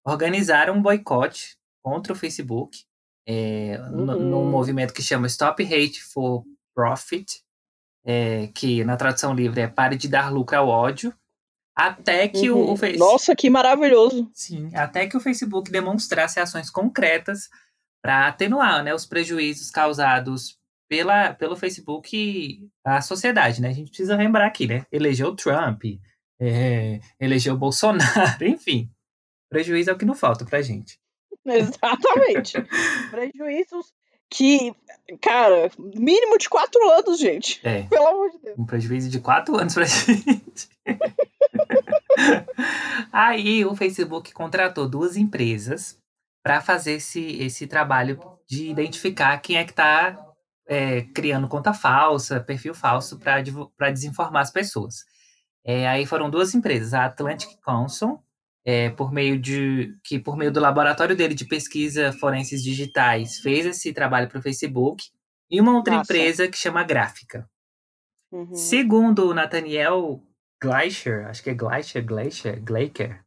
organizaram 0.04 0.74
um 0.74 0.82
boicote 0.82 1.56
contra 1.82 2.12
o 2.12 2.16
Facebook 2.16 2.78
é, 3.30 3.76
no- 3.92 4.14
Uhum. 4.14 4.18
num 4.30 4.50
movimento 4.50 4.94
que 4.94 5.02
chama 5.02 5.26
Stop 5.26 5.62
Hate 5.62 6.02
for 6.02 6.42
Profit, 6.74 7.42
é, 8.02 8.46
que 8.54 8.82
na 8.84 8.96
tradução 8.96 9.34
livre 9.34 9.60
é 9.60 9.68
Pare 9.68 9.96
de 9.98 10.08
dar 10.08 10.32
lucro 10.32 10.56
ao 10.56 10.66
ódio, 10.68 11.12
até 11.76 12.26
que 12.26 12.48
o, 12.50 12.56
Uhum. 12.56 12.72
o 12.72 12.76
Facebook. 12.76 12.98
Nossa, 13.12 13.36
que 13.36 13.50
maravilhoso. 13.50 14.30
Sim, 14.32 14.74
até 14.74 15.06
que 15.06 15.16
o 15.16 15.20
Facebook 15.20 15.70
demonstrasse 15.70 16.40
ações 16.40 16.70
concretas 16.70 17.50
para 18.02 18.28
atenuar 18.28 18.82
né, 18.82 18.94
os 18.94 19.04
prejuízos 19.04 19.70
causados 19.70 20.56
pela, 20.88 21.34
pelo 21.34 21.56
Facebook 21.56 22.68
à 22.84 23.00
sociedade, 23.00 23.60
né? 23.60 23.68
A 23.68 23.72
gente 23.72 23.88
precisa 23.88 24.16
lembrar 24.16 24.46
aqui, 24.46 24.66
né? 24.66 24.86
Elegeu 24.90 25.34
Trump, 25.36 25.82
é, 26.40 27.00
elegeu 27.20 27.56
Bolsonaro, 27.56 28.04
enfim. 28.44 28.90
Prejuízo 29.50 29.90
é 29.90 29.92
o 29.92 29.98
que 29.98 30.04
não 30.04 30.14
falta 30.14 30.44
pra 30.44 30.62
gente. 30.62 30.98
Exatamente. 31.46 32.54
Prejuízos 33.10 33.92
que, 34.30 34.74
cara, 35.22 35.70
mínimo 35.78 36.36
de 36.36 36.48
quatro 36.50 36.78
anos, 36.90 37.18
gente. 37.18 37.60
É, 37.64 37.82
Pelo 37.84 38.06
amor 38.08 38.30
de 38.30 38.38
Deus. 38.40 38.58
um 38.58 38.66
prejuízo 38.66 39.08
de 39.08 39.20
quatro 39.20 39.56
anos 39.56 39.72
pra 39.72 39.84
gente. 39.88 40.68
Aí 43.12 43.64
o 43.64 43.74
Facebook 43.74 44.32
contratou 44.32 44.88
duas 44.88 45.16
empresas 45.16 45.98
para 46.42 46.60
fazer 46.60 46.92
esse, 46.94 47.20
esse 47.42 47.66
trabalho 47.66 48.18
de 48.46 48.68
identificar 48.70 49.38
quem 49.38 49.56
é 49.56 49.64
que 49.64 49.72
está 50.68 51.12
criando 51.14 51.48
conta 51.48 51.72
falsa, 51.72 52.40
perfil 52.40 52.74
falso 52.74 53.18
para 53.18 53.90
desinformar 53.90 54.42
as 54.42 54.50
pessoas. 54.50 55.04
É, 55.64 55.88
aí 55.88 56.06
foram 56.06 56.30
duas 56.30 56.54
empresas, 56.54 56.94
a 56.94 57.06
Atlantic 57.06 57.58
Council, 57.64 58.22
é, 58.64 58.90
por 58.90 59.12
meio 59.12 59.38
de 59.38 59.96
que 60.04 60.18
por 60.18 60.36
meio 60.36 60.52
do 60.52 60.60
laboratório 60.60 61.16
dele 61.16 61.34
de 61.34 61.46
pesquisa 61.46 62.12
forenses 62.12 62.62
digitais 62.62 63.38
fez 63.38 63.66
esse 63.66 63.92
trabalho 63.92 64.28
para 64.28 64.38
o 64.38 64.42
Facebook, 64.42 65.04
e 65.50 65.60
uma 65.60 65.74
outra 65.74 65.96
Massa. 65.96 66.12
empresa 66.12 66.48
que 66.48 66.58
chama 66.58 66.84
Gráfica. 66.84 67.48
Uhum. 68.30 68.54
Segundo 68.54 69.30
o 69.30 69.34
Nathaniel 69.34 70.22
Gleicher, 70.62 71.26
acho 71.26 71.42
que 71.42 71.50
é 71.50 71.54
Gleicher, 71.54 72.04
Gleicher, 72.04 72.62
Gleicher, 72.62 73.24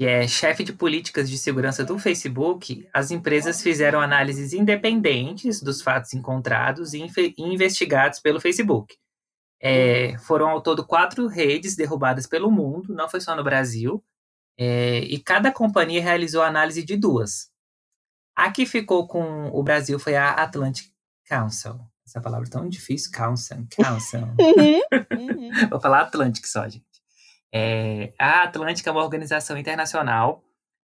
que 0.00 0.06
é 0.06 0.26
chefe 0.26 0.64
de 0.64 0.72
políticas 0.72 1.28
de 1.28 1.36
segurança 1.36 1.84
do 1.84 1.98
Facebook, 1.98 2.88
as 2.90 3.10
empresas 3.10 3.62
fizeram 3.62 4.00
análises 4.00 4.54
independentes 4.54 5.62
dos 5.62 5.82
fatos 5.82 6.14
encontrados 6.14 6.94
e 6.94 7.06
investigados 7.36 8.18
pelo 8.18 8.40
Facebook. 8.40 8.96
É, 9.60 10.16
foram 10.20 10.48
ao 10.48 10.62
todo 10.62 10.86
quatro 10.86 11.26
redes 11.26 11.76
derrubadas 11.76 12.26
pelo 12.26 12.50
mundo, 12.50 12.94
não 12.94 13.10
foi 13.10 13.20
só 13.20 13.36
no 13.36 13.44
Brasil, 13.44 14.02
é, 14.58 15.00
e 15.00 15.18
cada 15.18 15.52
companhia 15.52 16.00
realizou 16.00 16.42
análise 16.42 16.82
de 16.82 16.96
duas. 16.96 17.50
A 18.34 18.50
que 18.50 18.64
ficou 18.64 19.06
com 19.06 19.50
o 19.52 19.62
Brasil 19.62 19.98
foi 19.98 20.16
a 20.16 20.30
Atlantic 20.30 20.90
Council. 21.26 21.78
Essa 22.06 22.22
palavra 22.22 22.48
é 22.48 22.50
tão 22.50 22.66
difícil, 22.70 23.12
Council, 23.12 23.66
Council. 23.76 24.20
Uhum. 24.20 24.80
Uhum. 25.20 25.68
Vou 25.68 25.78
falar 25.78 26.00
Atlantic 26.00 26.46
só, 26.46 26.66
gente. 26.66 26.89
É, 27.52 28.12
a 28.18 28.44
Atlântica 28.44 28.90
é 28.90 28.92
uma 28.92 29.02
organização 29.02 29.56
internacional 29.58 30.44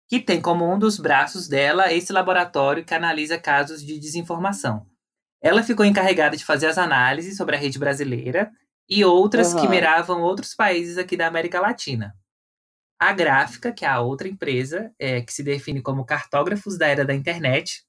que 0.08 0.20
tem 0.20 0.40
como 0.40 0.70
um 0.70 0.78
dos 0.78 0.98
braços 0.98 1.48
dela 1.48 1.92
esse 1.92 2.12
laboratório 2.12 2.84
que 2.84 2.94
analisa 2.94 3.38
casos 3.38 3.84
de 3.84 3.98
desinformação. 3.98 4.86
Ela 5.40 5.62
ficou 5.62 5.84
encarregada 5.84 6.36
de 6.36 6.44
fazer 6.44 6.66
as 6.66 6.78
análises 6.78 7.36
sobre 7.36 7.56
a 7.56 7.58
rede 7.58 7.78
brasileira 7.78 8.52
e 8.88 9.04
outras 9.04 9.54
que 9.54 9.60
Aham. 9.60 9.70
miravam 9.70 10.20
outros 10.20 10.54
países 10.54 10.98
aqui 10.98 11.16
da 11.16 11.26
América 11.26 11.60
Latina. 11.60 12.14
A 13.00 13.12
Gráfica, 13.12 13.72
que 13.72 13.84
é 13.84 13.88
a 13.88 14.00
outra 14.00 14.28
empresa, 14.28 14.92
é, 14.98 15.22
que 15.22 15.32
se 15.32 15.42
define 15.42 15.80
como 15.80 16.04
cartógrafos 16.04 16.78
da 16.78 16.86
era 16.86 17.04
da 17.04 17.14
internet, 17.14 17.82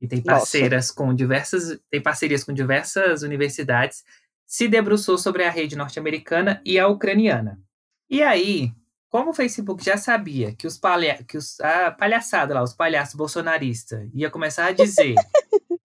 e 0.00 0.06
tem 0.06 0.18
Nossa. 0.18 0.40
parceiras 0.40 0.90
com 0.90 1.14
diversas, 1.14 1.78
tem 1.90 2.02
parcerias 2.02 2.44
com 2.44 2.52
diversas 2.52 3.22
universidades, 3.22 4.04
se 4.46 4.68
debruçou 4.68 5.16
sobre 5.16 5.44
a 5.44 5.50
rede 5.50 5.76
norte-americana 5.76 6.60
e 6.64 6.78
a 6.78 6.86
ucraniana. 6.88 7.58
E 8.10 8.22
aí, 8.22 8.72
como 9.08 9.30
o 9.30 9.34
Facebook 9.34 9.84
já 9.84 9.96
sabia 9.96 10.54
que 10.54 10.66
os, 10.66 10.76
palha 10.78 11.22
que 11.24 11.36
os 11.36 11.60
a 11.60 11.90
palhaçada 11.90 12.54
lá, 12.54 12.62
os 12.62 12.74
palhaços 12.74 13.14
bolsonaristas, 13.14 14.08
ia 14.14 14.30
começar 14.30 14.66
a 14.66 14.72
dizer 14.72 15.14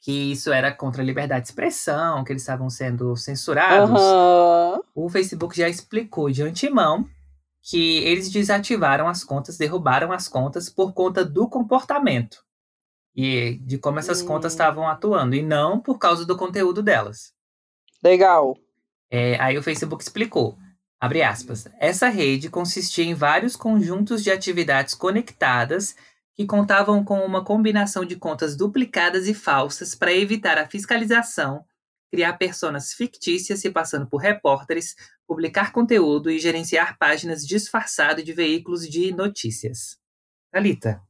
que 0.00 0.32
isso 0.32 0.52
era 0.52 0.70
contra 0.72 1.02
a 1.02 1.04
liberdade 1.04 1.42
de 1.42 1.48
expressão, 1.48 2.22
que 2.24 2.32
eles 2.32 2.42
estavam 2.42 2.68
sendo 2.68 3.16
censurados, 3.16 4.00
Aham. 4.00 4.80
o 4.94 5.08
Facebook 5.08 5.56
já 5.56 5.68
explicou 5.68 6.30
de 6.30 6.42
antemão 6.42 7.08
que 7.62 7.98
eles 8.04 8.30
desativaram 8.30 9.08
as 9.08 9.24
contas, 9.24 9.56
derrubaram 9.56 10.12
as 10.12 10.28
contas 10.28 10.68
por 10.68 10.92
conta 10.92 11.24
do 11.24 11.48
comportamento 11.48 12.44
e 13.16 13.58
de 13.62 13.78
como 13.78 13.98
essas 13.98 14.20
Hum. 14.20 14.26
contas 14.26 14.52
estavam 14.52 14.86
atuando, 14.88 15.34
e 15.34 15.40
não 15.42 15.80
por 15.80 15.98
causa 15.98 16.26
do 16.26 16.36
conteúdo 16.36 16.82
delas. 16.82 17.32
Legal. 18.02 18.58
É, 19.10 19.40
aí 19.40 19.56
o 19.56 19.62
Facebook 19.62 20.02
explicou, 20.02 20.58
abre 21.00 21.22
aspas, 21.22 21.66
essa 21.78 22.08
rede 22.08 22.48
consistia 22.48 23.04
em 23.04 23.14
vários 23.14 23.56
conjuntos 23.56 24.22
de 24.22 24.30
atividades 24.30 24.94
conectadas 24.94 25.94
que 26.34 26.46
contavam 26.46 27.04
com 27.04 27.20
uma 27.20 27.44
combinação 27.44 28.04
de 28.04 28.16
contas 28.16 28.56
duplicadas 28.56 29.28
e 29.28 29.34
falsas 29.34 29.94
para 29.94 30.12
evitar 30.12 30.58
a 30.58 30.68
fiscalização, 30.68 31.64
criar 32.10 32.34
personas 32.34 32.92
fictícias 32.92 33.60
se 33.60 33.70
passando 33.70 34.08
por 34.08 34.18
repórteres, 34.18 34.96
publicar 35.26 35.72
conteúdo 35.72 36.30
e 36.30 36.38
gerenciar 36.38 36.98
páginas 36.98 37.46
disfarçado 37.46 38.22
de 38.22 38.32
veículos 38.32 38.88
de 38.88 39.12
notícias. 39.12 39.96
Thalita, 40.50 41.00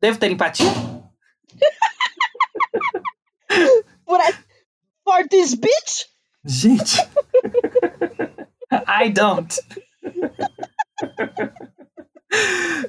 devo 0.00 0.18
ter 0.18 0.30
empatia? 0.30 0.66
Por 4.04 4.20
a... 4.20 4.32
For 5.04 5.28
this 5.28 5.54
bitch? 5.54 6.06
Gente! 6.44 6.96
I 8.72 9.10
don't! 9.10 9.54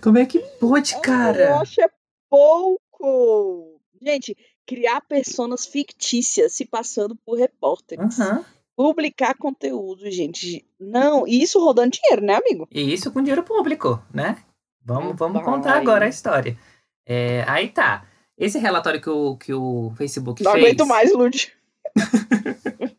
Como 0.01 0.17
é 0.17 0.25
que 0.25 0.39
pode, 0.59 0.93
Eu 0.93 1.01
cara? 1.01 1.59
acho 1.59 1.82
é 1.82 1.89
pouco. 2.30 3.80
Gente, 4.01 4.36
criar 4.65 5.01
personas 5.01 5.65
fictícias 5.65 6.53
se 6.53 6.65
passando 6.65 7.15
por 7.25 7.38
repórteres. 7.38 8.19
Aham. 8.19 8.45
Publicar 8.75 9.36
conteúdo, 9.36 10.09
gente. 10.09 10.65
Não, 10.80 11.27
e 11.27 11.41
isso 11.41 11.59
rodando 11.59 11.91
dinheiro, 11.91 12.25
né, 12.25 12.36
amigo? 12.36 12.67
E 12.71 12.93
isso 12.93 13.11
com 13.11 13.19
dinheiro 13.21 13.43
público, 13.43 14.01
né? 14.13 14.38
Vamos, 14.86 15.17
vamos 15.17 15.43
contar 15.43 15.77
agora 15.77 16.05
a 16.05 16.09
história. 16.09 16.57
É, 17.05 17.43
aí 17.47 17.69
tá. 17.69 18.05
Esse 18.38 18.57
relatório 18.57 19.01
que 19.01 19.09
o, 19.09 19.36
que 19.36 19.53
o 19.53 19.91
Facebook 19.97 20.41
Não 20.43 20.53
fez. 20.53 20.63
aguento 20.63 20.86
mais, 20.86 21.11
Lud. 21.13 21.53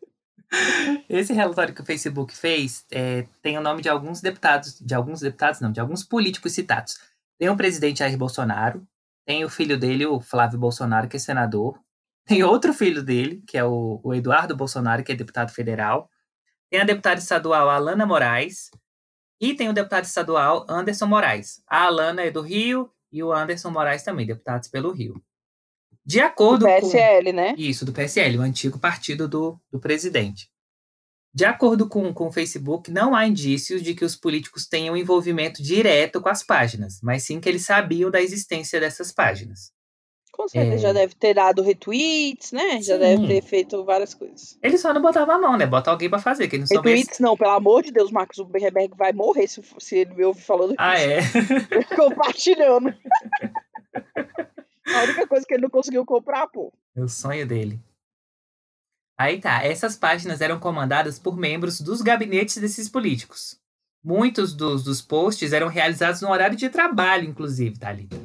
Esse 1.09 1.33
relatório 1.33 1.73
que 1.73 1.81
o 1.81 1.85
Facebook 1.85 2.35
fez 2.35 2.85
é, 2.91 3.25
tem 3.41 3.57
o 3.57 3.61
nome 3.61 3.81
de 3.81 3.89
alguns 3.89 4.21
deputados, 4.21 4.79
de 4.79 4.93
alguns 4.93 5.21
deputados, 5.21 5.61
não, 5.61 5.71
de 5.71 5.79
alguns 5.79 6.03
políticos 6.03 6.51
citados. 6.53 6.99
Tem 7.37 7.49
o 7.49 7.57
presidente 7.57 7.99
Jair 7.99 8.17
Bolsonaro, 8.17 8.85
Tem 9.25 9.45
o 9.45 9.49
filho 9.49 9.77
dele, 9.79 10.05
o 10.05 10.19
Flávio 10.19 10.59
Bolsonaro, 10.59 11.07
que 11.07 11.15
é 11.17 11.19
senador. 11.19 11.79
Tem 12.25 12.43
outro 12.43 12.73
filho 12.73 13.03
dele, 13.03 13.43
que 13.47 13.57
é 13.57 13.63
o, 13.63 13.99
o 14.03 14.13
Eduardo 14.13 14.55
Bolsonaro, 14.55 15.03
que 15.03 15.11
é 15.11 15.15
deputado 15.15 15.51
federal. 15.51 16.09
Tem 16.69 16.81
a 16.81 16.83
deputada 16.83 17.19
estadual 17.19 17.69
Alana 17.69 18.05
Moraes. 18.05 18.71
E 19.39 19.55
tem 19.55 19.69
o 19.69 19.73
deputado 19.73 20.05
estadual 20.05 20.65
Anderson 20.69 21.07
Moraes. 21.07 21.63
A 21.67 21.85
Alana 21.85 22.21
é 22.21 22.31
do 22.31 22.41
Rio 22.41 22.91
e 23.11 23.23
o 23.23 23.33
Anderson 23.33 23.71
Moraes 23.71 24.03
também, 24.03 24.25
deputados 24.25 24.67
pelo 24.67 24.91
Rio. 24.91 25.21
De 26.05 26.19
acordo 26.19 26.65
do 26.65 26.65
PSL, 26.65 27.31
com... 27.31 27.35
né? 27.35 27.55
Isso, 27.57 27.85
do 27.85 27.93
PSL, 27.93 28.37
o 28.37 28.41
antigo 28.41 28.79
partido 28.79 29.27
do, 29.27 29.59
do 29.71 29.79
presidente. 29.79 30.49
De 31.33 31.45
acordo 31.45 31.87
com, 31.87 32.13
com 32.13 32.27
o 32.27 32.31
Facebook, 32.31 32.91
não 32.91 33.15
há 33.15 33.25
indícios 33.25 33.81
de 33.81 33.93
que 33.93 34.03
os 34.03 34.17
políticos 34.17 34.67
tenham 34.67 34.97
envolvimento 34.97 35.63
direto 35.63 36.19
com 36.19 36.27
as 36.27 36.43
páginas, 36.43 36.99
mas 37.01 37.23
sim 37.23 37.39
que 37.39 37.47
eles 37.47 37.65
sabiam 37.65 38.11
da 38.11 38.21
existência 38.21 38.79
dessas 38.79 39.13
páginas. 39.13 39.71
Com 40.31 40.47
certeza, 40.47 40.75
é... 40.75 40.77
já 40.79 40.93
deve 40.93 41.15
ter 41.15 41.33
dado 41.33 41.61
retweets, 41.61 42.51
né? 42.51 42.71
Sim. 42.71 42.81
Já 42.81 42.97
deve 42.97 43.27
ter 43.27 43.41
feito 43.43 43.83
várias 43.85 44.13
coisas. 44.13 44.57
Ele 44.61 44.77
só 44.77 44.93
não 44.93 45.01
botava 45.01 45.33
a 45.33 45.39
mão, 45.39 45.57
né? 45.57 45.65
Bota 45.65 45.91
alguém 45.91 46.09
pra 46.09 46.19
fazer, 46.19 46.47
que 46.47 46.55
ele 46.55 46.63
não 46.63 46.67
Retweets 46.67 47.03
soubesse... 47.03 47.21
não, 47.21 47.37
pelo 47.37 47.51
amor 47.51 47.83
de 47.83 47.91
Deus, 47.91 48.11
Marcos 48.11 48.37
Zuckerberg 48.37 48.93
vai 48.97 49.13
morrer 49.13 49.47
se, 49.47 49.61
se 49.77 49.97
ele 49.99 50.15
me 50.15 50.25
ouvir 50.25 50.41
falando 50.41 50.73
ah, 50.77 50.95
isso. 50.97 51.37
Ah, 51.37 51.77
é? 51.77 51.83
Compartilhando. 51.95 52.93
a 54.85 55.03
única 55.03 55.27
coisa 55.27 55.45
que 55.45 55.53
ele 55.53 55.63
não 55.63 55.69
conseguiu 55.69 56.05
comprar, 56.05 56.47
pô. 56.47 56.73
É 56.95 57.01
o 57.01 57.07
sonho 57.07 57.47
dele. 57.47 57.79
Aí 59.17 59.39
tá, 59.39 59.63
essas 59.63 59.95
páginas 59.95 60.41
eram 60.41 60.59
comandadas 60.59 61.19
por 61.19 61.37
membros 61.37 61.79
dos 61.79 62.01
gabinetes 62.01 62.57
desses 62.57 62.89
políticos. 62.89 63.59
Muitos 64.03 64.53
dos, 64.53 64.83
dos 64.83 64.99
posts 64.99 65.53
eram 65.53 65.67
realizados 65.67 66.21
no 66.21 66.29
horário 66.31 66.57
de 66.57 66.69
trabalho, 66.69 67.29
inclusive, 67.29 67.77
Thalita. 67.77 68.17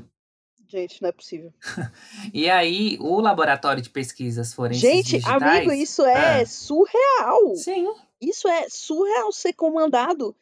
Gente, 0.66 1.00
não 1.02 1.10
é 1.10 1.12
possível. 1.12 1.52
e 2.32 2.48
aí, 2.48 2.96
o 3.00 3.20
laboratório 3.20 3.82
de 3.82 3.90
pesquisas 3.90 4.52
forenses 4.54 4.82
Gente, 4.82 5.18
digitais... 5.18 5.42
amigo, 5.42 5.72
isso 5.72 6.04
é 6.04 6.40
ah. 6.40 6.46
surreal. 6.46 7.54
Sim. 7.56 7.94
Isso 8.20 8.48
é 8.48 8.66
surreal 8.68 9.30
ser 9.32 9.52
comandado 9.52 10.34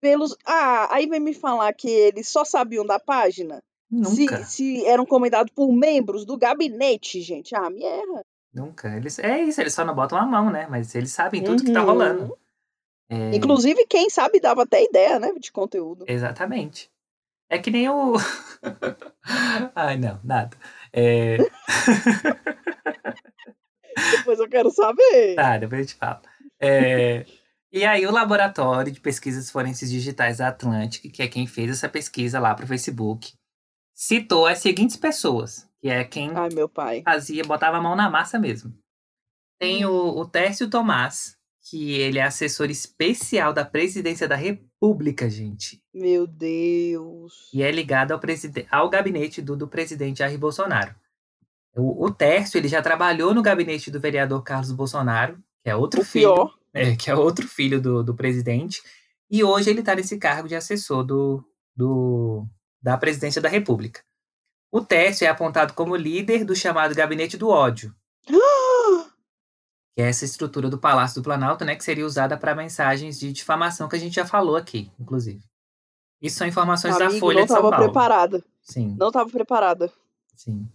pelos... 0.00 0.36
Ah, 0.46 0.94
aí 0.94 1.06
vem 1.06 1.20
me 1.20 1.34
falar 1.34 1.72
que 1.74 1.90
eles 1.90 2.28
só 2.28 2.44
sabiam 2.44 2.86
da 2.86 2.98
página? 2.98 3.62
Nunca. 3.90 4.44
Se, 4.44 4.44
se 4.44 4.86
eram 4.86 5.06
comandados 5.06 5.52
por 5.54 5.72
membros 5.72 6.24
do 6.24 6.36
gabinete, 6.36 7.20
gente. 7.20 7.54
Ah, 7.54 7.70
me 7.70 7.84
erra. 7.84 8.24
Nunca. 8.52 8.96
Eles, 8.96 9.18
é 9.18 9.42
isso, 9.42 9.60
eles 9.60 9.74
só 9.74 9.84
não 9.84 9.94
botam 9.94 10.18
a 10.18 10.26
mão, 10.26 10.50
né? 10.50 10.66
Mas 10.68 10.94
eles 10.94 11.12
sabem 11.12 11.42
tudo 11.42 11.60
uhum. 11.60 11.66
que 11.66 11.72
tá 11.72 11.80
uhum. 11.80 11.86
rolando. 11.86 12.38
É... 13.08 13.36
Inclusive, 13.36 13.86
quem 13.86 14.10
sabe 14.10 14.40
dava 14.40 14.62
até 14.62 14.82
ideia, 14.82 15.20
né? 15.20 15.32
De 15.38 15.52
conteúdo. 15.52 16.04
Exatamente. 16.08 16.90
É 17.48 17.58
que 17.58 17.70
nem 17.70 17.88
o. 17.88 18.14
Ai, 19.74 19.96
não, 19.96 20.18
nada. 20.24 20.56
É... 20.92 21.36
depois 24.16 24.40
eu 24.40 24.48
quero 24.48 24.70
saber. 24.70 25.36
Tá, 25.36 25.58
depois 25.58 25.82
eu 25.82 25.86
te 25.86 25.94
falo. 25.94 26.20
É... 26.58 27.24
E 27.72 27.84
aí, 27.84 28.06
o 28.06 28.10
Laboratório 28.10 28.90
de 28.90 29.00
Pesquisas 29.00 29.50
Forenses 29.50 29.90
Digitais 29.90 30.38
da 30.38 30.48
Atlantic, 30.48 31.12
que 31.12 31.22
é 31.22 31.28
quem 31.28 31.46
fez 31.46 31.70
essa 31.70 31.88
pesquisa 31.88 32.40
lá 32.40 32.54
para 32.54 32.64
o 32.64 32.68
Facebook, 32.68 33.34
citou 33.96 34.46
as 34.46 34.58
seguintes 34.58 34.96
pessoas 34.96 35.66
que 35.86 35.90
é 35.90 36.02
quem 36.02 36.32
Ai, 36.34 37.02
fazia, 37.04 37.44
botava 37.44 37.76
a 37.76 37.80
mão 37.80 37.94
na 37.94 38.10
massa 38.10 38.40
mesmo. 38.40 38.76
Tem 39.56 39.86
o, 39.86 40.18
o 40.18 40.26
Tércio 40.26 40.68
Tomás, 40.68 41.36
que 41.70 41.94
ele 41.94 42.18
é 42.18 42.24
assessor 42.24 42.70
especial 42.70 43.52
da 43.52 43.64
presidência 43.64 44.26
da 44.26 44.34
República, 44.34 45.30
gente. 45.30 45.80
Meu 45.94 46.26
Deus. 46.26 47.48
E 47.54 47.62
é 47.62 47.70
ligado 47.70 48.12
ao, 48.12 48.20
ao 48.70 48.90
gabinete 48.90 49.40
do, 49.40 49.56
do 49.56 49.68
presidente 49.68 50.18
Jair 50.18 50.36
Bolsonaro. 50.36 50.92
O, 51.76 52.06
o 52.06 52.10
Tércio, 52.10 52.58
ele 52.58 52.68
já 52.68 52.82
trabalhou 52.82 53.32
no 53.32 53.42
gabinete 53.42 53.88
do 53.88 54.00
vereador 54.00 54.42
Carlos 54.42 54.72
Bolsonaro, 54.72 55.38
que 55.62 55.70
é 55.70 55.76
outro 55.76 56.00
o 56.00 56.04
filho. 56.04 56.50
É, 56.74 56.96
que 56.96 57.10
é 57.10 57.14
outro 57.14 57.46
filho 57.46 57.80
do, 57.80 58.02
do 58.02 58.14
presidente. 58.14 58.82
E 59.30 59.44
hoje 59.44 59.70
ele 59.70 59.80
está 59.80 59.94
nesse 59.94 60.18
cargo 60.18 60.48
de 60.48 60.54
assessor 60.54 61.04
do, 61.04 61.44
do, 61.74 62.44
da 62.80 62.96
presidência 62.96 63.40
da 63.40 63.48
República. 63.48 64.02
O 64.70 64.80
Tércio 64.80 65.24
é 65.24 65.28
apontado 65.28 65.72
como 65.74 65.96
líder 65.96 66.44
do 66.44 66.54
chamado 66.54 66.94
Gabinete 66.94 67.36
do 67.36 67.48
Ódio. 67.48 67.94
que 69.94 70.02
é 70.02 70.08
essa 70.08 70.24
estrutura 70.24 70.68
do 70.68 70.78
Palácio 70.78 71.20
do 71.20 71.24
Planalto, 71.24 71.64
né, 71.64 71.74
que 71.74 71.84
seria 71.84 72.04
usada 72.04 72.36
para 72.36 72.54
mensagens 72.54 73.18
de 73.18 73.32
difamação 73.32 73.88
que 73.88 73.96
a 73.96 73.98
gente 73.98 74.14
já 74.14 74.26
falou 74.26 74.56
aqui, 74.56 74.90
inclusive. 75.00 75.40
Isso 76.20 76.36
são 76.36 76.46
informações 76.46 76.96
Amigo, 76.96 77.12
da 77.12 77.18
Folha 77.18 77.42
de 77.42 77.48
São 77.48 77.56
Paulo. 77.56 77.70
Não 77.70 77.76
estava 77.76 77.92
preparada. 77.92 78.44
Sim. 78.62 78.96
Não 78.98 79.08
estava 79.08 79.30
preparada. 79.30 79.92
Sim. 80.34 80.68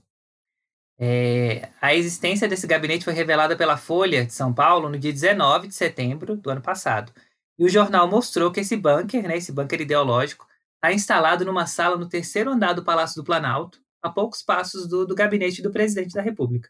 É, 0.97 1.70
a 1.82 1.95
existência 1.95 2.47
desse 2.47 2.68
gabinete 2.68 3.04
foi 3.04 3.14
revelada 3.14 3.56
pela 3.56 3.76
Folha 3.76 4.24
de 4.24 4.34
São 4.34 4.54
Paulo 4.54 4.88
no 4.88 4.99
dia 4.99 5.12
19 5.12 5.68
de 5.68 5.74
setembro 5.74 6.38
do 6.38 6.49
ano 6.49 6.62
passado. 6.62 7.12
E 7.58 7.66
o 7.66 7.70
jornal 7.70 8.08
mostrou 8.08 8.52
que 8.52 8.60
esse 8.60 8.78
bunker, 8.78 9.28
né, 9.28 9.38
esse 9.38 9.52
bunker 9.52 9.82
ideológico, 9.82 10.47
está 10.82 10.91
instalado 10.91 11.45
numa 11.45 11.67
sala 11.67 11.95
no 11.95 12.09
terceiro 12.09 12.49
andar 12.49 12.73
do 12.73 12.84
Palácio 12.84 13.21
do 13.21 13.23
Planalto, 13.23 13.79
a 14.01 14.09
poucos 14.09 14.41
passos 14.41 14.88
do, 14.88 15.05
do 15.05 15.13
gabinete 15.13 15.61
do 15.61 15.71
presidente 15.71 16.15
da 16.15 16.23
República. 16.23 16.69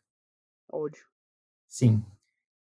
Ódio. 0.70 1.06
Sim. 1.66 2.04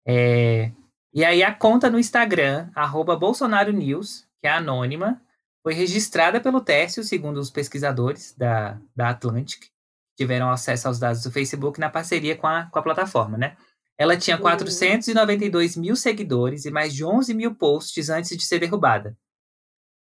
É, 0.07 0.71
e 1.15 1.25
aí 1.25 1.43
a 1.43 1.55
conta 1.55 1.89
no 1.89 1.99
Instagram, 1.99 2.71
arroba 2.75 3.17
Bolsonaro 3.17 3.73
News, 3.73 4.29
que 4.39 4.47
é 4.47 4.51
anônima, 4.51 5.21
foi 5.63 5.73
registrada 5.73 6.41
pelo 6.43 6.61
Tércio, 6.61 7.03
segundo 7.03 7.39
os 7.39 7.51
pesquisadores 7.51 8.35
da, 8.37 8.79
da 8.95 9.09
Atlantic, 9.09 9.61
que 9.61 9.71
tiveram 10.19 10.51
acesso 10.51 10.89
aos 10.89 10.99
dados 10.99 11.23
do 11.23 11.33
Facebook 11.33 11.81
na 11.81 11.89
parceria 11.89 12.37
com 12.37 12.47
a, 12.47 12.67
com 12.67 12.79
a 12.79 12.83
plataforma, 12.83 13.39
né? 13.39 13.57
Ela 13.97 14.17
tinha 14.17 14.39
492 14.39 15.77
uhum. 15.77 15.83
mil 15.83 15.97
seguidores 15.97 16.65
e 16.65 16.71
mais 16.71 16.95
de 16.95 17.05
11 17.05 17.33
mil 17.35 17.55
posts 17.55 18.11
antes 18.11 18.37
de 18.37 18.45
ser 18.45 18.59
derrubada. 18.59 19.17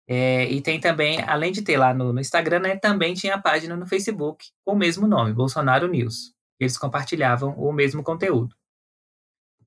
É, 0.09 0.45
e 0.51 0.61
tem 0.61 0.81
também, 0.81 1.23
além 1.23 1.53
de 1.53 1.63
ter 1.63 1.77
lá 1.77 1.95
no, 1.95 2.13
no, 2.13 2.21
Instagram, 2.21 2.61
né, 2.61 2.77
também 2.77 3.15
tinha 3.15 3.37
a 3.37 3.41
página 3.41 3.77
no 3.77 3.87
Facebook 3.87 4.47
com 4.65 4.73
o 4.73 4.79
mesmo 4.79 5.07
nome, 5.07 5.33
Bolsonaro 5.33 5.89
News. 5.89 6.35
Eles 6.59 6.77
compartilhavam 6.77 7.55
o 7.57 7.73
mesmo 7.73 8.03
conteúdo. 8.03 8.55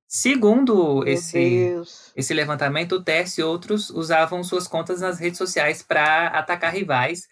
Segundo 0.08 1.06
esse, 1.08 1.76
esse 2.16 2.34
levantamento, 2.34 2.94
o 2.94 3.04
Tess 3.04 3.38
e 3.38 3.44
outros 3.44 3.90
usavam 3.90 4.44
suas 4.44 4.68
contas 4.68 5.02
nas 5.02 5.20
redes 5.20 5.38
sociais 5.38 5.82
para 5.82 6.28
atacar 6.28 6.72
rivais, 6.72 7.28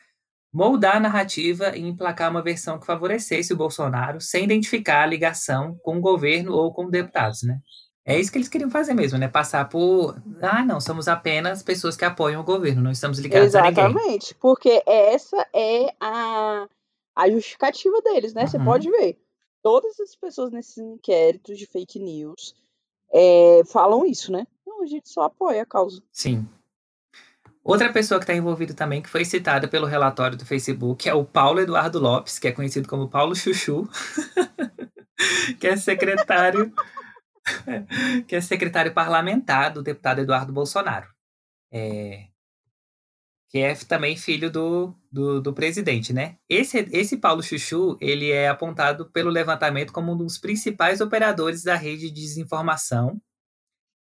moldar 0.51 0.97
a 0.97 0.99
narrativa 0.99 1.77
e 1.77 1.81
emplacar 1.81 2.31
uma 2.31 2.41
versão 2.41 2.79
que 2.79 2.85
favorecesse 2.85 3.53
o 3.53 3.57
Bolsonaro, 3.57 4.19
sem 4.19 4.43
identificar 4.43 5.03
a 5.03 5.05
ligação 5.05 5.77
com 5.83 5.97
o 5.97 6.01
governo 6.01 6.53
ou 6.53 6.73
com 6.73 6.89
deputados, 6.89 7.43
né? 7.43 7.59
É 8.05 8.19
isso 8.19 8.31
que 8.31 8.37
eles 8.37 8.49
queriam 8.49 8.69
fazer 8.69 8.93
mesmo, 8.93 9.17
né? 9.17 9.29
Passar 9.29 9.69
por. 9.69 10.21
Ah, 10.41 10.63
não, 10.65 10.81
somos 10.81 11.07
apenas 11.07 11.63
pessoas 11.63 11.95
que 11.95 12.03
apoiam 12.03 12.41
o 12.41 12.45
governo, 12.45 12.81
não 12.81 12.91
estamos 12.91 13.17
ligados 13.17 13.47
Exatamente, 13.47 13.79
a 13.79 13.87
ninguém. 13.87 14.01
Exatamente, 14.01 14.35
porque 14.35 14.83
essa 14.85 15.47
é 15.53 15.93
a, 16.01 16.67
a 17.15 17.29
justificativa 17.29 18.01
deles, 18.01 18.33
né? 18.33 18.41
Uhum. 18.41 18.47
Você 18.47 18.59
pode 18.59 18.91
ver. 18.91 19.17
Todas 19.61 19.97
as 20.01 20.13
pessoas 20.15 20.51
nesses 20.51 20.77
inquéritos 20.77 21.57
de 21.57 21.65
fake 21.65 21.97
news 21.97 22.53
é, 23.13 23.61
falam 23.71 24.05
isso, 24.05 24.33
né? 24.33 24.45
Não, 24.67 24.83
a 24.83 24.85
gente 24.85 25.07
só 25.07 25.23
apoia 25.23 25.63
a 25.63 25.65
causa. 25.65 26.03
Sim. 26.11 26.45
Outra 27.63 27.93
pessoa 27.93 28.19
que 28.19 28.25
está 28.25 28.35
envolvida 28.35 28.73
também, 28.73 29.01
que 29.01 29.09
foi 29.09 29.23
citada 29.23 29.69
pelo 29.69 29.87
relatório 29.87 30.37
do 30.37 30.45
Facebook, 30.45 31.07
é 31.07 31.13
o 31.13 31.23
Paulo 31.23 31.61
Eduardo 31.61 31.97
Lopes, 31.97 32.37
que 32.37 32.49
é 32.49 32.51
conhecido 32.51 32.89
como 32.89 33.07
Paulo 33.07 33.33
Chuchu, 33.33 33.87
que 35.57 35.67
é 35.67 35.77
secretário 35.77 36.73
que 38.27 38.35
é 38.35 38.41
secretário 38.41 38.93
parlamentar 38.93 39.73
do 39.73 39.83
deputado 39.83 40.21
Eduardo 40.21 40.53
Bolsonaro. 40.53 41.07
É, 41.71 42.27
que 43.53 43.59
é 43.59 43.75
também 43.75 44.17
filho 44.17 44.49
do, 44.49 44.95
do, 45.11 45.39
do, 45.39 45.53
presidente, 45.53 46.11
né? 46.11 46.37
Esse, 46.49 46.89
esse 46.91 47.17
Paulo 47.17 47.43
Chuchu, 47.43 47.95
ele 48.01 48.31
é 48.31 48.47
apontado 48.47 49.11
pelo 49.11 49.29
levantamento 49.29 49.93
como 49.93 50.11
um 50.11 50.17
dos 50.17 50.39
principais 50.39 51.01
operadores 51.01 51.63
da 51.63 51.75
rede 51.75 52.09
de 52.09 52.21
desinformação 52.21 53.21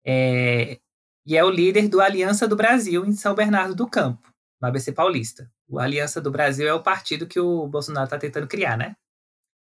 é, 0.04 0.80
e 1.26 1.38
é 1.38 1.44
o 1.44 1.50
líder 1.52 1.88
do 1.88 2.02
Aliança 2.02 2.48
do 2.48 2.56
Brasil 2.56 3.06
em 3.06 3.14
São 3.14 3.36
Bernardo 3.36 3.76
do 3.76 3.88
Campo, 3.88 4.34
no 4.60 4.68
ABC 4.68 4.92
Paulista. 4.92 5.48
O 5.68 5.78
Aliança 5.78 6.20
do 6.20 6.32
Brasil 6.32 6.68
é 6.68 6.74
o 6.74 6.82
partido 6.82 7.28
que 7.28 7.40
o 7.40 7.68
Bolsonaro 7.68 8.06
está 8.06 8.18
tentando 8.18 8.48
criar, 8.48 8.76
né? 8.76 8.96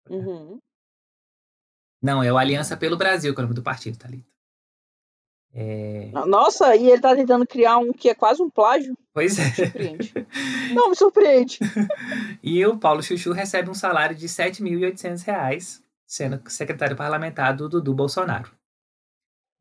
Uhum. 0.09 0.61
Não, 2.07 2.23
é 2.23 2.33
o 2.33 2.39
Aliança 2.39 2.77
pelo 2.77 2.97
Brasil, 2.97 3.35
que 3.35 3.41
é 3.41 3.43
o 3.43 3.47
nome 3.47 3.57
do 3.57 3.65
partido, 3.65 3.99
Thalita. 3.99 4.25
É... 5.53 6.13
Nossa, 6.25 6.77
e 6.77 6.89
ele 6.89 7.01
tá 7.01 7.17
tentando 7.17 7.45
criar 7.45 7.79
um 7.79 7.93
que 7.93 8.09
é 8.09 8.15
quase 8.15 8.41
um 8.41 8.49
plágio. 8.49 8.97
Pois 9.13 9.37
é. 9.41 9.51
Surpreende. 9.51 10.15
Não, 10.73 10.91
me 10.91 10.95
surpreende. 10.95 11.59
e 12.41 12.65
o 12.65 12.79
Paulo 12.79 13.03
Chuchu 13.03 13.33
recebe 13.33 13.69
um 13.69 13.75
salário 13.75 14.15
de 14.15 14.27
R$ 14.27 14.33
7.800, 14.33 15.83
sendo 16.07 16.41
secretário 16.49 16.95
parlamentar 16.95 17.57
do 17.57 17.69
Dudu 17.69 17.93
Bolsonaro. 17.93 18.53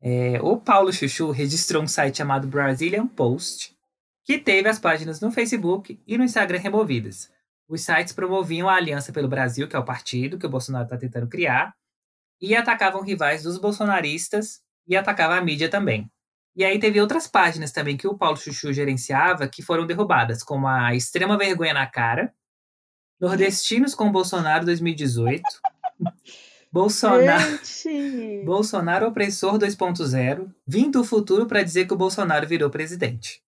É, 0.00 0.38
o 0.40 0.56
Paulo 0.56 0.92
Chuchu 0.92 1.32
registrou 1.32 1.82
um 1.82 1.88
site 1.88 2.18
chamado 2.18 2.46
Brazilian 2.46 3.08
Post, 3.08 3.76
que 4.22 4.38
teve 4.38 4.68
as 4.68 4.78
páginas 4.78 5.20
no 5.20 5.32
Facebook 5.32 6.00
e 6.06 6.16
no 6.16 6.22
Instagram 6.22 6.60
removidas. 6.60 7.28
os 7.68 7.80
sites 7.80 8.12
promoviam 8.12 8.68
a 8.68 8.76
Aliança 8.76 9.12
pelo 9.12 9.26
Brasil, 9.26 9.66
que 9.66 9.74
é 9.74 9.78
o 9.80 9.84
partido 9.84 10.38
que 10.38 10.46
o 10.46 10.50
Bolsonaro 10.50 10.84
está 10.84 10.96
tentando 10.96 11.26
criar, 11.26 11.74
e 12.40 12.54
atacavam 12.54 13.02
rivais 13.02 13.42
dos 13.42 13.58
bolsonaristas 13.58 14.60
e 14.86 14.96
atacava 14.96 15.36
a 15.36 15.40
mídia 15.40 15.68
também. 15.68 16.10
E 16.54 16.64
aí 16.64 16.78
teve 16.78 17.00
outras 17.00 17.26
páginas 17.26 17.70
também 17.70 17.96
que 17.96 18.08
o 18.08 18.16
Paulo 18.16 18.36
Chuchu 18.36 18.72
gerenciava 18.72 19.46
que 19.46 19.62
foram 19.62 19.86
derrubadas, 19.86 20.42
como 20.42 20.66
a 20.66 20.94
Extrema 20.94 21.36
Vergonha 21.36 21.74
na 21.74 21.86
Cara, 21.86 22.32
Nordestinos 23.20 23.94
com 23.94 24.10
Bolsonaro 24.10 24.64
2018, 24.64 25.42
Bolsonaro, 26.72 27.60
Gente! 27.64 28.42
Bolsonaro 28.44 29.08
opressor 29.08 29.58
2.0, 29.58 30.52
vim 30.66 30.90
do 30.90 31.04
futuro 31.04 31.46
para 31.46 31.62
dizer 31.62 31.86
que 31.86 31.94
o 31.94 31.96
Bolsonaro 31.96 32.46
virou 32.46 32.70
presidente. 32.70 33.42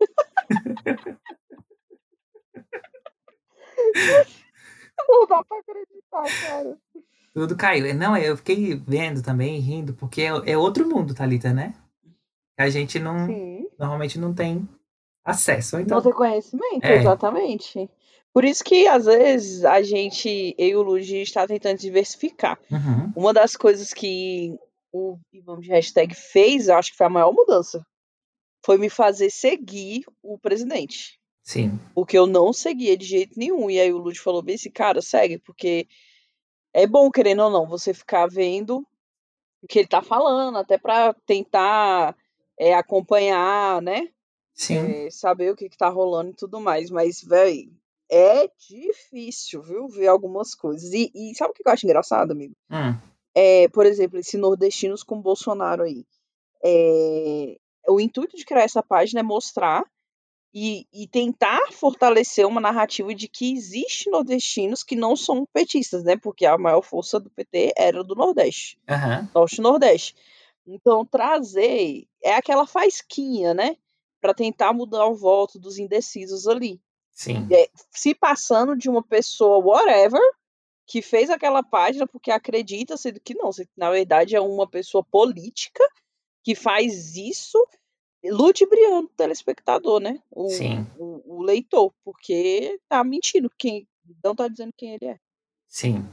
Não 5.08 5.26
dá 5.26 5.44
pra 5.44 5.58
acreditar, 5.58 6.24
cara. 6.48 6.78
Tudo 7.34 7.56
caiu. 7.56 7.94
Não, 7.94 8.16
eu 8.16 8.36
fiquei 8.36 8.74
vendo 8.86 9.22
também, 9.22 9.58
rindo, 9.58 9.94
porque 9.94 10.22
é, 10.22 10.52
é 10.52 10.58
outro 10.58 10.88
mundo, 10.88 11.14
Thalita, 11.14 11.52
né? 11.52 11.74
A 12.58 12.68
gente 12.68 12.98
não, 12.98 13.26
Sim. 13.26 13.66
normalmente 13.78 14.18
não 14.18 14.34
tem 14.34 14.68
acesso. 15.24 15.78
Então, 15.78 15.96
Não 15.96 16.04
ter 16.04 16.12
conhecimento, 16.12 16.84
É. 16.84 16.96
exatamente. 16.98 17.88
Por 18.34 18.44
isso 18.44 18.62
que, 18.64 18.86
às 18.86 19.04
vezes, 19.04 19.64
a 19.64 19.82
gente, 19.82 20.54
eu 20.58 20.68
e 20.68 20.76
o 20.76 20.82
Luigi, 20.82 21.18
está 21.18 21.46
tentando 21.46 21.78
diversificar. 21.78 22.58
Uhum, 22.70 23.12
Uma 23.14 23.32
das 23.32 23.56
coisas 23.56 23.92
que 23.92 24.56
o 24.92 25.18
Ivan 25.32 25.60
de 25.60 25.68
Hashtag 25.68 26.14
fez, 26.14 26.68
eu 26.68 26.76
acho 26.76 26.90
que 26.92 26.96
foi 26.96 27.06
a 27.06 27.10
maior 27.10 27.32
mudança, 27.32 27.84
foi 28.64 28.78
me 28.78 28.88
fazer 28.90 29.30
seguir 29.30 30.04
o 30.22 30.38
presidente. 30.38 31.18
sim, 31.42 31.78
Porque 31.94 32.16
eu 32.16 32.26
não 32.26 32.52
seguia 32.52 32.96
de 32.96 33.04
jeito 33.06 33.38
nenhum. 33.38 33.68
E 33.70 33.80
aí 33.80 33.92
o 33.92 33.98
Lud 33.98 34.18
falou 34.18 34.42
bem 34.42 34.54
assim, 34.54 34.70
cara, 34.70 35.02
segue, 35.02 35.38
porque 35.38 35.86
é 36.72 36.86
bom, 36.86 37.10
querendo 37.10 37.42
ou 37.42 37.50
não, 37.50 37.66
você 37.66 37.92
ficar 37.92 38.26
vendo 38.26 38.86
o 39.62 39.66
que 39.68 39.80
ele 39.80 39.88
tá 39.88 40.02
falando, 40.02 40.58
até 40.58 40.76
pra 40.78 41.14
tentar 41.26 42.16
é, 42.58 42.74
acompanhar, 42.74 43.80
né? 43.82 44.08
sim. 44.54 44.76
É, 44.76 45.10
saber 45.10 45.52
o 45.52 45.56
que, 45.56 45.68
que 45.68 45.76
tá 45.76 45.88
rolando 45.88 46.30
e 46.30 46.34
tudo 46.36 46.60
mais. 46.60 46.90
Mas, 46.90 47.22
véi, 47.22 47.70
é 48.10 48.48
difícil, 48.68 49.62
viu? 49.62 49.88
Ver 49.88 50.08
algumas 50.08 50.54
coisas. 50.54 50.92
E, 50.92 51.10
e 51.14 51.34
sabe 51.34 51.50
o 51.50 51.54
que 51.54 51.62
eu 51.66 51.72
acho 51.72 51.86
engraçado, 51.86 52.32
amigo? 52.32 52.54
Hum, 52.70 52.94
É, 53.34 53.68
por 53.68 53.86
exemplo, 53.86 54.18
esse 54.18 54.36
nordestinos 54.36 55.02
com 55.02 55.20
Bolsonaro 55.20 55.84
aí. 55.84 56.04
É, 56.64 57.56
o 57.88 58.00
intuito 58.00 58.36
de 58.36 58.44
criar 58.44 58.62
essa 58.62 58.82
página 58.82 59.20
é 59.20 59.22
mostrar 59.22 59.84
e, 60.54 60.86
e 60.92 61.06
tentar 61.06 61.72
fortalecer 61.72 62.46
uma 62.46 62.60
narrativa 62.60 63.14
de 63.14 63.26
que 63.26 63.54
existe 63.54 64.10
nordestinos 64.10 64.84
que 64.84 64.94
não 64.94 65.16
são 65.16 65.46
petistas, 65.46 66.04
né? 66.04 66.16
Porque 66.16 66.44
a 66.44 66.58
maior 66.58 66.82
força 66.82 67.18
do 67.18 67.30
PT 67.30 67.72
era 67.76 68.04
do 68.04 68.14
Nordeste, 68.14 68.78
aham, 68.88 69.28
Norte 69.34 69.58
e 69.58 69.60
Nordeste. 69.62 70.14
Então, 70.66 71.04
trazer 71.04 72.06
é 72.22 72.34
aquela 72.34 72.66
faisquinha, 72.66 73.54
né? 73.54 73.76
Para 74.20 74.34
tentar 74.34 74.72
mudar 74.72 75.06
o 75.06 75.16
voto 75.16 75.58
dos 75.58 75.78
indecisos 75.78 76.46
ali. 76.46 76.80
sim, 77.10 77.48
É, 77.50 77.68
se 77.90 78.14
passando 78.14 78.76
de 78.76 78.88
uma 78.88 79.02
pessoa 79.02 79.58
whatever 79.58 80.20
que 80.86 81.00
fez 81.00 81.30
aquela 81.30 81.62
página 81.62 82.06
porque 82.06 82.30
acredita, 82.30 82.96
sendo 82.96 83.18
que 83.20 83.34
não, 83.34 83.50
na 83.76 83.90
verdade 83.90 84.36
é 84.36 84.40
uma 84.40 84.68
pessoa 84.68 85.02
política 85.02 85.82
que 86.44 86.54
faz 86.54 87.16
isso 87.16 87.58
ludibriando 88.30 89.06
o 89.06 89.16
telespectador, 89.16 90.00
né? 90.00 90.18
O, 90.30 90.48
Sim. 90.50 90.86
o, 90.98 91.38
o 91.38 91.42
leitor, 91.42 91.92
porque 92.04 92.78
tá 92.88 93.02
mentindo 93.02 93.50
quem 93.58 93.86
não 94.22 94.34
tá 94.34 94.48
dizendo 94.48 94.72
quem 94.76 94.94
ele 94.94 95.06
é. 95.06 95.16
sim. 95.68 96.04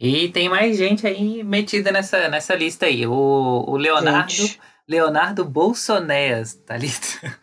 E 0.00 0.28
tem 0.28 0.48
mais 0.48 0.76
gente 0.76 1.04
aí 1.08 1.42
metida 1.42 1.90
nessa, 1.90 2.28
nessa 2.28 2.54
lista 2.54 2.86
aí. 2.86 3.04
O, 3.04 3.64
o 3.66 3.76
Leonardo, 3.76 4.30
Gente, 4.30 4.60
Leonardo 4.86 5.44
Bolsonéas, 5.44 6.54
Thalita. 6.54 7.36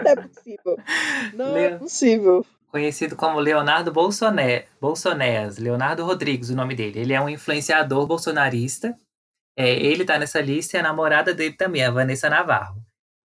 não 0.00 0.10
é 0.10 0.16
possível. 0.16 0.76
Não 1.34 1.56
é 1.56 1.68
Leo- 1.68 1.78
possível. 1.78 2.46
Conhecido 2.70 3.16
como 3.16 3.38
Leonardo 3.38 3.92
Bolsoné, 3.92 4.64
Bolsonéas, 4.80 5.58
Leonardo 5.58 6.04
Rodrigues, 6.06 6.48
o 6.50 6.56
nome 6.56 6.74
dele. 6.74 7.00
Ele 7.00 7.12
é 7.12 7.20
um 7.20 7.28
influenciador 7.28 8.06
bolsonarista. 8.06 8.96
É, 9.56 9.70
ele 9.70 10.04
tá 10.04 10.18
nessa 10.18 10.40
lista 10.40 10.76
e 10.76 10.80
a 10.80 10.82
namorada 10.82 11.34
dele 11.34 11.54
também, 11.54 11.84
a 11.84 11.90
Vanessa 11.90 12.30
Navarro. 12.30 12.82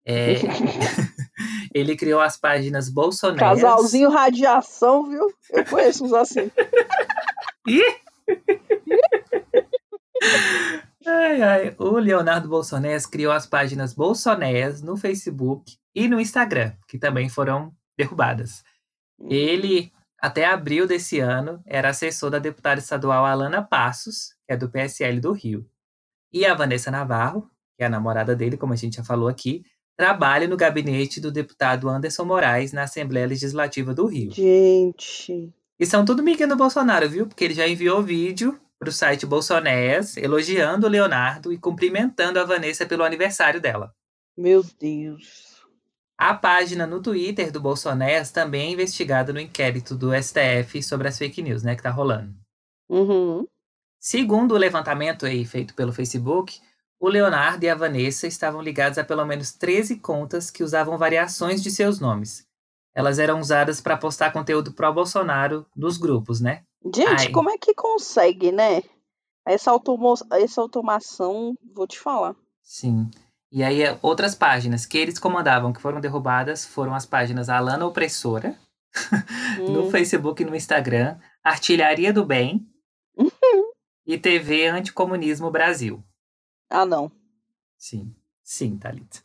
É, 0.06 0.36
ele 1.74 1.96
criou 1.96 2.22
as 2.22 2.38
páginas 2.38 2.90
Bolsonéas. 2.90 3.62
Casalzinho 3.62 4.10
radiação, 4.10 5.10
viu? 5.10 5.32
Eu 5.50 5.66
conheço 5.66 6.06
uns 6.06 6.14
assim. 6.14 6.52
Ai, 11.06 11.42
ai. 11.42 11.76
O 11.78 11.98
Leonardo 11.98 12.48
Bolsonés 12.48 13.06
criou 13.06 13.32
as 13.32 13.46
páginas 13.46 13.94
Bolsonés 13.94 14.82
no 14.82 14.96
Facebook 14.96 15.78
e 15.96 16.08
no 16.08 16.20
Instagram, 16.20 16.74
que 16.88 16.98
também 16.98 17.28
foram 17.28 17.74
derrubadas. 17.98 18.64
Ele, 19.30 19.92
até 20.20 20.46
abril 20.46 20.88
desse 20.88 21.20
ano, 21.20 21.62
era 21.66 21.90
assessor 21.90 22.30
da 22.30 22.40
deputada 22.40 22.80
estadual 22.80 23.26
Alana 23.26 23.64
Passos, 23.64 24.36
que 24.46 24.54
é 24.54 24.58
do 24.58 24.70
PSL 24.70 25.20
do 25.20 25.32
Rio. 25.32 25.68
E 26.34 26.46
a 26.46 26.54
Vanessa 26.54 26.90
Navarro, 26.90 27.50
que 27.78 27.84
é 27.84 27.86
a 27.86 27.90
namorada 27.90 28.36
dele, 28.36 28.58
como 28.58 28.74
a 28.74 28.76
gente 28.76 28.98
já 28.98 29.04
falou 29.04 29.28
aqui, 29.28 29.64
trabalha 29.98 30.48
no 30.48 30.58
gabinete 30.58 31.20
do 31.20 31.32
deputado 31.32 31.90
Anderson 31.90 32.26
Moraes 32.26 32.74
na 32.74 32.84
Assembleia 32.84 33.28
Legislativa 33.28 33.94
do 33.94 34.06
Rio. 34.06 34.32
Gente. 34.32 35.54
E 35.80 35.86
são 35.86 36.06
tudo 36.06 36.24
miga 36.24 36.48
do 36.48 36.56
Bolsonaro, 36.56 37.10
viu? 37.10 37.28
Porque 37.28 37.44
ele 37.44 37.54
já 37.54 37.68
enviou 37.68 38.02
vídeo 38.02 38.60
pro 38.80 38.92
site 38.92 39.26
Bolsonéas, 39.26 40.18
elogiando 40.18 40.88
o 40.88 40.90
Leonardo 40.90 41.54
e 41.54 41.58
cumprimentando 41.58 42.40
a 42.40 42.44
Vanessa 42.44 42.86
pelo 42.86 43.04
aniversário 43.04 43.62
dela. 43.62 43.94
Meu 44.36 44.64
Deus. 44.80 45.52
A 46.18 46.34
página 46.34 46.88
no 46.88 47.02
Twitter 47.02 47.52
do 47.52 47.60
Bolsonéas 47.60 48.32
também 48.32 48.70
é 48.70 48.74
investigada 48.74 49.34
no 49.34 49.40
inquérito 49.40 49.96
do 49.96 50.12
STF 50.14 50.82
sobre 50.82 51.08
as 51.08 51.18
fake 51.18 51.42
news, 51.42 51.64
né, 51.64 51.76
que 51.76 51.84
tá 51.84 51.90
rolando. 51.90 52.36
Uhum. 52.90 53.46
Segundo 54.02 54.56
o 54.56 54.58
levantamento 54.58 55.28
aí 55.28 55.46
feito 55.46 55.76
pelo 55.76 55.94
Facebook, 55.94 56.60
o 57.00 57.08
Leonardo 57.08 57.64
e 57.64 57.70
a 57.70 57.76
Vanessa 57.76 58.26
estavam 58.26 58.60
ligados 58.60 58.98
a 58.98 59.04
pelo 59.04 59.24
menos 59.26 59.52
13 59.52 60.00
contas 60.00 60.50
que 60.50 60.64
usavam 60.64 60.98
variações 60.98 61.62
de 61.62 61.70
seus 61.70 62.00
nomes. 62.00 62.48
Elas 62.96 63.20
eram 63.20 63.40
usadas 63.40 63.80
para 63.80 63.96
postar 63.96 64.34
conteúdo 64.34 64.74
pró-Bolsonaro 64.74 65.68
nos 65.76 65.98
grupos, 65.98 66.42
né? 66.42 66.64
Gente, 66.84 67.28
Ai. 67.28 67.32
como 67.32 67.52
é 67.52 67.60
que 67.60 67.76
consegue, 67.76 68.52
né? 68.52 68.82
Essa, 69.48 69.70
automo 69.70 70.16
essa 70.34 70.62
automação, 70.62 71.54
vou 71.76 71.86
te 71.86 72.00
falar. 72.00 72.36
Sim. 72.64 73.08
E 73.52 73.62
aí, 73.64 73.84
é, 73.84 74.00
outras 74.02 74.34
páginas 74.34 74.88
que 74.88 74.98
eles 74.98 75.20
comandavam 75.20 75.72
que 75.72 75.82
foram 75.82 76.02
derrubadas 76.02 76.66
foram 76.66 76.96
as 76.96 77.06
páginas 77.06 77.50
Alana 77.50 77.86
Opressora, 77.86 78.58
no 79.70 79.84
Hum. 79.84 79.92
Facebook 79.92 80.42
e 80.42 80.46
no 80.46 80.56
Instagram, 80.56 81.18
Artilharia 81.44 82.12
do 82.12 82.26
Bem 82.26 82.68
e 84.06 84.18
TV 84.18 84.68
Anticomunismo 84.68 85.52
Brasil. 85.52 86.04
Ah, 86.70 86.86
não. 86.86 87.12
Sim, 87.78 88.16
sim, 88.44 88.78
Thalita. 88.78 89.20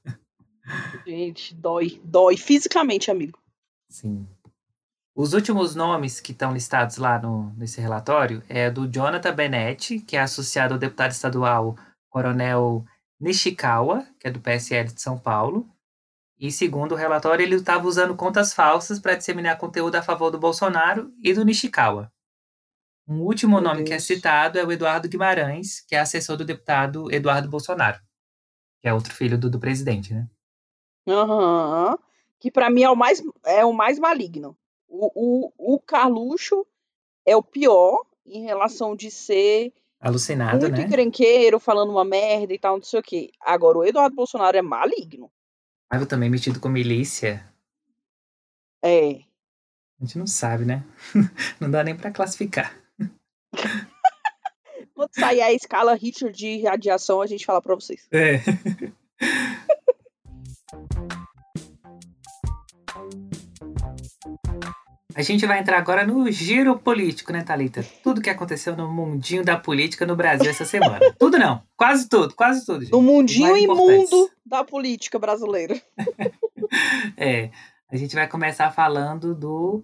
Gente, 1.06 1.54
dói. 1.54 2.00
Dói 2.04 2.36
fisicamente, 2.36 3.10
amigo. 3.10 3.38
Sim. 3.88 4.26
Os 5.14 5.32
últimos 5.32 5.74
nomes 5.74 6.20
que 6.20 6.32
estão 6.32 6.52
listados 6.52 6.98
lá 6.98 7.18
no, 7.18 7.50
nesse 7.56 7.80
relatório 7.80 8.42
é 8.48 8.70
do 8.70 8.86
Jonathan 8.86 9.34
Benetti, 9.34 10.00
que 10.00 10.16
é 10.16 10.20
associado 10.20 10.74
ao 10.74 10.80
deputado 10.80 11.12
estadual 11.12 11.76
Coronel 12.10 12.84
Nishikawa, 13.18 14.06
que 14.20 14.28
é 14.28 14.30
do 14.30 14.40
PSL 14.40 14.92
de 14.92 15.00
São 15.00 15.18
Paulo. 15.18 15.66
E 16.38 16.52
segundo 16.52 16.92
o 16.92 16.96
relatório, 16.96 17.42
ele 17.42 17.54
estava 17.54 17.86
usando 17.86 18.14
contas 18.14 18.52
falsas 18.52 18.98
para 18.98 19.14
disseminar 19.14 19.56
conteúdo 19.56 19.94
a 19.96 20.02
favor 20.02 20.30
do 20.30 20.38
Bolsonaro 20.38 21.10
e 21.22 21.32
do 21.32 21.44
Nishikawa. 21.44 22.12
Um 23.08 23.20
último 23.20 23.60
Meu 23.60 23.64
nome 23.64 23.84
que 23.84 23.92
é 23.92 23.96
Deus. 23.96 24.04
citado 24.04 24.58
é 24.58 24.64
o 24.64 24.72
Eduardo 24.72 25.08
Guimarães, 25.08 25.80
que 25.80 25.94
é 25.94 26.00
assessor 26.00 26.36
do 26.36 26.44
deputado 26.44 27.10
Eduardo 27.12 27.48
Bolsonaro, 27.48 28.00
que 28.80 28.88
é 28.88 28.92
outro 28.92 29.14
filho 29.14 29.38
do, 29.38 29.48
do 29.48 29.60
presidente, 29.60 30.12
né? 30.12 30.28
Aham. 31.08 31.96
Que 32.38 32.50
pra 32.50 32.68
mim 32.68 32.82
é 32.82 32.90
o 32.90 32.96
mais, 32.96 33.22
é 33.44 33.64
o 33.64 33.72
mais 33.72 33.98
maligno. 33.98 34.56
O, 34.88 35.10
o, 35.56 35.74
o 35.74 35.80
Carluxo 35.80 36.66
é 37.24 37.36
o 37.36 37.42
pior 37.42 38.04
em 38.24 38.44
relação 38.44 38.96
de 38.96 39.10
ser 39.10 39.72
Alucinado, 40.00 40.60
muito 40.60 40.76
né? 40.76 40.84
encrenqueiro, 40.84 41.58
falando 41.58 41.90
uma 41.90 42.04
merda 42.04 42.52
e 42.52 42.58
tal, 42.58 42.76
não 42.76 42.82
sei 42.82 43.00
o 43.00 43.02
quê. 43.02 43.30
Agora, 43.40 43.78
o 43.78 43.84
Eduardo 43.84 44.14
Bolsonaro 44.14 44.56
é 44.56 44.62
maligno. 44.62 45.30
Ah, 45.88 45.96
eu 45.96 46.06
também 46.06 46.28
metido 46.28 46.60
com 46.60 46.68
milícia. 46.68 47.48
É. 48.84 49.20
A 49.98 50.04
gente 50.04 50.18
não 50.18 50.26
sabe, 50.26 50.64
né? 50.64 50.84
não 51.60 51.70
dá 51.70 51.82
nem 51.82 51.96
pra 51.96 52.10
classificar. 52.10 52.76
Quando 54.94 55.10
sair 55.12 55.42
a 55.42 55.52
escala 55.52 55.94
Richter 55.94 56.32
de 56.32 56.62
radiação, 56.62 57.20
a 57.20 57.26
gente 57.26 57.44
fala 57.44 57.60
pra 57.60 57.74
vocês. 57.74 58.08
É. 58.10 58.40
A 65.16 65.22
gente 65.22 65.46
vai 65.46 65.58
entrar 65.58 65.78
agora 65.78 66.06
no 66.06 66.30
giro 66.30 66.78
político, 66.78 67.32
né, 67.32 67.42
Thalita? 67.42 67.82
Tudo 68.02 68.20
que 68.20 68.28
aconteceu 68.28 68.76
no 68.76 68.86
mundinho 68.92 69.42
da 69.42 69.56
política 69.56 70.04
no 70.04 70.14
Brasil 70.14 70.50
essa 70.50 70.66
semana. 70.66 71.00
tudo 71.18 71.38
não, 71.38 71.62
quase 71.74 72.06
tudo, 72.06 72.34
quase 72.34 72.66
tudo. 72.66 72.80
Gente. 72.80 72.92
No 72.92 73.00
mundinho 73.00 73.56
imundo 73.56 74.30
da 74.44 74.62
política 74.62 75.18
brasileira. 75.18 75.80
é, 77.16 77.48
a 77.90 77.96
gente 77.96 78.14
vai 78.14 78.28
começar 78.28 78.70
falando 78.72 79.34
do 79.34 79.82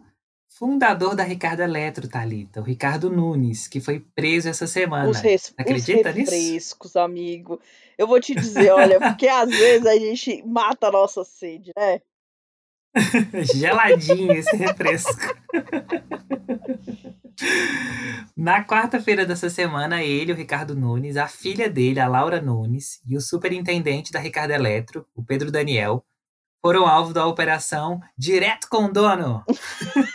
fundador 0.58 1.14
da 1.14 1.24
Ricardo 1.24 1.60
Eletro, 1.60 2.08
Thalita, 2.08 2.60
o 2.60 2.64
Ricardo 2.64 3.10
Nunes, 3.10 3.66
que 3.66 3.80
foi 3.80 4.00
preso 4.00 4.48
essa 4.48 4.66
semana. 4.66 5.08
Os 5.08 5.20
res... 5.20 5.52
Acredita 5.56 6.10
os 6.10 6.14
refrescos, 6.14 6.90
nisso? 6.90 6.98
amigo. 6.98 7.60
Eu 7.96 8.06
vou 8.06 8.20
te 8.20 8.34
dizer, 8.34 8.70
olha, 8.70 8.98
porque 9.00 9.28
às 9.28 9.50
vezes 9.50 9.86
a 9.86 9.94
gente 9.94 10.42
mata 10.46 10.88
a 10.88 10.92
nossa 10.92 11.24
sede, 11.24 11.72
né? 11.76 12.00
Geladinho 13.54 14.32
esse 14.32 14.54
refresco. 14.56 15.34
Na 18.36 18.64
quarta-feira 18.64 19.24
dessa 19.24 19.48
semana, 19.48 20.02
ele, 20.02 20.32
o 20.32 20.36
Ricardo 20.36 20.76
Nunes, 20.76 21.16
a 21.16 21.26
filha 21.26 21.68
dele, 21.68 21.98
a 21.98 22.06
Laura 22.06 22.40
Nunes, 22.40 23.00
e 23.06 23.16
o 23.16 23.20
superintendente 23.20 24.12
da 24.12 24.20
Ricardo 24.20 24.50
Eletro, 24.50 25.06
o 25.14 25.24
Pedro 25.24 25.50
Daniel, 25.50 26.04
foram 26.60 26.86
alvo 26.86 27.12
da 27.12 27.26
operação 27.26 28.00
Direto 28.16 28.68
com 28.70 28.84
o 28.84 28.92
Dono. 28.92 29.44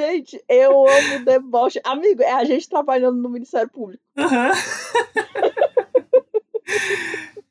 Gente, 0.00 0.42
eu 0.48 0.88
amo 0.88 1.16
o 1.16 1.24
deboche. 1.26 1.78
Amigo, 1.84 2.22
é 2.22 2.32
a 2.32 2.42
gente 2.42 2.66
trabalhando 2.66 3.20
no 3.20 3.28
Ministério 3.28 3.68
Público. 3.68 4.02
Uhum. 4.16 4.50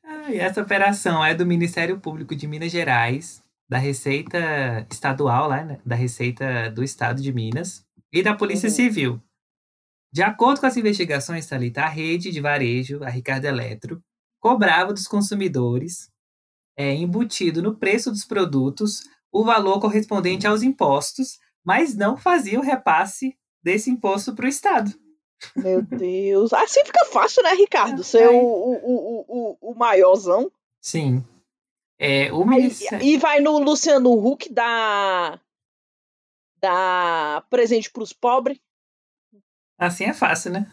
ah, 0.02 0.30
e 0.32 0.36
essa 0.36 0.60
operação 0.60 1.24
é 1.24 1.32
do 1.32 1.46
Ministério 1.46 2.00
Público 2.00 2.34
de 2.34 2.48
Minas 2.48 2.72
Gerais, 2.72 3.40
da 3.68 3.78
Receita 3.78 4.84
Estadual, 4.90 5.48
lá, 5.48 5.62
né? 5.62 5.78
da 5.86 5.94
Receita 5.94 6.68
do 6.70 6.82
Estado 6.82 7.22
de 7.22 7.32
Minas, 7.32 7.86
e 8.12 8.20
da 8.20 8.34
Polícia 8.34 8.68
uhum. 8.68 8.74
Civil. 8.74 9.22
De 10.12 10.24
acordo 10.24 10.58
com 10.58 10.66
as 10.66 10.76
investigações, 10.76 11.46
Thalita, 11.46 11.82
a 11.82 11.88
rede 11.88 12.32
de 12.32 12.40
varejo, 12.40 13.04
a 13.04 13.08
Ricardo 13.08 13.44
Eletro, 13.44 14.02
cobrava 14.40 14.92
dos 14.92 15.06
consumidores, 15.06 16.10
é, 16.76 16.92
embutido 16.94 17.62
no 17.62 17.76
preço 17.76 18.10
dos 18.10 18.24
produtos, 18.24 19.04
o 19.30 19.44
valor 19.44 19.78
correspondente 19.78 20.48
aos 20.48 20.64
impostos, 20.64 21.38
mas 21.64 21.94
não 21.94 22.16
fazia 22.16 22.58
o 22.58 22.62
repasse 22.62 23.36
desse 23.62 23.90
imposto 23.90 24.34
para 24.34 24.46
o 24.46 24.48
Estado. 24.48 24.92
Meu 25.56 25.82
Deus. 25.82 26.52
Assim 26.52 26.84
fica 26.84 27.04
fácil, 27.06 27.42
né, 27.42 27.54
Ricardo? 27.54 28.04
Ser 28.04 28.28
o, 28.28 28.36
o, 28.36 29.24
o, 29.28 29.72
o 29.72 29.74
maiorzão. 29.74 30.50
Sim. 30.80 31.24
É, 31.98 32.32
o 32.32 32.44
ministério... 32.44 33.06
E 33.06 33.18
vai 33.18 33.40
no 33.40 33.58
Luciano 33.58 34.12
Huck 34.12 34.52
dar, 34.52 35.40
dar 36.58 37.42
presente 37.50 37.90
para 37.90 38.02
os 38.02 38.12
pobres. 38.12 38.58
Assim 39.78 40.04
é 40.04 40.14
fácil, 40.14 40.52
né? 40.52 40.66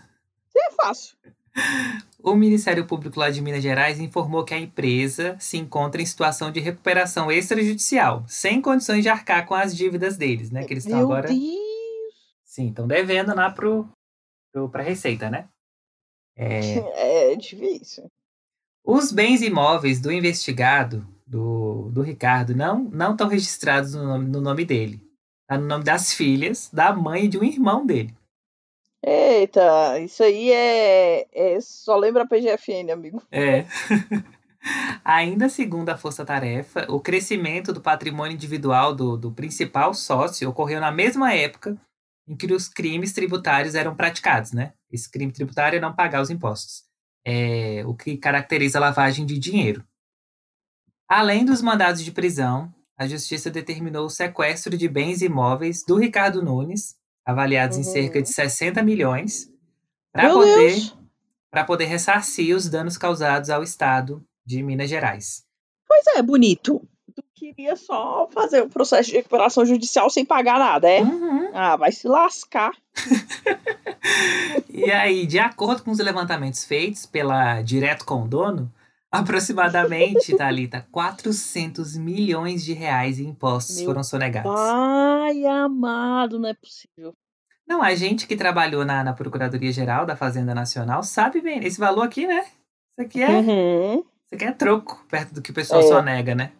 Assim 0.47 0.59
é 0.59 0.71
fácil. 0.71 1.17
O 2.28 2.36
Ministério 2.36 2.86
Público 2.86 3.17
lá 3.17 3.30
de 3.30 3.41
Minas 3.41 3.63
Gerais 3.63 4.01
informou 4.01 4.43
que 4.43 4.53
a 4.53 4.59
empresa 4.59 5.38
se 5.39 5.55
encontra 5.55 6.01
em 6.01 6.05
situação 6.05 6.51
de 6.51 6.59
recuperação 6.59 7.32
extrajudicial, 7.32 8.25
sem 8.28 8.61
condições 8.61 9.01
de 9.01 9.07
arcar 9.07 9.47
com 9.47 9.55
as 9.55 9.73
dívidas 9.73 10.17
deles, 10.17 10.51
né? 10.51 10.65
Que 10.65 10.73
eles 10.73 10.86
estão 10.86 10.99
agora. 10.99 11.30
Deus. 11.30 11.39
Sim, 12.43 12.67
estão 12.67 12.86
devendo 12.86 13.34
lá 13.34 13.49
pro, 13.49 13.88
pro, 14.51 14.67
pra 14.67 14.84
Receita, 14.84 15.30
né? 15.30 15.47
É... 16.36 17.32
é 17.32 17.36
difícil. 17.38 18.11
Os 18.84 19.09
bens 19.09 19.41
imóveis 19.41 20.01
do 20.01 20.11
investigado, 20.11 21.07
do, 21.25 21.89
do 21.93 22.01
Ricardo, 22.01 22.53
não 22.53 22.84
não 22.91 23.13
estão 23.13 23.30
registrados 23.30 23.93
no 23.93 24.03
nome, 24.03 24.28
no 24.28 24.41
nome 24.41 24.65
dele. 24.65 25.01
Está 25.43 25.57
no 25.57 25.65
nome 25.65 25.86
das 25.86 26.11
filhas, 26.11 26.69
da 26.73 26.91
mãe 26.91 27.23
e 27.23 27.30
de 27.30 27.38
um 27.38 27.43
irmão 27.45 27.86
dele. 27.86 28.13
Eita, 29.09 29.99
isso 30.01 30.21
aí 30.21 30.51
é, 30.51 31.27
é 31.33 31.61
só 31.61 31.95
lembra 31.95 32.23
a 32.23 32.27
PGFN, 32.27 32.91
amigo. 32.91 33.23
É. 33.31 33.65
Ainda 35.01 35.47
segundo 35.47 35.87
a 35.87 35.95
Força 35.95 36.25
Tarefa, 36.25 36.85
o 36.89 36.99
crescimento 36.99 37.71
do 37.71 37.79
patrimônio 37.79 38.35
individual 38.35 38.93
do, 38.93 39.15
do 39.15 39.31
principal 39.31 39.93
sócio 39.93 40.49
ocorreu 40.49 40.81
na 40.81 40.91
mesma 40.91 41.33
época 41.33 41.79
em 42.27 42.35
que 42.35 42.51
os 42.51 42.67
crimes 42.67 43.13
tributários 43.13 43.75
eram 43.75 43.95
praticados, 43.95 44.51
né? 44.51 44.73
Esse 44.91 45.09
crime 45.09 45.31
tributário 45.31 45.77
é 45.77 45.79
não 45.79 45.95
pagar 45.95 46.21
os 46.21 46.29
impostos, 46.29 46.83
é 47.25 47.83
o 47.85 47.95
que 47.95 48.17
caracteriza 48.17 48.77
a 48.77 48.81
lavagem 48.81 49.25
de 49.25 49.39
dinheiro. 49.39 49.85
Além 51.07 51.45
dos 51.45 51.61
mandados 51.61 52.03
de 52.03 52.11
prisão, 52.11 52.73
a 52.97 53.07
Justiça 53.07 53.49
determinou 53.49 54.07
o 54.07 54.09
sequestro 54.09 54.77
de 54.77 54.89
bens 54.89 55.21
imóveis 55.21 55.81
do 55.85 55.95
Ricardo 55.95 56.43
Nunes, 56.43 56.97
avaliados 57.28 57.75
uhum. 57.75 57.82
em 57.82 57.86
cerca 57.86 58.21
de 58.21 58.30
60 58.30 58.82
milhões, 58.82 59.51
para 60.13 60.30
poder, 60.30 60.93
poder 61.67 61.86
ressarcir 61.86 62.55
os 62.55 62.69
danos 62.69 62.97
causados 62.97 63.49
ao 63.49 63.61
Estado 63.61 64.23
de 64.45 64.63
Minas 64.63 64.89
Gerais. 64.89 65.43
Pois 65.86 66.07
é, 66.15 66.21
bonito. 66.21 66.82
Tu 67.13 67.23
queria 67.36 67.75
só 67.75 68.30
fazer 68.32 68.61
o 68.61 68.69
processo 68.69 69.09
de 69.09 69.17
recuperação 69.17 69.65
judicial 69.65 70.09
sem 70.09 70.23
pagar 70.23 70.57
nada, 70.57 70.89
é? 70.89 71.01
Uhum. 71.01 71.49
Ah, 71.53 71.75
vai 71.75 71.91
se 71.91 72.07
lascar. 72.07 72.71
e 74.69 74.89
aí, 74.89 75.25
de 75.25 75.38
acordo 75.38 75.84
com 75.84 75.91
os 75.91 75.99
levantamentos 75.99 76.63
feitos 76.63 77.05
pela 77.05 77.61
Direto 77.61 78.05
com 78.05 78.23
o 78.23 78.28
Dono, 78.28 78.71
aproximadamente, 79.11 80.35
Thalita, 80.35 80.87
400 80.91 81.97
milhões 81.97 82.63
de 82.63 82.73
reais 82.73 83.19
em 83.19 83.29
impostos 83.29 83.77
Meu 83.77 83.85
foram 83.85 84.03
sonegados. 84.03 84.51
Ai, 84.55 85.45
amado, 85.45 86.39
não 86.39 86.49
é 86.49 86.53
possível. 86.53 87.13
Não, 87.67 87.81
a 87.81 87.93
gente 87.95 88.27
que 88.27 88.35
trabalhou 88.35 88.85
na, 88.85 89.03
na 89.03 89.13
Procuradoria-Geral 89.13 90.05
da 90.05 90.15
Fazenda 90.15 90.55
Nacional 90.55 91.03
sabe 91.03 91.41
bem, 91.41 91.65
esse 91.65 91.79
valor 91.79 92.03
aqui, 92.03 92.25
né? 92.25 92.39
Isso 92.39 93.01
aqui 93.01 93.21
é, 93.21 93.29
uhum. 93.29 93.95
isso 93.99 94.35
aqui 94.35 94.45
é 94.45 94.51
troco, 94.53 95.05
perto 95.09 95.33
do 95.33 95.41
que 95.41 95.51
o 95.51 95.53
pessoal 95.53 95.81
é. 95.81 95.83
sonega, 95.83 96.33
né? 96.33 96.53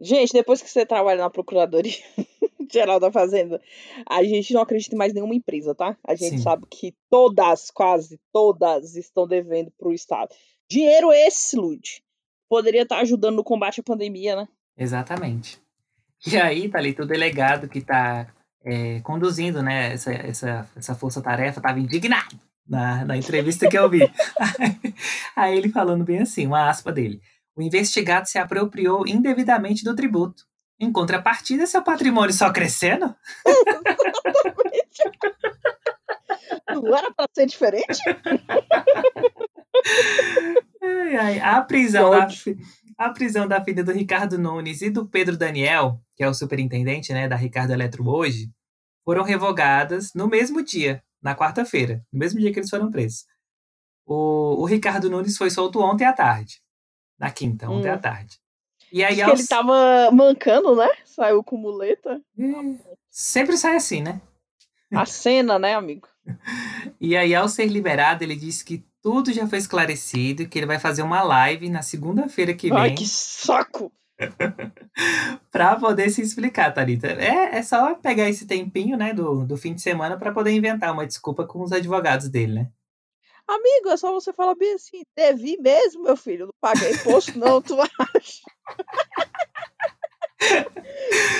Gente, 0.00 0.32
depois 0.32 0.62
que 0.62 0.70
você 0.70 0.86
trabalha 0.86 1.22
na 1.22 1.30
Procuradoria 1.30 1.92
Geral 2.70 3.00
da 3.00 3.10
Fazenda, 3.10 3.60
a 4.08 4.22
gente 4.22 4.52
não 4.52 4.60
acredita 4.60 4.94
em 4.94 4.98
mais 4.98 5.12
nenhuma 5.12 5.34
empresa, 5.34 5.74
tá? 5.74 5.96
A 6.06 6.14
gente 6.14 6.36
Sim. 6.36 6.42
sabe 6.42 6.64
que 6.70 6.94
todas, 7.10 7.70
quase 7.70 8.20
todas, 8.32 8.94
estão 8.94 9.26
devendo 9.26 9.72
para 9.76 9.88
o 9.88 9.92
Estado. 9.92 10.34
Dinheiro 10.68 11.12
esse, 11.12 11.56
Lud, 11.56 12.02
poderia 12.48 12.82
estar 12.82 12.98
ajudando 12.98 13.36
no 13.36 13.44
combate 13.44 13.80
à 13.80 13.82
pandemia, 13.82 14.36
né? 14.36 14.48
Exatamente. 14.76 15.60
E 16.26 16.36
aí, 16.36 16.68
tá 16.68 16.78
ali, 16.78 16.94
o 16.98 17.06
delegado 17.06 17.68
que 17.68 17.78
está 17.78 18.26
é, 18.64 19.00
conduzindo 19.00 19.62
né, 19.62 19.92
essa, 19.92 20.12
essa, 20.12 20.68
essa 20.76 20.94
força-tarefa 20.94 21.60
estava 21.60 21.78
indignado 21.78 22.38
na, 22.68 23.04
na 23.04 23.16
entrevista 23.16 23.68
que 23.68 23.78
eu 23.78 23.88
vi. 23.88 24.00
aí 25.36 25.56
ele 25.56 25.68
falando 25.68 26.04
bem 26.04 26.20
assim, 26.20 26.46
uma 26.46 26.68
aspa 26.68 26.92
dele. 26.92 27.20
O 27.54 27.62
investigado 27.62 28.28
se 28.28 28.38
apropriou 28.38 29.06
indevidamente 29.06 29.84
do 29.84 29.94
tributo. 29.94 30.44
Em 30.78 30.92
contrapartida, 30.92 31.66
seu 31.66 31.82
patrimônio 31.82 32.34
só 32.34 32.52
crescendo? 32.52 33.14
Não 36.68 36.94
era 36.94 37.10
para 37.12 37.26
ser 37.32 37.46
diferente? 37.46 37.98
Ai, 40.82 41.16
ai. 41.16 41.40
A, 41.40 41.60
prisão 41.62 42.10
da, 42.10 42.28
a 42.98 43.10
prisão 43.10 43.48
da 43.48 43.62
filha 43.62 43.82
do 43.82 43.92
Ricardo 43.92 44.38
Nunes 44.38 44.82
e 44.82 44.90
do 44.90 45.06
Pedro 45.06 45.36
Daniel, 45.36 46.00
que 46.14 46.22
é 46.22 46.28
o 46.28 46.34
superintendente 46.34 47.12
né, 47.12 47.28
da 47.28 47.36
Ricardo 47.36 47.72
Eletro 47.72 48.08
hoje, 48.08 48.50
foram 49.04 49.22
revogadas 49.22 50.12
no 50.14 50.28
mesmo 50.28 50.62
dia, 50.62 51.02
na 51.22 51.34
quarta-feira, 51.34 52.04
no 52.12 52.18
mesmo 52.18 52.40
dia 52.40 52.52
que 52.52 52.58
eles 52.58 52.70
foram 52.70 52.90
presos. 52.90 53.24
O, 54.04 54.62
o 54.62 54.64
Ricardo 54.64 55.10
Nunes 55.10 55.36
foi 55.36 55.50
solto 55.50 55.80
ontem 55.80 56.04
à 56.04 56.12
tarde, 56.12 56.60
na 57.18 57.30
quinta, 57.30 57.68
ontem 57.68 57.90
hum. 57.90 57.94
à 57.94 57.98
tarde. 57.98 58.38
E 58.92 59.04
aí, 59.04 59.20
aos... 59.20 59.40
ele 59.40 59.48
tava 59.48 60.10
mancando, 60.12 60.76
né? 60.76 60.88
Saiu 61.04 61.42
com 61.42 61.56
muleta. 61.56 62.20
É, 62.38 62.94
sempre 63.10 63.56
sai 63.56 63.76
assim, 63.76 64.00
né? 64.00 64.20
A 64.92 65.04
cena, 65.04 65.58
né, 65.58 65.74
amigo? 65.74 66.08
e 67.00 67.16
aí, 67.16 67.34
ao 67.34 67.48
ser 67.48 67.66
liberado, 67.66 68.22
ele 68.22 68.36
disse 68.36 68.64
que 68.64 68.84
tudo 69.06 69.32
já 69.32 69.46
foi 69.46 69.58
esclarecido, 69.58 70.48
que 70.48 70.58
ele 70.58 70.66
vai 70.66 70.80
fazer 70.80 71.02
uma 71.02 71.22
live 71.22 71.70
na 71.70 71.80
segunda-feira 71.80 72.52
que 72.52 72.70
vem. 72.70 72.76
Ai, 72.76 72.92
que 72.92 73.06
saco! 73.06 73.92
para 75.52 75.76
poder 75.76 76.10
se 76.10 76.20
explicar, 76.20 76.74
Thalita. 76.74 77.06
É, 77.06 77.56
é 77.56 77.62
só 77.62 77.94
pegar 77.94 78.28
esse 78.28 78.48
tempinho, 78.48 78.96
né, 78.96 79.14
do, 79.14 79.44
do 79.44 79.56
fim 79.56 79.74
de 79.74 79.80
semana 79.80 80.18
para 80.18 80.32
poder 80.32 80.50
inventar 80.50 80.92
uma 80.92 81.06
desculpa 81.06 81.46
com 81.46 81.62
os 81.62 81.70
advogados 81.70 82.28
dele, 82.28 82.54
né? 82.54 82.68
Amigo, 83.46 83.90
é 83.90 83.96
só 83.96 84.12
você 84.12 84.32
falar 84.32 84.56
bem 84.56 84.74
assim, 84.74 85.02
devi 85.16 85.56
mesmo, 85.60 86.02
meu 86.02 86.16
filho, 86.16 86.46
não 86.46 86.54
paguei 86.60 86.90
imposto 86.90 87.38
não, 87.38 87.62
tu 87.62 87.76
acha? 87.80 88.42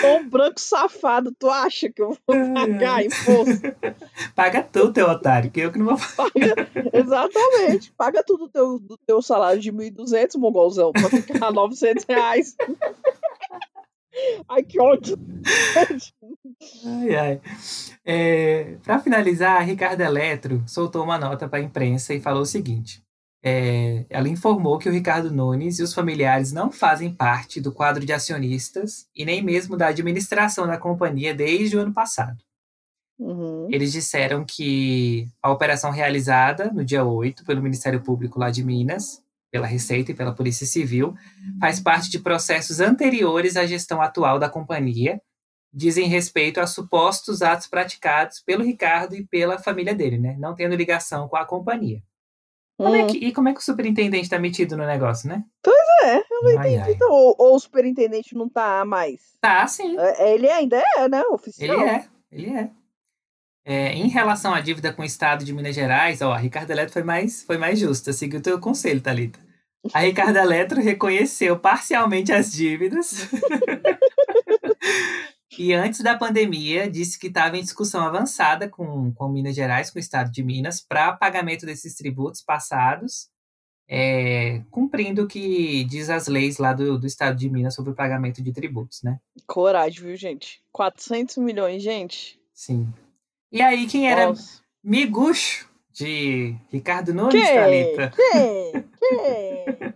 Sou 0.01 0.19
um 0.19 0.29
branco 0.29 0.61
safado, 0.61 1.35
tu 1.39 1.51
acha 1.51 1.91
que 1.91 2.01
eu 2.01 2.17
vou 2.27 2.55
pagar 2.55 3.05
imposto? 3.05 3.61
Paga 4.35 4.63
tudo, 4.63 4.93
teu 4.93 5.07
otário, 5.09 5.51
que 5.51 5.61
eu 5.61 5.73
que 5.73 5.79
não 5.79 5.97
vou 5.97 5.99
pagar. 6.17 6.69
Exatamente. 6.93 7.93
Paga 7.93 8.23
tudo 8.25 8.47
do 8.47 8.51
teu, 8.51 8.79
do 8.79 8.97
teu 9.07 9.21
salário 9.21 9.61
de 9.61 9.73
1.200, 9.73 10.39
mongolzão, 10.39 10.93
pra 10.93 11.11
ficar 11.11 11.53
900 11.53 12.05
reais. 12.09 12.57
Ai, 14.49 14.63
que 14.63 14.81
ódio. 14.81 15.19
Ai, 16.85 17.15
ai. 17.15 17.41
É, 18.05 18.77
para 18.83 18.99
finalizar, 18.99 19.57
a 19.57 19.65
Ricardo 19.65 20.01
Eletro 20.01 20.63
soltou 20.67 21.05
uma 21.05 21.19
nota 21.19 21.49
para 21.49 21.59
a 21.59 21.63
imprensa 21.63 22.15
e 22.15 22.21
falou 22.21 22.43
o 22.43 22.47
seguinte: 22.47 23.03
é, 23.49 24.05
ela 24.11 24.29
informou 24.29 24.77
que 24.77 24.89
o 24.89 24.93
Ricardo 24.93 25.31
Nunes 25.31 25.79
e 25.79 25.83
os 25.85 25.95
familiares 25.95 26.51
não 26.51 26.73
fazem 26.73 27.15
parte 27.15 27.61
do 27.61 27.71
quadro 27.71 28.05
de 28.05 28.13
acionistas 28.13 29.07
e 29.15 29.25
nem 29.25 29.41
mesmo 29.41 29.77
da 29.77 29.87
administração 29.87 30.67
da 30.67 30.77
companhia 30.77 31.33
desde 31.33 31.77
o 31.77 31.81
ano 31.81 31.95
passado. 31.95 32.43
Uhum. 33.17 33.69
Eles 33.71 33.93
disseram 33.93 34.45
que 34.45 35.29
a 35.41 35.53
operação 35.53 35.93
realizada 35.93 36.73
no 36.73 36.85
dia 36.85 37.05
8 37.05 37.45
pelo 37.45 37.63
Ministério 37.63 38.03
Público 38.03 38.41
lá 38.41 38.51
de 38.51 38.65
Minas, 38.65 39.23
pela 39.49 39.69
Receita 39.69 40.11
e 40.11 40.15
pela 40.15 40.35
Polícia 40.35 40.67
Civil, 40.67 41.15
faz 41.61 41.79
parte 41.79 42.11
de 42.11 42.19
processos 42.19 42.81
anteriores 42.81 43.57
à 43.57 43.65
gestão 43.65 44.03
atual 44.03 44.41
da 44.41 44.49
companhia, 44.49 45.23
dizem 45.73 46.09
respeito 46.09 46.59
a 46.59 46.67
supostos 46.67 47.43
atos 47.43 47.69
praticados 47.69 48.41
pelo 48.41 48.65
Ricardo 48.65 49.15
e 49.15 49.25
pela 49.25 49.57
família 49.57 49.95
dele, 49.95 50.19
né? 50.19 50.35
Não 50.37 50.53
tendo 50.53 50.75
ligação 50.75 51.29
com 51.29 51.37
a 51.37 51.45
companhia. 51.45 52.03
Como 52.79 52.95
é 52.95 53.05
Hum. 53.05 53.07
que, 53.07 53.17
e 53.19 53.33
como 53.33 53.49
é 53.49 53.55
que 53.55 53.61
o 53.61 53.65
superintendente 53.65 54.25
está 54.25 54.39
metido 54.39 54.77
no 54.77 54.87
negócio, 54.87 55.29
né? 55.29 55.43
É, 56.05 56.19
eu 56.19 56.43
não 56.43 56.59
Ai, 56.61 56.69
entendi. 56.75 56.83
ai. 56.83 56.93
Então, 56.93 57.11
ou, 57.11 57.35
ou 57.39 57.57
o 57.57 57.59
superintendente 57.59 58.35
não 58.35 58.49
tá 58.49 58.85
mais. 58.85 59.21
Tá, 59.41 59.67
sim. 59.67 59.97
É, 59.99 60.35
Ele 60.35 60.49
ainda 60.51 60.77
é, 60.97 61.09
né? 61.09 61.21
Ele 61.21 61.29
Oficial. 61.35 61.81
é, 61.81 62.07
ele 62.31 62.51
é. 62.55 62.71
É, 63.69 63.93
em 63.95 64.07
relação 64.09 64.55
à 64.55 64.61
dívida 64.61 64.93
com 64.93 65.03
o 65.03 65.05
Estado 65.05 65.45
de 65.45 65.53
Minas 65.53 65.75
Gerais, 65.75 66.23
ó, 66.23 66.33
a 66.33 66.37
Ricardo 66.37 66.71
Eletro 66.71 66.93
foi 66.93 67.03
mais, 67.03 67.43
foi 67.43 67.59
mais 67.59 67.79
justa, 67.79 68.13
seguiu 68.13 68.39
o 68.39 68.43
teu 68.43 68.61
conselho, 68.61 69.01
Thalita. 69.01 69.41
A 69.93 70.01
Ricardo 70.01 70.37
Eletro 70.37 70.81
reconheceu 70.81 71.59
parcialmente 71.59 72.33
as 72.33 72.53
dívidas. 72.53 73.29
e 75.59 75.73
antes 75.73 76.01
da 76.01 76.17
pandemia, 76.17 76.91
disse 76.91 77.19
que 77.19 77.29
estava 77.29 77.57
em 77.57 77.63
discussão 77.63 78.03
avançada 78.03 78.69
com, 78.69 79.13
com 79.13 79.29
Minas 79.29 79.55
Gerais, 79.55 79.91
com 79.91 79.99
o 79.99 80.01
Estado 80.01 80.31
de 80.31 80.43
Minas, 80.43 80.81
para 80.81 81.13
pagamento 81.13 81.67
desses 81.67 81.95
tributos 81.95 82.43
passados, 82.43 83.29
é, 83.89 84.63
cumprindo 84.71 85.25
o 85.25 85.27
que 85.29 85.85
diz 85.85 86.11
as 86.11 86.27
leis 86.27 86.59
lá 86.59 86.73
do, 86.73 86.99
do 86.99 87.07
Estado 87.07 87.37
de 87.37 87.49
Minas 87.49 87.75
sobre 87.75 87.93
o 87.93 87.95
pagamento 87.95 88.43
de 88.43 88.53
tributos, 88.53 89.03
né? 89.03 89.19
Coragem, 89.47 90.03
viu, 90.03 90.17
gente? 90.17 90.63
400 90.73 91.37
milhões, 91.39 91.83
gente. 91.83 92.41
Sim. 92.53 92.93
E 93.53 93.63
aí, 93.63 93.87
quem 93.87 94.11
era 94.11 94.29
Nossa. 94.29 94.61
Miguxo 94.83 95.69
de 95.93 96.55
Ricardo 96.71 97.15
Nunes, 97.15 97.33
Quem? 97.33 97.55
Thalita? 97.55 98.13
Quem? 98.15 98.85
Quem? 99.01 99.95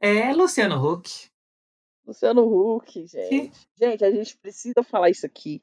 É 0.00 0.32
Luciano 0.32 0.76
Huck. 0.76 1.28
Luciano 2.06 2.46
Huck, 2.46 3.06
gente. 3.06 3.52
Gente, 3.76 4.04
a 4.04 4.10
gente 4.10 4.36
precisa 4.36 4.82
falar 4.84 5.10
isso 5.10 5.26
aqui. 5.26 5.60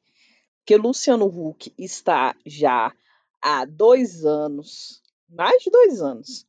Porque 0.59 0.75
Luciano 0.75 1.25
Huck 1.25 1.73
está 1.77 2.35
já 2.45 2.93
há 3.41 3.65
dois 3.65 4.25
anos, 4.25 5.01
mais 5.29 5.63
de 5.63 5.69
dois 5.69 6.01
anos, 6.01 6.45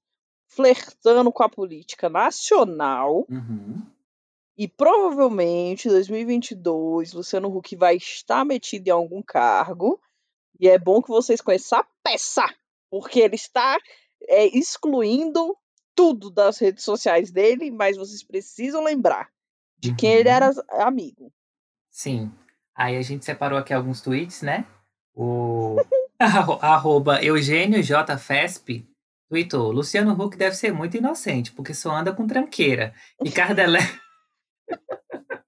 flertando 0.48 1.30
com 1.32 1.42
a 1.44 1.48
política 1.48 2.08
nacional. 2.08 3.24
E 4.56 4.68
provavelmente 4.68 5.88
em 5.88 5.90
2022 5.90 7.12
Luciano 7.12 7.56
Huck 7.56 7.74
vai 7.76 7.96
estar 7.96 8.44
metido 8.44 8.88
em 8.88 8.92
algum 8.92 9.22
cargo. 9.22 10.00
E 10.58 10.68
é 10.68 10.78
bom 10.78 11.02
que 11.02 11.08
vocês 11.08 11.40
conheçam 11.40 11.80
a 11.80 11.86
peça, 12.02 12.48
porque 12.90 13.20
ele 13.20 13.34
está 13.34 13.78
é, 14.22 14.46
excluindo 14.56 15.56
tudo 15.94 16.30
das 16.30 16.58
redes 16.58 16.84
sociais 16.84 17.30
dele, 17.30 17.70
mas 17.70 17.96
vocês 17.96 18.22
precisam 18.22 18.82
lembrar 18.82 19.32
de 19.90 19.94
quem 19.96 20.12
ele 20.12 20.28
Uhum. 20.28 20.34
era 20.34 20.50
amigo. 20.86 21.32
Sim. 21.90 22.32
Aí 22.76 22.96
a 22.96 23.02
gente 23.02 23.24
separou 23.24 23.58
aqui 23.58 23.72
alguns 23.72 24.00
tweets, 24.00 24.42
né? 24.42 24.64
O 25.14 25.76
arro- 26.18 26.58
arroba 26.60 27.22
Eugênio 27.22 27.82
J. 27.82 28.16
Fesp 28.18 28.84
tweetou: 29.28 29.70
Luciano 29.70 30.12
Huck 30.12 30.36
deve 30.36 30.56
ser 30.56 30.72
muito 30.72 30.96
inocente, 30.96 31.52
porque 31.52 31.72
só 31.74 31.94
anda 31.94 32.12
com 32.12 32.26
tranqueira. 32.26 32.92
Ricardo 33.22 33.58
Eletro. 33.60 34.00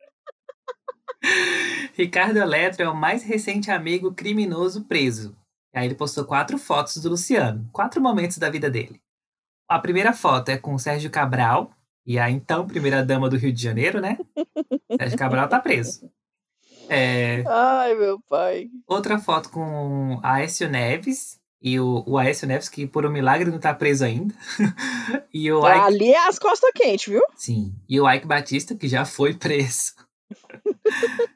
Ricardo 1.95 2.37
Eletro 2.39 2.83
é 2.85 2.89
o 2.89 2.95
mais 2.95 3.23
recente 3.23 3.71
amigo 3.71 4.13
criminoso 4.13 4.85
preso. 4.85 5.37
Aí 5.75 5.87
ele 5.87 5.95
postou 5.95 6.25
quatro 6.25 6.59
fotos 6.59 6.97
do 6.99 7.09
Luciano, 7.11 7.69
quatro 7.73 8.01
momentos 8.01 8.39
da 8.39 8.49
vida 8.51 8.71
dele. 8.71 9.01
A 9.69 9.79
primeira 9.79 10.13
foto 10.13 10.49
é 10.51 10.57
com 10.57 10.75
o 10.75 10.79
Sérgio 10.79 11.11
Cabral, 11.11 11.73
e 12.07 12.19
a 12.19 12.31
então 12.31 12.67
primeira 12.67 13.05
dama 13.05 13.29
do 13.29 13.37
Rio 13.37 13.53
de 13.53 13.63
Janeiro, 13.63 14.01
né? 14.01 14.17
Sérgio 14.99 15.19
Cabral 15.19 15.49
tá 15.49 15.59
preso. 15.59 16.11
É, 16.89 17.43
Ai, 17.47 17.95
meu 17.95 18.21
pai. 18.29 18.69
outra 18.87 19.19
foto 19.19 19.51
com 19.51 20.21
Aécio 20.23 20.69
Neves, 20.69 21.41
e 21.61 21.81
o, 21.81 22.05
o 22.07 22.17
Aécio 22.17 22.47
Neves, 22.47 22.69
que 22.69 22.87
por 22.87 23.05
um 23.05 23.11
milagre 23.11 23.51
não 23.51 23.59
tá 23.59 23.75
preso 23.75 24.05
ainda. 24.05 24.33
e 25.35 25.51
o 25.51 25.59
Ike, 25.67 25.79
Ali 25.81 26.13
é 26.13 26.29
as 26.29 26.39
costas 26.39 26.71
quentes, 26.73 27.13
viu? 27.13 27.23
sim, 27.35 27.75
e 27.89 28.01
o 28.01 28.09
Ike 28.09 28.27
Batista, 28.27 28.75
que 28.75 28.87
já 28.87 29.05
foi 29.05 29.35
preso. 29.35 29.95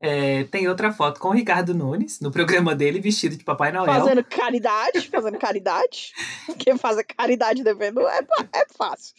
É, 0.00 0.44
tem 0.44 0.68
outra 0.68 0.92
foto 0.92 1.18
com 1.18 1.28
o 1.28 1.32
Ricardo 1.32 1.74
Nunes, 1.74 2.20
no 2.20 2.30
programa 2.30 2.72
dele, 2.72 3.00
vestido 3.00 3.36
de 3.36 3.42
Papai 3.42 3.72
Noel. 3.72 3.86
Fazendo 3.86 4.22
caridade, 4.22 5.08
fazendo 5.08 5.38
caridade. 5.38 6.12
Porque 6.46 6.76
fazer 6.78 7.02
caridade 7.04 7.64
devendo 7.64 8.06
é, 8.06 8.20
é 8.52 8.66
fácil. 8.76 9.16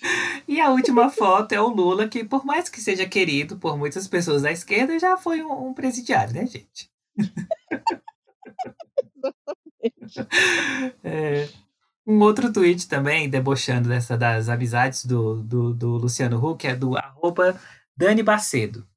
E 0.48 0.62
a 0.62 0.70
última 0.70 1.10
foto 1.10 1.52
é 1.52 1.60
o 1.60 1.68
Lula, 1.68 2.08
que 2.08 2.24
por 2.24 2.46
mais 2.46 2.70
que 2.70 2.80
seja 2.80 3.06
querido 3.06 3.58
por 3.58 3.78
muitas 3.78 4.08
pessoas 4.08 4.44
da 4.44 4.52
esquerda, 4.52 4.98
já 4.98 5.18
foi 5.18 5.42
um, 5.42 5.70
um 5.70 5.74
presidiário, 5.74 6.34
né, 6.34 6.46
gente? 6.48 6.90
É, 11.04 11.48
um 12.06 12.20
outro 12.22 12.52
tweet 12.52 12.88
também, 12.88 13.30
debochando 13.30 13.88
dessa, 13.88 14.18
das 14.18 14.50
amizades 14.50 15.06
do, 15.06 15.44
do, 15.44 15.74
do 15.74 15.90
Luciano 15.92 16.44
Huck, 16.44 16.66
é 16.66 16.76
do 16.76 16.98
arroba 16.98 17.56
Dani 17.96 18.24
Bacedo. 18.24 18.89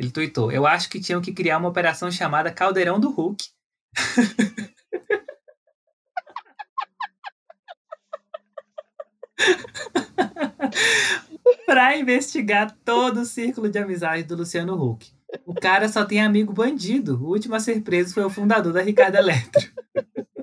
Ele 0.00 0.10
tweetou, 0.10 0.50
eu 0.50 0.66
acho 0.66 0.88
que 0.88 0.98
tinham 0.98 1.20
que 1.20 1.30
criar 1.30 1.58
uma 1.58 1.68
operação 1.68 2.10
chamada 2.10 2.50
Caldeirão 2.50 2.98
do 2.98 3.10
Hulk. 3.10 3.44
pra 11.66 11.98
investigar 11.98 12.74
todo 12.82 13.20
o 13.20 13.26
círculo 13.26 13.68
de 13.68 13.78
amizade 13.78 14.22
do 14.22 14.36
Luciano 14.36 14.82
Huck. 14.82 15.12
O 15.44 15.52
cara 15.52 15.86
só 15.86 16.06
tem 16.06 16.22
amigo 16.22 16.54
bandido. 16.54 17.22
O 17.22 17.28
último 17.28 17.54
a 17.54 17.60
ser 17.60 17.82
preso 17.82 18.14
foi 18.14 18.24
o 18.24 18.30
fundador 18.30 18.72
da 18.72 18.80
Ricardo 18.80 19.16
Eletro. 19.16 19.70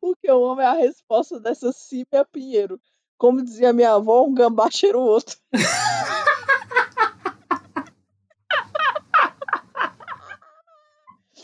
O 0.00 0.16
que 0.16 0.30
eu 0.30 0.44
amo 0.44 0.60
é 0.60 0.66
a 0.66 0.74
resposta 0.74 1.40
dessa 1.40 1.72
Cíbia 1.72 2.24
Pinheiro. 2.30 2.78
Como 3.16 3.42
dizia 3.42 3.72
minha 3.72 3.94
avó, 3.94 4.22
um 4.24 4.34
gambá 4.34 4.70
cheira 4.70 4.98
o 4.98 5.02
outro. 5.02 5.36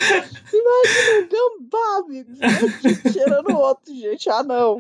Imagina 0.00 1.28
gambá, 1.28 1.98
amigo. 1.98 2.34
gente, 2.34 3.12
Cheirando 3.12 3.50
o 3.50 3.56
outro, 3.56 3.94
gente. 3.94 4.28
Ah, 4.30 4.42
não. 4.42 4.78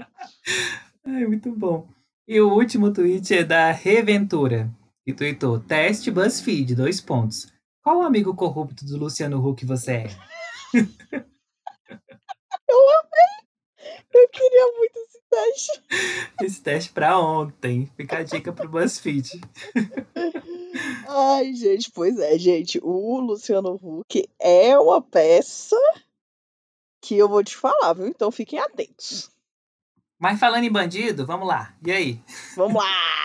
Ai, 1.04 1.26
muito 1.26 1.50
bom. 1.52 1.86
E 2.26 2.40
o 2.40 2.52
último 2.52 2.92
tweet 2.92 3.34
é 3.34 3.44
da 3.44 3.70
Reventura, 3.70 4.70
que 5.04 5.12
tweetou: 5.12 5.60
Teste 5.60 6.10
BuzzFeed, 6.10 6.74
dois 6.74 7.00
pontos. 7.00 7.52
Qual 7.82 8.02
amigo 8.02 8.34
corrupto 8.34 8.84
do 8.84 8.96
Luciano 8.96 9.44
Huck 9.46 9.64
você 9.64 9.92
é? 9.92 10.06
Eu 14.12 14.28
queria 14.28 14.66
muito 14.76 15.09
teste. 15.30 15.82
Esse 16.42 16.60
teste 16.60 16.92
pra 16.92 17.18
ontem. 17.18 17.90
Fica 17.96 18.18
a 18.18 18.22
dica 18.22 18.52
pro 18.52 18.68
BuzzFeed. 18.68 19.40
Ai, 21.08 21.54
gente, 21.54 21.90
pois 21.90 22.18
é, 22.18 22.38
gente. 22.38 22.80
O 22.82 23.20
Luciano 23.20 23.78
Huck 23.82 24.28
é 24.38 24.78
uma 24.78 25.00
peça 25.00 25.76
que 27.00 27.16
eu 27.16 27.28
vou 27.28 27.42
te 27.42 27.56
falar, 27.56 27.94
viu? 27.94 28.06
Então 28.06 28.30
fiquem 28.30 28.58
atentos. 28.58 29.30
Mas 30.18 30.38
falando 30.38 30.64
em 30.64 30.70
bandido, 30.70 31.24
vamos 31.24 31.48
lá. 31.48 31.74
E 31.84 31.90
aí? 31.90 32.20
Vamos 32.54 32.82
lá! 32.82 33.20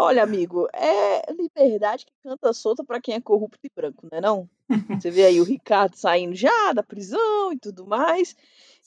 Olha, 0.00 0.22
amigo, 0.22 0.68
é 0.72 1.32
liberdade 1.32 2.06
que 2.06 2.12
canta 2.22 2.52
solta 2.52 2.84
pra 2.84 3.00
quem 3.00 3.16
é 3.16 3.20
corrupto 3.20 3.58
e 3.64 3.70
branco, 3.74 4.06
né 4.12 4.20
não? 4.20 4.48
Você 5.02 5.10
vê 5.10 5.24
aí 5.24 5.40
o 5.40 5.44
Ricardo 5.44 5.96
saindo 5.96 6.36
já 6.36 6.72
da 6.72 6.84
prisão 6.84 7.52
e 7.52 7.58
tudo 7.58 7.84
mais. 7.84 8.36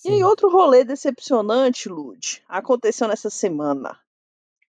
E 0.03 0.09
aí, 0.09 0.17
Sim. 0.17 0.23
outro 0.23 0.49
rolê 0.49 0.83
decepcionante, 0.83 1.87
Lud, 1.87 2.43
aconteceu 2.47 3.07
nessa 3.07 3.29
semana. 3.29 3.99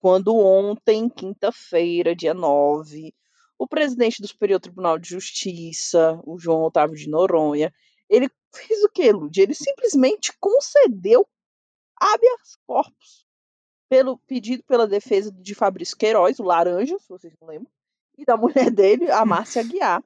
Quando 0.01 0.37
ontem, 0.37 1.09
quinta-feira, 1.09 2.15
dia 2.15 2.33
9, 2.33 3.13
o 3.59 3.67
presidente 3.67 4.23
do 4.23 4.29
Superior 4.29 4.61
Tribunal 4.61 4.99
de 4.99 5.09
Justiça, 5.09 6.21
o 6.25 6.39
João 6.39 6.63
Otávio 6.63 6.95
de 6.95 7.09
Noronha, 7.09 7.75
ele 8.09 8.31
fez 8.55 8.85
o 8.85 8.89
que, 8.89 9.11
Lud? 9.11 9.37
Ele 9.37 9.55
simplesmente 9.55 10.33
concedeu 10.39 11.27
habeas 11.97 12.57
corpus 12.65 13.27
pelo 13.89 14.19
pedido 14.19 14.63
pela 14.65 14.87
defesa 14.87 15.33
de 15.33 15.55
Fabrício 15.55 15.97
Queiroz, 15.97 16.39
o 16.39 16.45
Laranja, 16.45 16.99
se 16.99 17.09
vocês 17.09 17.33
não 17.41 17.49
lembram, 17.49 17.71
e 18.17 18.25
da 18.25 18.37
mulher 18.37 18.71
dele, 18.71 19.11
a 19.11 19.25
Márcia 19.25 19.63
Guiar, 19.63 20.03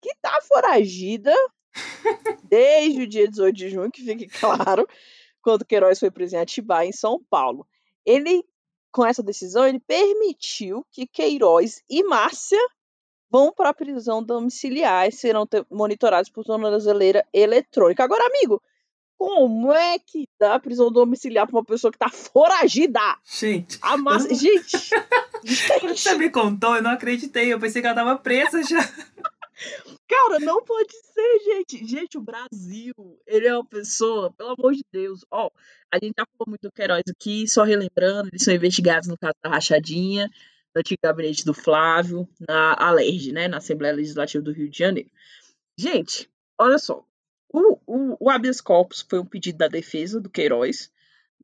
que 0.00 0.14
tá 0.20 0.40
foragida 0.42 1.34
desde 2.44 3.02
o 3.02 3.06
dia 3.06 3.28
18 3.28 3.56
de 3.56 3.68
junho, 3.68 3.90
que 3.90 4.02
fique 4.02 4.26
claro, 4.40 4.86
quando 5.42 5.64
Queiroz 5.64 5.98
foi 5.98 6.10
preso 6.10 6.36
em 6.36 6.38
Atibaia, 6.38 6.88
em 6.88 6.92
São 6.92 7.22
Paulo. 7.30 7.66
Ele, 8.04 8.44
com 8.90 9.06
essa 9.06 9.22
decisão, 9.22 9.66
ele 9.66 9.80
permitiu 9.80 10.84
que 10.90 11.06
Queiroz 11.06 11.82
e 11.88 12.02
Márcia 12.04 12.58
vão 13.30 13.52
para 13.52 13.68
a 13.68 13.74
prisão 13.74 14.22
domiciliar 14.22 15.08
e 15.08 15.12
serão 15.12 15.46
monitorados 15.70 16.28
por 16.28 16.44
tornozeleira 16.44 17.24
eletrônica. 17.32 18.02
Agora, 18.02 18.26
amigo, 18.26 18.60
como 19.16 19.72
é 19.72 19.98
que 19.98 20.26
dá 20.38 20.58
prisão 20.58 20.90
domiciliar 20.90 21.46
para 21.46 21.56
uma 21.56 21.64
pessoa 21.64 21.92
que 21.92 21.98
tá 21.98 22.08
foragida? 22.08 22.98
Gente. 23.24 23.78
A 23.82 23.96
massa... 23.96 24.34
Gente! 24.34 24.90
Quando 25.78 25.96
você 25.96 26.14
me 26.16 26.30
contou, 26.30 26.76
eu 26.76 26.82
não 26.82 26.90
acreditei. 26.90 27.52
Eu 27.52 27.60
pensei 27.60 27.80
que 27.80 27.86
ela 27.86 27.94
tava 27.94 28.16
presa 28.16 28.62
já. 28.62 28.80
Cara, 30.08 30.38
não 30.40 30.64
pode 30.64 30.92
ser, 30.92 31.38
gente. 31.44 31.86
Gente, 31.86 32.18
o 32.18 32.20
Brasil, 32.20 32.94
ele 33.26 33.46
é 33.46 33.54
uma 33.54 33.64
pessoa, 33.64 34.32
pelo 34.32 34.54
amor 34.58 34.72
de 34.72 34.82
Deus. 34.92 35.24
Ó, 35.30 35.50
a 35.92 35.96
gente 35.96 36.14
já 36.18 36.24
falou 36.26 36.48
muito 36.48 36.62
do 36.62 36.72
Queiroz 36.72 37.02
aqui, 37.08 37.46
só 37.48 37.62
relembrando, 37.62 38.28
eles 38.28 38.42
são 38.42 38.54
investigados 38.54 39.08
no 39.08 39.18
caso 39.18 39.34
da 39.42 39.50
rachadinha, 39.50 40.30
no 40.74 40.80
antigo 40.80 41.00
gabinete 41.02 41.44
do 41.44 41.54
Flávio, 41.54 42.28
na 42.48 42.74
ALERJ, 42.78 43.32
né, 43.32 43.48
na 43.48 43.58
Assembleia 43.58 43.94
Legislativa 43.94 44.42
do 44.42 44.52
Rio 44.52 44.70
de 44.70 44.78
Janeiro. 44.78 45.10
Gente, 45.76 46.30
olha 46.58 46.78
só, 46.78 47.04
o, 47.52 47.78
o, 47.86 48.16
o 48.20 48.30
habeas 48.30 48.60
corpus 48.60 49.04
foi 49.08 49.18
um 49.18 49.26
pedido 49.26 49.58
da 49.58 49.68
defesa 49.68 50.20
do 50.20 50.30
Queiroz, 50.30 50.90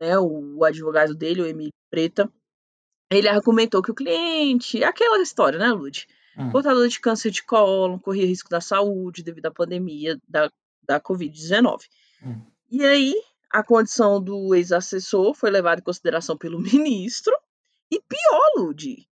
né, 0.01 0.19
o, 0.19 0.59
o 0.59 0.64
advogado 0.64 1.14
dele, 1.14 1.43
o 1.43 1.47
Emílio 1.47 1.73
Preta, 1.91 2.31
ele 3.11 3.29
argumentou 3.29 3.83
que 3.83 3.91
o 3.91 3.95
cliente, 3.95 4.83
aquela 4.83 5.21
história, 5.21 5.59
né, 5.59 5.69
Lud? 5.69 6.07
Hum. 6.37 6.51
Portador 6.51 6.87
de 6.89 7.01
câncer 7.01 7.30
de 7.30 7.43
colo, 7.43 7.99
corria 7.99 8.26
risco 8.26 8.51
da 8.51 8.61
saúde 8.61 9.22
devido 9.22 9.47
à 9.47 9.51
pandemia 9.51 10.20
da, 10.28 10.51
da 10.82 11.01
Covid-19. 11.01 11.84
Hum. 12.22 12.43
E 12.70 12.84
aí, 12.84 13.14
a 13.51 13.62
condição 13.62 14.22
do 14.22 14.55
ex-assessor 14.55 15.34
foi 15.34 15.51
levada 15.51 15.80
em 15.80 15.84
consideração 15.84 16.37
pelo 16.37 16.59
ministro. 16.61 17.32
E 17.91 18.01
pior, 18.01 18.51
Lud, 18.57 19.07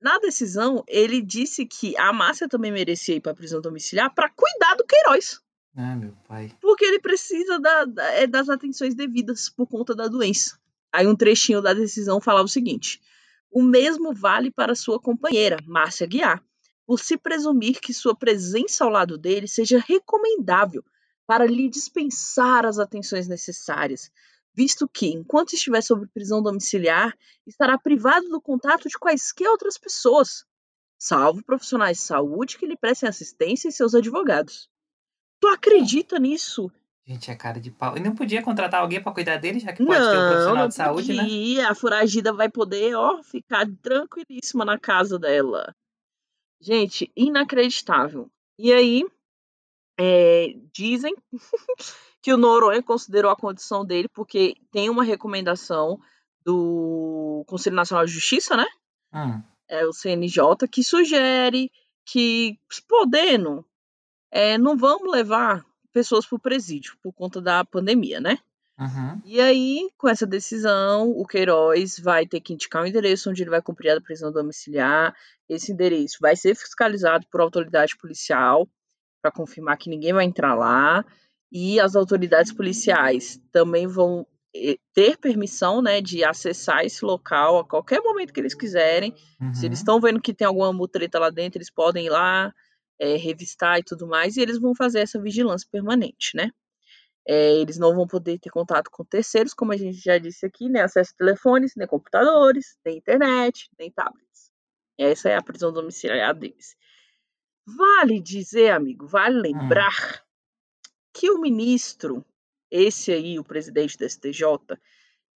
na 0.00 0.18
decisão, 0.18 0.84
ele 0.88 1.22
disse 1.22 1.64
que 1.64 1.96
a 1.96 2.12
Márcia 2.12 2.48
também 2.48 2.72
merecia 2.72 3.16
ir 3.16 3.20
para 3.20 3.32
a 3.32 3.34
prisão 3.34 3.60
domiciliar 3.60 4.12
para 4.14 4.30
cuidar 4.30 4.74
do 4.74 4.84
Queiroz. 4.84 5.40
Ah, 5.76 5.94
meu 5.94 6.12
pai. 6.26 6.52
Porque 6.60 6.84
ele 6.84 6.98
precisa 6.98 7.60
da, 7.60 7.84
da, 7.84 8.04
é, 8.14 8.26
das 8.26 8.48
atenções 8.48 8.94
devidas 8.94 9.48
por 9.48 9.66
conta 9.66 9.94
da 9.94 10.08
doença. 10.08 10.58
Aí 10.92 11.06
um 11.06 11.14
trechinho 11.14 11.62
da 11.62 11.72
decisão 11.72 12.20
falava 12.20 12.44
o 12.44 12.48
seguinte: 12.48 13.00
o 13.50 13.62
mesmo 13.62 14.12
vale 14.12 14.50
para 14.50 14.74
sua 14.74 14.98
companheira, 14.98 15.58
Márcia 15.64 16.06
Guiar, 16.06 16.42
por 16.90 16.98
se 16.98 17.16
presumir 17.16 17.78
que 17.80 17.94
sua 17.94 18.16
presença 18.16 18.82
ao 18.82 18.90
lado 18.90 19.16
dele 19.16 19.46
seja 19.46 19.78
recomendável 19.78 20.84
para 21.24 21.46
lhe 21.46 21.68
dispensar 21.68 22.66
as 22.66 22.80
atenções 22.80 23.28
necessárias, 23.28 24.10
visto 24.52 24.88
que, 24.88 25.06
enquanto 25.06 25.52
estiver 25.52 25.82
sob 25.82 26.08
prisão 26.08 26.42
domiciliar, 26.42 27.16
estará 27.46 27.78
privado 27.78 28.28
do 28.28 28.40
contato 28.40 28.88
de 28.88 28.98
quaisquer 28.98 29.48
outras 29.48 29.78
pessoas, 29.78 30.44
salvo 30.98 31.44
profissionais 31.44 31.98
de 31.98 32.02
saúde 32.02 32.58
que 32.58 32.66
lhe 32.66 32.76
prestem 32.76 33.08
assistência 33.08 33.68
e 33.68 33.72
seus 33.72 33.94
advogados. 33.94 34.68
Tu 35.38 35.46
acredita 35.46 36.18
nisso? 36.18 36.72
Gente, 37.06 37.30
é 37.30 37.36
cara 37.36 37.60
de 37.60 37.70
pau. 37.70 37.96
E 37.96 38.00
não 38.00 38.16
podia 38.16 38.42
contratar 38.42 38.80
alguém 38.80 39.00
para 39.00 39.12
cuidar 39.12 39.36
dele, 39.36 39.60
já 39.60 39.72
que 39.72 39.84
pode 39.84 39.96
não, 39.96 40.10
ter 40.10 40.18
um 40.18 40.28
profissional 40.28 40.66
de 40.66 40.74
saúde, 40.74 41.14
podia. 41.14 41.62
né? 41.62 41.68
A 41.68 41.74
foragida 41.76 42.32
vai 42.32 42.48
poder, 42.48 42.96
ó, 42.96 43.22
ficar 43.22 43.64
tranquilíssima 43.80 44.64
na 44.64 44.76
casa 44.76 45.20
dela. 45.20 45.72
Gente, 46.60 47.10
inacreditável. 47.16 48.30
E 48.58 48.72
aí, 48.72 49.04
é, 49.98 50.54
dizem 50.72 51.14
que 52.22 52.32
o 52.32 52.36
Noronha 52.36 52.82
considerou 52.82 53.30
a 53.30 53.36
condição 53.36 53.84
dele 53.84 54.08
porque 54.08 54.54
tem 54.70 54.90
uma 54.90 55.04
recomendação 55.04 55.98
do 56.44 57.44
Conselho 57.46 57.76
Nacional 57.76 58.04
de 58.04 58.12
Justiça, 58.12 58.56
né? 58.56 58.66
Hum. 59.12 59.42
É 59.68 59.86
o 59.86 59.92
CNJ, 59.92 60.68
que 60.70 60.82
sugere 60.82 61.70
que, 62.04 62.58
podendo, 62.88 63.64
é, 64.30 64.58
não 64.58 64.76
vamos 64.76 65.10
levar 65.10 65.64
pessoas 65.92 66.26
para 66.26 66.36
o 66.36 66.40
presídio 66.40 66.96
por 67.02 67.12
conta 67.12 67.40
da 67.40 67.64
pandemia, 67.64 68.20
né? 68.20 68.38
Uhum. 68.80 69.20
E 69.26 69.38
aí, 69.40 69.90
com 69.98 70.08
essa 70.08 70.26
decisão, 70.26 71.10
o 71.10 71.26
Queiroz 71.26 71.98
vai 71.98 72.26
ter 72.26 72.40
que 72.40 72.54
indicar 72.54 72.80
o 72.80 72.84
um 72.86 72.88
endereço 72.88 73.28
onde 73.28 73.42
ele 73.42 73.50
vai 73.50 73.60
cumprir 73.60 73.90
a 73.90 74.00
prisão 74.00 74.32
domiciliar. 74.32 75.14
Esse 75.46 75.70
endereço 75.70 76.16
vai 76.18 76.34
ser 76.34 76.54
fiscalizado 76.54 77.26
por 77.30 77.42
autoridade 77.42 77.94
policial 77.98 78.66
para 79.20 79.30
confirmar 79.30 79.76
que 79.76 79.90
ninguém 79.90 80.14
vai 80.14 80.24
entrar 80.24 80.54
lá. 80.54 81.04
E 81.52 81.78
as 81.78 81.94
autoridades 81.94 82.52
policiais 82.52 83.38
também 83.52 83.86
vão 83.86 84.26
eh, 84.56 84.78
ter 84.94 85.18
permissão 85.18 85.82
né, 85.82 86.00
de 86.00 86.24
acessar 86.24 86.82
esse 86.82 87.04
local 87.04 87.58
a 87.58 87.68
qualquer 87.68 88.00
momento 88.00 88.32
que 88.32 88.40
eles 88.40 88.54
quiserem. 88.54 89.14
Uhum. 89.38 89.52
Se 89.52 89.66
eles 89.66 89.80
uhum. 89.80 89.82
estão 89.82 90.00
vendo 90.00 90.22
que 90.22 90.32
tem 90.32 90.46
alguma 90.46 90.72
mutreta 90.72 91.18
lá 91.18 91.28
dentro, 91.28 91.58
eles 91.58 91.70
podem 91.70 92.06
ir 92.06 92.10
lá 92.10 92.50
é, 92.98 93.16
revistar 93.16 93.78
e 93.78 93.82
tudo 93.82 94.06
mais, 94.06 94.36
e 94.36 94.40
eles 94.40 94.58
vão 94.58 94.74
fazer 94.74 95.00
essa 95.00 95.20
vigilância 95.20 95.68
permanente, 95.70 96.34
né? 96.34 96.50
É, 97.32 97.52
eles 97.60 97.78
não 97.78 97.94
vão 97.94 98.08
poder 98.08 98.40
ter 98.40 98.50
contato 98.50 98.90
com 98.90 99.04
terceiros, 99.04 99.54
como 99.54 99.72
a 99.72 99.76
gente 99.76 99.98
já 99.98 100.18
disse 100.18 100.44
aqui, 100.44 100.68
nem 100.68 100.82
acesso 100.82 101.12
a 101.14 101.16
telefones, 101.16 101.76
nem 101.76 101.86
computadores, 101.86 102.76
nem 102.84 102.96
internet, 102.96 103.70
nem 103.78 103.88
tablets. 103.88 104.50
Essa 104.98 105.28
é 105.28 105.36
a 105.36 105.42
prisão 105.42 105.72
domiciliar 105.72 106.34
deles. 106.34 106.76
Vale 107.64 108.18
dizer, 108.20 108.70
amigo, 108.70 109.06
vale 109.06 109.36
hum. 109.38 109.42
lembrar 109.42 109.94
hum. 109.94 110.90
que 111.14 111.30
o 111.30 111.40
ministro, 111.40 112.24
esse 112.68 113.12
aí, 113.12 113.38
o 113.38 113.44
presidente 113.44 113.96
da 113.96 114.08
STJ, 114.08 114.42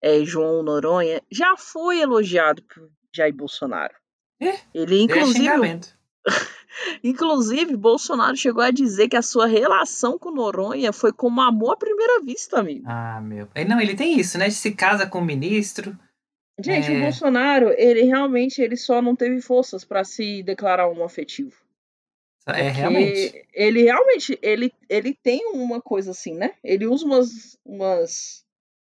é, 0.01 0.25
João 0.25 0.61
Noronha, 0.63 1.21
já 1.31 1.55
foi 1.55 2.01
elogiado 2.01 2.61
por 2.63 2.91
Jair 3.15 3.33
Bolsonaro. 3.33 3.95
É, 4.41 4.59
Ele, 4.73 5.01
inclusive. 5.01 5.79
Inclusive, 7.03 7.75
Bolsonaro 7.75 8.35
chegou 8.35 8.63
a 8.63 8.71
dizer 8.71 9.07
que 9.07 9.15
a 9.15 9.21
sua 9.21 9.47
relação 9.47 10.17
com 10.17 10.31
Noronha 10.31 10.91
foi 10.91 11.13
como 11.13 11.41
amor 11.41 11.73
à 11.73 11.77
primeira 11.77 12.21
vista, 12.21 12.59
amigo. 12.59 12.83
Ah, 12.87 13.21
meu. 13.21 13.47
Não, 13.67 13.79
ele 13.79 13.95
tem 13.95 14.19
isso, 14.19 14.37
né? 14.37 14.49
Se 14.49 14.71
casa 14.73 15.07
com 15.07 15.19
o 15.19 15.25
ministro. 15.25 15.97
Gente, 16.59 16.91
é... 16.91 16.97
o 16.97 17.01
Bolsonaro, 17.01 17.73
ele 17.77 18.03
realmente 18.03 18.61
ele 18.61 18.77
só 18.77 19.01
não 19.01 19.15
teve 19.15 19.41
forças 19.41 19.83
para 19.83 20.03
se 20.03 20.41
declarar 20.43 20.89
um 20.89 21.03
afetivo. 21.03 21.55
É, 22.47 22.69
realmente. 22.69 23.45
Ele 23.53 23.83
realmente, 23.83 24.37
ele, 24.41 24.71
ele 24.87 25.13
tem 25.15 25.47
uma 25.47 25.81
coisa 25.81 26.11
assim, 26.11 26.35
né? 26.35 26.53
Ele 26.63 26.85
usa 26.85 27.05
umas, 27.05 27.57
umas... 27.65 28.45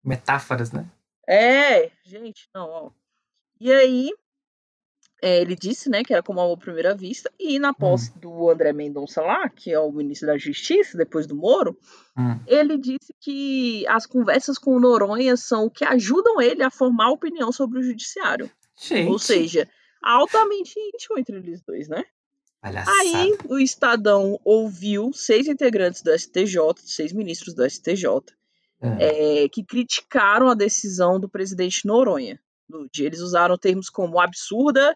Metáforas, 0.03 0.71
né? 0.71 0.85
É, 1.27 1.89
gente, 2.03 2.47
não, 2.53 2.69
ó. 2.69 2.91
E 3.59 3.71
aí, 3.71 4.11
é, 5.21 5.41
ele 5.41 5.55
disse, 5.55 5.89
né, 5.89 6.03
que 6.03 6.13
era 6.13 6.23
como 6.23 6.39
amor 6.39 6.53
à 6.53 6.57
primeira 6.57 6.95
vista, 6.95 7.31
e 7.39 7.59
na 7.59 7.73
posse 7.73 8.11
hum. 8.11 8.19
do 8.19 8.49
André 8.49 8.71
Mendonça 8.71 9.21
lá, 9.21 9.49
que 9.49 9.71
é 9.71 9.79
o 9.79 9.91
ministro 9.91 10.27
da 10.27 10.37
Justiça, 10.37 10.97
depois 10.97 11.27
do 11.27 11.35
Moro, 11.35 11.77
hum. 12.17 12.39
ele 12.47 12.77
disse 12.77 13.13
que 13.19 13.85
as 13.87 14.05
conversas 14.05 14.57
com 14.57 14.75
o 14.75 14.79
Noronha 14.79 15.35
são 15.35 15.65
o 15.65 15.69
que 15.69 15.83
ajudam 15.83 16.41
ele 16.41 16.63
a 16.63 16.69
formar 16.69 17.11
opinião 17.11 17.51
sobre 17.51 17.79
o 17.79 17.83
judiciário. 17.83 18.49
Gente. 18.81 19.09
Ou 19.09 19.19
seja, 19.19 19.67
altamente 20.01 20.79
íntimo 20.79 21.19
entre 21.19 21.35
eles 21.37 21.61
dois, 21.61 21.89
né? 21.89 22.03
Palhaçada. 22.61 22.97
Aí 22.99 23.37
o 23.45 23.57
Estadão 23.57 24.39
ouviu 24.43 25.11
seis 25.13 25.47
integrantes 25.47 26.01
do 26.01 26.17
STJ, 26.17 26.57
seis 26.77 27.11
ministros 27.13 27.53
do 27.53 27.69
STJ, 27.69 28.05
é. 28.81 29.43
É, 29.43 29.49
que 29.49 29.63
criticaram 29.63 30.49
a 30.49 30.53
decisão 30.53 31.19
do 31.19 31.29
presidente 31.29 31.85
Noronha. 31.85 32.39
Eles 32.97 33.19
usaram 33.19 33.57
termos 33.57 33.89
como 33.89 34.19
absurda, 34.19 34.95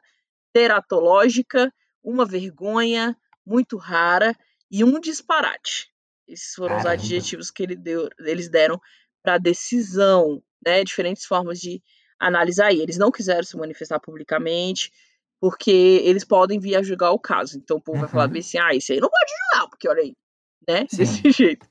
teratológica, 0.54 1.74
uma 2.04 2.26
vergonha, 2.26 3.18
muito 3.46 3.78
rara 3.78 4.36
e 4.72 4.84
um 4.84 5.00
disparate. 5.00 5.92
Esses 6.28 6.54
foram 6.54 6.78
Caramba. 6.78 6.90
os 6.90 6.94
adjetivos 6.94 7.52
que 7.52 7.64
ele 7.64 7.76
deu, 7.76 8.08
eles 8.20 8.50
deram 8.50 8.80
para 9.22 9.36
a 9.36 9.38
decisão, 9.38 10.42
né? 10.66 10.84
Diferentes 10.84 11.26
formas 11.26 11.60
de 11.60 11.82
analisar. 12.20 12.72
E 12.72 12.82
eles 12.82 12.98
não 12.98 13.12
quiseram 13.12 13.44
se 13.44 13.58
manifestar 13.58 14.00
publicamente, 14.00 14.92
porque 15.40 16.02
eles 16.04 16.24
podem 16.24 16.60
vir 16.60 16.76
a 16.76 16.84
julgar 16.84 17.12
o 17.12 17.20
caso. 17.20 17.58
Então 17.58 17.78
o 17.78 17.82
povo 17.82 17.98
uhum. 17.98 18.02
vai 18.04 18.10
falar 18.10 18.30
uhum. 18.30 18.38
assim: 18.38 18.58
ah, 18.58 18.74
isso 18.74 18.94
aí 18.94 19.00
não 19.00 19.10
pode 19.10 19.32
julgar, 19.32 19.70
porque 19.70 19.90
olha 19.90 20.02
aí. 20.02 20.16
Né? 20.66 20.88
Desse 20.94 21.30
jeito. 21.32 21.68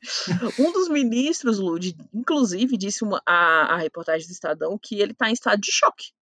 Um 0.58 0.70
dos 0.70 0.88
ministros, 0.90 1.58
Lud, 1.58 1.96
inclusive, 2.12 2.76
disse 2.76 3.02
uma, 3.02 3.22
a, 3.26 3.74
a 3.74 3.76
reportagem 3.78 4.26
do 4.26 4.32
Estadão 4.32 4.78
que 4.78 5.00
ele 5.00 5.12
está 5.12 5.30
em 5.30 5.32
estado 5.32 5.60
de 5.60 5.72
choque 5.72 6.12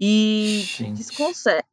e 0.00 0.64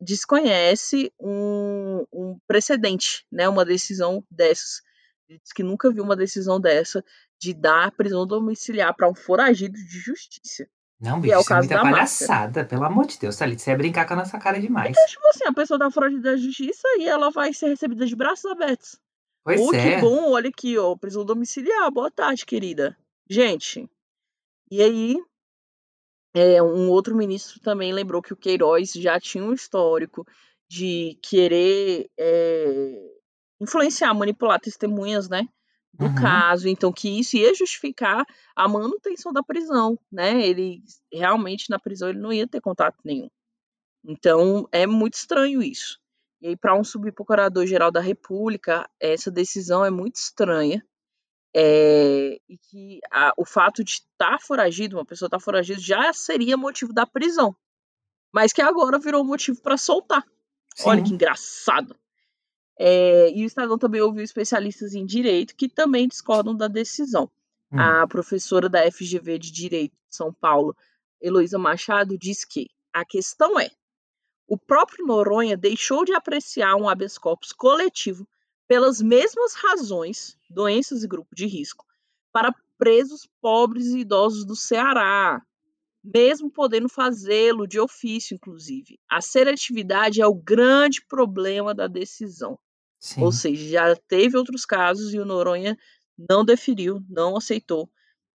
desconhece 0.01 1.11
um, 1.19 2.05
um, 2.11 2.39
precedente, 2.47 3.25
né, 3.31 3.47
uma 3.47 3.63
decisão 3.65 4.23
dessas. 4.29 4.81
Ele 5.27 5.39
diz 5.43 5.51
que 5.53 5.63
nunca 5.63 5.91
viu 5.91 6.03
uma 6.03 6.15
decisão 6.15 6.59
dessa 6.59 7.03
de 7.39 7.53
dar 7.53 7.91
prisão 7.91 8.25
domiciliar 8.25 8.95
para 8.95 9.09
um 9.09 9.15
foragido 9.15 9.73
de 9.75 9.99
justiça. 9.99 10.67
Não, 10.99 11.15
Que 11.15 11.23
bicho, 11.23 11.33
é 11.33 11.37
o 11.37 11.41
isso 11.41 11.51
é 11.51 11.55
caso 11.55 11.67
muita 11.67 11.83
da 11.83 11.89
Márcia. 11.91 12.27
palhaçada, 12.27 12.65
pelo 12.65 12.83
amor 12.85 13.05
de 13.05 13.19
Deus, 13.19 13.35
Thalita, 13.35 13.61
você 13.61 13.71
é 13.71 13.75
brincar 13.77 14.07
com 14.07 14.13
a 14.13 14.17
nossa 14.17 14.39
cara 14.39 14.59
demais. 14.59 14.91
Então, 14.91 15.05
tipo 15.07 15.27
assim, 15.27 15.43
a 15.45 15.53
pessoa 15.53 15.77
tá 15.77 15.91
fora 15.91 16.09
da 16.19 16.37
justiça 16.37 16.87
e 16.99 17.07
ela 17.07 17.29
vai 17.29 17.53
ser 17.53 17.67
recebida 17.67 18.05
de 18.05 18.15
braços 18.15 18.45
abertos. 18.45 18.97
Pois 19.43 19.59
Oh, 19.61 19.69
que 19.69 19.77
é. 19.77 19.99
bom, 19.99 20.31
olha 20.31 20.49
aqui, 20.49 20.77
ó, 20.77 20.95
prisão 20.95 21.25
domiciliar. 21.25 21.91
Boa 21.91 22.09
tarde, 22.09 22.45
querida. 22.45 22.97
Gente, 23.29 23.87
e 24.71 24.81
aí, 24.81 25.17
é, 26.35 26.61
um 26.61 26.89
outro 26.89 27.15
ministro 27.15 27.59
também 27.61 27.93
lembrou 27.93 28.21
que 28.21 28.33
o 28.33 28.37
Queiroz 28.37 28.91
já 28.93 29.19
tinha 29.19 29.43
um 29.43 29.53
histórico 29.53 30.25
de 30.69 31.17
querer 31.23 32.09
é, 32.19 33.11
influenciar, 33.61 34.13
manipular 34.13 34.59
testemunhas, 34.59 35.29
né? 35.29 35.47
Do 35.93 36.07
Uhum. 36.07 36.15
caso, 36.15 36.67
então 36.67 36.91
que 36.91 37.19
isso 37.19 37.37
ia 37.37 37.53
justificar 37.55 38.25
a 38.55 38.67
manutenção 38.67 39.31
da 39.31 39.41
prisão, 39.41 39.97
né? 40.11 40.45
Ele 40.45 40.83
realmente 41.11 41.69
na 41.69 41.79
prisão 41.79 42.09
ele 42.09 42.19
não 42.19 42.33
ia 42.33 42.47
ter 42.47 42.59
contato 42.59 42.97
nenhum. 43.05 43.29
Então 44.05 44.67
é 44.71 44.85
muito 44.85 45.15
estranho 45.15 45.63
isso. 45.63 45.99
E 46.41 46.49
aí, 46.49 46.57
para 46.57 46.77
um 46.77 46.83
subprocurador-geral 46.83 47.91
da 47.91 48.01
República, 48.01 48.89
essa 48.99 49.31
decisão 49.31 49.85
é 49.85 49.89
muito 49.89 50.17
estranha. 50.17 50.85
É, 51.57 52.37
e 52.49 52.57
que 52.57 52.99
a- 53.09 53.33
o 53.37 53.45
fato 53.45 53.81
de 53.81 53.91
estar 53.91 54.41
foragido, 54.41 54.97
uma 54.97 55.05
pessoa 55.05 55.27
estar 55.27 55.39
foragida, 55.39 55.79
já 55.79 56.11
seria 56.11 56.57
motivo 56.57 56.91
da 56.91 57.05
prisão. 57.05 57.55
Mas 58.33 58.51
que 58.51 58.61
agora 58.61 58.99
virou 58.99 59.23
motivo 59.23 59.61
para 59.61 59.77
soltar. 59.77 60.25
Olha 60.83 61.01
que 61.01 61.07
Sim. 61.07 61.13
engraçado. 61.15 61.95
É, 62.77 63.31
e 63.31 63.43
o 63.43 63.45
Estadão 63.45 63.77
também 63.77 64.01
ouviu 64.01 64.21
especialistas 64.21 64.93
em 64.93 65.05
direito 65.05 65.55
que 65.55 65.69
também 65.69 66.09
discordam 66.09 66.53
da 66.53 66.67
decisão. 66.67 67.31
Hum. 67.71 67.79
A 67.79 68.05
professora 68.05 68.67
da 68.67 68.85
FGV 68.91 69.39
de 69.39 69.49
Direito 69.49 69.93
de 69.93 70.15
São 70.15 70.33
Paulo, 70.33 70.75
Heloísa 71.21 71.57
Machado, 71.57 72.17
diz 72.17 72.43
que 72.43 72.69
a 72.91 73.05
questão 73.05 73.57
é: 73.57 73.71
o 74.45 74.57
próprio 74.57 75.05
Noronha 75.05 75.55
deixou 75.55 76.03
de 76.03 76.13
apreciar 76.13 76.75
um 76.75 76.89
habeas 76.89 77.17
corpus 77.17 77.53
coletivo 77.53 78.27
pelas 78.67 79.01
mesmas 79.01 79.53
razões, 79.53 80.37
doenças 80.49 81.03
e 81.03 81.07
grupo 81.07 81.35
de 81.35 81.45
risco, 81.45 81.85
para 82.31 82.53
presos 82.77 83.27
pobres 83.41 83.87
e 83.87 83.99
idosos 83.99 84.45
do 84.45 84.55
Ceará, 84.55 85.41
mesmo 86.03 86.51
podendo 86.51 86.89
fazê-lo 86.89 87.67
de 87.67 87.79
ofício, 87.79 88.35
inclusive. 88.35 88.99
A 89.09 89.21
seletividade 89.21 90.21
é 90.21 90.27
o 90.27 90.35
grande 90.35 91.03
problema 91.05 91.73
da 91.73 91.87
decisão. 91.87 92.59
Sim. 92.99 93.23
Ou 93.23 93.31
seja, 93.31 93.69
já 93.69 93.95
teve 94.07 94.37
outros 94.37 94.65
casos 94.65 95.13
e 95.13 95.19
o 95.19 95.25
Noronha 95.25 95.77
não 96.17 96.43
deferiu, 96.45 97.03
não 97.09 97.35
aceitou. 97.35 97.89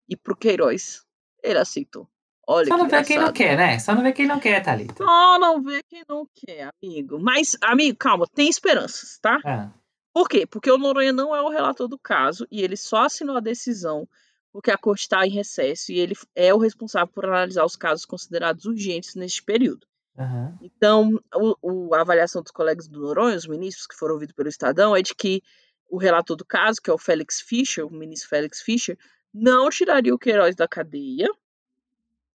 E 0.08 0.16
pro 0.16 0.36
Queiroz, 0.36 1.04
ele 1.44 1.60
aceitou. 1.60 2.08
Olha 2.48 2.66
Só 2.66 2.76
que 2.76 2.82
não 2.82 2.90
vê 2.90 3.04
quem 3.04 3.20
não 3.20 3.32
quer, 3.32 3.58
né? 3.58 3.80
Só 3.80 3.94
não 3.94 4.02
vê 4.02 4.12
quem 4.12 4.26
não 4.26 4.40
quer, 4.40 4.64
Thalita. 4.64 5.04
Só 5.04 5.40
não 5.40 5.62
vê 5.62 5.84
quem 5.84 6.04
não 6.10 6.28
quer, 6.34 6.72
amigo. 6.82 7.20
Mas, 7.20 7.56
amigo, 7.62 7.96
calma, 7.96 8.26
tem 8.34 8.50
esperanças, 8.50 9.20
tá? 9.20 9.40
Ah, 9.46 9.70
Por 10.14 10.28
quê? 10.28 10.45
Porque 10.45 10.72
o 10.72 10.78
Noronha 10.78 11.14
não 11.14 11.36
é 11.36 11.41
o 11.41 11.49
relator 11.49 11.88
do 11.88 11.97
caso 11.97 12.47
e 12.51 12.62
ele 12.62 12.76
só 12.76 13.05
assinou 13.05 13.38
a 13.38 13.41
decisão 13.41 14.07
porque 14.51 14.72
a 14.72 14.78
corte 14.78 15.01
está 15.01 15.26
em 15.26 15.30
recesso 15.30 15.91
e 15.91 15.99
ele 15.99 16.16
é 16.36 16.51
o 16.53 16.57
responsável 16.57 17.07
por 17.14 17.26
analisar 17.26 17.64
os 17.66 17.76
casos 17.76 18.05
considerados 18.05 18.66
urgentes 18.66 19.14
neste 19.16 19.43
período. 19.43 19.86
aham. 20.18 20.57
Então, 20.62 21.20
o- 21.36 21.55
o- 21.62 21.95
a 21.95 22.01
avaliação 22.01 22.41
dos 22.41 22.51
colegas 22.51 22.88
do 22.88 22.99
Noronha, 22.99 23.38
os 23.38 23.47
ministros 23.47 23.86
que 23.88 23.95
foram 23.95 24.16
ouvidos 24.16 24.36
pelo 24.36 24.49
Estadão, 24.49 24.95
é 24.95 25.01
de 25.01 25.14
que 25.16 25.41
o 25.88 25.97
relator 25.97 26.36
do 26.36 26.43
caso, 26.45 26.82
que 26.82 26.89
é 26.89 26.93
o 26.93 26.97
Félix 26.97 27.39
Fischer, 27.41 27.86
o 27.86 27.91
ministro 27.93 28.28
Félix 28.30 28.62
Fischer, 28.62 28.97
não 29.34 29.70
tiraria 29.70 30.14
o 30.14 30.20
Queiroz 30.20 30.55
da 30.55 30.68
cadeia, 30.68 31.28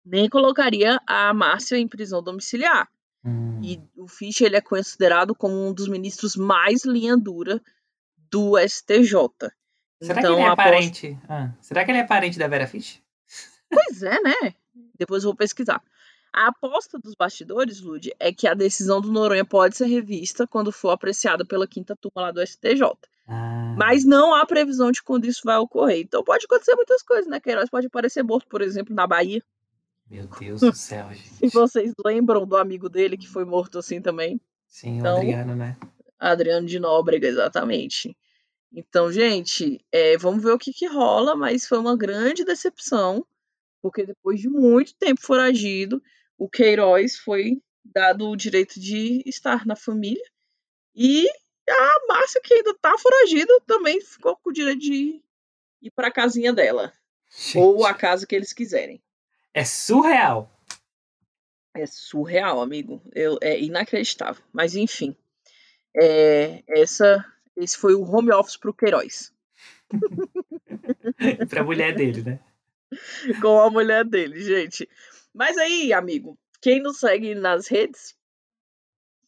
nem 0.05 0.29
colocaria 0.29 0.99
a 1.07 1.33
Márcia 1.33 1.77
em 1.77 1.87
prisão 1.87 2.21
domiciliar. 2.21 2.89
Hum. 3.23 3.59
E 3.63 3.81
o 3.97 4.07
Fischer 4.07 4.47
ele 4.47 4.55
é 4.57 4.61
considerado 4.61 5.35
como 5.35 5.53
um 5.67 5.73
dos 5.73 5.87
ministros 5.87 6.35
mais 6.35 6.83
linha 6.85 7.15
dura 7.15 7.61
do 8.29 8.57
STJ. 8.57 9.13
Será 10.01 10.19
então, 10.19 10.33
que 10.35 10.39
ele 10.39 10.45
é 10.45 10.49
a 10.49 10.53
aposta- 10.53 10.71
parente? 10.71 11.19
Ah, 11.29 11.51
será 11.61 11.85
que 11.85 11.91
ele 11.91 11.99
é 11.99 12.03
parente 12.03 12.39
da 12.39 12.47
Vera 12.47 12.65
Fish? 12.67 13.01
Pois 13.69 14.01
é, 14.03 14.19
né? 14.21 14.55
Depois 14.97 15.23
eu 15.23 15.29
vou 15.29 15.35
pesquisar. 15.35 15.81
A 16.33 16.47
aposta 16.47 16.97
dos 16.97 17.13
bastidores, 17.13 17.81
Lud, 17.81 18.09
é 18.19 18.31
que 18.33 18.47
a 18.47 18.53
decisão 18.53 19.01
do 19.01 19.11
Noronha 19.11 19.43
pode 19.45 19.75
ser 19.75 19.85
revista 19.85 20.47
quando 20.47 20.71
for 20.71 20.89
apreciada 20.89 21.45
pela 21.45 21.67
quinta 21.67 21.95
turma 21.95 22.21
lá 22.21 22.31
do 22.31 22.41
STJ. 22.41 22.83
Ah, 23.27 23.75
Mas 23.77 24.03
não 24.05 24.33
há 24.33 24.45
previsão 24.45 24.91
de 24.91 25.03
quando 25.03 25.25
isso 25.25 25.41
vai 25.43 25.57
ocorrer. 25.57 25.99
Então 25.99 26.23
pode 26.23 26.45
acontecer 26.45 26.73
muitas 26.75 27.03
coisas, 27.03 27.27
né? 27.27 27.39
Queiroz 27.39 27.69
pode 27.69 27.87
aparecer 27.87 28.23
morto, 28.23 28.47
por 28.47 28.61
exemplo, 28.61 28.95
na 28.95 29.05
Bahia. 29.05 29.43
Meu 30.11 30.27
Deus 30.39 30.61
do 30.61 30.73
céu, 30.75 31.09
Se 31.13 31.15
gente. 31.41 31.53
vocês 31.53 31.93
lembram 32.05 32.45
do 32.45 32.57
amigo 32.57 32.89
dele 32.89 33.17
que 33.17 33.27
foi 33.27 33.45
morto 33.45 33.79
assim 33.79 34.01
também. 34.01 34.39
Sim, 34.67 34.97
o 34.97 34.99
Então- 34.99 35.17
Adriano, 35.17 35.55
né? 35.55 35.77
Adriano 36.19 36.67
de 36.67 36.77
Nóbrega, 36.79 37.27
exatamente. 37.27 38.15
Então, 38.71 39.11
gente, 39.11 39.83
é, 39.91 40.17
vamos 40.17 40.43
ver 40.43 40.51
o 40.51 40.57
que, 40.59 40.71
que 40.71 40.85
rola, 40.85 41.35
mas 41.35 41.67
foi 41.67 41.77
uma 41.79 41.97
grande 41.97 42.45
decepção, 42.45 43.25
porque 43.81 44.05
depois 44.05 44.39
de 44.39 44.47
muito 44.47 44.93
tempo 44.95 45.19
foragido, 45.21 46.01
o 46.37 46.47
Queiroz 46.47 47.17
foi 47.17 47.61
dado 47.83 48.29
o 48.29 48.35
direito 48.35 48.79
de 48.79 49.23
estar 49.25 49.65
na 49.65 49.75
família 49.75 50.23
e 50.95 51.27
a 51.67 51.95
Márcia, 52.07 52.39
que 52.43 52.53
ainda 52.53 52.73
tá 52.79 52.95
foragida, 52.97 53.51
também 53.65 53.99
ficou 53.99 54.37
com 54.37 54.51
o 54.51 54.53
direito 54.53 54.79
de 54.79 55.21
ir 55.81 55.91
para 55.95 56.07
a 56.09 56.11
casinha 56.13 56.53
dela, 56.53 56.93
ou 57.55 57.83
a 57.85 57.89
Gente, 57.89 57.99
casa 57.99 58.27
que 58.27 58.35
eles 58.35 58.53
quiserem. 58.53 59.01
É 59.53 59.63
surreal. 59.65 60.49
É 61.75 61.85
surreal, 61.85 62.61
amigo. 62.61 63.01
Eu, 63.13 63.37
é 63.41 63.59
inacreditável. 63.59 64.43
Mas 64.51 64.75
enfim, 64.75 65.15
é, 65.95 66.63
essa, 66.67 67.25
esse 67.55 67.77
foi 67.77 67.93
o 67.95 68.03
home 68.03 68.31
office 68.31 68.57
pro 68.57 68.73
Queiroz. 68.73 69.33
pra 71.49 71.63
mulher 71.63 71.95
dele, 71.95 72.21
né? 72.23 72.39
com 73.41 73.59
a 73.61 73.69
mulher 73.69 74.03
dele, 74.05 74.41
gente. 74.41 74.87
Mas 75.33 75.57
aí, 75.57 75.93
amigo, 75.93 76.37
quem 76.61 76.81
nos 76.81 76.99
segue 76.99 77.33
nas 77.35 77.67
redes 77.67 78.15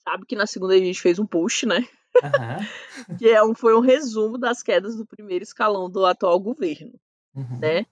sabe 0.04 0.26
que 0.26 0.36
na 0.36 0.46
segunda 0.46 0.74
a 0.74 0.78
gente 0.78 1.00
fez 1.02 1.18
um 1.18 1.26
post, 1.26 1.66
né? 1.66 1.88
Aham. 2.24 2.58
Que 3.18 3.30
é 3.30 3.42
um, 3.44 3.56
foi 3.56 3.74
um 3.76 3.80
resumo 3.80 4.38
das 4.38 4.62
quedas 4.62 4.96
do 4.96 5.06
primeiro 5.06 5.44
escalão 5.44 5.90
do 5.90 6.06
atual 6.06 6.40
governo, 6.40 6.94
Uhum. 7.36 7.60
né? 7.60 7.86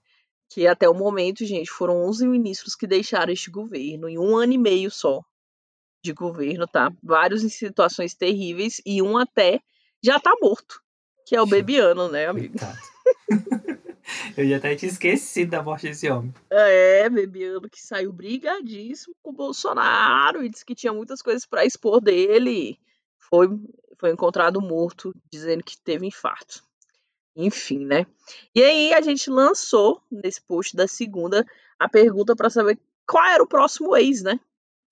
Que 0.52 0.66
até 0.66 0.86
o 0.86 0.94
momento, 0.94 1.46
gente, 1.46 1.70
foram 1.70 2.04
11 2.04 2.28
ministros 2.28 2.74
que 2.74 2.86
deixaram 2.86 3.32
este 3.32 3.50
governo 3.50 4.06
em 4.06 4.18
um 4.18 4.36
ano 4.36 4.52
e 4.52 4.58
meio 4.58 4.90
só 4.90 5.22
de 6.04 6.12
governo, 6.12 6.66
tá? 6.66 6.92
Vários 7.02 7.42
em 7.42 7.48
situações 7.48 8.14
terríveis 8.14 8.80
e 8.84 9.00
um 9.00 9.16
até 9.16 9.60
já 10.04 10.20
tá 10.20 10.34
morto, 10.42 10.82
que 11.26 11.34
é 11.34 11.40
o 11.40 11.46
Bebiano, 11.46 12.08
né, 12.10 12.26
amigo? 12.26 12.54
Eu 14.36 14.46
já 14.46 14.56
até 14.56 14.74
tinha 14.74 14.90
esquecido 14.90 15.52
da 15.52 15.62
morte 15.62 15.86
desse 15.86 16.10
homem. 16.10 16.34
É, 16.50 17.08
Bebiano 17.08 17.70
que 17.70 17.80
saiu 17.80 18.12
brigadíssimo 18.12 19.14
com 19.22 19.30
o 19.30 19.34
Bolsonaro 19.34 20.44
e 20.44 20.50
disse 20.50 20.66
que 20.66 20.74
tinha 20.74 20.92
muitas 20.92 21.22
coisas 21.22 21.46
para 21.46 21.64
expor 21.64 22.00
dele. 22.00 22.78
Foi, 23.30 23.48
foi 23.98 24.10
encontrado 24.10 24.60
morto, 24.60 25.14
dizendo 25.32 25.64
que 25.64 25.80
teve 25.80 26.06
infarto. 26.06 26.62
Enfim, 27.34 27.84
né? 27.84 28.06
E 28.54 28.62
aí 28.62 28.92
a 28.92 29.00
gente 29.00 29.30
lançou 29.30 30.02
nesse 30.10 30.40
post 30.42 30.76
da 30.76 30.86
segunda 30.86 31.46
a 31.78 31.88
pergunta 31.88 32.36
para 32.36 32.50
saber 32.50 32.78
qual 33.06 33.24
era 33.24 33.42
o 33.42 33.48
próximo 33.48 33.96
ex, 33.96 34.22
né? 34.22 34.38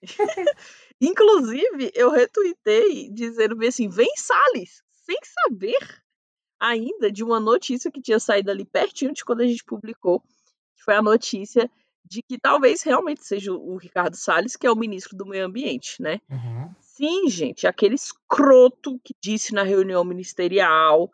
Inclusive, 1.00 1.92
eu 1.94 2.10
retuitei 2.10 3.10
dizendo 3.10 3.56
bem 3.56 3.68
assim: 3.68 3.88
vem 3.88 4.10
Salles, 4.16 4.82
sem 4.90 5.18
saber 5.22 6.02
ainda 6.58 7.10
de 7.10 7.24
uma 7.24 7.40
notícia 7.40 7.90
que 7.90 8.02
tinha 8.02 8.18
saído 8.18 8.50
ali 8.50 8.64
pertinho 8.64 9.12
de 9.14 9.24
quando 9.24 9.40
a 9.40 9.46
gente 9.46 9.64
publicou, 9.64 10.20
que 10.20 10.84
foi 10.84 10.94
a 10.94 11.02
notícia 11.02 11.70
de 12.04 12.22
que 12.22 12.38
talvez 12.38 12.82
realmente 12.82 13.24
seja 13.24 13.52
o 13.52 13.76
Ricardo 13.76 14.16
Salles, 14.16 14.56
que 14.56 14.66
é 14.66 14.70
o 14.70 14.76
ministro 14.76 15.16
do 15.16 15.24
Meio 15.24 15.46
Ambiente, 15.46 16.02
né? 16.02 16.20
Uhum. 16.28 16.74
Sim, 16.80 17.28
gente, 17.28 17.66
aquele 17.66 17.94
escroto 17.94 18.98
que 19.04 19.14
disse 19.22 19.54
na 19.54 19.62
reunião 19.62 20.04
ministerial, 20.04 21.10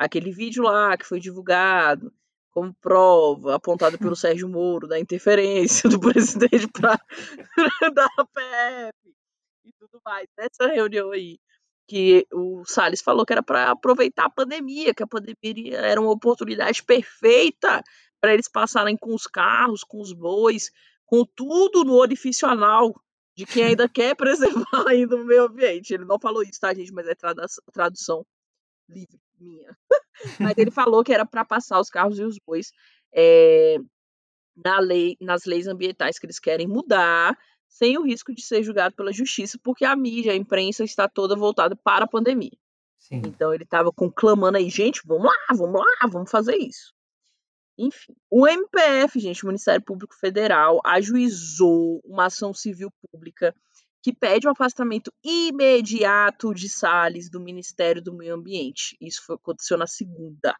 aquele 0.00 0.32
vídeo 0.32 0.62
lá 0.62 0.96
que 0.96 1.04
foi 1.04 1.20
divulgado 1.20 2.10
como 2.50 2.74
prova, 2.80 3.54
apontado 3.54 3.98
pelo 3.98 4.16
Sérgio 4.16 4.48
Moro, 4.48 4.88
da 4.88 4.98
interferência 4.98 5.88
do 5.90 6.00
presidente 6.00 6.66
pra, 6.68 6.98
da 7.94 8.08
PF 8.08 9.14
e 9.66 9.72
tudo 9.78 10.00
mais. 10.04 10.26
Nessa 10.38 10.66
reunião 10.72 11.10
aí, 11.10 11.38
que 11.86 12.26
o 12.32 12.64
Salles 12.64 13.02
falou 13.02 13.26
que 13.26 13.32
era 13.34 13.42
para 13.42 13.72
aproveitar 13.72 14.24
a 14.24 14.30
pandemia, 14.30 14.94
que 14.94 15.02
a 15.02 15.06
pandemia 15.06 15.78
era 15.78 16.00
uma 16.00 16.12
oportunidade 16.12 16.82
perfeita 16.82 17.82
para 18.20 18.32
eles 18.32 18.48
passarem 18.48 18.96
com 18.96 19.14
os 19.14 19.26
carros, 19.26 19.84
com 19.84 20.00
os 20.00 20.14
bois, 20.14 20.70
com 21.04 21.26
tudo 21.36 21.84
no 21.84 21.94
orifício 21.94 22.48
anal 22.48 22.94
de 23.36 23.44
quem 23.44 23.64
ainda 23.64 23.86
quer 23.88 24.16
preservar 24.16 24.88
ainda 24.88 25.14
o 25.14 25.24
meio 25.24 25.44
ambiente. 25.44 25.92
Ele 25.92 26.06
não 26.06 26.18
falou 26.18 26.42
isso, 26.42 26.58
tá, 26.58 26.72
gente? 26.72 26.92
Mas 26.92 27.06
é 27.06 27.14
tradu 27.14 27.42
tradução 27.72 28.24
livre 28.88 29.20
minha. 29.40 29.76
Mas 30.54 30.58
ele 30.58 30.70
falou 30.70 31.02
que 31.02 31.12
era 31.12 31.26
para 31.26 31.44
passar 31.44 31.80
os 31.80 31.88
carros 31.88 32.18
e 32.18 32.24
os 32.24 32.38
bois 32.46 32.72
é, 33.12 33.78
na 34.56 34.78
lei, 34.78 35.16
nas 35.20 35.44
leis 35.44 35.66
ambientais 35.66 36.18
que 36.18 36.26
eles 36.26 36.38
querem 36.38 36.66
mudar, 36.66 37.36
sem 37.68 37.96
o 37.96 38.02
risco 38.02 38.34
de 38.34 38.42
ser 38.42 38.62
julgado 38.62 38.94
pela 38.94 39.12
justiça, 39.12 39.58
porque 39.62 39.84
a 39.84 39.96
mídia, 39.96 40.32
a 40.32 40.36
imprensa 40.36 40.84
está 40.84 41.08
toda 41.08 41.36
voltada 41.36 41.76
para 41.76 42.04
a 42.04 42.08
pandemia. 42.08 42.56
Sim. 42.98 43.22
Então 43.24 43.54
ele 43.54 43.64
estava 43.64 43.90
conclamando 43.92 44.58
aí, 44.58 44.68
gente, 44.68 45.00
vamos 45.04 45.24
lá, 45.24 45.56
vamos 45.56 45.80
lá, 45.80 46.08
vamos 46.08 46.30
fazer 46.30 46.56
isso. 46.56 46.92
Enfim, 47.78 48.14
o 48.28 48.46
MPF, 48.46 49.18
gente, 49.18 49.42
o 49.42 49.46
Ministério 49.46 49.82
Público 49.82 50.14
Federal, 50.14 50.80
ajuizou 50.84 52.00
uma 52.04 52.26
ação 52.26 52.52
civil 52.52 52.92
pública 53.10 53.54
que 54.02 54.12
pede 54.12 54.46
o 54.46 54.50
afastamento 54.50 55.12
imediato 55.22 56.54
de 56.54 56.68
Salles 56.68 57.30
do 57.30 57.40
Ministério 57.40 58.02
do 58.02 58.14
Meio 58.14 58.34
Ambiente. 58.34 58.96
Isso 59.00 59.22
foi, 59.24 59.36
aconteceu 59.36 59.76
na 59.76 59.86
segunda. 59.86 60.54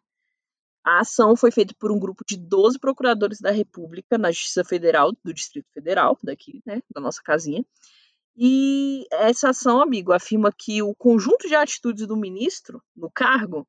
A 0.83 0.99
ação 0.99 1.35
foi 1.35 1.51
feita 1.51 1.75
por 1.79 1.91
um 1.91 1.99
grupo 1.99 2.23
de 2.27 2.37
12 2.37 2.79
procuradores 2.79 3.39
da 3.39 3.51
República 3.51 4.17
na 4.17 4.31
Justiça 4.31 4.63
Federal 4.63 5.11
do 5.23 5.33
Distrito 5.33 5.69
Federal, 5.71 6.17
daqui, 6.23 6.61
né, 6.65 6.81
da 6.93 6.99
nossa 6.99 7.21
casinha. 7.23 7.63
E 8.35 9.05
essa 9.11 9.49
ação, 9.49 9.81
amigo, 9.81 10.13
afirma 10.13 10.51
que 10.51 10.81
o 10.81 10.95
conjunto 10.95 11.47
de 11.47 11.55
atitudes 11.55 12.07
do 12.07 12.17
ministro 12.17 12.81
no 12.95 13.11
cargo 13.11 13.67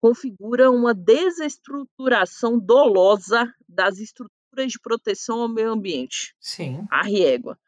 configura 0.00 0.70
uma 0.70 0.94
desestruturação 0.94 2.58
dolosa 2.58 3.52
das 3.68 3.98
estruturas 3.98 4.70
de 4.72 4.78
proteção 4.80 5.40
ao 5.40 5.48
meio 5.48 5.72
ambiente. 5.72 6.34
Sim. 6.40 6.86
A 6.90 7.02
régua. 7.02 7.58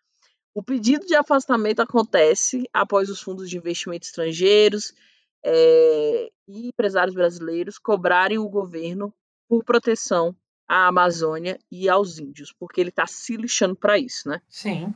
O 0.57 0.63
pedido 0.63 1.05
de 1.05 1.15
afastamento 1.15 1.81
acontece 1.81 2.67
após 2.73 3.11
os 3.11 3.21
fundos 3.21 3.51
de 3.51 3.59
investimento 3.59 4.07
estrangeiros 4.07 4.95
é, 5.45 6.33
e 6.49 6.69
empresários 6.69 7.15
brasileiros 7.15 7.79
cobrarem 7.79 8.39
o 8.39 8.49
governo 8.49 9.13
por 9.47 9.63
proteção 9.63 10.35
à 10.67 10.87
Amazônia 10.87 11.59
e 11.71 11.91
aos 11.91 12.19
índios, 12.19 12.55
porque 12.59 12.81
ele 12.81 12.89
está 12.89 13.07
se 13.07 13.37
lixando 13.37 13.77
para 13.77 13.99
isso, 13.99 14.31
né? 14.31 14.41
Sim. 14.49 14.95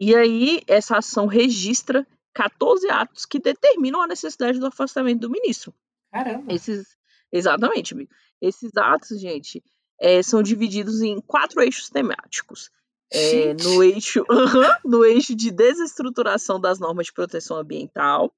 E 0.00 0.16
aí, 0.16 0.62
essa 0.66 0.96
ação 0.96 1.26
registra 1.26 2.06
14 2.32 2.90
atos 2.90 3.26
que 3.26 3.38
determinam 3.38 4.00
a 4.00 4.06
necessidade 4.06 4.58
do 4.58 4.68
afastamento 4.68 5.20
do 5.20 5.30
ministro. 5.30 5.74
Caramba. 6.10 6.50
Esses, 6.50 6.96
exatamente, 7.30 7.92
amigo. 7.92 8.10
Esses 8.40 8.74
atos, 8.78 9.20
gente, 9.20 9.62
é, 10.00 10.22
são 10.22 10.42
divididos 10.42 11.02
em 11.02 11.20
quatro 11.20 11.60
eixos 11.60 11.90
temáticos. 11.90 12.70
É, 13.14 13.54
no 13.54 13.82
eixo 13.82 14.24
no 14.84 15.04
eixo 15.04 15.34
de 15.34 15.50
desestruturação 15.50 16.60
das 16.60 16.80
normas 16.80 17.06
de 17.06 17.12
proteção 17.12 17.56
ambiental, 17.56 18.32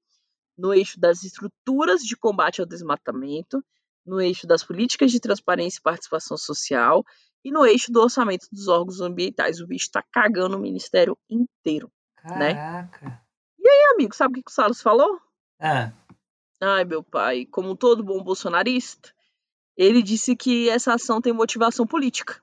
no 0.57 0.73
eixo 0.73 0.99
das 0.99 1.23
estruturas 1.23 2.01
de 2.01 2.15
combate 2.15 2.61
ao 2.61 2.67
desmatamento, 2.67 3.63
no 4.05 4.21
eixo 4.21 4.47
das 4.47 4.63
políticas 4.63 5.11
de 5.11 5.19
transparência 5.19 5.79
e 5.79 5.83
participação 5.83 6.37
social 6.37 7.03
e 7.43 7.51
no 7.51 7.65
eixo 7.65 7.91
do 7.91 8.01
orçamento 8.01 8.47
dos 8.51 8.67
órgãos 8.67 9.01
ambientais. 9.01 9.59
O 9.59 9.67
bicho 9.67 9.85
está 9.85 10.03
cagando 10.11 10.57
o 10.57 10.59
ministério 10.59 11.17
inteiro. 11.29 11.91
Caraca. 12.15 13.05
Né? 13.05 13.21
E 13.59 13.69
aí, 13.69 13.93
amigo, 13.93 14.15
sabe 14.15 14.31
o 14.31 14.35
que, 14.35 14.43
que 14.43 14.51
o 14.51 14.53
Salles 14.53 14.81
falou? 14.81 15.19
Ah. 15.59 15.91
Ai, 16.61 16.85
meu 16.85 17.03
pai, 17.03 17.45
como 17.45 17.75
todo 17.75 18.03
bom 18.03 18.23
bolsonarista, 18.23 19.13
ele 19.75 20.01
disse 20.01 20.35
que 20.35 20.69
essa 20.69 20.93
ação 20.93 21.21
tem 21.21 21.33
motivação 21.33 21.85
política. 21.85 22.41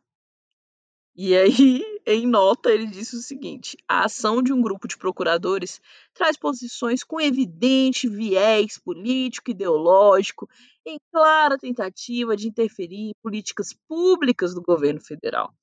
E 1.16 1.34
aí, 1.34 1.82
em 2.06 2.26
nota, 2.26 2.70
ele 2.70 2.86
disse 2.86 3.16
o 3.16 3.22
seguinte: 3.22 3.76
a 3.88 4.04
ação 4.04 4.42
de 4.42 4.52
um 4.52 4.60
grupo 4.60 4.86
de 4.86 4.96
procuradores 4.96 5.80
traz 6.12 6.36
posições 6.36 7.02
com 7.02 7.20
evidente 7.20 8.08
viés 8.08 8.78
político 8.78 9.50
ideológico, 9.50 10.48
em 10.86 10.98
clara 11.10 11.58
tentativa 11.58 12.36
de 12.36 12.48
interferir 12.48 13.10
em 13.10 13.14
políticas 13.22 13.72
públicas 13.88 14.54
do 14.54 14.62
governo 14.62 15.00
federal. 15.00 15.54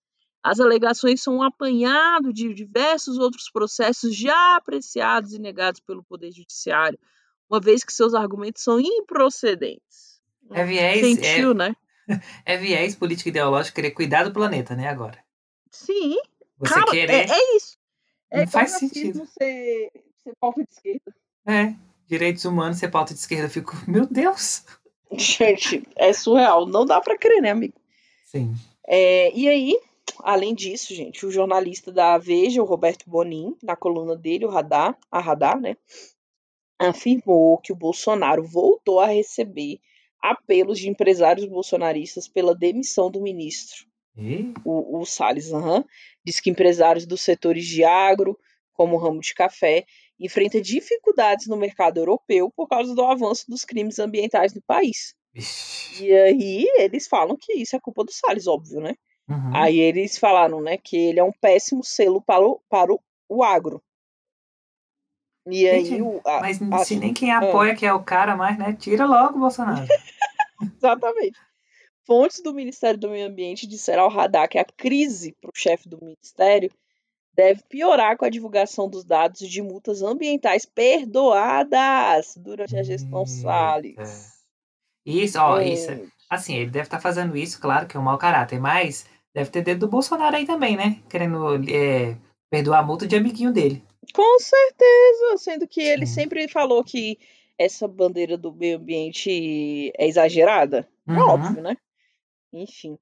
As 0.44 0.60
alegações 0.60 1.22
são 1.22 1.38
um 1.38 1.44
apanhado 1.44 2.34
de 2.34 2.52
diversos 2.54 3.20
outros 3.20 3.50
processos 3.52 4.16
já 4.16 4.56
apreciados 4.56 5.34
e 5.34 5.40
negados 5.40 5.80
pelo 5.80 6.04
Poder 6.04 6.32
Judiciário, 6.32 6.98
uma 7.48 7.60
vez 7.60 7.84
que 7.84 7.94
seus 7.94 8.16
argumentos 8.16 8.64
são 8.64 8.80
improcedentes. 8.80 10.20
É 10.50 10.66
viés, 10.66 11.02
Sentiu, 11.02 11.52
é, 11.52 11.54
né? 11.54 11.76
É 12.44 12.58
viés 12.58 12.96
político 12.96 13.30
ideológico 13.30 13.76
querer 13.76 13.92
cuidar 13.92 14.24
do 14.24 14.34
planeta, 14.34 14.76
né, 14.76 14.88
agora? 14.88 15.24
Sim. 15.70 16.18
Você 16.62 16.74
Cara, 16.76 16.92
querer. 16.92 17.14
é, 17.14 17.32
é 17.32 17.56
isso. 17.58 17.78
É 18.30 18.40
Não 18.42 18.48
faz 18.48 18.72
sentido. 18.72 19.26
Ser, 19.26 19.92
ser 20.24 20.36
pauta 20.40 20.64
de 20.64 20.70
esquerda. 20.70 21.16
É, 21.46 21.74
direitos 22.08 22.46
humanos 22.46 22.78
ser 22.78 22.90
pauta 22.90 23.14
de 23.14 23.20
esquerda. 23.20 23.46
Eu 23.46 23.50
fico, 23.50 23.76
meu 23.88 24.06
Deus. 24.06 24.64
Gente, 25.12 25.84
é 25.96 26.14
surreal. 26.14 26.66
Não 26.68 26.86
dá 26.86 27.02
pra 27.02 27.18
crer, 27.18 27.42
né, 27.42 27.50
amigo? 27.50 27.74
Sim. 28.26 28.54
É, 28.88 29.36
e 29.36 29.50
aí, 29.50 29.78
além 30.20 30.54
disso, 30.54 30.94
gente, 30.94 31.26
o 31.26 31.32
jornalista 31.32 31.92
da 31.92 32.18
Veja, 32.18 32.62
o 32.62 32.66
Roberto 32.66 33.10
Bonin, 33.10 33.56
na 33.64 33.76
coluna 33.76 34.16
dele, 34.16 34.46
o 34.46 34.50
Radar, 34.50 34.98
a 35.12 35.20
Radar, 35.20 35.60
né, 35.60 35.76
afirmou 36.80 37.58
que 37.58 37.74
o 37.74 37.76
Bolsonaro 37.76 38.44
voltou 38.44 39.00
a 39.00 39.08
receber 39.08 39.80
apelos 40.22 40.80
de 40.80 40.90
empresários 40.90 41.46
bolsonaristas 41.46 42.28
pela 42.28 42.56
demissão 42.56 43.10
do 43.10 43.22
ministro. 43.22 43.86
E? 44.18 44.54
O, 44.64 45.00
o 45.00 45.06
Salles 45.06 45.52
aham, 45.54 45.84
diz 46.26 46.40
que 46.40 46.50
empresários 46.50 47.06
dos 47.06 47.22
setores 47.22 47.66
de 47.66 47.84
agro, 47.84 48.38
como 48.74 48.96
o 48.96 49.00
ramo 49.00 49.20
de 49.20 49.34
café, 49.34 49.86
enfrentam 50.20 50.62
dificuldades 50.62 51.48
no 51.48 51.58
mercado 51.58 51.98
europeu 51.98 52.52
por 52.56 52.68
causa 52.68 52.94
do 52.94 53.04
avanço 53.06 53.46
dos 53.50 53.66
crimes 53.66 54.00
ambientais 54.00 54.54
no 54.54 54.62
país. 54.62 55.16
Vixe. 55.34 56.04
E 56.04 56.14
aí 56.14 56.66
eles 56.78 57.08
falam 57.08 57.38
que 57.40 57.54
isso 57.54 57.76
é 57.76 57.80
culpa 57.80 58.04
do 58.04 58.12
Salles, 58.12 58.48
óbvio, 58.48 58.80
né? 58.80 58.96
Uhum. 59.30 59.56
Aí 59.56 59.80
eles 59.80 60.18
falaram, 60.18 60.62
né, 60.62 60.78
que 60.78 60.98
ele 60.98 61.20
é 61.20 61.24
um 61.24 61.32
péssimo 61.32 61.84
selo 61.84 62.22
para 62.22 62.46
o, 62.46 62.62
para 62.70 62.94
o, 62.94 63.00
o 63.30 63.44
agro. 63.44 63.82
E 65.48 65.68
aí 65.68 65.86
Gente, 65.86 66.02
o. 66.02 66.22
a- 66.26 66.40
Mas 66.40 66.60
se 66.86 66.96
nem 66.98 67.14
quem 67.14 67.32
apoia 67.32 67.76
que 67.76 67.86
é 67.86 67.94
o 67.94 68.04
cara 68.04 68.36
mais, 68.36 68.58
né? 68.58 68.74
Tira 68.74 69.06
logo 69.06 69.38
o 69.38 69.40
Bolsonaro. 69.40 69.86
Exatamente. 70.78 71.40
Fontes 72.12 72.42
do 72.44 72.54
Ministério 72.54 73.00
do 73.00 73.10
Meio 73.10 73.26
Ambiente 73.26 73.66
disseram 73.66 74.04
ao 74.04 74.10
Radar 74.10 74.50
que 74.50 74.58
a 74.58 74.66
crise 74.66 75.34
para 75.40 75.48
o 75.50 75.56
chefe 75.56 75.88
do 75.88 75.98
ministério 75.98 76.70
deve 77.34 77.64
piorar 77.70 78.18
com 78.18 78.26
a 78.26 78.30
divulgação 78.30 78.90
dos 78.90 79.06
dados 79.06 79.40
de 79.40 79.62
multas 79.62 80.02
ambientais 80.02 80.66
perdoadas 80.66 82.36
durante 82.36 82.76
a 82.76 82.84
gestão 82.84 83.20
Eita. 83.20 83.32
Salles. 83.32 84.44
Isso, 85.06 85.40
ó, 85.40 85.60
Hum, 85.60 85.62
isso. 85.62 85.90
Assim, 86.30 86.56
ele 86.58 86.70
deve 86.70 86.88
estar 86.88 87.00
fazendo 87.00 87.38
isso, 87.38 87.62
claro 87.62 87.88
que 87.88 87.96
é 87.96 88.00
um 88.02 88.04
mau 88.04 88.18
caráter, 88.18 88.60
mas 88.60 89.06
deve 89.34 89.50
ter 89.50 89.62
dedo 89.62 89.80
do 89.80 89.88
Bolsonaro 89.88 90.36
aí 90.36 90.46
também, 90.46 90.76
né? 90.76 91.02
Querendo 91.10 91.64
é, 91.72 92.18
perdoar 92.50 92.80
a 92.80 92.84
multa 92.84 93.08
de 93.08 93.16
amiguinho 93.16 93.54
dele. 93.54 93.82
Com 94.14 94.38
certeza, 94.38 95.38
sendo 95.38 95.66
que 95.66 95.80
ele 95.80 96.06
Sim. 96.06 96.16
sempre 96.16 96.46
falou 96.50 96.84
que 96.84 97.18
essa 97.58 97.88
bandeira 97.88 98.38
do 98.38 98.52
meio 98.52 98.80
ambiente 98.80 99.94
é 99.98 100.08
exagerada. 100.08 100.86
É 101.08 101.14
Uhum. 101.14 101.30
óbvio, 101.30 101.62
né? 101.62 101.78
Enfim. 102.54 102.98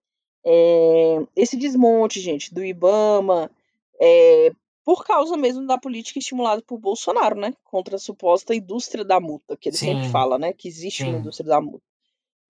É, 0.45 1.17
esse 1.35 1.57
desmonte, 1.57 2.19
gente, 2.19 2.53
do 2.53 2.63
Ibama, 2.63 3.51
é 3.99 4.51
por 4.85 5.05
causa 5.05 5.37
mesmo 5.37 5.67
da 5.67 5.77
política 5.77 6.17
estimulada 6.17 6.63
por 6.63 6.79
Bolsonaro, 6.79 7.39
né? 7.39 7.53
Contra 7.63 7.95
a 7.95 7.99
suposta 7.99 8.55
indústria 8.55 9.03
da 9.05 9.19
multa, 9.19 9.55
que 9.55 9.69
ele 9.69 9.77
sempre 9.77 10.05
Sim. 10.05 10.11
fala, 10.11 10.39
né? 10.39 10.51
Que 10.51 10.67
existe 10.67 11.03
uma 11.03 11.13
Sim. 11.13 11.19
indústria 11.19 11.47
da 11.47 11.61
multa. 11.61 11.85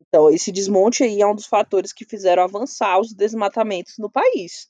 Então, 0.07 0.29
esse 0.29 0.51
desmonte 0.51 1.03
aí 1.03 1.21
é 1.21 1.27
um 1.27 1.35
dos 1.35 1.45
fatores 1.45 1.91
que 1.91 2.05
fizeram 2.05 2.43
avançar 2.43 2.99
os 2.99 3.13
desmatamentos 3.13 3.97
no 3.97 4.09
país. 4.09 4.69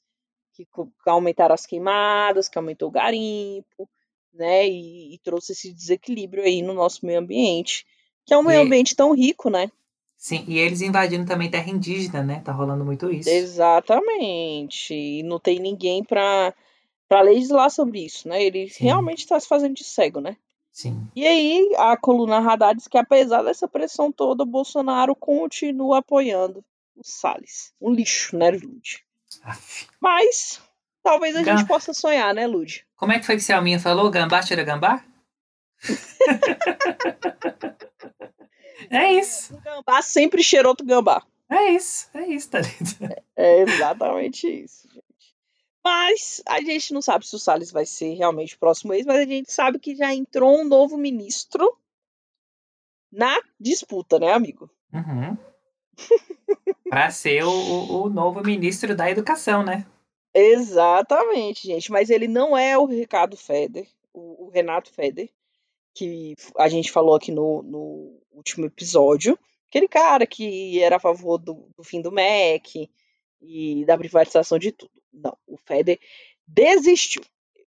Que, 0.54 0.68
aumentaram 1.06 1.54
as 1.54 1.66
queimadas, 1.66 2.50
que 2.50 2.58
aumentou 2.58 2.90
o 2.90 2.92
garimpo, 2.92 3.88
né? 4.34 4.68
E, 4.68 5.14
e 5.14 5.18
trouxe 5.20 5.52
esse 5.52 5.72
desequilíbrio 5.72 6.44
aí 6.44 6.62
no 6.62 6.74
nosso 6.74 7.06
meio 7.06 7.20
ambiente. 7.20 7.86
Que 8.26 8.34
é 8.34 8.38
um 8.38 8.44
meio 8.44 8.62
E- 8.62 8.66
ambiente 8.66 8.96
tão 8.96 9.14
rico, 9.14 9.50
né? 9.50 9.72
Sim, 10.22 10.44
e 10.50 10.60
eles 10.60 10.82
invadindo 10.82 11.26
também 11.26 11.50
terra 11.50 11.70
indígena, 11.70 12.22
né? 12.22 12.42
Tá 12.44 12.52
rolando 12.52 12.84
muito 12.84 13.10
isso. 13.10 13.30
Exatamente. 13.30 14.94
E 14.94 15.24
não 15.24 15.40
tem 15.40 15.60
ninguém 15.60 16.04
para 16.04 16.54
para 17.08 17.22
legislar 17.22 17.72
sobre 17.72 18.06
isso, 18.06 18.28
né? 18.28 18.44
Ele 18.44 18.70
Sim. 18.70 18.84
realmente 18.84 19.20
está 19.20 19.40
se 19.40 19.48
fazendo 19.48 19.74
de 19.76 19.84
cego, 19.86 20.20
né? 20.20 20.36
Sim. 20.74 21.08
E 21.16 21.26
aí, 21.26 21.74
a 21.78 21.96
coluna 21.98 22.40
Radar 22.40 22.76
diz 22.76 22.88
que 22.88 22.98
apesar 22.98 23.42
dessa 23.44 23.66
pressão 23.68 24.12
toda, 24.12 24.44
o 24.44 24.46
Bolsonaro 24.46 25.16
continua 25.16 26.00
apoiando 26.00 26.64
o 26.96 27.02
Salles. 27.04 27.74
Um 27.82 27.92
lixo, 27.92 28.38
né, 28.38 28.52
Lud? 28.52 29.00
Aff. 29.44 29.88
Mas 30.02 30.62
talvez 31.02 31.34
a 31.36 31.44
Gam- 31.44 31.58
gente 31.58 31.68
possa 31.68 31.94
sonhar, 31.94 32.34
né, 32.36 32.46
Lud? 32.46 32.86
Como 32.98 33.14
é 33.14 33.20
que 33.20 33.26
foi 33.26 33.36
que 33.38 33.42
Selminha 33.42 33.80
falou? 33.80 34.12
Gambá 34.12 34.42
tira 34.44 34.64
gambá? 34.64 35.02
é 38.90 39.14
isso. 39.14 39.56
Um 39.56 39.62
gambá 39.62 40.02
sempre 40.02 40.44
cheira 40.44 40.68
outro 40.68 40.86
gambá. 40.86 41.26
É 41.50 41.72
isso. 41.72 42.10
É 42.14 42.28
isso, 42.28 42.50
Thalita. 42.50 43.24
É 43.36 43.62
exatamente 43.62 44.48
isso, 44.48 44.88
gente. 44.92 45.10
Mas 45.84 46.42
a 46.46 46.62
gente 46.62 46.94
não 46.94 47.02
sabe 47.02 47.26
se 47.26 47.36
o 47.36 47.40
Salles 47.40 47.72
vai 47.72 47.86
ser 47.86 48.14
realmente 48.14 48.56
o 48.56 48.60
próximo 48.60 48.94
ex, 48.94 49.06
mas 49.06 49.18
a 49.18 49.26
gente 49.26 49.52
sabe 49.52 49.80
que 49.80 49.96
já 49.96 50.14
entrou 50.14 50.60
um 50.60 50.66
novo 50.66 50.98
ministro 50.98 51.76
na 53.12 53.36
disputa, 53.60 54.20
né, 54.20 54.34
amigo? 54.34 54.70
Uhum. 54.94 55.38
Para 56.90 57.10
ser 57.10 57.44
o, 57.44 57.50
o, 57.50 58.04
o 58.04 58.10
novo 58.10 58.42
ministro 58.42 58.96
da 58.96 59.10
Educação, 59.10 59.64
né? 59.64 59.86
Exatamente, 60.34 61.68
gente. 61.68 61.92
Mas 61.92 62.10
ele 62.10 62.28
não 62.28 62.56
é 62.58 62.78
o 62.78 62.86
Ricardo 62.86 63.36
Feder, 63.36 63.88
o, 64.14 64.46
o 64.46 64.50
Renato 64.50 64.92
Feder, 64.92 65.30
que 65.94 66.36
a 66.58 66.70
gente 66.70 66.92
falou 66.92 67.16
aqui 67.16 67.32
no, 67.32 67.64
no 67.64 68.22
último 68.40 68.66
episódio. 68.66 69.38
Aquele 69.70 69.88
cara 69.88 70.26
que 70.26 70.82
era 70.82 70.96
a 70.96 71.00
favor 71.00 71.38
do, 71.38 71.70
do 71.78 71.84
fim 71.84 72.02
do 72.02 72.12
MEC 72.12 72.90
e 73.42 73.86
da 73.86 73.98
privatização 73.98 74.58
de 74.58 74.72
tudo. 74.72 74.92
Não, 75.14 75.38
o 75.48 75.58
Feder 75.58 76.00
desistiu. 76.48 77.22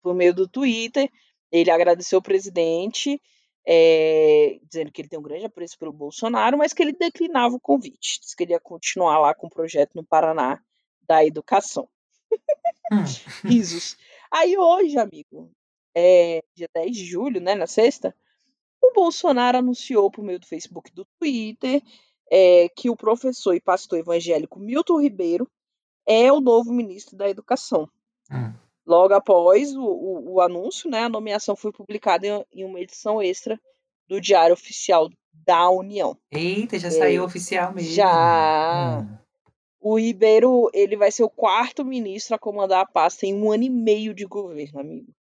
Por 0.02 0.14
meio 0.14 0.34
do 0.34 0.48
Twitter, 0.48 1.10
ele 1.50 1.70
agradeceu 1.70 2.18
o 2.18 2.22
presidente, 2.22 3.20
é, 3.66 4.58
dizendo 4.64 4.92
que 4.92 5.00
ele 5.00 5.08
tem 5.08 5.18
um 5.18 5.22
grande 5.22 5.46
apreço 5.46 5.78
pelo 5.78 5.92
Bolsonaro, 5.92 6.58
mas 6.58 6.72
que 6.72 6.82
ele 6.82 6.92
declinava 6.92 7.54
o 7.54 7.60
convite. 7.60 8.20
Disse 8.20 8.36
que 8.36 8.42
ele 8.42 8.52
ia 8.52 8.60
continuar 8.60 9.18
lá 9.18 9.34
com 9.34 9.46
o 9.46 9.50
projeto 9.50 9.94
no 9.94 10.04
Paraná 10.04 10.60
da 11.08 11.24
educação. 11.24 11.88
Hum. 12.92 13.04
Risos. 13.48 13.96
Aí 14.30 14.58
hoje, 14.58 14.98
amigo, 14.98 15.50
é, 15.94 16.42
dia 16.54 16.68
10 16.74 16.96
de 16.96 17.04
julho, 17.04 17.40
né, 17.40 17.54
na 17.54 17.66
sexta, 17.66 18.14
o 18.84 18.92
Bolsonaro 18.92 19.58
anunciou 19.58 20.10
por 20.10 20.24
meio 20.24 20.38
do 20.38 20.46
Facebook 20.46 20.90
e 20.90 20.94
do 20.94 21.06
Twitter 21.18 21.82
é, 22.30 22.68
que 22.68 22.90
o 22.90 22.96
professor 22.96 23.54
e 23.54 23.60
pastor 23.60 23.98
evangélico 23.98 24.58
Milton 24.58 25.00
Ribeiro 25.00 25.48
é 26.06 26.32
o 26.32 26.40
novo 26.40 26.72
ministro 26.72 27.16
da 27.16 27.28
Educação. 27.28 27.88
Hum. 28.30 28.52
Logo 28.86 29.14
após 29.14 29.74
o, 29.74 29.82
o, 29.82 30.34
o, 30.34 30.40
anúncio, 30.40 30.90
né, 30.90 31.04
a 31.04 31.08
nomeação 31.08 31.56
foi 31.56 31.72
publicada 31.72 32.26
em, 32.26 32.44
em, 32.52 32.64
uma 32.64 32.80
edição 32.80 33.22
extra 33.22 33.58
do 34.06 34.20
Diário 34.20 34.52
Oficial 34.52 35.08
da 35.32 35.70
União. 35.70 36.16
Eita, 36.30 36.78
já 36.78 36.88
é, 36.88 36.90
saiu 36.90 37.24
oficial 37.24 37.72
mesmo. 37.72 37.90
Já. 37.90 39.00
Hum. 39.00 39.18
O 39.80 39.98
Ribeiro, 39.98 40.70
ele 40.72 40.96
vai 40.96 41.10
ser 41.10 41.24
o 41.24 41.30
quarto 41.30 41.84
ministro 41.84 42.34
a 42.34 42.38
comandar 42.38 42.82
a 42.82 42.86
pasta 42.86 43.26
em 43.26 43.34
um 43.34 43.52
ano 43.52 43.64
e 43.64 43.70
meio 43.70 44.14
de 44.14 44.24
governo, 44.24 44.80
amigo. 44.80 45.12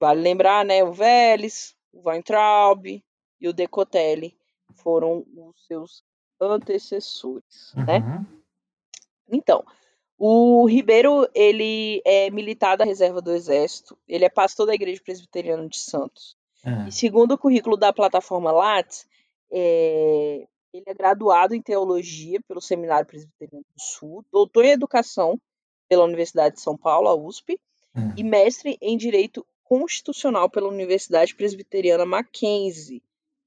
Vale 0.00 0.20
lembrar, 0.20 0.64
né, 0.64 0.84
o 0.84 0.92
Vélez, 0.92 1.75
o 1.96 2.08
Weintraub 2.08 2.86
e 3.40 3.48
o 3.48 3.52
Decotelli 3.52 4.36
foram 4.74 5.24
os 5.34 5.66
seus 5.66 6.02
antecessores, 6.40 7.72
né? 7.74 7.98
Uhum. 7.98 8.26
Então, 9.28 9.64
o 10.18 10.66
Ribeiro, 10.66 11.28
ele 11.34 12.00
é 12.04 12.30
militar 12.30 12.76
da 12.76 12.84
reserva 12.84 13.20
do 13.20 13.32
Exército, 13.32 13.98
ele 14.06 14.24
é 14.24 14.28
pastor 14.28 14.66
da 14.66 14.74
Igreja 14.74 15.00
Presbiteriana 15.04 15.68
de 15.68 15.78
Santos. 15.78 16.36
Ah. 16.64 16.86
E 16.88 16.92
segundo 16.92 17.32
o 17.32 17.38
currículo 17.38 17.76
da 17.76 17.92
plataforma 17.92 18.52
Lattes, 18.52 19.06
é, 19.50 20.46
ele 20.72 20.84
é 20.86 20.94
graduado 20.94 21.54
em 21.54 21.62
Teologia 21.62 22.40
pelo 22.46 22.60
Seminário 22.60 23.06
Presbiteriano 23.06 23.64
do 23.74 23.82
Sul, 23.82 24.24
doutor 24.32 24.64
em 24.64 24.70
Educação 24.72 25.40
pela 25.88 26.04
Universidade 26.04 26.56
de 26.56 26.60
São 26.60 26.76
Paulo, 26.76 27.08
a 27.08 27.14
USP, 27.14 27.58
Ah. 27.94 28.12
e 28.16 28.22
mestre 28.22 28.76
em 28.80 28.96
Direito 28.96 29.46
Constitucional 29.68 30.48
pela 30.48 30.68
Universidade 30.68 31.34
Presbiteriana 31.34 32.06
Mackenzie, 32.06 33.02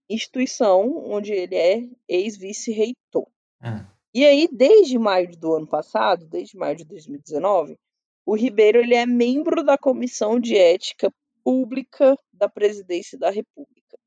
instituição 0.09 1.05
onde 1.05 1.31
ele 1.31 1.55
é 1.55 1.87
ex-vice-reitor. 2.09 3.25
Ah. 3.61 3.85
E 4.13 4.25
aí, 4.25 4.49
desde 4.51 4.99
maio 4.99 5.31
do 5.37 5.53
ano 5.55 5.65
passado, 5.67 6.25
desde 6.25 6.57
maio 6.57 6.75
de 6.75 6.83
2019, 6.83 7.79
o 8.25 8.35
Ribeiro 8.35 8.79
ele 8.79 8.95
é 8.95 9.05
membro 9.05 9.63
da 9.63 9.77
Comissão 9.77 10.41
de 10.41 10.57
Ética 10.57 11.09
Pública 11.41 12.17
da 12.33 12.49
Presidência 12.49 13.17
da 13.17 13.29
República. 13.29 13.97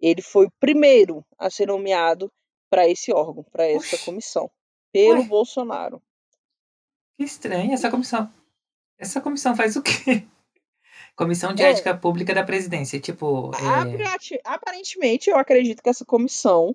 Ele 0.00 0.22
foi 0.22 0.46
o 0.46 0.52
primeiro 0.58 1.22
a 1.38 1.50
ser 1.50 1.66
nomeado 1.66 2.32
para 2.70 2.88
esse 2.88 3.12
órgão, 3.12 3.44
para 3.44 3.66
essa 3.66 3.96
Oxi. 3.96 4.04
comissão, 4.06 4.50
pelo 4.90 5.20
Ué. 5.20 5.26
Bolsonaro. 5.26 6.02
Que 7.18 7.24
estranho. 7.24 7.72
Essa 7.72 7.90
comissão. 7.90 8.32
Essa 8.96 9.20
comissão 9.20 9.54
faz 9.54 9.76
o 9.76 9.82
quê? 9.82 10.26
Comissão 11.16 11.54
de 11.54 11.62
É. 11.62 11.70
Ética 11.70 11.96
Pública 11.96 12.34
da 12.34 12.42
Presidência. 12.44 12.98
Tipo, 13.00 13.50
é... 13.54 13.80
Aparente- 13.80 14.40
Aparentemente, 14.44 15.30
eu 15.30 15.36
acredito 15.36 15.82
que 15.82 15.88
essa 15.88 16.04
comissão 16.04 16.74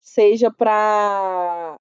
seja 0.00 0.50
para 0.50 1.76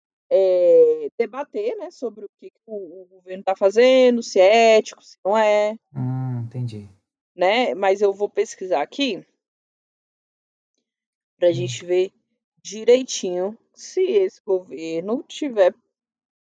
debater 1.17 1.75
né, 1.77 1.89
sobre 1.91 2.25
o 2.25 2.29
que 2.39 2.49
que 2.49 2.59
o, 2.65 3.03
o 3.03 3.05
governo 3.05 3.39
está 3.41 3.55
fazendo, 3.55 4.21
se 4.21 4.39
é 4.39 4.77
ético, 4.77 5.01
se 5.03 5.17
não 5.23 5.37
é, 5.37 5.77
Hum, 5.95 6.41
entendi. 6.45 6.89
né? 7.35 7.73
Mas 7.73 8.01
eu 8.01 8.11
vou 8.13 8.27
pesquisar 8.29 8.81
aqui 8.81 9.25
para 11.39 11.47
a 11.47 11.51
Hum. 11.51 11.53
gente 11.53 11.85
ver 11.85 12.11
direitinho 12.61 13.57
se 13.73 14.01
esse 14.01 14.41
governo 14.45 15.23
tiver 15.27 15.73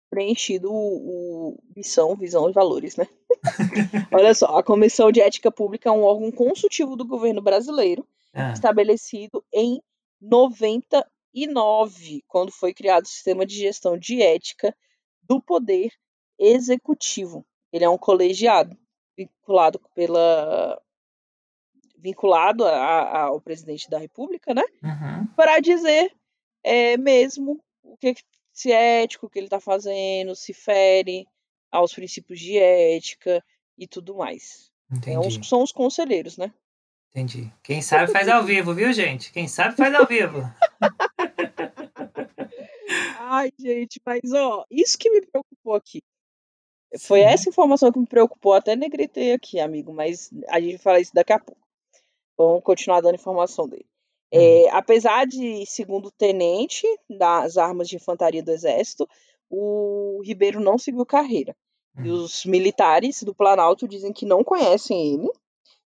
preenchido 0.09 0.71
o, 0.71 1.49
o 1.51 1.63
missão, 1.75 2.15
visão 2.15 2.49
e 2.49 2.53
valores, 2.53 2.95
né? 2.97 3.07
Olha 4.11 4.33
só, 4.33 4.57
a 4.57 4.63
Comissão 4.63 5.11
de 5.11 5.21
Ética 5.21 5.51
Pública 5.51 5.89
é 5.89 5.91
um 5.91 6.03
órgão 6.03 6.31
consultivo 6.31 6.95
do 6.95 7.05
governo 7.05 7.41
brasileiro 7.41 8.07
Ah, 8.33 8.51
estabelecido 8.53 9.43
em 9.53 9.81
99, 10.21 12.23
quando 12.27 12.51
foi 12.51 12.73
criado 12.73 13.05
o 13.05 13.07
sistema 13.07 13.45
de 13.45 13.55
gestão 13.55 13.97
de 13.97 14.21
ética 14.21 14.75
do 15.23 15.41
Poder 15.41 15.91
Executivo. 16.37 17.45
Ele 17.71 17.85
é 17.85 17.89
um 17.89 17.97
colegiado 17.97 18.77
vinculado 19.17 19.79
pela 19.93 20.81
vinculado 21.97 22.65
a- 22.65 22.71
a- 22.75 23.21
ao 23.23 23.41
presidente 23.41 23.89
da 23.89 23.97
República, 23.97 24.53
né? 24.53 24.63
uhum. 24.83 25.25
Para 25.35 25.59
dizer 25.59 26.11
é, 26.63 26.97
mesmo 26.97 27.59
o 27.83 27.95
que 27.97 28.13
que- 28.15 28.23
se 28.51 28.71
é 28.71 29.03
ético 29.03 29.25
o 29.25 29.29
que 29.29 29.37
ele 29.39 29.47
está 29.47 29.59
fazendo, 29.59 30.35
se 30.35 30.53
fere 30.53 31.27
aos 31.75 31.93
princípios 31.93 32.39
de 32.39 32.57
ética 32.57 33.43
e 33.77 33.87
tudo 33.87 34.15
mais. 34.15 34.71
É 35.07 35.43
são 35.43 35.63
os 35.63 35.71
conselheiros, 35.71 36.37
né? 36.37 36.53
Entendi. 37.11 37.51
Quem 37.63 37.81
sabe 37.81 38.11
faz 38.11 38.27
ao 38.27 38.43
vivo, 38.43 38.73
viu, 38.73 38.91
gente? 38.91 39.31
Quem 39.31 39.47
sabe 39.47 39.75
faz 39.75 39.93
ao 39.93 40.05
vivo. 40.05 40.41
Ai, 43.19 43.51
gente, 43.57 43.99
mas 44.05 44.21
ó, 44.33 44.65
isso 44.69 44.97
que 44.97 45.09
me 45.09 45.21
preocupou 45.21 45.75
aqui. 45.75 46.01
Foi 46.99 47.19
Sim. 47.19 47.25
essa 47.25 47.49
informação 47.49 47.91
que 47.91 47.99
me 47.99 48.05
preocupou, 48.05 48.53
até 48.53 48.75
negritei 48.75 49.33
aqui, 49.33 49.59
amigo, 49.59 49.93
mas 49.93 50.29
a 50.49 50.59
gente 50.59 50.73
vai 50.73 50.79
falar 50.79 50.99
isso 50.99 51.13
daqui 51.13 51.33
a 51.33 51.39
pouco. 51.39 51.61
Vamos 52.37 52.63
continuar 52.63 53.01
dando 53.01 53.15
informação 53.15 53.67
dele. 53.67 53.85
É, 54.31 54.69
apesar 54.71 55.25
de, 55.25 55.65
segundo 55.65 56.07
o 56.07 56.11
tenente 56.11 56.85
das 57.09 57.57
armas 57.57 57.87
de 57.87 57.95
infantaria 57.95 58.43
do 58.43 58.51
Exército, 58.51 59.07
o 59.49 60.21
Ribeiro 60.23 60.59
não 60.59 60.77
seguiu 60.77 61.05
carreira. 61.05 61.55
E 61.97 62.09
Hum. 62.09 62.23
os 62.23 62.45
militares 62.45 63.23
do 63.23 63.33
Planalto 63.33 63.87
dizem 63.87 64.11
que 64.11 64.25
não 64.25 64.43
conhecem 64.43 65.13
ele 65.13 65.29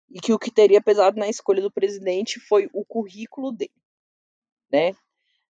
e 0.09 0.19
que 0.19 0.33
o 0.33 0.39
que 0.39 0.51
teria 0.51 0.81
pesado 0.81 1.19
na 1.19 1.27
escolha 1.27 1.61
do 1.61 1.71
presidente 1.71 2.39
foi 2.39 2.69
o 2.73 2.85
currículo 2.85 3.51
dele, 3.51 3.71
né? 4.71 4.95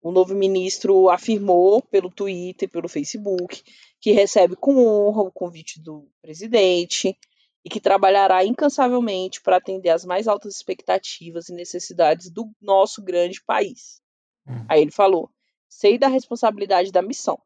O 0.03 0.11
novo 0.11 0.35
ministro 0.35 1.09
afirmou 1.09 1.81
pelo 1.81 2.11
Twitter, 2.11 2.69
pelo 2.69 2.89
Facebook, 2.89 3.63
que 4.01 4.11
recebe 4.11 4.57
com 4.57 4.85
honra 4.85 5.23
o 5.23 5.31
convite 5.31 5.81
do 5.81 6.09
presidente 6.21 7.17
e 7.65 7.71
que 7.71 7.81
trabalhará 7.81 8.45
incansavelmente 8.45 9.41
para 9.41 9.59
atender 9.59 9.91
às 9.91 10.05
mais 10.05 10.27
altas 10.27 10.57
expectativas 10.57 11.49
e 11.49 11.55
necessidades 11.55 12.29
do 12.31 12.51
nosso 12.61 13.01
grande 13.01 13.41
país. 13.43 14.03
Hum. 14.47 14.67
Aí 14.69 14.83
ele 14.83 14.91
falou: 14.91 15.31
sei 15.69 15.97
da 15.97 16.09
responsabilidade 16.09 16.91
da 16.91 17.01
missão. 17.01 17.41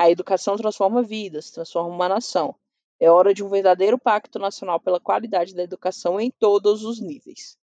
A 0.00 0.10
educação 0.10 0.56
transforma 0.56 1.02
vidas, 1.02 1.50
transforma 1.50 1.94
uma 1.94 2.08
nação. 2.08 2.54
É 2.98 3.10
hora 3.10 3.34
de 3.34 3.44
um 3.44 3.50
verdadeiro 3.50 3.98
pacto 3.98 4.38
nacional 4.38 4.80
pela 4.80 4.98
qualidade 4.98 5.54
da 5.54 5.62
educação 5.62 6.18
em 6.18 6.30
todos 6.30 6.86
os 6.86 6.98
níveis. 6.98 7.58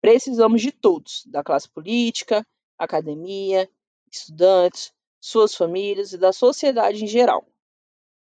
Precisamos 0.00 0.60
de 0.60 0.72
todos, 0.72 1.24
da 1.26 1.44
classe 1.44 1.68
política, 1.68 2.44
academia, 2.76 3.70
estudantes, 4.10 4.92
suas 5.20 5.54
famílias 5.54 6.12
e 6.12 6.18
da 6.18 6.32
sociedade 6.32 7.04
em 7.04 7.06
geral. 7.06 7.46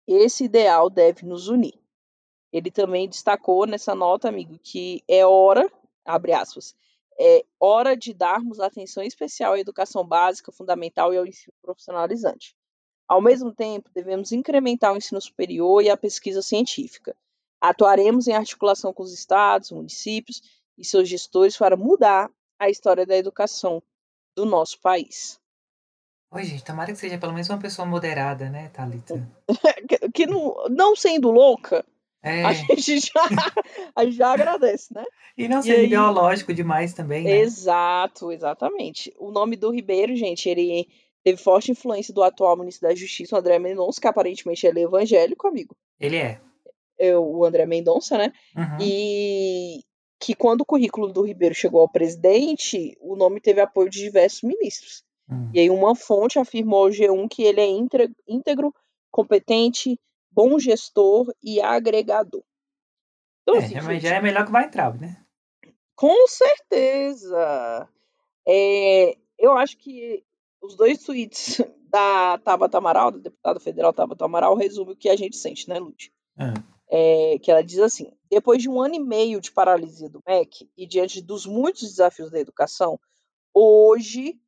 Esse 0.07 0.45
ideal 0.45 0.89
deve 0.89 1.27
nos 1.27 1.47
unir. 1.47 1.79
Ele 2.51 2.71
também 2.71 3.07
destacou 3.07 3.67
nessa 3.67 3.93
nota, 3.93 4.29
amigo, 4.29 4.57
que 4.57 5.03
é 5.07 5.23
hora, 5.23 5.71
abre 6.03 6.33
aspas, 6.33 6.75
é 7.19 7.45
hora 7.59 7.95
de 7.95 8.15
darmos 8.15 8.59
atenção 8.59 9.03
especial 9.03 9.53
à 9.53 9.59
educação 9.59 10.03
básica, 10.03 10.51
fundamental 10.51 11.13
e 11.13 11.19
ao 11.19 11.27
ensino 11.27 11.53
profissionalizante. 11.61 12.55
Ao 13.07 13.21
mesmo 13.21 13.51
tempo, 13.53 13.89
devemos 13.93 14.31
incrementar 14.31 14.93
o 14.93 14.97
ensino 14.97 15.21
superior 15.21 15.83
e 15.83 15.89
a 15.89 15.97
pesquisa 15.97 16.41
científica. 16.41 17.15
Atuaremos 17.61 18.27
em 18.27 18.33
articulação 18.33 18.93
com 18.93 19.03
os 19.03 19.13
estados, 19.13 19.71
municípios 19.71 20.41
e 20.77 20.83
seus 20.83 21.07
gestores 21.07 21.55
para 21.57 21.77
mudar 21.77 22.29
a 22.59 22.69
história 22.69 23.05
da 23.05 23.15
educação 23.15 23.81
do 24.35 24.45
nosso 24.45 24.79
país. 24.81 25.39
Oi, 26.31 26.43
gente, 26.43 26.63
tomara 26.65 26.91
que 26.91 26.97
seja 26.99 27.17
pelo 27.17 27.31
menos 27.31 27.49
uma 27.49 27.59
pessoa 27.59 27.85
moderada, 27.87 28.49
né, 28.49 28.69
Thalita? 28.69 29.25
Que, 29.87 30.09
que 30.11 30.25
não, 30.25 30.55
não 30.69 30.95
sendo 30.95 31.29
louca, 31.31 31.85
É, 32.23 32.43
a 32.43 32.53
gente 32.53 32.99
já, 32.99 33.23
a 33.95 34.03
gente 34.03 34.17
já 34.17 34.33
agradece, 34.33 34.93
né? 34.93 35.05
e 35.37 35.47
não 35.47 35.63
e 35.63 35.71
aí- 35.71 35.85
ideológico 35.85 36.53
demais 36.53 36.93
também, 36.93 37.23
né? 37.23 37.37
Exato, 37.39 38.31
exatamente. 38.31 39.13
O 39.19 39.31
nome 39.31 39.55
do 39.55 39.69
Ribeiro, 39.71 40.15
gente, 40.15 40.49
ele 40.49 40.87
teve 41.25 41.41
forte 41.41 41.71
influência 41.71 42.13
do 42.13 42.21
atual 42.21 42.55
ministro 42.55 42.87
da 42.87 42.93
Justiça, 42.93 43.35
o 43.35 43.39
André 43.39 43.57
Mendonça, 43.57 43.99
que 43.99 44.07
aparentemente 44.07 44.65
ele 44.67 44.81
é 44.81 44.83
evangélico, 44.83 45.47
amigo. 45.47 45.75
Ele 45.99 46.17
é. 46.17 46.39
é 46.99 47.17
o 47.17 47.43
André 47.43 47.65
Mendonça, 47.65 48.15
né? 48.15 48.31
Uhum. 48.55 48.77
E 48.79 49.83
que 50.19 50.35
quando 50.35 50.61
o 50.61 50.65
currículo 50.65 51.11
do 51.11 51.23
Ribeiro 51.23 51.55
chegou 51.55 51.81
ao 51.81 51.89
presidente, 51.89 52.95
o 53.01 53.15
nome 53.15 53.41
teve 53.41 53.59
apoio 53.59 53.89
de 53.89 53.99
diversos 53.99 54.43
ministros. 54.43 55.03
Hum. 55.27 55.49
E 55.51 55.59
aí 55.59 55.69
uma 55.71 55.95
fonte 55.95 56.37
afirmou 56.37 56.85
ao 56.85 56.91
G1 56.91 57.27
que 57.27 57.41
ele 57.41 57.59
é 57.59 57.67
íntegro, 58.27 58.71
competente, 59.09 59.99
bom 60.31 60.59
gestor 60.59 61.33
e 61.43 61.59
agregador. 61.59 62.43
Então, 63.41 63.55
É, 63.55 63.65
assim, 63.65 63.81
mas 63.81 64.03
já 64.03 64.15
é 64.15 64.21
melhor 64.21 64.45
que 64.45 64.51
vai 64.51 64.65
entrar, 64.65 64.93
né? 64.93 65.25
com 65.95 66.27
certeza. 66.27 67.89
É, 68.47 69.17
eu 69.39 69.53
acho 69.57 69.77
que 69.77 70.23
os 70.65 70.75
dois 70.75 71.03
tweets 71.03 71.61
da 71.89 72.37
Tabata 72.39 72.77
Amaral, 72.77 73.11
da 73.11 73.19
deputada 73.19 73.59
federal 73.59 73.93
Tabata 73.93 74.25
Amaral, 74.25 74.55
resumem 74.55 74.93
o 74.93 74.97
que 74.97 75.09
a 75.09 75.15
gente 75.15 75.37
sente, 75.37 75.67
né, 75.69 75.79
Lute? 75.79 76.11
Ah, 76.37 76.53
É, 76.89 77.39
que 77.39 77.49
ela 77.49 77.63
diz 77.63 77.79
assim: 77.79 78.11
depois 78.29 78.61
de 78.61 78.69
um 78.69 78.81
ano 78.81 78.95
e 78.95 78.99
meio 78.99 79.41
de 79.41 79.51
paralisia 79.51 80.09
do 80.09 80.21
MEC 80.27 80.69
e 80.77 80.85
diante 80.85 81.21
dos 81.21 81.45
muitos 81.45 81.83
desafios 81.83 82.29
da 82.29 82.39
educação, 82.39 82.99
hoje, 83.53 84.39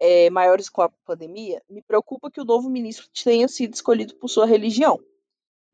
é, 0.00 0.30
maiores 0.30 0.68
com 0.68 0.82
a 0.82 0.88
pandemia, 1.04 1.62
me 1.68 1.82
preocupa 1.82 2.30
que 2.30 2.40
o 2.40 2.44
novo 2.44 2.70
ministro 2.70 3.08
tenha 3.22 3.48
sido 3.48 3.74
escolhido 3.74 4.14
por 4.16 4.28
sua 4.28 4.46
religião. 4.46 4.98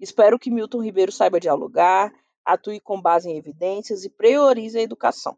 Espero 0.01 0.39
que 0.39 0.51
Milton 0.51 0.83
Ribeiro 0.83 1.13
saiba 1.13 1.41
dialogar, 1.41 2.13
atue 2.45 2.81
com 2.81 3.01
base 3.01 3.29
em 3.29 3.37
evidências 3.37 4.05
e 4.05 4.11
priorize 4.11 4.79
a 4.79 4.83
educação. 4.83 5.37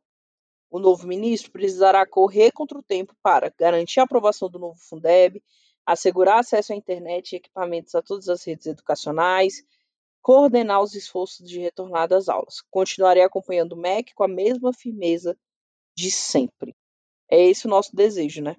O 0.71 0.79
novo 0.79 1.07
ministro 1.07 1.51
precisará 1.51 2.07
correr 2.07 2.53
contra 2.53 2.79
o 2.79 2.83
tempo 2.83 3.15
para 3.23 3.53
garantir 3.59 3.99
a 4.01 4.05
aprovação 4.05 4.49
do 4.49 4.59
novo 4.59 4.79
Fundeb, 4.79 5.43
assegurar 5.85 6.39
acesso 6.39 6.73
à 6.73 6.77
internet 6.77 7.33
e 7.33 7.37
equipamentos 7.37 7.95
a 7.95 8.03
todas 8.03 8.29
as 8.29 8.45
redes 8.45 8.67
educacionais, 8.67 9.65
coordenar 10.23 10.81
os 10.81 10.95
esforços 10.95 11.49
de 11.49 11.59
retornada 11.59 12.17
às 12.17 12.29
aulas. 12.29 12.63
Continuarei 12.71 13.23
acompanhando 13.23 13.73
o 13.73 13.77
MEC 13.77 14.15
com 14.15 14.23
a 14.23 14.29
mesma 14.29 14.73
firmeza 14.73 15.37
de 15.97 16.11
sempre. 16.11 16.77
É 17.29 17.43
esse 17.43 17.67
o 17.67 17.71
nosso 17.71 17.95
desejo, 17.95 18.43
né? 18.43 18.57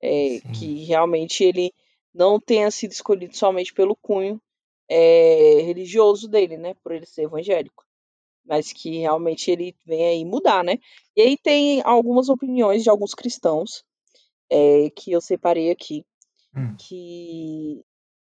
É, 0.00 0.40
que 0.56 0.84
realmente 0.84 1.42
ele 1.42 1.72
não 2.14 2.38
tenha 2.38 2.70
sido 2.70 2.92
escolhido 2.92 3.36
somente 3.36 3.74
pelo 3.74 3.96
cunho 3.96 4.40
é, 4.88 5.60
religioso 5.62 6.28
dele, 6.28 6.56
né? 6.56 6.74
Por 6.82 6.92
ele 6.92 7.06
ser 7.06 7.22
evangélico. 7.22 7.87
Mas 8.48 8.72
que 8.72 8.98
realmente 8.98 9.50
ele 9.50 9.76
venha 9.84 10.08
aí 10.08 10.24
mudar, 10.24 10.64
né? 10.64 10.78
E 11.14 11.20
aí 11.20 11.36
tem 11.36 11.82
algumas 11.84 12.28
opiniões 12.28 12.82
de 12.82 12.88
alguns 12.88 13.14
cristãos 13.14 13.84
é, 14.50 14.90
que 14.96 15.12
eu 15.12 15.20
separei 15.20 15.70
aqui, 15.70 16.04
Hum. 16.56 16.74
que 16.78 17.84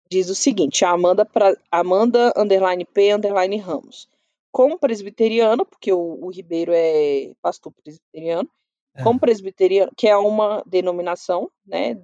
diz 0.08 0.28
o 0.28 0.34
seguinte, 0.34 0.84
a 0.84 0.90
Amanda, 0.90 1.24
pra, 1.24 1.56
Amanda 1.70 2.32
underline 2.36 2.84
P 2.84 3.12
underline 3.12 3.56
Ramos. 3.56 4.08
Como 4.50 4.78
presbiteriana, 4.78 5.64
porque 5.64 5.92
o, 5.92 6.24
o 6.24 6.30
Ribeiro 6.30 6.72
é 6.74 7.32
pastor 7.40 7.72
presbiteriano, 7.82 8.48
ah, 8.94 9.02
como 9.02 9.18
presbiteriano, 9.18 9.90
que 9.96 10.06
é 10.06 10.16
uma 10.16 10.62
denominação, 10.66 11.50
né, 11.66 11.94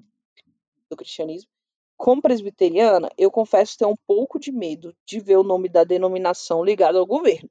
do 0.88 0.96
cristianismo, 0.96 1.50
como 1.96 2.22
presbiteriana, 2.22 3.10
eu 3.18 3.30
confesso 3.30 3.76
ter 3.76 3.84
um 3.84 3.96
pouco 4.06 4.38
de 4.38 4.52
medo 4.52 4.94
de 5.04 5.20
ver 5.20 5.36
o 5.36 5.42
nome 5.42 5.68
da 5.68 5.84
denominação 5.84 6.64
ligado 6.64 6.96
ao 6.96 7.04
governo, 7.04 7.50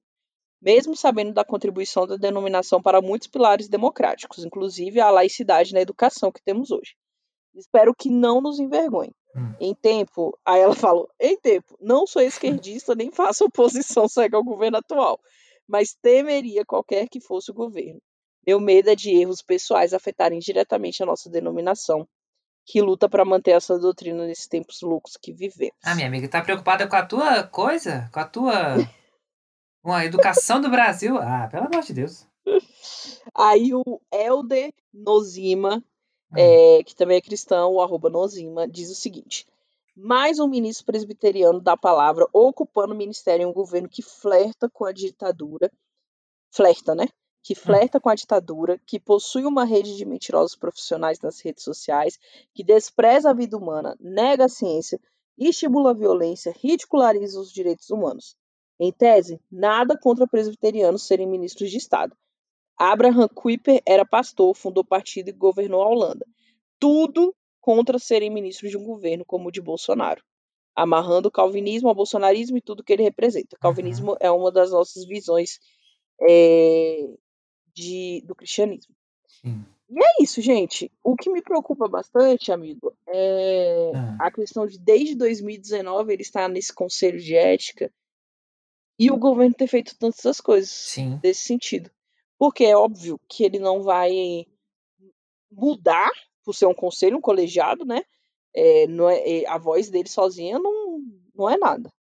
mesmo 0.61 0.95
sabendo 0.95 1.33
da 1.33 1.45
contribuição 1.45 2.07
da 2.07 2.15
denominação 2.15 2.81
para 2.81 3.01
muitos 3.01 3.27
pilares 3.27 3.67
democráticos, 3.67 4.43
inclusive 4.43 4.99
a 4.99 5.09
laicidade 5.09 5.73
na 5.73 5.81
educação 5.81 6.31
que 6.31 6.43
temos 6.43 6.71
hoje. 6.71 6.95
Espero 7.55 7.93
que 7.95 8.09
não 8.09 8.41
nos 8.41 8.59
envergonhe. 8.59 9.13
Hum. 9.35 9.53
Em 9.59 9.75
tempo, 9.75 10.37
aí 10.45 10.61
ela 10.61 10.75
falou, 10.75 11.09
em 11.19 11.37
tempo, 11.37 11.77
não 11.79 12.07
sou 12.07 12.21
esquerdista 12.21 12.95
nem 12.95 13.11
faço 13.11 13.45
oposição 13.45 14.07
cega 14.07 14.37
ao 14.37 14.43
governo 14.43 14.77
atual, 14.77 15.19
mas 15.67 15.95
temeria 16.01 16.65
qualquer 16.65 17.07
que 17.07 17.19
fosse 17.19 17.51
o 17.51 17.53
governo. 17.53 18.01
Meu 18.45 18.59
medo 18.59 18.89
é 18.89 18.95
de 18.95 19.11
erros 19.11 19.41
pessoais 19.41 19.93
afetarem 19.93 20.39
diretamente 20.39 21.03
a 21.03 21.05
nossa 21.05 21.29
denominação, 21.29 22.07
que 22.65 22.81
luta 22.81 23.07
para 23.09 23.25
manter 23.25 23.51
essa 23.51 23.77
doutrina 23.77 24.25
nesses 24.25 24.47
tempos 24.47 24.81
loucos 24.81 25.17
que 25.21 25.33
vivemos. 25.33 25.75
Ah, 25.83 25.95
minha 25.95 26.07
amiga, 26.07 26.27
tá 26.27 26.41
preocupada 26.41 26.87
com 26.87 26.95
a 26.95 27.05
tua 27.05 27.43
coisa? 27.43 28.09
Com 28.11 28.19
a 28.19 28.25
tua. 28.25 28.75
Com 29.81 29.93
a 29.93 30.05
educação 30.05 30.59
do 30.59 30.69
Brasil? 30.69 31.17
Ah, 31.17 31.47
pelo 31.49 31.65
amor 31.65 31.83
de 31.83 31.93
Deus. 31.93 32.27
Aí 33.33 33.73
o 33.73 34.01
Helder 34.11 34.73
Nozima, 34.93 35.83
Hum. 36.31 36.35
é, 36.37 36.83
que 36.83 36.93
também 36.95 37.17
é 37.17 37.21
cristão, 37.21 37.71
o 37.71 37.81
arroba 37.81 38.09
Nozima, 38.09 38.67
diz 38.67 38.89
o 38.91 38.95
seguinte: 38.95 39.45
mais 39.95 40.39
um 40.39 40.47
ministro 40.47 40.85
presbiteriano 40.85 41.61
da 41.61 41.77
palavra 41.77 42.27
ocupando 42.33 42.93
o 42.93 42.97
ministério 42.97 43.43
em 43.43 43.45
um 43.45 43.53
governo 43.53 43.87
que 43.87 44.01
flerta 44.01 44.69
com 44.69 44.85
a 44.85 44.91
ditadura, 44.91 45.71
flerta, 46.51 46.93
né? 46.93 47.07
Que 47.41 47.55
flerta 47.55 47.97
com 47.99 48.09
a 48.09 48.15
ditadura, 48.15 48.77
que 48.85 48.99
possui 48.99 49.45
uma 49.45 49.63
rede 49.63 49.95
de 49.95 50.03
mentirosos 50.03 50.53
profissionais 50.55 51.21
nas 51.21 51.39
redes 51.39 51.63
sociais, 51.63 52.19
que 52.53 52.61
despreza 52.61 53.29
a 53.29 53.33
vida 53.33 53.55
humana, 53.55 53.95
nega 54.01 54.45
a 54.45 54.49
ciência, 54.49 54.99
estimula 55.37 55.91
a 55.91 55.93
violência, 55.93 56.53
ridiculariza 56.61 57.39
os 57.39 57.49
direitos 57.51 57.89
humanos. 57.89 58.35
Em 58.79 58.91
tese, 58.91 59.39
nada 59.51 59.97
contra 59.97 60.27
presbiterianos 60.27 61.03
serem 61.03 61.27
ministros 61.27 61.71
de 61.71 61.77
Estado. 61.77 62.15
Abraham 62.77 63.27
Kuyper 63.27 63.81
era 63.85 64.05
pastor, 64.05 64.55
fundou 64.55 64.83
partido 64.83 65.29
e 65.29 65.33
governou 65.33 65.81
a 65.81 65.89
Holanda. 65.89 66.25
Tudo 66.79 67.35
contra 67.59 67.97
serem 67.97 68.29
ministros 68.29 68.69
de 68.69 68.77
um 68.77 68.83
governo 68.83 69.25
como 69.25 69.49
o 69.49 69.51
de 69.51 69.59
Bolsonaro, 69.59 70.23
amarrando 70.75 71.27
o 71.27 71.31
calvinismo 71.31 71.89
ao 71.89 71.95
bolsonarismo 71.95 72.57
e 72.57 72.61
tudo 72.61 72.83
que 72.83 72.93
ele 72.93 73.03
representa. 73.03 73.55
O 73.55 73.59
calvinismo 73.59 74.15
é 74.19 74.29
uma 74.29 74.51
das 74.51 74.71
nossas 74.71 75.05
visões 75.05 75.59
é, 76.21 77.09
de, 77.73 78.23
do 78.25 78.35
cristianismo. 78.35 78.93
Sim. 79.27 79.65
E 79.89 80.03
é 80.03 80.23
isso, 80.23 80.41
gente. 80.41 80.91
O 81.03 81.15
que 81.15 81.31
me 81.31 81.41
preocupa 81.41 81.87
bastante, 81.87 82.51
amigo, 82.51 82.93
é 83.07 83.91
Ah. 83.95 84.27
a 84.27 84.31
questão 84.31 84.67
de 84.67 84.77
desde 84.77 85.15
2019 85.15 86.13
ele 86.13 86.21
estar 86.21 86.47
nesse 86.47 86.73
conselho 86.73 87.19
de 87.19 87.35
ética 87.35 87.91
e 88.99 89.11
o 89.11 89.17
governo 89.17 89.53
ter 89.53 89.67
feito 89.67 89.97
tantas 89.97 90.41
coisas 90.41 90.69
Sim. 90.69 91.17
desse 91.17 91.41
sentido. 91.41 91.91
Porque 92.37 92.65
é 92.65 92.75
óbvio 92.75 93.19
que 93.27 93.43
ele 93.43 93.59
não 93.59 93.83
vai 93.83 94.45
mudar 95.51 96.11
por 96.43 96.53
ser 96.53 96.65
um 96.65 96.73
conselho, 96.73 97.17
um 97.17 97.21
colegiado, 97.21 97.85
né? 97.85 98.03
É, 98.53 98.87
não 98.87 99.09
é, 99.09 99.45
a 99.47 99.57
voz 99.57 99.89
dele 99.89 100.09
sozinha 100.09 100.57
não, 100.57 101.01
não 101.35 101.49
é 101.49 101.57
nada. 101.57 101.91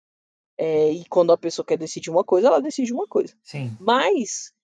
É, 0.58 0.90
e 0.90 1.04
quando 1.06 1.32
a 1.32 1.38
pessoa 1.38 1.66
quer 1.66 1.76
decidir 1.76 2.10
uma 2.10 2.24
coisa, 2.24 2.48
ela 2.48 2.62
decide 2.62 2.92
uma 2.92 3.06
coisa. 3.06 3.36
Sim. 3.42 3.76
Mas, 3.78 4.54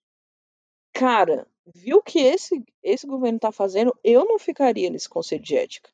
cara, 0.92 1.46
viu 1.66 1.98
o 1.98 2.02
que 2.02 2.18
esse, 2.18 2.64
esse 2.82 3.06
governo 3.06 3.38
tá 3.38 3.52
fazendo? 3.52 3.94
Eu 4.02 4.24
não 4.24 4.38
ficaria 4.38 4.88
nesse 4.88 5.08
conselho 5.08 5.42
de 5.42 5.56
ética. 5.56 5.90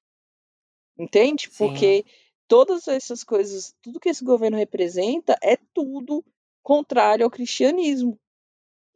Entende? 0.97 1.49
Sim. 1.51 1.69
Porque 1.69 2.05
todas 2.49 2.89
essas 2.89 3.23
coisas, 3.23 3.75
tudo 3.83 4.01
que 4.01 4.09
esse 4.09 4.25
governo 4.25 4.57
representa 4.57 5.37
é 5.43 5.57
tudo 5.75 6.25
contrário 6.63 7.25
ao 7.25 7.31
cristianismo. 7.31 8.19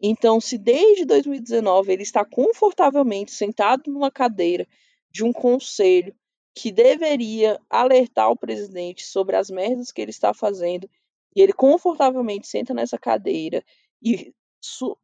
Então, 0.01 0.41
se 0.41 0.59
desde 0.59 1.05
2019 1.05 1.93
ele 1.93 2.03
está 2.03 2.25
confortavelmente 2.25 3.31
sentado 3.31 3.93
numa 3.93 4.11
cadeira 4.11 4.67
de 5.11 5.23
um 5.23 5.33
conselho 5.33 6.15
que 6.55 6.73
deveria 6.73 7.61
alertar 7.71 8.31
o 8.31 8.37
presidente 8.37 9.07
sobre 9.07 9.37
as 9.37 9.49
merdas 9.49 9.93
que 9.93 10.01
ele 10.01 10.11
está 10.11 10.35
fazendo, 10.35 10.91
e 11.35 11.41
ele 11.41 11.53
confortavelmente 11.53 12.47
senta 12.47 12.75
nessa 12.75 12.99
cadeira 12.99 13.65
e 14.03 14.35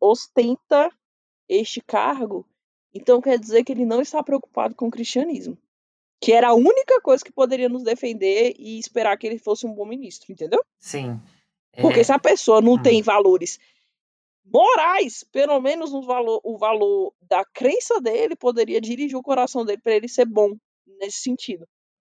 ostenta 0.01 0.91
este 1.49 1.81
cargo, 1.81 2.47
então 2.93 3.21
quer 3.21 3.39
dizer 3.39 3.65
que 3.65 3.73
ele 3.73 3.87
não 3.87 4.01
está 4.01 4.23
preocupado 4.23 4.75
com 4.75 4.89
o 4.89 4.91
cristianismo. 4.91 5.57
Que 6.21 6.33
era 6.33 6.49
a 6.49 6.55
única 6.55 7.01
coisa 7.01 7.25
que 7.25 7.33
poderia 7.33 7.69
nos 7.69 7.85
defender 7.85 8.55
e 8.59 8.79
esperar 8.79 9.17
que 9.17 9.27
ele 9.27 9.39
fosse 9.39 9.67
um 9.67 9.73
bom 9.73 9.87
ministro, 9.87 10.33
entendeu? 10.33 10.61
Sim. 10.79 11.21
Porque 11.81 12.01
É, 12.01 12.05
se 12.05 12.13
a 12.13 12.19
pessoa 12.19 12.61
não 12.61 12.73
Hum. 12.75 12.83
tem 12.83 13.03
valores 13.03 13.59
morais, 14.45 15.25
pelo 15.31 15.61
menos 15.61 15.91
valor, 16.07 16.41
o 16.43 16.57
valor 16.59 17.13
da 17.21 17.45
crença 17.45 18.01
dele 18.01 18.35
poderia 18.35 18.81
dirigir 18.81 19.17
o 19.17 19.23
coração 19.23 19.65
dele 19.65 19.81
para 19.83 19.95
ele 19.95 20.09
ser 20.09 20.25
bom 20.25 20.57
nesse 20.99 21.19
sentido. 21.19 21.67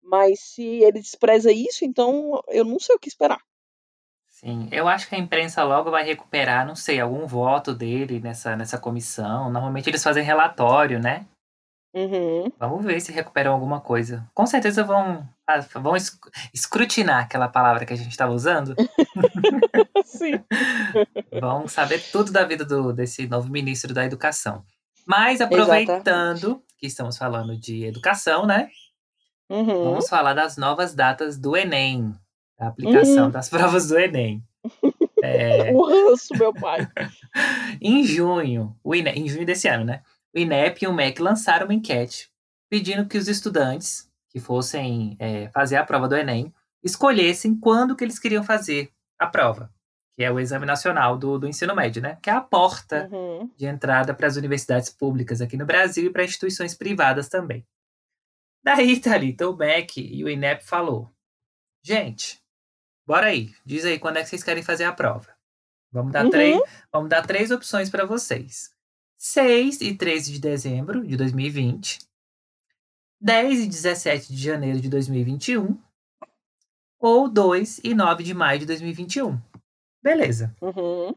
Mas 0.03 0.41
se 0.41 0.63
ele 0.65 1.01
despreza 1.01 1.51
isso, 1.51 1.85
então 1.85 2.41
eu 2.49 2.65
não 2.65 2.79
sei 2.79 2.95
o 2.95 2.99
que 2.99 3.09
esperar. 3.09 3.41
Sim, 4.29 4.69
eu 4.71 4.87
acho 4.87 5.09
que 5.09 5.17
a 5.17 5.19
imprensa 5.19 5.65
logo 5.65 5.91
vai 5.91 6.05
recuperar, 6.05 6.65
não 6.65 6.77
sei, 6.77 7.01
algum 7.01 7.27
voto 7.27 7.75
dele 7.75 8.21
nessa, 8.21 8.55
nessa 8.55 8.79
comissão. 8.79 9.51
Normalmente 9.51 9.91
eles 9.91 10.03
fazem 10.03 10.23
relatório, 10.23 11.01
né? 11.01 11.27
Uhum. 11.95 12.53
Vamos 12.59 12.85
ver 12.85 13.01
se 13.01 13.11
recuperam 13.13 13.53
alguma 13.53 13.81
coisa. 13.81 14.29
Com 14.35 14.47
certeza 14.47 14.85
vão, 14.85 15.27
ah, 15.47 15.59
vão 15.81 15.97
es- 15.97 16.19
escrutinar 16.53 17.25
aquela 17.25 17.49
palavra 17.49 17.85
que 17.87 17.93
a 17.93 17.97
gente 17.97 18.11
estava 18.11 18.33
usando. 18.33 18.75
Sim. 20.05 20.33
Vão 21.41 21.67
saber 21.69 22.01
tudo 22.13 22.31
da 22.33 22.45
vida 22.45 22.65
do, 22.65 22.93
desse 22.93 23.27
novo 23.27 23.51
ministro 23.51 23.93
da 23.95 24.05
Educação. 24.05 24.65
Mas 25.07 25.41
aproveitando 25.41 26.63
que 26.79 26.87
estamos 26.87 27.17
falando 27.17 27.57
de 27.57 27.85
educação, 27.85 28.47
né? 28.47 28.69
Uhum. 29.51 29.65
Vamos 29.85 30.09
falar 30.09 30.35
das 30.35 30.57
novas 30.57 30.95
datas 30.95 31.39
do 31.39 31.57
Enem, 31.57 32.15
da 32.59 32.69
aplicação 32.69 33.25
Uhum. 33.27 33.31
das 33.31 33.49
provas 33.51 33.89
do 33.89 33.99
Enem. 33.99 34.43
É, 35.23 35.73
O 35.73 35.83
ranço, 35.87 36.35
meu 36.39 36.53
pai. 36.53 36.87
em 37.81 38.05
junho, 38.05 38.77
o 38.85 38.95
INE 38.95 39.11
em 39.11 39.29
junho 39.29 39.47
desse 39.47 39.67
ano, 39.69 39.85
né? 39.85 40.03
O 40.39 40.41
INEP 40.41 40.85
e 40.85 40.87
o 40.87 40.93
MEC 40.95 41.21
lançaram 41.21 41.67
uma 41.67 41.75
enquete 41.75 42.31
pedindo 42.71 43.09
que 43.09 43.19
os 43.19 43.27
estudantes 43.27 44.09
que 44.31 44.39
fossem 44.39 45.17
é, 45.19 45.49
fazer 45.51 45.75
a 45.77 45.85
prova 45.85 46.07
do 46.07 46.15
Enem 46.15 46.55
escolhessem 46.81 47.59
quando 47.59 47.97
que 47.97 48.05
eles 48.05 48.21
queriam 48.21 48.45
fazer 48.45 48.93
a 49.19 49.27
prova, 49.27 49.69
que 50.17 50.23
é 50.23 50.31
o 50.31 50.39
Exame 50.39 50.65
Nacional 50.65 51.19
do, 51.19 51.41
do 51.41 51.49
Ensino 51.49 51.75
Médio, 51.75 52.01
né? 52.01 52.19
Que 52.23 52.31
é 52.31 52.33
a 52.35 52.41
porta 52.41 53.09
Uhum. 53.11 53.51
de 53.57 53.67
entrada 53.67 54.15
para 54.15 54.29
as 54.29 54.37
universidades 54.37 54.91
públicas 54.91 55.41
aqui 55.41 55.57
no 55.57 55.67
Brasil 55.67 56.07
e 56.07 56.11
para 56.13 56.23
instituições 56.23 56.73
privadas 56.73 57.29
também. 57.29 57.67
Daí, 58.63 59.01
Thalita, 59.01 59.49
o 59.49 59.57
MEC 59.57 59.99
e 60.01 60.23
o 60.23 60.29
INEP 60.29 60.63
falou, 60.63 61.11
gente, 61.83 62.41
bora 63.05 63.27
aí, 63.27 63.53
diz 63.67 63.85
aí 63.85 63.99
quando 63.99 64.19
é 64.19 64.23
que 64.23 64.29
vocês 64.29 64.45
querem 64.45 64.63
fazer 64.63 64.85
a 64.85 64.93
prova. 64.93 65.35
Vamos 65.91 66.13
dar, 66.13 66.25
Uhum. 66.27 66.31
três, 66.31 66.61
vamos 66.93 67.09
dar 67.09 67.27
três 67.27 67.51
opções 67.51 67.91
para 67.91 68.05
vocês. 68.05 68.71
6 69.19 69.81
e 69.81 69.97
13 69.97 70.33
de 70.33 70.41
dezembro 70.41 71.05
de 71.05 71.17
2020, 71.17 71.99
10 73.21 73.65
e 73.65 73.67
17 73.67 74.33
de 74.33 74.41
janeiro 74.41 74.81
de 74.81 74.89
2021 74.89 75.77
ou 77.01 77.29
2 77.29 77.81
e 77.83 77.95
9 77.95 78.23
de 78.23 78.33
maio 78.33 78.61
de 78.61 78.67
2021. 78.67 79.37
Beleza. 80.01 80.55
Uhum. 80.63 81.13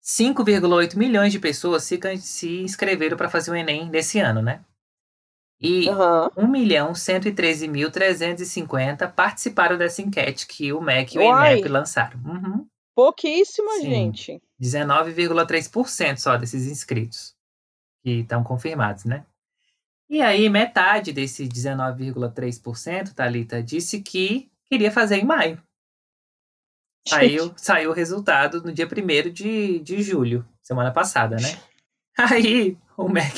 5,8 0.00 0.96
milhões 0.96 1.32
de 1.32 1.40
pessoas 1.40 1.82
se, 1.82 1.98
se 2.18 2.60
inscreveram 2.60 3.16
para 3.16 3.28
fazer 3.28 3.50
o 3.50 3.56
Enem 3.56 3.90
nesse 3.90 4.20
ano, 4.20 4.40
né? 4.40 4.64
E 5.60 5.88
Aham. 5.88 6.30
1 6.36 6.46
milhão 6.46 6.92
113.350 6.92 9.12
participaram 9.12 9.76
dessa 9.76 10.00
enquete 10.02 10.46
que 10.46 10.72
o 10.72 10.80
MEC 10.80 11.16
e 11.16 11.18
o 11.18 11.22
Uai. 11.22 11.54
INEP 11.54 11.68
lançaram. 11.68 12.20
Uhum. 12.24 12.64
Pouquíssima, 12.94 13.72
Sim. 13.72 13.90
gente. 13.90 14.40
19,3% 14.64 16.16
só 16.16 16.36
desses 16.38 16.66
inscritos 16.66 17.36
que 18.02 18.20
estão 18.20 18.42
confirmados, 18.42 19.04
né? 19.04 19.26
E 20.08 20.22
aí, 20.22 20.48
metade 20.48 21.12
desse 21.12 21.46
19,3%, 21.46 23.14
Thalita, 23.14 23.62
disse 23.62 24.00
que 24.00 24.50
queria 24.66 24.90
fazer 24.90 25.16
em 25.16 25.24
maio. 25.24 25.62
Saiu, 27.06 27.52
saiu 27.56 27.90
o 27.90 27.94
resultado 27.94 28.62
no 28.62 28.72
dia 28.72 28.86
1 28.86 29.30
de, 29.30 29.78
de 29.80 30.02
julho, 30.02 30.46
semana 30.62 30.90
passada, 30.90 31.36
né? 31.36 31.58
Aí, 32.16 32.78
o 32.96 33.08
Mac. 33.08 33.34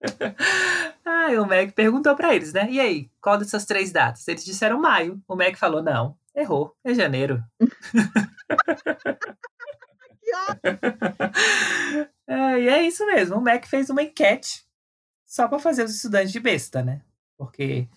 aí, 1.04 1.38
o 1.38 1.46
Mac 1.46 1.72
perguntou 1.72 2.14
pra 2.14 2.34
eles, 2.34 2.52
né? 2.52 2.68
E 2.70 2.80
aí, 2.80 3.10
qual 3.20 3.38
dessas 3.38 3.64
três 3.64 3.92
datas? 3.92 4.26
Eles 4.28 4.44
disseram 4.44 4.80
maio. 4.80 5.22
O 5.26 5.36
Mac 5.36 5.56
falou: 5.56 5.82
não, 5.82 6.18
errou, 6.34 6.76
é 6.84 6.92
janeiro. 6.92 7.42
Ótimo. 10.34 12.08
É, 12.28 12.60
e 12.60 12.68
é 12.68 12.82
isso 12.82 13.06
mesmo. 13.06 13.36
O 13.36 13.40
MEC 13.40 13.68
fez 13.68 13.88
uma 13.88 14.02
enquete 14.02 14.66
só 15.24 15.46
para 15.46 15.60
fazer 15.60 15.84
os 15.84 15.94
estudantes 15.94 16.32
de 16.32 16.40
besta, 16.40 16.82
né? 16.82 17.00
Porque 17.38 17.88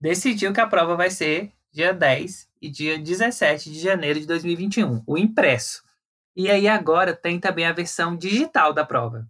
decidiu 0.00 0.54
que 0.54 0.60
a 0.60 0.66
prova 0.66 0.96
vai 0.96 1.10
ser 1.10 1.52
dia 1.70 1.92
10 1.92 2.48
e 2.62 2.70
dia 2.70 2.98
17 2.98 3.70
de 3.70 3.78
janeiro 3.78 4.18
de 4.18 4.26
2021, 4.26 5.02
o 5.06 5.18
impresso. 5.18 5.82
E 6.34 6.50
aí 6.50 6.66
agora 6.66 7.14
tem 7.14 7.38
também 7.38 7.66
a 7.66 7.72
versão 7.72 8.16
digital 8.16 8.72
da 8.72 8.86
prova, 8.86 9.26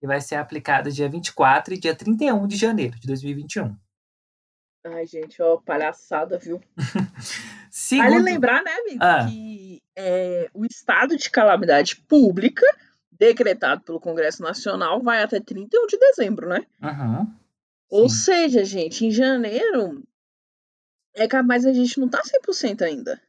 que 0.00 0.06
vai 0.06 0.20
ser 0.20 0.36
aplicada 0.36 0.90
dia 0.90 1.08
24 1.08 1.74
e 1.74 1.78
dia 1.78 1.94
31 1.94 2.46
de 2.46 2.56
janeiro 2.56 2.98
de 2.98 3.06
2021. 3.06 3.76
Ai, 4.86 5.04
gente, 5.06 5.42
ó, 5.42 5.58
palhaçada, 5.58 6.38
viu? 6.38 6.58
Segundo... 7.70 8.10
Vale 8.12 8.22
lembrar, 8.22 8.62
né, 8.62 8.72
amigo, 8.72 8.98
Ah. 9.04 9.26
que 9.28 9.82
é, 10.00 10.50
o 10.54 10.64
estado 10.64 11.16
de 11.16 11.30
calamidade 11.30 11.96
pública, 11.96 12.64
decretado 13.12 13.82
pelo 13.82 14.00
Congresso 14.00 14.42
Nacional, 14.42 15.02
vai 15.02 15.22
até 15.22 15.38
31 15.38 15.86
de 15.86 15.98
dezembro, 15.98 16.48
né? 16.48 16.64
Uhum. 16.82 17.30
Ou 17.90 18.08
Sim. 18.08 18.16
seja, 18.16 18.64
gente, 18.64 19.04
em 19.04 19.10
janeiro 19.10 20.02
é 21.14 21.28
capaz 21.28 21.66
a 21.66 21.72
gente 21.72 22.00
não 22.00 22.08
tá 22.08 22.22
100% 22.22 22.82
ainda. 22.82 23.20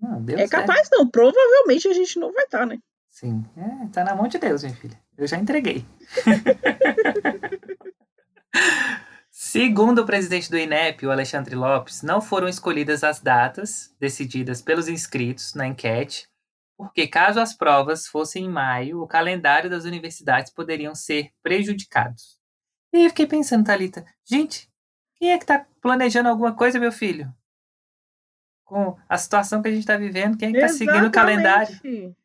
Não, 0.00 0.22
Deus 0.22 0.40
é 0.40 0.48
capaz 0.48 0.88
não, 0.90 1.08
provavelmente 1.08 1.88
a 1.88 1.92
gente 1.92 2.18
não 2.18 2.32
vai 2.32 2.44
estar, 2.44 2.66
né? 2.66 2.78
Sim, 3.10 3.44
é, 3.56 3.88
tá 3.92 4.04
na 4.04 4.14
mão 4.14 4.28
de 4.28 4.38
Deus, 4.38 4.62
minha 4.62 4.74
filha. 4.74 4.98
Eu 5.16 5.26
já 5.26 5.36
entreguei. 5.36 5.84
Segundo 9.50 10.00
o 10.00 10.04
presidente 10.04 10.50
do 10.50 10.58
INEP, 10.58 11.06
o 11.06 11.10
Alexandre 11.10 11.54
Lopes, 11.54 12.02
não 12.02 12.20
foram 12.20 12.46
escolhidas 12.46 13.02
as 13.02 13.18
datas 13.18 13.96
decididas 13.98 14.60
pelos 14.60 14.88
inscritos 14.88 15.54
na 15.54 15.66
enquete, 15.66 16.28
porque 16.76 17.06
caso 17.06 17.40
as 17.40 17.54
provas 17.54 18.06
fossem 18.06 18.44
em 18.44 18.48
maio, 18.50 19.00
o 19.00 19.06
calendário 19.06 19.70
das 19.70 19.86
universidades 19.86 20.52
poderiam 20.52 20.94
ser 20.94 21.30
prejudicados. 21.42 22.38
E 22.92 22.98
aí 22.98 23.04
eu 23.04 23.08
fiquei 23.08 23.26
pensando, 23.26 23.64
Thalita, 23.64 24.04
gente, 24.22 24.70
quem 25.16 25.32
é 25.32 25.38
que 25.38 25.46
tá 25.46 25.66
planejando 25.80 26.28
alguma 26.28 26.54
coisa, 26.54 26.78
meu 26.78 26.92
filho? 26.92 27.34
Com 28.66 28.98
a 29.08 29.16
situação 29.16 29.62
que 29.62 29.68
a 29.68 29.72
gente 29.72 29.86
tá 29.86 29.96
vivendo, 29.96 30.36
quem 30.36 30.50
é 30.50 30.52
que 30.52 30.60
tá 30.60 30.68
seguindo 30.68 31.06
o 31.06 31.10
calendário? 31.10 31.74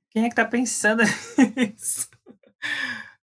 Quem 0.09 0.25
é 0.25 0.29
que 0.29 0.35
tá 0.35 0.43
pensando 0.43 1.03
nisso? 1.55 2.09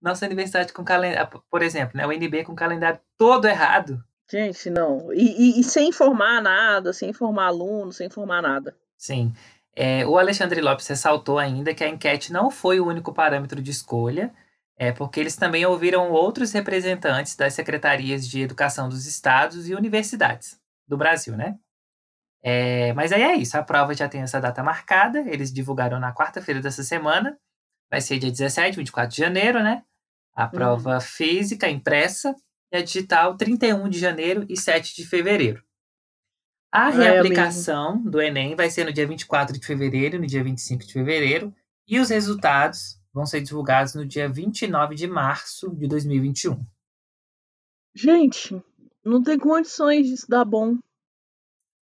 Nossa 0.03 0.25
universidade 0.25 0.73
com 0.73 0.83
calendário, 0.83 1.41
por 1.49 1.61
exemplo, 1.61 1.97
né, 1.97 2.05
o 2.05 2.11
NB 2.11 2.43
com 2.43 2.53
calendário 2.53 2.99
todo 3.17 3.47
errado. 3.47 4.03
Gente, 4.29 4.69
não. 4.69 5.13
E, 5.13 5.57
e- 5.57 5.59
e 5.61 5.63
sem 5.63 5.87
informar 5.89 6.41
nada, 6.41 6.91
sem 6.91 7.09
informar 7.09 7.45
aluno, 7.47 7.91
sem 7.93 8.07
informar 8.07 8.41
nada. 8.41 8.75
Sim. 8.97 9.33
É, 9.75 10.05
o 10.05 10.17
Alexandre 10.19 10.59
Lopes 10.61 10.87
ressaltou 10.87 11.39
ainda 11.39 11.73
que 11.73 11.83
a 11.83 11.87
enquete 11.87 12.31
não 12.33 12.51
foi 12.51 12.79
o 12.79 12.85
único 12.85 13.13
parâmetro 13.13 13.61
de 13.61 13.71
escolha, 13.71 14.31
é 14.77 14.91
porque 14.91 15.19
eles 15.19 15.35
também 15.35 15.65
ouviram 15.65 16.11
outros 16.11 16.51
representantes 16.51 17.35
das 17.35 17.53
secretarias 17.53 18.27
de 18.27 18.41
educação 18.41 18.89
dos 18.89 19.05
estados 19.05 19.69
e 19.69 19.73
universidades 19.73 20.59
do 20.87 20.97
Brasil, 20.97 21.35
né? 21.37 21.57
É, 22.43 22.91
mas 22.93 23.11
aí 23.13 23.21
é 23.21 23.35
isso, 23.35 23.57
a 23.57 23.63
prova 23.63 23.93
já 23.93 24.09
tem 24.09 24.21
essa 24.21 24.41
data 24.41 24.61
marcada, 24.61 25.19
eles 25.27 25.51
divulgaram 25.51 25.97
na 25.99 26.13
quarta-feira 26.13 26.59
dessa 26.59 26.83
semana, 26.83 27.37
vai 27.89 28.01
ser 28.01 28.19
dia 28.19 28.29
17, 28.31 28.75
24 28.75 29.15
de 29.15 29.21
janeiro, 29.21 29.63
né? 29.63 29.83
A 30.35 30.47
prova 30.47 30.99
física 30.99 31.69
impressa 31.69 32.35
e 32.71 32.77
a 32.77 32.83
digital 32.83 33.37
31 33.37 33.87
de 33.87 33.99
janeiro 33.99 34.45
e 34.49 34.57
7 34.57 34.95
de 34.95 35.05
fevereiro. 35.05 35.63
A 36.71 36.87
Ah, 36.87 36.89
é 36.89 37.11
reaplicação 37.11 38.01
do 38.01 38.19
Enem 38.19 38.55
vai 38.55 38.69
ser 38.69 38.83
no 38.83 38.91
dia 38.91 39.05
24 39.05 39.59
de 39.59 39.65
fevereiro, 39.65 40.19
no 40.19 40.25
dia 40.25 40.43
25 40.43 40.83
de 40.83 40.93
fevereiro, 40.93 41.53
e 41.87 41.99
os 41.99 42.09
resultados 42.09 42.99
vão 43.13 43.27
ser 43.27 43.41
divulgados 43.41 43.93
no 43.93 44.05
dia 44.05 44.27
29 44.27 44.95
de 44.95 45.05
março 45.05 45.69
de 45.75 45.87
2021. 45.87 46.59
Gente, 47.95 48.59
não 49.05 49.21
tem 49.21 49.37
condições 49.37 50.07
disso 50.07 50.25
dar 50.27 50.43
bom. 50.43 50.77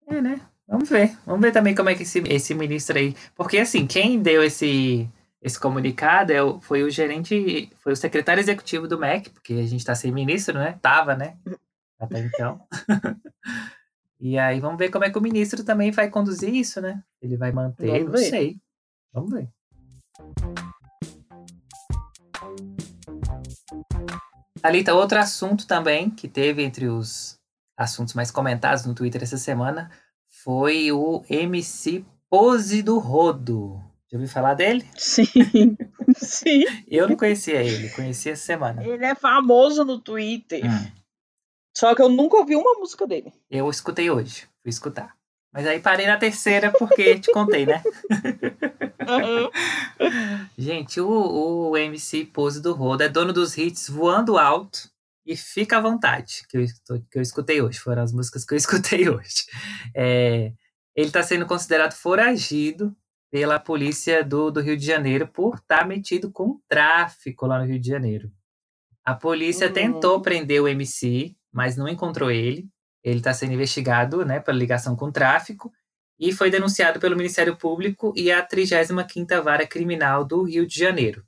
É, 0.06 0.22
né? 0.22 0.48
Vamos 0.68 0.90
ver. 0.90 1.18
Vamos 1.26 1.42
ver 1.42 1.52
também 1.52 1.74
como 1.74 1.90
é 1.90 1.96
que 1.96 2.04
esse, 2.04 2.20
esse 2.28 2.54
ministro 2.54 2.98
aí. 2.98 3.16
Porque, 3.36 3.58
assim, 3.58 3.88
quem 3.88 4.22
deu 4.22 4.44
esse, 4.44 5.10
esse 5.42 5.60
comunicado 5.60 6.32
é 6.34 6.42
o- 6.42 6.60
foi 6.60 6.84
o 6.84 6.90
gerente, 6.90 7.72
foi 7.78 7.94
o 7.94 7.96
secretário 7.96 8.42
executivo 8.42 8.88
do 8.88 8.98
MEC, 8.98 9.30
porque 9.30 9.54
a 9.54 9.66
gente 9.68 9.86
tá 9.86 9.94
sem 9.96 10.12
ministro, 10.12 10.56
né? 10.58 10.78
Tava, 10.82 11.16
né? 11.16 11.38
Até 12.00 12.20
então. 12.20 12.66
e 14.20 14.38
aí, 14.38 14.60
vamos 14.60 14.78
ver 14.78 14.90
como 14.90 15.06
é 15.06 15.10
que 15.10 15.18
o 15.18 15.22
ministro 15.22 15.64
também 15.64 15.92
vai 15.92 16.10
conduzir 16.10 16.54
isso, 16.54 16.82
né? 16.82 17.04
Ele 17.22 17.38
vai 17.38 17.52
manter, 17.52 17.88
Vamos 17.88 18.06
não 18.06 18.12
ver. 18.14 18.30
sei. 18.30 18.58
Vamos 19.14 19.32
ver. 19.32 19.50
Thalita, 24.62 24.94
outro 24.94 25.20
assunto 25.20 25.68
também 25.68 26.10
que 26.10 26.28
teve 26.28 26.64
entre 26.64 26.88
os 26.88 27.38
assuntos 27.78 28.14
mais 28.14 28.32
comentados 28.32 28.86
no 28.86 28.94
Twitter 28.96 29.22
essa 29.24 29.38
semana 29.38 29.92
foi 30.28 30.92
o 30.92 31.24
MC 31.30 32.04
Pose 32.30 32.82
do 32.82 32.98
Rodo. 33.00 33.82
Já 34.10 34.18
ouviu 34.18 34.30
falar 34.30 34.54
dele? 34.54 34.86
Sim, 34.98 35.26
sim. 36.18 36.64
Eu 36.88 37.10
não 37.10 37.16
conhecia 37.18 37.62
ele, 37.62 37.90
conheci 37.90 38.30
essa 38.30 38.46
semana. 38.46 38.84
Ele 38.86 39.06
é 39.06 39.16
famoso 39.16 39.84
no 39.84 40.00
Twitter. 40.00 40.64
Hum, 40.66 40.92
Só 41.76 41.94
que 41.94 42.02
eu 42.02 42.10
nunca 42.10 42.38
ouvi 42.38 42.56
uma 42.56 42.74
música 42.80 43.06
dele. 43.06 43.34
eu 43.50 43.70
escutei 43.70 44.10
hoje, 44.10 44.48
fui 44.62 44.70
escutar. 44.70 45.16
Mas 45.54 45.66
aí 45.66 45.80
parei 45.80 46.06
na 46.06 46.18
terceira 46.18 46.72
porque 46.72 47.20
te 47.20 47.32
contei, 47.32 47.66
né? 47.66 47.82
Gente, 50.58 51.00
o, 51.02 51.70
o 51.72 51.78
MC 51.78 52.26
Pose 52.26 52.62
do 52.62 52.74
Rodo 52.74 53.04
é 53.04 53.10
dono 53.10 53.34
dos 53.34 53.58
hits 53.58 53.90
Voando 53.90 54.38
Alto 54.38 54.90
e 55.26 55.36
Fica 55.36 55.78
à 55.78 55.82
Vontade, 55.82 56.44
que 56.50 56.58
eu, 56.58 56.66
que 57.10 57.18
eu 57.18 57.22
escutei 57.22 57.62
hoje. 57.62 57.80
Foram 57.80 58.04
as 58.04 58.14
músicas 58.14 58.46
que 58.46 58.54
eu 58.54 58.58
escutei 58.58 59.10
hoje. 59.10 59.46
É, 59.96 60.52
ele 60.96 61.08
está 61.08 61.24
sendo 61.24 61.46
considerado 61.46 61.94
foragido 61.94 62.96
pela 63.32 63.60
polícia 63.60 64.24
do, 64.24 64.50
do 64.52 64.62
Rio 64.62 64.78
de 64.78 64.86
Janeiro 64.86 65.28
por 65.28 65.56
estar 65.56 65.86
metido 65.88 66.32
com 66.32 66.60
tráfico 66.68 67.46
lá 67.46 67.60
no 67.60 67.66
Rio 67.66 67.80
de 67.80 67.88
Janeiro. 67.90 68.32
A 69.06 69.14
polícia 69.14 69.68
Uhum. 69.68 69.74
tentou 69.74 70.22
prender 70.22 70.62
o 70.62 70.68
MC, 70.68 71.36
mas 71.52 71.76
não 71.78 71.88
encontrou 71.88 72.30
ele. 72.32 72.70
Ele 73.04 73.20
está 73.20 73.34
sendo 73.34 73.54
investigado 73.54 74.26
né, 74.26 74.40
pela 74.40 74.58
ligação 74.58 74.96
com 74.96 75.12
tráfico 75.12 75.72
e 76.20 76.32
foi 76.34 76.50
denunciado 76.50 77.00
pelo 77.00 77.16
Ministério 77.16 77.56
Público 77.56 78.12
e 78.16 78.32
a 78.32 78.46
35ª 78.46 79.42
Vara 79.42 79.66
Criminal 79.68 80.26
do 80.26 80.44
Rio 80.44 80.66
de 80.68 80.78
Janeiro, 80.78 81.24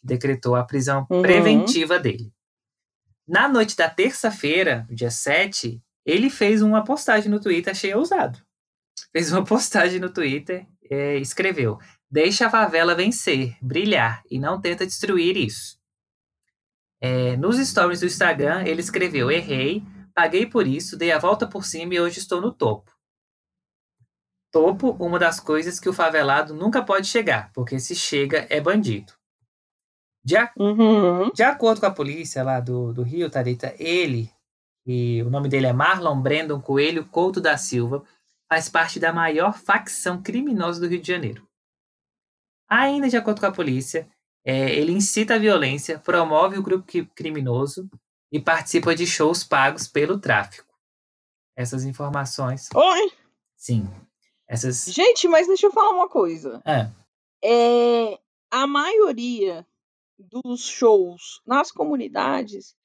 que 0.00 0.06
decretou 0.06 0.54
a 0.56 0.64
prisão 0.64 1.06
Uhum. 1.10 1.22
preventiva 1.22 1.98
dele. 1.98 2.32
Na 3.26 3.48
noite 3.48 3.76
da 3.76 3.88
terça-feira, 3.88 4.86
dia 4.90 5.10
7, 5.10 5.80
ele 6.04 6.28
fez 6.28 6.60
uma 6.60 6.82
postagem 6.84 7.30
no 7.30 7.40
Twitter, 7.40 7.70
achei 7.70 7.94
ousado. 7.94 8.38
Fez 9.12 9.32
uma 9.32 9.44
postagem 9.44 10.00
no 10.00 10.10
Twitter 10.12 10.66
e 10.94 11.20
escreveu: 11.20 11.78
Deixa 12.10 12.46
a 12.46 12.50
favela 12.50 12.94
vencer, 12.94 13.56
brilhar 13.60 14.22
e 14.30 14.38
não 14.38 14.60
tenta 14.60 14.86
destruir 14.86 15.36
isso. 15.36 15.78
É, 17.00 17.36
nos 17.36 17.56
stories 17.58 18.00
do 18.00 18.06
Instagram, 18.06 18.64
ele 18.66 18.80
escreveu: 18.80 19.30
Errei, 19.30 19.82
paguei 20.14 20.46
por 20.46 20.66
isso, 20.66 20.96
dei 20.96 21.10
a 21.12 21.18
volta 21.18 21.46
por 21.46 21.64
cima 21.64 21.94
e 21.94 22.00
hoje 22.00 22.18
estou 22.18 22.40
no 22.40 22.52
topo. 22.52 22.92
Topo, 24.52 24.90
uma 25.02 25.18
das 25.18 25.40
coisas 25.40 25.80
que 25.80 25.88
o 25.88 25.92
favelado 25.94 26.54
nunca 26.54 26.82
pode 26.84 27.06
chegar, 27.06 27.50
porque 27.54 27.80
se 27.80 27.94
chega 27.94 28.46
é 28.50 28.60
bandido. 28.60 29.14
De, 30.24 30.36
a- 30.36 30.52
Uhum. 30.56 31.30
de 31.30 31.42
acordo 31.42 31.80
com 31.80 31.86
a 31.86 31.90
polícia 31.90 32.42
lá 32.44 32.60
do, 32.60 32.92
do 32.92 33.02
Rio, 33.02 33.30
Tarita, 33.30 33.74
ele, 33.78 34.30
e 34.86 35.22
o 35.22 35.30
nome 35.30 35.48
dele 35.48 35.66
é 35.66 35.72
Marlon 35.72 36.20
Brandon 36.20 36.60
Coelho 36.60 37.06
Couto 37.08 37.40
da 37.40 37.56
Silva, 37.56 38.04
faz 38.52 38.68
parte 38.68 39.00
da 39.00 39.14
maior 39.14 39.56
facção 39.58 40.22
criminosa 40.22 40.78
do 40.78 40.86
Rio 40.86 41.00
de 41.00 41.08
Janeiro. 41.08 41.48
Ainda 42.68 43.08
de 43.08 43.16
acordo 43.16 43.40
com 43.40 43.46
a 43.46 43.52
polícia, 43.52 44.06
é, 44.44 44.74
ele 44.74 44.92
incita 44.92 45.36
a 45.36 45.38
violência, 45.38 45.98
promove 45.98 46.58
o 46.58 46.62
grupo 46.62 46.84
cri- 46.86 47.06
criminoso 47.14 47.88
e 48.30 48.38
participa 48.38 48.94
de 48.94 49.06
shows 49.06 49.42
pagos 49.42 49.88
pelo 49.88 50.18
tráfico. 50.20 50.70
Essas 51.56 51.84
informações, 51.84 52.68
Oi, 52.74 53.12
sim. 53.56 53.88
Essas. 54.46 54.84
gente, 54.84 55.26
mas 55.28 55.46
deixa 55.46 55.68
eu 55.68 55.72
falar 55.72 55.90
uma 55.94 56.08
coisa. 56.10 56.60
É, 56.66 56.90
É, 57.42 58.18
a 58.50 58.66
maioria 58.66 59.66
dos 60.18 60.60
shows 60.60 61.40
nas 61.46 61.72
comunidades 61.72 62.76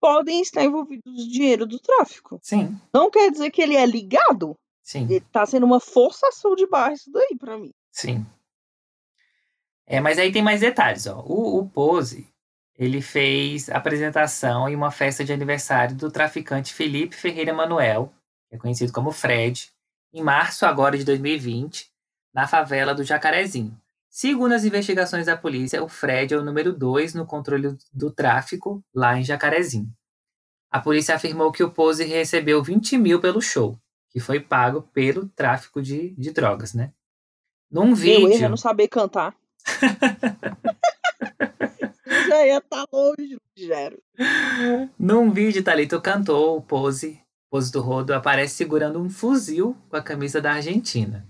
podem 0.00 0.40
estar 0.40 0.62
envolvidos 0.62 1.02
no 1.12 1.28
dinheiro 1.28 1.66
do 1.66 1.80
tráfico. 1.80 2.38
sim, 2.44 2.80
Não 2.94 3.10
quer 3.10 3.28
dizer 3.32 3.50
que 3.50 3.60
ele 3.60 3.74
é 3.74 3.84
ligado. 3.84 4.56
Sim. 4.86 5.02
Ele 5.10 5.20
tá 5.20 5.44
sendo 5.44 5.66
uma 5.66 5.80
forçação 5.80 6.54
de 6.54 6.66
barra 6.66 6.92
isso 6.92 7.10
daí 7.10 7.36
pra 7.38 7.58
mim. 7.58 7.72
Sim. 7.90 8.24
É, 9.86 10.00
mas 10.00 10.18
aí 10.18 10.32
tem 10.32 10.42
mais 10.42 10.60
detalhes, 10.60 11.06
ó. 11.06 11.20
O, 11.26 11.58
o 11.58 11.68
Pose, 11.68 12.28
ele 12.78 13.02
fez 13.02 13.68
apresentação 13.68 14.68
em 14.68 14.76
uma 14.76 14.90
festa 14.90 15.24
de 15.24 15.32
aniversário 15.32 15.96
do 15.96 16.10
traficante 16.10 16.72
Felipe 16.72 17.16
Ferreira 17.16 17.52
Manuel, 17.52 18.12
que 18.48 18.56
é 18.56 18.58
conhecido 18.58 18.92
como 18.92 19.10
Fred, 19.10 19.70
em 20.12 20.22
março 20.22 20.64
agora 20.64 20.96
de 20.96 21.04
2020, 21.04 21.90
na 22.32 22.46
favela 22.46 22.94
do 22.94 23.02
Jacarezinho. 23.04 23.76
Segundo 24.08 24.52
as 24.52 24.64
investigações 24.64 25.26
da 25.26 25.36
polícia, 25.36 25.82
o 25.82 25.88
Fred 25.88 26.32
é 26.32 26.36
o 26.38 26.44
número 26.44 26.72
2 26.72 27.14
no 27.14 27.26
controle 27.26 27.76
do 27.92 28.10
tráfico 28.10 28.82
lá 28.94 29.18
em 29.18 29.24
Jacarezinho. 29.24 29.92
A 30.70 30.80
polícia 30.80 31.14
afirmou 31.14 31.52
que 31.52 31.62
o 31.62 31.70
Pose 31.70 32.04
recebeu 32.04 32.62
20 32.62 32.98
mil 32.98 33.20
pelo 33.20 33.40
show, 33.40 33.78
que 34.16 34.20
foi 34.20 34.40
pago 34.40 34.80
pelo 34.94 35.28
tráfico 35.28 35.82
de, 35.82 36.14
de 36.16 36.30
drogas, 36.30 36.72
né? 36.72 36.90
Num 37.70 37.94
Meu 37.94 38.06
erro 38.06 38.28
é 38.28 38.30
vídeo. 38.30 38.48
não 38.48 38.56
saber 38.56 38.88
cantar. 38.88 39.36
Eu 42.06 42.22
já 42.26 42.46
ia 42.46 42.56
estar 42.56 42.86
longe, 42.90 43.36
Gero. 43.54 43.98
Num 44.98 45.30
vídeo, 45.30 45.62
Thalita, 45.62 45.98
o 45.98 46.00
cantor, 46.00 46.56
o 46.56 46.62
Pose, 46.62 47.20
Pose 47.50 47.70
do 47.70 47.82
Rodo, 47.82 48.14
aparece 48.14 48.54
segurando 48.54 48.98
um 48.98 49.10
fuzil 49.10 49.76
com 49.90 49.96
a 49.98 50.02
camisa 50.02 50.40
da 50.40 50.54
Argentina. 50.54 51.28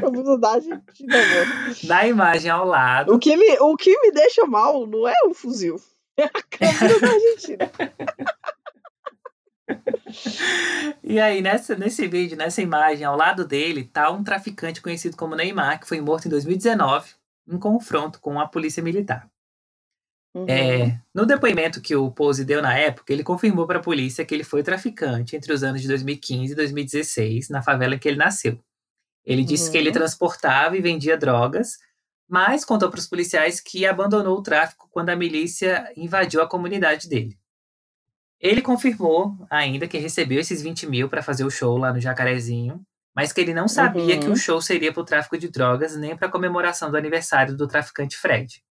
Vamos 0.00 0.40
dar 0.40 0.50
a 0.50 0.54
Argentina, 0.54 1.16
mano. 1.16 1.74
Na 1.82 2.06
imagem 2.06 2.52
ao 2.52 2.64
lado, 2.64 3.12
O 3.12 3.18
que, 3.18 3.36
me, 3.36 3.58
o 3.58 3.76
que 3.76 3.98
me 4.00 4.12
deixa 4.12 4.46
mal 4.46 4.86
não 4.86 5.08
é 5.08 5.14
o 5.26 5.34
fuzil. 5.34 5.74
É 6.16 6.22
a 6.22 6.30
câmera 6.48 7.00
da 7.00 7.08
Argentina. 7.08 7.68
e 11.02 11.18
aí 11.20 11.40
nessa, 11.40 11.74
nesse 11.74 12.06
vídeo, 12.06 12.36
nessa 12.36 12.60
imagem, 12.60 13.04
ao 13.04 13.16
lado 13.16 13.46
dele, 13.46 13.84
tá 13.84 14.10
um 14.10 14.22
traficante 14.22 14.80
conhecido 14.80 15.16
como 15.16 15.34
Neymar, 15.34 15.80
que 15.80 15.88
foi 15.88 16.00
morto 16.00 16.26
em 16.26 16.30
2019 16.30 17.14
em 17.46 17.58
confronto 17.58 18.20
com 18.20 18.40
a 18.40 18.48
polícia 18.48 18.82
militar. 18.82 19.28
Uhum. 20.34 20.46
É, 20.48 21.00
no 21.14 21.24
depoimento 21.24 21.80
que 21.80 21.94
o 21.94 22.10
Pose 22.10 22.44
deu 22.44 22.60
na 22.60 22.76
época, 22.76 23.12
ele 23.12 23.22
confirmou 23.22 23.66
para 23.66 23.78
a 23.78 23.82
polícia 23.82 24.24
que 24.24 24.34
ele 24.34 24.42
foi 24.42 24.62
traficante 24.62 25.36
entre 25.36 25.52
os 25.52 25.62
anos 25.62 25.80
de 25.80 25.88
2015 25.88 26.52
e 26.52 26.56
2016, 26.56 27.50
na 27.50 27.62
favela 27.62 27.94
em 27.94 27.98
que 27.98 28.08
ele 28.08 28.16
nasceu. 28.16 28.58
Ele 29.24 29.44
disse 29.44 29.70
que 29.70 29.78
ele 29.78 29.88
Uhum. 29.88 29.94
transportava 29.94 30.76
e 30.76 30.80
vendia 30.80 31.16
drogas, 31.16 31.78
mas 32.28 32.64
contou 32.64 32.90
para 32.90 32.98
os 32.98 33.06
policiais 33.06 33.60
que 33.60 33.86
abandonou 33.86 34.38
o 34.38 34.42
tráfico 34.42 34.88
quando 34.90 35.10
a 35.10 35.16
milícia 35.16 35.92
invadiu 35.96 36.42
a 36.42 36.48
comunidade 36.48 37.08
dele. 37.08 37.38
Ele 38.40 38.60
confirmou 38.60 39.36
ainda 39.50 39.86
que 39.88 39.96
recebeu 39.98 40.40
esses 40.40 40.60
20 40.62 40.86
mil 40.86 41.08
para 41.08 41.22
fazer 41.22 41.44
o 41.44 41.50
show 41.50 41.76
lá 41.78 41.92
no 41.92 42.00
Jacarezinho, 42.00 42.82
mas 43.16 43.32
que 43.32 43.40
ele 43.40 43.54
não 43.54 43.68
sabia 43.68 44.14
Uhum. 44.16 44.20
que 44.20 44.28
o 44.28 44.36
show 44.36 44.60
seria 44.60 44.92
para 44.92 45.00
o 45.02 45.04
tráfico 45.04 45.38
de 45.38 45.48
drogas 45.48 45.96
nem 45.96 46.16
para 46.16 46.26
a 46.28 46.30
comemoração 46.30 46.90
do 46.90 46.96
aniversário 46.96 47.56
do 47.56 47.66
traficante 47.66 48.16
Fred. 48.16 48.62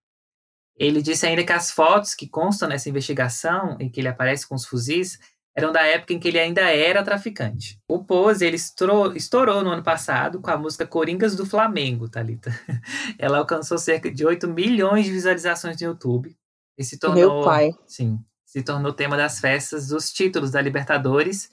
Ele 0.75 1.01
disse 1.01 1.25
ainda 1.25 1.43
que 1.43 1.51
as 1.53 1.71
fotos 1.71 2.13
que 2.15 2.27
constam 2.27 2.67
nessa 2.67 2.89
investigação, 2.89 3.77
em 3.79 3.89
que 3.89 4.01
ele 4.01 4.07
aparece 4.07 4.47
com 4.47 4.55
os 4.55 4.65
fuzis, 4.65 5.17
eram 5.55 5.71
da 5.71 5.81
época 5.83 6.13
em 6.13 6.19
que 6.19 6.27
ele 6.27 6.39
ainda 6.39 6.61
era 6.61 7.03
traficante. 7.03 7.79
O 7.87 8.03
Pose, 8.03 8.43
ele 8.43 8.55
estourou, 8.55 9.15
estourou 9.15 9.63
no 9.63 9.69
ano 9.69 9.83
passado 9.83 10.41
com 10.41 10.49
a 10.49 10.57
música 10.57 10.85
Coringas 10.85 11.35
do 11.35 11.45
Flamengo, 11.45 12.09
Thalita. 12.09 12.51
Ela 13.19 13.37
alcançou 13.37 13.77
cerca 13.77 14.11
de 14.11 14.25
8 14.25 14.47
milhões 14.47 15.05
de 15.05 15.11
visualizações 15.11 15.79
no 15.79 15.87
YouTube 15.87 16.35
e 16.75 16.83
se 16.83 16.97
tornou, 16.97 17.19
Meu 17.35 17.43
pai. 17.43 17.69
sim, 17.85 18.17
se 18.53 18.61
tornou 18.61 18.93
tema 18.93 19.17
das 19.17 19.39
festas 19.39 19.87
dos 19.87 20.13
títulos 20.13 20.51
da 20.51 20.61
Libertadores 20.61 21.49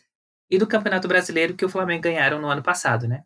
e 0.51 0.59
do 0.59 0.67
Campeonato 0.67 1.09
Brasileiro 1.09 1.55
que 1.55 1.65
o 1.65 1.69
Flamengo 1.69 2.03
ganharam 2.03 2.39
no 2.39 2.47
ano 2.47 2.63
passado, 2.63 3.09
né? 3.09 3.25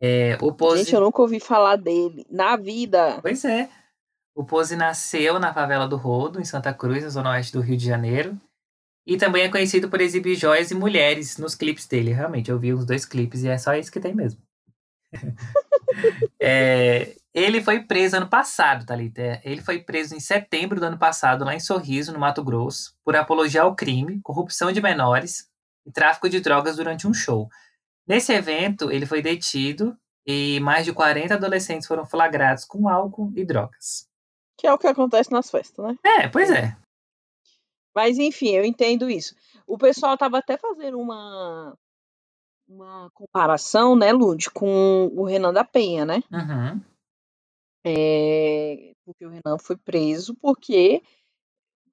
É, 0.00 0.38
o 0.40 0.50
Pose... 0.50 0.84
Gente, 0.84 0.94
eu 0.94 1.02
nunca 1.02 1.20
ouvi 1.20 1.38
falar 1.38 1.76
dele. 1.76 2.24
Na 2.30 2.56
vida. 2.56 3.18
Pois 3.20 3.44
é. 3.44 3.68
O 4.34 4.42
Pose 4.42 4.74
nasceu 4.74 5.38
na 5.38 5.52
favela 5.52 5.86
do 5.86 5.96
Rodo, 5.96 6.40
em 6.40 6.46
Santa 6.46 6.72
Cruz, 6.72 7.04
na 7.04 7.10
zona 7.10 7.32
oeste 7.32 7.52
do 7.52 7.60
Rio 7.60 7.76
de 7.76 7.84
Janeiro. 7.84 8.40
E 9.06 9.18
também 9.18 9.42
é 9.42 9.50
conhecido 9.50 9.90
por 9.90 10.00
exibir 10.00 10.34
joias 10.34 10.70
e 10.70 10.74
mulheres 10.74 11.36
nos 11.36 11.54
clipes 11.54 11.86
dele. 11.86 12.14
Realmente, 12.14 12.50
eu 12.50 12.58
vi 12.58 12.72
uns 12.72 12.86
dois 12.86 13.04
clipes 13.04 13.42
e 13.42 13.48
é 13.48 13.58
só 13.58 13.74
isso 13.74 13.92
que 13.92 14.00
tem 14.00 14.14
mesmo. 14.14 14.40
É, 16.40 17.16
ele 17.38 17.62
foi 17.62 17.80
preso 17.80 18.16
ano 18.16 18.28
passado, 18.28 18.84
Thalita. 18.84 19.20
É, 19.20 19.40
Ele 19.44 19.62
foi 19.62 19.80
preso 19.80 20.14
em 20.14 20.20
setembro 20.20 20.80
do 20.80 20.86
ano 20.86 20.98
passado, 20.98 21.44
lá 21.44 21.54
em 21.54 21.60
Sorriso, 21.60 22.12
no 22.12 22.18
Mato 22.18 22.42
Grosso, 22.42 22.94
por 23.04 23.14
apologia 23.14 23.62
ao 23.62 23.74
crime, 23.74 24.20
corrupção 24.22 24.72
de 24.72 24.80
menores 24.80 25.48
e 25.86 25.92
tráfico 25.92 26.28
de 26.28 26.40
drogas 26.40 26.76
durante 26.76 27.06
um 27.06 27.14
show. 27.14 27.48
Nesse 28.06 28.32
evento, 28.32 28.90
ele 28.90 29.06
foi 29.06 29.22
detido 29.22 29.96
e 30.26 30.58
mais 30.60 30.84
de 30.84 30.92
40 30.92 31.34
adolescentes 31.34 31.86
foram 31.86 32.04
flagrados 32.04 32.64
com 32.64 32.88
álcool 32.88 33.32
e 33.36 33.44
drogas. 33.44 34.08
Que 34.56 34.66
é 34.66 34.72
o 34.72 34.78
que 34.78 34.86
acontece 34.86 35.30
nas 35.30 35.50
festas, 35.50 35.84
né? 35.84 35.96
É, 36.04 36.28
pois 36.28 36.50
é. 36.50 36.76
Mas 37.94 38.18
enfim, 38.18 38.50
eu 38.50 38.64
entendo 38.64 39.10
isso. 39.10 39.34
O 39.66 39.78
pessoal 39.78 40.16
tava 40.16 40.38
até 40.38 40.56
fazendo 40.56 40.98
uma 40.98 41.76
uma 42.68 43.10
comparação, 43.14 43.96
né, 43.96 44.12
Lud, 44.12 44.50
com 44.50 45.10
o 45.14 45.24
Renan 45.24 45.52
da 45.52 45.64
Penha, 45.64 46.04
né? 46.04 46.22
Uhum. 46.30 46.80
É, 47.84 48.92
porque 49.04 49.24
o 49.24 49.30
Renan 49.30 49.58
foi 49.58 49.76
preso 49.76 50.34
porque 50.34 51.02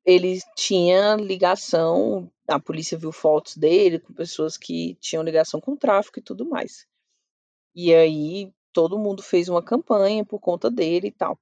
ele 0.06 0.40
tinha 0.56 1.16
ligação, 1.16 2.30
a 2.48 2.60
polícia 2.60 2.98
viu 2.98 3.12
fotos 3.12 3.58
dele 3.58 4.00
com 4.00 4.14
pessoas 4.14 4.58
que 4.58 4.96
tinham 5.00 5.24
ligação 5.24 5.60
com 5.60 5.74
o 5.74 5.78
tráfico 5.78 6.20
e 6.20 6.24
tudo 6.24 6.46
mais. 6.48 6.86
E 7.76 7.94
aí 7.94 8.52
todo 8.72 9.00
mundo 9.00 9.24
fez 9.24 9.50
uma 9.50 9.64
campanha 9.64 10.24
por 10.26 10.40
conta 10.40 10.70
dele 10.70 11.08
e 11.08 11.12
tal. 11.12 11.38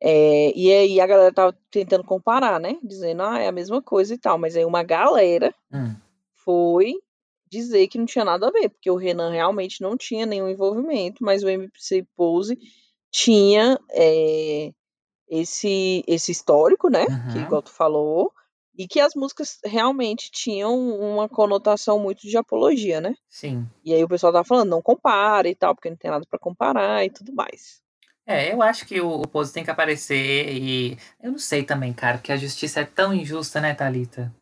É, 0.00 0.52
e 0.56 0.72
aí 0.72 1.00
a 1.00 1.06
galera 1.06 1.32
tava 1.32 1.58
tentando 1.70 2.04
comparar, 2.04 2.60
né? 2.60 2.78
Dizendo, 2.82 3.22
ah, 3.22 3.40
é 3.40 3.48
a 3.48 3.52
mesma 3.52 3.82
coisa 3.82 4.14
e 4.14 4.18
tal. 4.18 4.38
Mas 4.38 4.56
aí 4.56 4.64
uma 4.64 4.82
galera 4.82 5.54
Hum. 5.72 5.96
foi 6.44 6.94
dizer 7.50 7.88
que 7.88 7.98
não 7.98 8.06
tinha 8.06 8.24
nada 8.24 8.48
a 8.48 8.50
ver, 8.50 8.68
porque 8.68 8.90
o 8.90 8.96
Renan 8.96 9.30
realmente 9.30 9.80
não 9.80 9.96
tinha 9.96 10.26
nenhum 10.26 10.48
envolvimento, 10.48 11.24
mas 11.24 11.42
o 11.42 11.48
MC 11.48 12.06
Pose 12.14 12.58
tinha 13.10 13.78
é, 13.90 14.72
esse, 15.28 16.02
esse 16.06 16.32
histórico, 16.32 16.88
né? 16.88 17.04
Que 17.30 17.38
Uhum. 17.38 17.44
igual 17.44 17.62
tu 17.62 17.70
falou, 17.70 18.32
e 18.76 18.86
que 18.86 19.00
as 19.00 19.14
músicas 19.14 19.58
realmente 19.64 20.30
tinham 20.30 20.78
uma 20.78 21.28
conotação 21.28 21.98
muito 21.98 22.28
de 22.28 22.36
apologia, 22.36 23.00
né? 23.00 23.14
Sim. 23.28 23.66
E 23.84 23.92
aí 23.92 24.02
o 24.04 24.08
pessoal 24.08 24.32
tava 24.32 24.44
falando, 24.44 24.70
não 24.70 24.82
compara 24.82 25.48
e 25.48 25.54
tal, 25.54 25.74
porque 25.74 25.90
não 25.90 25.96
tem 25.96 26.10
nada 26.10 26.24
pra 26.28 26.38
comparar 26.38 27.04
e 27.04 27.10
tudo 27.10 27.32
mais. 27.32 27.82
É, 28.26 28.52
eu 28.52 28.60
acho 28.60 28.86
que 28.86 29.00
o, 29.00 29.22
o 29.22 29.26
Pose 29.26 29.52
tem 29.52 29.64
que 29.64 29.70
aparecer 29.70 30.52
e. 30.52 30.98
Eu 31.20 31.32
não 31.32 31.38
sei 31.38 31.62
também, 31.64 31.92
cara, 31.94 32.18
porque 32.18 32.30
a 32.30 32.36
justiça 32.36 32.80
é 32.80 32.84
tão 32.84 33.14
injusta, 33.14 33.60
né, 33.60 33.74
Thalita? 33.74 34.32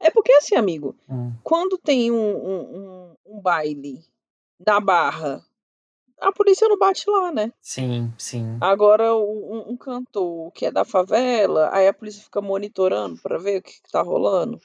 É 0.00 0.10
porque 0.10 0.32
assim, 0.32 0.56
amigo, 0.56 0.96
Hum, 1.08 1.32
quando 1.42 1.76
tem 1.76 2.10
um, 2.10 2.16
um, 2.16 2.60
um, 2.78 3.16
um 3.26 3.40
baile 3.40 4.02
na 4.66 4.80
Barra, 4.80 5.44
a 6.20 6.32
polícia 6.32 6.68
não 6.68 6.78
bate 6.78 7.08
lá, 7.08 7.32
né? 7.32 7.52
sim, 7.60 8.12
sim. 8.18 8.58
Agora, 8.60 9.14
um, 9.16 9.70
um 9.70 9.76
cantor 9.76 10.50
que 10.52 10.66
é 10.66 10.70
da 10.70 10.84
favela, 10.84 11.70
aí 11.72 11.88
a 11.88 11.94
polícia 11.94 12.22
fica 12.22 12.40
monitorando 12.40 13.20
pra 13.22 13.38
ver 13.38 13.58
o 13.58 13.62
que, 13.62 13.72
que 13.80 13.90
tá 13.90 14.02
rolando. 14.02 14.60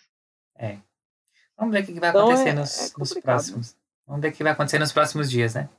É. 0.58 0.78
Vamos 1.58 1.74
ver 1.74 1.84
o 1.84 1.86
que 1.86 1.94
que 1.94 2.00
vai 2.00 2.10
Então 2.10 2.26
acontecer 2.28 2.50
é- 2.50 2.54
nos, 2.54 2.92
é 2.92 3.00
nos 3.00 3.14
próximos. 3.14 3.76
Vamos 4.06 4.22
ver 4.22 4.30
o 4.30 4.34
que 4.34 4.44
vai 4.44 4.52
acontecer 4.52 4.80
nos 4.80 4.92
próximos 4.92 5.30
dias, 5.30 5.56
né? 5.56 5.70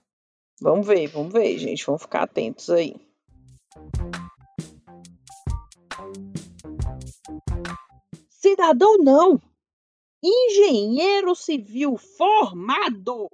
Vamos 0.61 0.87
ver, 0.87 1.07
vamos 1.09 1.33
ver, 1.33 1.59
gente. 1.59 1.85
Vamos 1.85 2.03
ficar 2.03 2.23
atentos 2.23 2.71
aí. 2.71 2.97
Cidadão 8.29 8.97
não. 8.99 9.41
Engenheiro 10.23 11.35
civil 11.35 11.97
formado. 11.97 13.31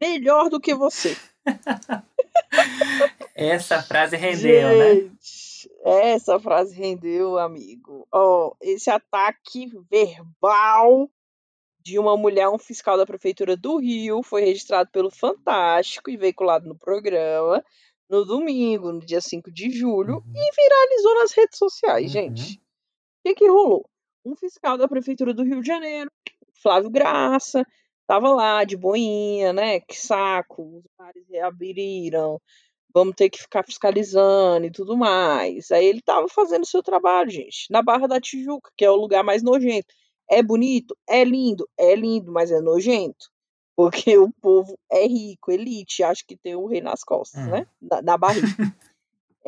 Melhor 0.00 0.50
do 0.50 0.60
que 0.60 0.74
você. 0.74 1.16
Essa 3.34 3.82
frase 3.82 4.16
rendeu, 4.16 4.68
né? 4.78 4.94
Gente, 4.94 5.70
essa 5.84 6.38
frase 6.40 6.74
rendeu, 6.74 7.38
amigo. 7.38 8.06
Ó, 8.10 8.54
esse 8.62 8.90
ataque 8.90 9.70
verbal 9.90 11.10
de 11.80 11.98
uma 11.98 12.16
mulher 12.16 12.48
um 12.48 12.58
fiscal 12.58 12.96
da 12.96 13.06
prefeitura 13.06 13.56
do 13.56 13.76
Rio 13.78 14.22
foi 14.22 14.42
registrado 14.42 14.90
pelo 14.90 15.10
Fantástico 15.10 16.10
e 16.10 16.16
veiculado 16.16 16.66
no 16.66 16.76
programa 16.76 17.62
no 18.08 18.24
domingo, 18.24 18.92
no 18.92 19.00
dia 19.00 19.20
5 19.20 19.50
de 19.52 19.68
julho, 19.70 20.14
Uhum. 20.16 20.32
e 20.34 20.50
viralizou 20.54 21.14
nas 21.16 21.32
redes 21.32 21.58
sociais, 21.58 22.04
Uhum. 22.06 22.08
gente. 22.12 22.54
O 22.56 22.60
que 23.24 23.34
que 23.34 23.48
rolou? 23.48 23.84
Um 24.24 24.34
fiscal 24.36 24.78
da 24.78 24.86
prefeitura 24.88 25.34
do 25.34 25.42
Rio 25.44 25.60
de 25.60 25.66
Janeiro, 25.66 26.10
Flávio 26.62 26.88
Graça, 26.90 27.64
tava 28.06 28.30
lá 28.34 28.64
de 28.64 28.76
boinha, 28.76 29.52
né? 29.52 29.80
Que 29.80 29.96
saco, 29.98 30.78
os 30.78 30.84
bares 30.98 31.24
reabriram, 31.28 32.40
vamos 32.94 33.14
ter 33.16 33.28
que 33.30 33.38
ficar 33.42 33.62
fiscalizando 33.64 34.66
e 34.66 34.70
tudo 34.70 34.96
mais. 34.96 35.70
Aí 35.70 35.84
ele 35.86 36.00
tava 36.02 36.28
fazendo 36.28 36.62
o 36.62 36.66
seu 36.66 36.82
trabalho, 36.82 37.30
gente, 37.30 37.70
na 37.70 37.82
Barra 37.82 38.06
da 38.06 38.20
Tijuca, 38.20 38.70
que 38.76 38.84
é 38.84 38.90
o 38.90 38.96
lugar 38.96 39.22
mais 39.24 39.42
nojento. 39.42 39.94
É 40.30 40.42
bonito? 40.42 40.96
É 41.08 41.22
lindo? 41.24 41.68
É 41.78 41.94
lindo, 41.94 42.32
mas 42.32 42.50
é 42.50 42.60
nojento. 42.60 43.26
Porque 43.76 44.16
o 44.16 44.32
povo 44.40 44.78
é 44.90 45.06
rico, 45.06 45.52
elite, 45.52 46.02
acha 46.02 46.22
que 46.26 46.34
tem 46.36 46.56
o 46.56 46.66
rei 46.66 46.80
nas 46.80 47.04
costas, 47.04 47.42
Hum. 47.46 47.50
né? 47.50 47.66
Na, 47.80 48.02
na 48.02 48.16
barriga. 48.18 48.46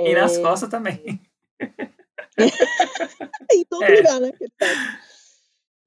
E 0.01 0.15
nas 0.15 0.37
É, 0.37 0.43
costas 0.43 0.69
também. 0.69 1.21
em 3.53 3.65
todo 3.65 3.83
É. 3.83 3.97
lugar, 3.97 4.21
né? 4.21 4.31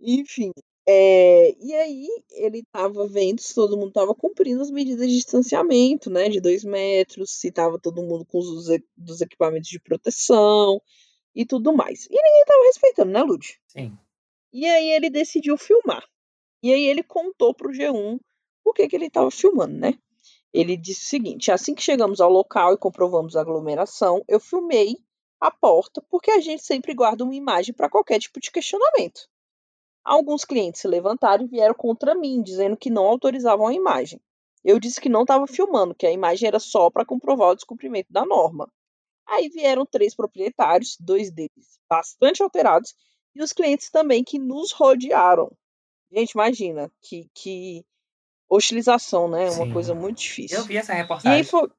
Enfim. 0.02 0.52
É, 0.94 1.56
e 1.60 1.74
aí 1.74 2.08
ele 2.32 2.64
tava 2.72 3.08
vendo 3.08 3.40
se 3.40 3.56
todo 3.56 3.78
mundo 3.78 3.94
tava 3.94 4.14
cumprindo 4.14 4.62
as 4.62 4.70
medidas 4.70 5.08
de 5.08 5.16
distanciamento, 5.16 6.10
né? 6.10 6.28
De 6.28 6.42
dois 6.42 6.66
metros, 6.66 7.32
se 7.32 7.50
tava 7.50 7.80
todo 7.80 8.04
mundo 8.04 8.26
com 8.26 8.40
os 8.40 8.68
dos 8.98 9.22
equipamentos 9.22 9.70
de 9.70 9.80
proteção 9.80 10.82
e 11.34 11.46
tudo 11.46 11.72
mais. 11.72 12.08
E 12.08 12.22
ninguém 12.22 12.46
tava 12.46 12.66
respeitando, 12.66 13.12
né, 13.12 13.24
Lud? 13.24 13.60
Sim. 13.68 13.98
E 14.52 14.66
aí 14.68 14.92
ele 14.92 15.10
decidiu 15.10 15.58
filmar. 15.58 16.06
E 16.62 16.74
aí 16.74 16.86
ele 16.86 17.04
contou 17.04 17.54
pro 17.54 17.72
G1 17.72 18.20
o 18.66 18.74
que 18.74 18.88
que 18.90 18.96
ele 18.96 19.08
estava 19.08 19.32
filmando, 19.32 19.78
né? 19.78 19.94
Ele 20.54 20.76
disse 20.76 21.06
o 21.06 21.10
seguinte: 21.10 21.52
assim 21.52 21.74
que 21.74 21.82
chegamos 21.82 22.20
ao 22.20 22.30
local 22.30 22.74
e 22.74 22.78
comprovamos 22.78 23.38
a 23.38 23.42
aglomeração, 23.42 24.24
eu 24.28 24.42
filmei 24.42 24.98
a 25.40 25.50
porta 25.50 26.02
porque 26.10 26.32
a 26.32 26.42
gente 26.42 26.64
sempre 26.64 26.94
guarda 26.94 27.24
uma 27.24 27.34
imagem 27.34 27.74
para 27.74 27.90
qualquer 27.90 28.20
tipo 28.20 28.42
de 28.42 28.52
questionamento. 28.52 29.31
Alguns 30.04 30.44
clientes 30.44 30.82
se 30.82 30.88
levantaram 30.88 31.46
e 31.46 31.48
vieram 31.48 31.76
contra 31.76 32.16
mim, 32.16 32.42
dizendo 32.42 32.76
que 32.76 32.90
não 32.90 33.06
autorizavam 33.06 33.68
a 33.68 33.74
imagem. 33.74 34.20
Eu 34.64 34.80
disse 34.80 35.02
que 35.02 35.10
não 35.10 35.22
estava 35.22 35.48
filmando, 35.48 35.96
que 35.96 36.06
a 36.06 36.12
imagem 36.12 36.48
era 36.48 36.60
só 36.60 36.90
para 36.90 37.06
comprovar 37.06 37.50
o 37.50 37.56
descumprimento 37.56 38.12
da 38.12 38.26
norma. 38.26 38.72
Aí 39.28 39.50
vieram 39.50 39.86
três 39.86 40.16
proprietários, 40.16 40.98
dois 41.00 41.32
deles 41.32 41.80
bastante 41.90 42.44
alterados, 42.44 42.94
e 43.36 43.42
os 43.42 43.54
clientes 43.54 43.90
também 43.90 44.24
que 44.24 44.38
nos 44.38 44.72
rodearam. 44.72 45.52
Gente, 46.12 46.32
imagina 46.32 46.92
que, 47.02 47.30
que 47.34 47.86
hostilização, 48.50 49.30
né? 49.30 49.50
Uma 49.52 49.66
Sim. 49.66 49.74
coisa 49.74 49.96
muito 49.96 50.20
difícil. 50.20 50.58
Eu 50.58 50.66
vi 50.66 50.78
essa 50.78 50.94
reportagem. 50.94 51.44
foi. 51.44 51.70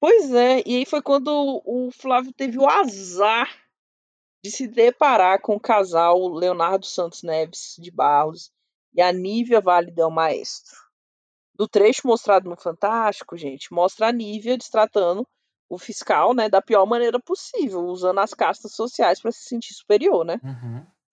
Pois 0.00 0.32
é, 0.32 0.62
e 0.66 0.78
aí 0.78 0.86
foi 0.86 1.00
quando 1.00 1.62
o 1.64 1.90
Flávio 1.92 2.32
teve 2.32 2.58
o 2.58 2.66
azar 2.66 3.48
de 4.42 4.50
se 4.50 4.66
deparar 4.66 5.40
com 5.40 5.54
o 5.54 5.60
casal 5.60 6.28
Leonardo 6.28 6.84
Santos 6.84 7.22
Neves 7.22 7.76
de 7.78 7.90
Barros 7.90 8.50
e 8.94 9.00
a 9.00 9.12
Nívia 9.12 9.60
Vale 9.60 9.92
Del 9.92 10.10
Maestro. 10.10 10.76
Do 11.54 11.68
trecho 11.68 12.06
mostrado 12.06 12.50
no 12.50 12.56
Fantástico, 12.56 13.36
gente, 13.36 13.72
mostra 13.72 14.08
a 14.08 14.12
Nívia 14.12 14.58
destratando 14.58 15.26
o 15.68 15.78
fiscal, 15.78 16.34
né, 16.34 16.48
da 16.48 16.60
pior 16.60 16.84
maneira 16.84 17.18
possível, 17.20 17.84
usando 17.86 18.18
as 18.18 18.34
castas 18.34 18.74
sociais 18.74 19.20
para 19.20 19.32
se 19.32 19.44
sentir 19.44 19.72
superior, 19.72 20.24
né? 20.24 20.38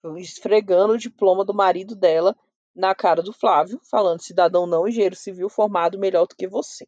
Uhum. 0.03 0.18
esfregando 0.18 0.93
o 0.93 0.97
diploma 0.97 1.45
do 1.45 1.53
marido 1.53 1.95
dela 1.95 2.35
na 2.76 2.93
cara 2.93 3.22
do 3.22 3.31
Flávio, 3.31 3.80
falando 3.89 4.22
cidadão 4.22 4.65
não 4.65 4.88
engenheiro 4.88 5.15
civil 5.15 5.49
formado 5.49 5.99
melhor 5.99 6.26
do 6.27 6.35
que 6.35 6.47
você. 6.47 6.85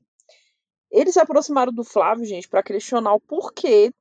Eles 0.89 1.13
se 1.13 1.19
aproximaram 1.19 1.71
do 1.71 1.83
Flávio, 1.83 2.25
gente, 2.25 2.49
para 2.49 2.63
questionar 2.63 3.13
o 3.13 3.21
porquê 3.21 3.91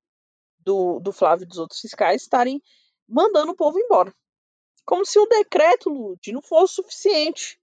do, 0.64 1.00
do 1.00 1.12
Flávio 1.12 1.44
e 1.44 1.48
dos 1.48 1.58
outros 1.58 1.80
fiscais 1.80 2.22
estarem 2.22 2.62
mandando 3.08 3.52
o 3.52 3.56
povo 3.56 3.78
embora. 3.78 4.14
Como 4.84 5.04
se 5.04 5.18
o 5.18 5.26
decreto, 5.26 5.88
Lute, 5.88 6.32
não 6.32 6.42
fosse 6.42 6.74
suficiente. 6.74 7.60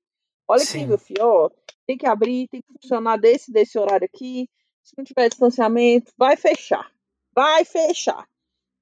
Olha 0.48 0.64
aqui, 0.64 0.72
Sim. 0.72 0.88
meu 0.88 0.98
filho, 0.98 1.26
ó, 1.26 1.50
tem 1.86 1.98
que 1.98 2.06
abrir, 2.06 2.48
tem 2.48 2.62
que 2.62 2.74
funcionar 2.82 3.18
desse 3.18 3.52
desse 3.52 3.78
horário 3.78 4.06
aqui. 4.06 4.50
Se 4.84 4.94
não 4.98 5.04
tiver 5.04 5.28
distanciamento, 5.28 6.14
vai 6.18 6.38
fechar. 6.38 6.90
Vai 7.34 7.66
fechar. 7.66 8.28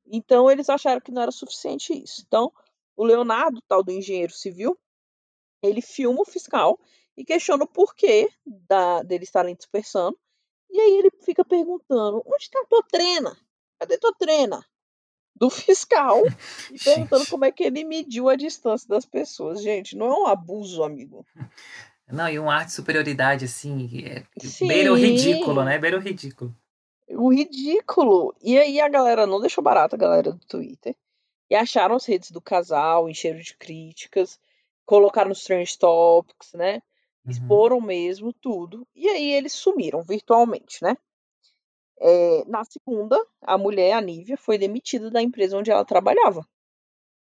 Então 0.06 0.50
eles 0.50 0.70
acharam 0.70 1.02
que 1.02 1.12
não 1.12 1.22
era 1.22 1.32
suficiente 1.32 1.94
isso. 1.94 2.24
Então, 2.28 2.52
o 2.96 3.04
Leonardo, 3.04 3.62
tal 3.68 3.84
do 3.84 3.92
engenheiro 3.92 4.32
civil, 4.32 4.78
ele 5.62 5.82
filma 5.82 6.22
o 6.22 6.26
fiscal 6.26 6.80
e 7.18 7.26
questiona 7.26 7.64
o 7.64 7.68
porquê 7.68 8.30
da, 8.46 9.02
dele 9.02 9.24
estarem 9.24 9.56
dispersando. 9.56 10.18
E 10.70 10.80
aí 10.80 10.98
ele 10.98 11.10
fica 11.24 11.44
perguntando: 11.44 12.22
onde 12.26 12.44
está 12.44 12.60
a 12.60 12.66
tua 12.66 12.84
trena? 12.84 13.36
Cadê 13.80 13.98
tua 13.98 14.14
trena? 14.14 14.64
Do 15.36 15.50
fiscal 15.50 16.24
e 16.72 16.80
perguntando 16.80 17.26
como 17.28 17.44
é 17.44 17.52
que 17.52 17.64
ele 17.64 17.84
mediu 17.84 18.30
a 18.30 18.36
distância 18.36 18.88
das 18.88 19.06
pessoas. 19.06 19.62
Gente, 19.62 19.96
não 19.96 20.08
é 20.08 20.20
um 20.20 20.28
abuso, 20.28 20.84
amigo. 20.84 21.26
Não, 22.08 22.30
e 22.30 22.40
um 22.40 22.50
ar 22.50 22.66
de 22.66 22.72
superioridade, 22.72 23.46
assim, 23.46 23.90
é- 24.06 24.24
beira 24.66 24.94
o 24.94 24.96
ridículo, 24.96 25.64
né? 25.64 25.78
Beira 25.78 25.98
o 25.98 26.00
ridículo. 26.00 26.56
O 27.10 27.34
ridículo. 27.34 28.34
E 28.42 28.58
aí 28.58 28.80
a 28.80 28.88
galera 28.88 29.28
não 29.28 29.42
deixou 29.42 29.64
barato, 29.64 29.96
a 29.96 29.98
galera 29.98 30.32
do 30.32 30.46
Twitter. 30.46 30.96
E 31.50 31.56
acharam 31.56 31.96
as 31.96 32.06
redes 32.06 32.32
do 32.32 32.42
casal, 32.42 33.10
encheram 33.10 33.40
de 33.40 33.56
críticas, 33.56 34.40
colocaram 34.86 35.30
nos 35.30 35.40
Strange 35.40 35.78
Topics, 35.78 36.54
né? 36.54 36.82
Uhum. 37.26 37.32
Exporam 37.32 37.82
mesmo 37.82 38.32
tudo. 38.34 38.88
E 38.96 39.08
aí 39.10 39.32
eles 39.34 39.54
sumiram 39.54 40.02
virtualmente, 40.02 40.82
né? 40.84 40.96
É, 42.00 42.44
na 42.46 42.64
segunda, 42.66 43.18
a 43.42 43.58
mulher, 43.58 43.94
a 43.94 44.02
Nívia, 44.02 44.38
foi 44.38 44.58
demitida 44.58 45.10
da 45.10 45.22
empresa 45.22 45.58
onde 45.58 45.72
ela 45.72 45.86
trabalhava. 45.86 46.46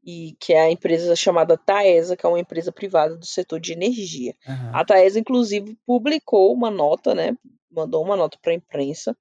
E 0.05 0.36
que 0.38 0.52
é 0.52 0.60
a 0.60 0.70
empresa 0.70 1.14
chamada 1.16 1.56
Taesa, 1.56 2.16
que 2.16 2.24
é 2.24 2.28
uma 2.28 2.38
empresa 2.38 2.70
privada 2.70 3.16
do 3.16 3.26
setor 3.26 3.59
de 3.59 3.72
energia. 3.72 4.34
Aham. 4.47 4.70
A 4.74 4.84
Taesa, 4.84 5.18
inclusive, 5.18 5.76
publicou 5.84 6.52
uma 6.52 6.70
nota, 6.70 7.14
né? 7.14 7.36
Mandou 7.70 8.02
uma 8.02 8.16
nota 8.16 8.38
para 8.40 8.52
a 8.52 8.55
imprensa, 8.55 9.16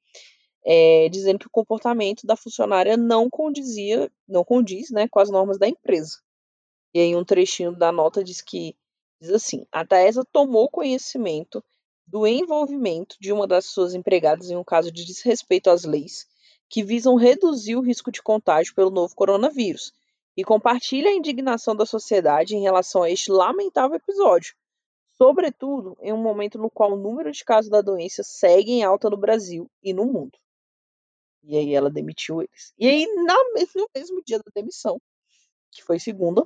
é, 0.65 1.09
dizendo 1.09 1.39
que 1.39 1.47
o 1.47 1.51
comportamento 1.51 2.25
da 2.25 2.35
funcionária 2.35 2.97
não 2.97 3.29
condizia, 3.29 4.11
não 4.27 4.43
condiz, 4.43 4.89
né, 4.89 5.07
com 5.07 5.19
as 5.19 5.29
normas 5.29 5.59
da 5.59 5.67
empresa. 5.67 6.17
E 6.93 6.99
aí 6.99 7.15
um 7.15 7.25
trechinho 7.25 7.71
da 7.71 7.91
nota 7.91 8.23
diz 8.23 8.41
que 8.41 8.75
diz 9.19 9.29
assim: 9.31 9.65
a 9.71 9.85
Taesa 9.85 10.25
tomou 10.31 10.69
conhecimento 10.69 11.63
do 12.07 12.25
envolvimento 12.27 13.17
de 13.19 13.33
uma 13.33 13.47
das 13.47 13.65
suas 13.65 13.93
empregadas 13.93 14.49
em 14.49 14.55
um 14.55 14.63
caso 14.63 14.91
de 14.91 15.05
desrespeito 15.05 15.69
às 15.69 15.83
leis 15.83 16.27
que 16.69 16.83
visam 16.83 17.15
reduzir 17.15 17.75
o 17.75 17.81
risco 17.81 18.11
de 18.11 18.21
contágio 18.21 18.73
pelo 18.73 18.89
novo 18.89 19.15
coronavírus 19.15 19.93
e 20.35 20.43
compartilha 20.43 21.09
a 21.09 21.13
indignação 21.13 21.75
da 21.75 21.85
sociedade 21.85 22.55
em 22.55 22.61
relação 22.61 23.03
a 23.03 23.09
este 23.09 23.31
lamentável 23.31 23.95
episódio, 23.95 24.55
sobretudo 25.17 25.97
em 26.01 26.11
um 26.11 26.17
momento 26.17 26.57
no 26.57 26.69
qual 26.69 26.93
o 26.93 26.97
número 26.97 27.31
de 27.31 27.43
casos 27.43 27.69
da 27.69 27.81
doença 27.81 28.23
segue 28.23 28.71
em 28.71 28.83
alta 28.83 29.09
no 29.09 29.17
Brasil 29.17 29.69
e 29.81 29.93
no 29.93 30.05
mundo. 30.05 30.37
E 31.43 31.55
aí 31.55 31.73
ela 31.73 31.89
demitiu 31.89 32.41
eles. 32.41 32.73
E 32.77 32.87
aí, 32.87 33.05
na, 33.23 33.35
no 33.75 33.87
mesmo 33.95 34.21
dia 34.25 34.39
da 34.39 34.51
demissão, 34.53 34.99
que 35.71 35.83
foi 35.83 35.99
segunda, 35.99 36.45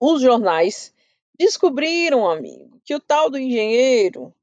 os 0.00 0.22
jornais 0.22 0.94
descobriram, 1.38 2.28
amigo, 2.28 2.80
que 2.84 2.94
o 2.94 3.00
tal 3.00 3.28
do 3.28 3.38
engenheiro, 3.38 4.34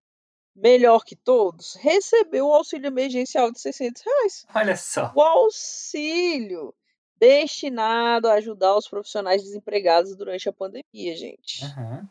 melhor 0.55 1.03
que 1.03 1.15
todos, 1.15 1.75
recebeu 1.75 2.47
o 2.47 2.53
auxílio 2.53 2.87
emergencial 2.87 3.51
de 3.51 3.59
600 3.59 4.01
reais. 4.01 4.45
Olha 4.55 4.77
só. 4.77 5.11
O 5.13 5.21
auxílio 5.21 6.73
destinado 7.17 8.27
a 8.27 8.35
ajudar 8.35 8.75
os 8.77 8.87
profissionais 8.87 9.43
desempregados 9.43 10.15
durante 10.15 10.47
a 10.47 10.53
pandemia, 10.53 11.15
gente. 11.15 11.63
Aham. 11.65 12.09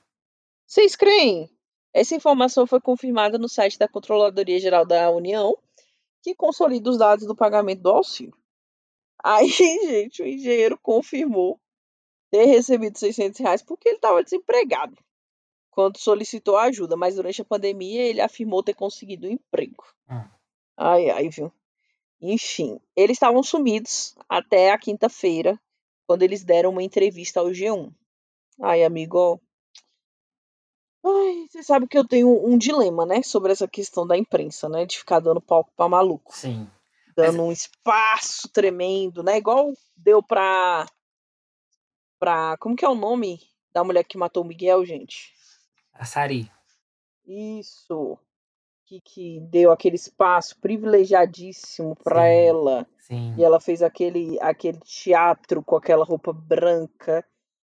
Vocês 0.67 0.97
creem? 0.97 1.51
Essa 1.93 2.17
informação 2.17 2.67
foi 2.67 2.81
confirmada 2.81 3.39
no 3.39 3.49
site 3.49 3.79
da 3.79 3.87
Controladoria 3.87 4.59
Geral 4.59 4.85
da 4.85 5.11
União, 5.11 5.57
que 6.23 6.35
consolida 6.35 6.91
os 6.91 6.99
dados 6.99 7.27
do 7.27 7.37
pagamento 7.37 7.83
do 7.83 7.91
auxílio. 7.91 8.37
Aí, 9.23 9.49
gente, 9.49 10.23
o 10.23 10.27
engenheiro 10.27 10.79
confirmou 10.83 11.61
ter 12.31 12.47
recebido 12.47 12.99
600 12.99 13.39
reais 13.41 13.63
porque 13.63 13.89
ele 13.89 13.97
estava 13.97 14.25
desempregado 14.25 14.97
quando 15.75 15.99
solicitou 15.99 16.57
ajuda, 16.57 16.97
mas 16.97 17.17
durante 17.17 17.43
a 17.43 17.45
pandemia 17.45 18.03
ele 18.03 18.21
afirmou 18.21 18.63
ter 18.63 18.75
conseguido 18.75 19.27
um 19.27 19.31
emprego. 19.33 19.85
Hum. 20.09 20.25
Ai, 20.77 21.11
ai, 21.11 21.29
viu? 21.29 21.53
Enfim, 22.21 22.81
eles 22.95 23.17
estavam 23.17 23.43
sumidos 23.43 24.15
até 24.29 24.71
a 24.71 24.79
quinta-feira, 24.79 25.61
quando 26.07 26.23
eles 26.23 26.45
deram 26.45 26.71
uma 26.71 26.83
entrevista 26.83 27.41
ao 27.41 27.49
G1. 27.49 27.93
Ai, 28.63 28.85
amigo, 28.85 29.41
Ai, 31.05 31.47
você 31.51 31.63
sabe 31.63 31.87
que 31.87 31.99
eu 31.99 32.07
tenho 32.07 32.29
um 32.47 32.57
dilema, 32.57 33.05
né, 33.05 33.23
sobre 33.23 33.53
essa 33.53 33.69
questão 33.69 34.07
da 34.07 34.17
imprensa, 34.17 34.71
né, 34.71 34.87
de 34.87 34.97
ficar 34.97 35.21
dando 35.21 35.41
palco 35.41 35.71
pra 35.77 35.89
maluco. 35.89 36.35
Sim. 36.35 36.67
Dando 37.15 37.43
um 37.43 37.53
espaço 37.53 38.49
tremendo, 38.49 39.23
né, 39.23 39.37
igual 39.37 39.73
deu 39.95 40.23
pra... 40.23 40.87
pra... 42.19 42.57
como 42.59 42.75
que 42.75 42.85
é 42.85 42.89
o 42.89 42.95
nome 42.95 43.39
da 43.73 43.85
mulher 43.85 44.05
que 44.05 44.17
matou 44.17 44.45
o 44.45 44.47
Miguel, 44.47 44.85
gente? 44.87 45.35
A 45.95 46.05
Sari. 46.05 46.51
Isso. 47.27 48.19
Que, 48.87 49.01
que 49.01 49.41
deu 49.41 49.73
aquele 49.73 49.97
espaço 49.97 50.59
privilegiadíssimo 50.61 51.97
pra 51.97 52.23
Sim. 52.23 52.29
ela. 52.47 52.87
Sim. 52.99 53.35
E 53.39 53.45
ela 53.45 53.59
fez 53.61 53.83
aquele, 53.83 54.39
aquele 54.41 54.79
teatro 54.81 55.63
com 55.63 55.77
aquela 55.77 56.05
roupa 56.05 56.33
branca, 56.33 57.25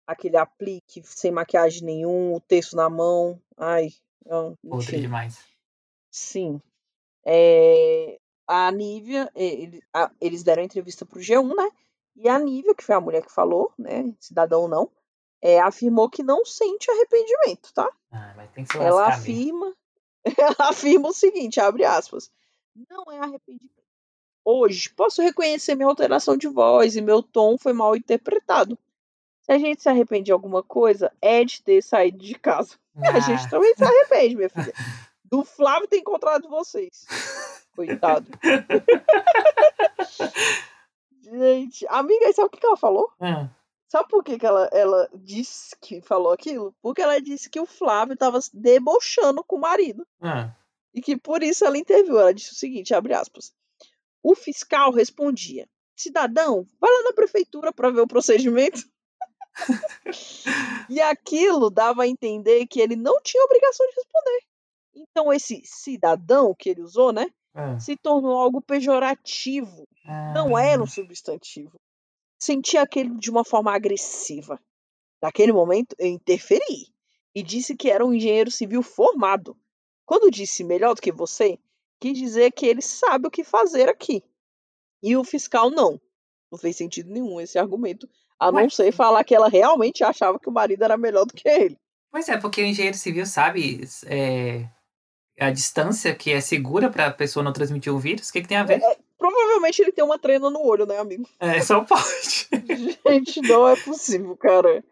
aquele 0.06 0.36
aplique 0.36 1.02
sem 1.04 1.30
maquiagem 1.30 1.82
nenhum, 1.84 2.34
o 2.34 2.40
texto 2.40 2.76
na 2.76 2.90
mão. 2.90 3.40
Ai, 3.56 3.88
não, 4.26 4.54
Podre 4.68 4.86
enfim. 4.88 5.00
demais. 5.00 5.38
Sim. 6.10 6.60
É, 7.24 8.18
a 8.46 8.70
Nívia, 8.70 9.30
é, 9.34 9.44
ele- 9.44 9.82
a- 9.92 10.10
eles 10.20 10.42
deram 10.42 10.62
entrevista 10.62 11.04
pro 11.06 11.20
G1, 11.20 11.54
né? 11.54 11.70
E 12.16 12.28
a 12.28 12.38
Nívia, 12.38 12.74
que 12.74 12.82
foi 12.84 12.94
a 12.94 13.00
mulher 13.00 13.22
que 13.22 13.32
falou, 13.32 13.72
né? 13.78 14.12
Cidadão 14.18 14.62
ou 14.62 14.68
não, 14.68 14.90
é, 15.42 15.60
afirmou 15.60 16.08
que 16.08 16.22
não 16.22 16.44
sente 16.44 16.90
arrependimento, 16.90 17.72
tá? 17.72 17.88
Ah, 18.12 18.32
mas 18.36 18.50
tem 18.52 18.64
que 18.64 18.72
se 18.72 18.78
Ela 18.78 19.08
afirma, 19.08 19.74
ela 20.38 20.68
afirma 20.70 21.08
o 21.08 21.12
seguinte, 21.14 21.60
abre 21.60 21.84
aspas, 21.84 22.30
não 22.90 23.04
é 23.12 23.18
arrependimento. 23.18 23.78
Hoje, 24.44 24.88
posso 24.90 25.20
reconhecer 25.22 25.74
minha 25.74 25.88
alteração 25.88 26.36
de 26.36 26.48
voz 26.48 26.96
e 26.96 27.02
meu 27.02 27.22
tom 27.22 27.58
foi 27.58 27.72
mal 27.72 27.94
interpretado. 27.94 28.78
Se 29.42 29.52
a 29.52 29.58
gente 29.58 29.82
se 29.82 29.88
arrepende 29.88 30.24
de 30.24 30.32
alguma 30.32 30.62
coisa, 30.62 31.12
é 31.20 31.44
de 31.44 31.62
ter 31.62 31.82
saído 31.82 32.18
de 32.18 32.34
casa. 32.34 32.76
A 33.14 33.20
gente 33.20 33.44
Ah, 33.46 33.48
também 33.50 33.74
se 33.74 33.84
arrepende, 33.84 34.36
minha 34.36 34.48
filha. 34.50 34.72
Do 35.24 35.44
Flávio 35.44 35.86
ter 35.88 35.98
encontrado 35.98 36.48
vocês. 36.48 37.06
Coitado. 37.76 38.26
Gente, 41.22 41.86
amiga, 41.88 42.32
sabe 42.32 42.48
o 42.48 42.50
que 42.58 42.66
ela 42.66 42.76
falou? 42.76 43.10
ah, 43.20 43.48
Sabe 43.88 44.08
por 44.10 44.22
que, 44.22 44.38
que 44.38 44.44
ela, 44.44 44.68
ela 44.70 45.08
disse 45.14 45.74
que 45.80 46.02
falou 46.02 46.30
aquilo? 46.30 46.74
Porque 46.82 47.00
ela 47.00 47.18
disse 47.20 47.48
que 47.48 47.58
o 47.58 47.64
Flávio 47.64 48.16
tava 48.16 48.38
se 48.40 48.54
debochando 48.54 49.42
com 49.42 49.56
o 49.56 49.60
marido. 49.60 50.06
ah. 50.20 50.54
E 50.94 51.02
que 51.02 51.16
por 51.16 51.42
isso 51.42 51.64
ela 51.64 51.78
interviu. 51.78 52.18
Ela 52.18 52.34
disse 52.34 52.52
o 52.52 52.56
seguinte, 52.56 52.94
abre 52.94 53.14
aspas. 53.14 53.52
O 54.22 54.34
fiscal 54.34 54.90
respondia, 54.90 55.68
cidadão, 55.94 56.66
vai 56.80 56.90
lá 56.90 57.02
na 57.04 57.12
prefeitura 57.12 57.72
para 57.72 57.90
ver 57.90 58.00
o 58.00 58.06
procedimento. 58.06 58.82
e 60.88 61.00
aquilo 61.00 61.70
dava 61.70 62.02
a 62.02 62.08
entender 62.08 62.66
que 62.66 62.80
ele 62.80 62.96
não 62.96 63.20
tinha 63.22 63.44
obrigação 63.44 63.86
de 63.86 63.94
responder. 63.94 64.40
Então 64.94 65.32
esse 65.32 65.62
cidadão 65.64 66.54
que 66.58 66.70
ele 66.70 66.82
usou, 66.82 67.12
né, 67.12 67.26
ah. 67.54 67.78
se 67.78 67.96
tornou 67.96 68.36
algo 68.36 68.60
pejorativo. 68.60 69.86
Não 70.34 70.58
era 70.58 70.82
um 70.82 70.86
substantivo. 70.86 71.78
Sentia 72.38 72.82
aquele 72.82 73.18
de 73.18 73.30
uma 73.30 73.44
forma 73.44 73.74
agressiva. 73.74 74.60
Naquele 75.20 75.52
momento, 75.52 75.96
eu 75.98 76.06
interferi 76.06 76.92
e 77.34 77.42
disse 77.42 77.76
que 77.76 77.90
era 77.90 78.04
um 78.04 78.14
engenheiro 78.14 78.50
civil 78.50 78.82
formado. 78.82 79.56
Quando 80.06 80.30
disse 80.30 80.64
melhor 80.64 80.94
do 80.94 81.02
que 81.02 81.12
você, 81.12 81.58
quis 82.00 82.16
dizer 82.16 82.52
que 82.52 82.66
ele 82.66 82.80
sabe 82.80 83.26
o 83.26 83.30
que 83.30 83.44
fazer 83.44 83.88
aqui. 83.88 84.22
E 85.02 85.16
o 85.16 85.24
fiscal 85.24 85.70
não. 85.70 86.00
Não 86.50 86.58
fez 86.58 86.76
sentido 86.76 87.10
nenhum 87.10 87.40
esse 87.40 87.58
argumento, 87.58 88.08
a 88.38 88.50
não 88.50 88.70
ser 88.70 88.92
falar 88.92 89.22
que 89.24 89.34
ela 89.34 89.48
realmente 89.48 90.02
achava 90.02 90.38
que 90.38 90.48
o 90.48 90.52
marido 90.52 90.82
era 90.82 90.96
melhor 90.96 91.26
do 91.26 91.34
que 91.34 91.48
ele. 91.48 91.78
Pois 92.10 92.28
é, 92.28 92.38
porque 92.38 92.62
o 92.62 92.64
engenheiro 92.64 92.96
civil 92.96 93.26
sabe 93.26 93.86
é, 94.06 94.66
a 95.38 95.50
distância 95.50 96.14
que 96.14 96.32
é 96.32 96.40
segura 96.40 96.88
para 96.88 97.06
a 97.06 97.12
pessoa 97.12 97.42
não 97.42 97.52
transmitir 97.52 97.92
o 97.92 97.98
vírus. 97.98 98.28
O 98.28 98.32
que, 98.32 98.42
que 98.42 98.48
tem 98.48 98.56
a 98.56 98.64
ver? 98.64 98.80
Provavelmente 99.18 99.82
ele 99.82 99.92
tem 99.92 100.04
uma 100.04 100.18
trena 100.18 100.48
no 100.48 100.62
olho, 100.64 100.86
né, 100.86 100.96
amigo? 100.98 101.28
É, 101.40 101.60
só 101.60 101.84
pode. 101.84 102.48
Gente, 103.06 103.42
não 103.42 103.66
é 103.68 103.74
possível, 103.76 104.36
cara. 104.36 104.84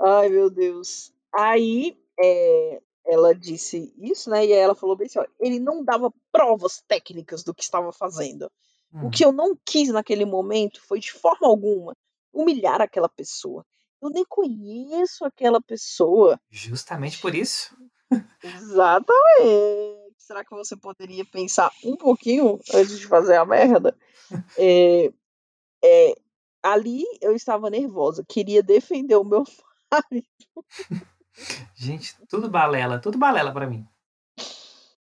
Ai, 0.00 0.28
meu 0.28 0.50
Deus. 0.50 1.10
Aí, 1.34 1.96
é, 2.20 2.80
ela 3.06 3.34
disse 3.34 3.92
isso, 3.98 4.28
né? 4.28 4.44
E 4.44 4.52
aí 4.52 4.58
ela 4.58 4.74
falou 4.74 4.94
bem 4.94 5.06
assim: 5.06 5.18
ó, 5.18 5.26
ele 5.40 5.58
não 5.58 5.82
dava 5.82 6.12
provas 6.30 6.82
técnicas 6.86 7.42
do 7.42 7.54
que 7.54 7.62
estava 7.62 7.92
fazendo. 7.92 8.50
O 8.92 9.06
Hum, 9.06 9.10
que 9.10 9.24
eu 9.24 9.32
não 9.32 9.56
quis 9.64 9.88
naquele 9.88 10.26
momento 10.26 10.78
foi, 10.86 11.00
de 11.00 11.10
forma 11.12 11.48
alguma, 11.48 11.96
humilhar 12.30 12.82
aquela 12.82 13.08
pessoa. 13.08 13.64
Eu 14.02 14.10
nem 14.10 14.24
conheço 14.28 15.24
aquela 15.24 15.62
pessoa. 15.62 16.38
Justamente 16.50 17.18
por 17.18 17.34
isso. 17.34 17.74
Exatamente. 18.42 20.01
Será 20.22 20.44
que 20.44 20.54
você 20.54 20.76
poderia 20.76 21.24
pensar 21.24 21.72
um 21.84 21.96
pouquinho 21.96 22.60
antes 22.72 23.00
de 23.00 23.08
fazer 23.08 23.36
a 23.36 23.44
merda? 23.44 23.96
É, 24.56 25.12
é, 25.84 26.14
ali 26.62 27.02
eu 27.20 27.34
estava 27.34 27.68
nervosa, 27.68 28.24
queria 28.26 28.62
defender 28.62 29.16
o 29.16 29.24
meu 29.24 29.42
marido. 29.90 30.26
Gente, 31.74 32.16
tudo 32.28 32.48
balela, 32.48 33.00
tudo 33.00 33.18
balela 33.18 33.52
para 33.52 33.66
mim. 33.66 33.84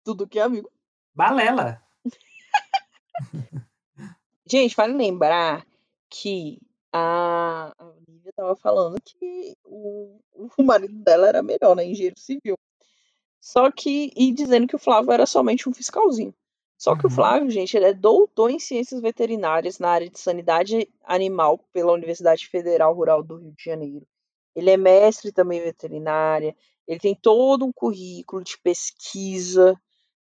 Tudo 0.06 0.26
que 0.26 0.40
é 0.40 0.44
amigo. 0.44 0.72
Balela. 1.14 1.84
Gente, 4.50 4.74
vale 4.74 4.94
lembrar 4.94 5.68
que 6.10 6.62
a, 6.94 7.74
a 7.78 7.86
Olivia 7.86 8.30
estava 8.30 8.56
falando 8.56 9.02
que 9.02 9.54
o, 9.66 10.22
o 10.58 10.64
marido 10.64 10.96
dela 11.04 11.28
era 11.28 11.44
melhor, 11.44 11.76
né? 11.76 11.86
Engenheiro 11.86 12.18
civil. 12.18 12.58
Só 13.42 13.72
que. 13.72 14.12
E 14.16 14.32
dizendo 14.32 14.68
que 14.68 14.76
o 14.76 14.80
Flávio 14.80 15.12
era 15.12 15.26
somente 15.26 15.68
um 15.70 15.74
fiscalzinho. 15.74 16.34
Só 16.78 16.96
que 16.96 17.06
o 17.06 17.10
Uhum. 17.10 17.16
Flávio, 17.16 17.50
gente, 17.52 17.76
ele 17.76 17.86
é 17.88 17.94
doutor 17.94 18.50
em 18.50 18.60
ciências 18.60 19.02
veterinárias 19.02 19.80
na 19.80 19.90
área 19.90 20.10
de 20.10 20.18
sanidade 20.20 20.88
animal 21.04 21.60
pela 21.74 21.92
Universidade 21.92 22.48
Federal 22.48 22.94
Rural 22.94 23.22
do 23.22 23.36
Rio 23.38 23.52
de 23.52 23.64
Janeiro. 23.64 24.08
Ele 24.56 24.70
é 24.70 24.78
mestre 24.78 25.32
também 25.32 25.60
em 25.60 25.64
veterinária. 25.64 26.56
Ele 26.88 27.00
tem 27.00 27.16
todo 27.16 27.66
um 27.66 27.72
currículo 27.74 28.44
de 28.44 28.58
pesquisa, 28.60 29.76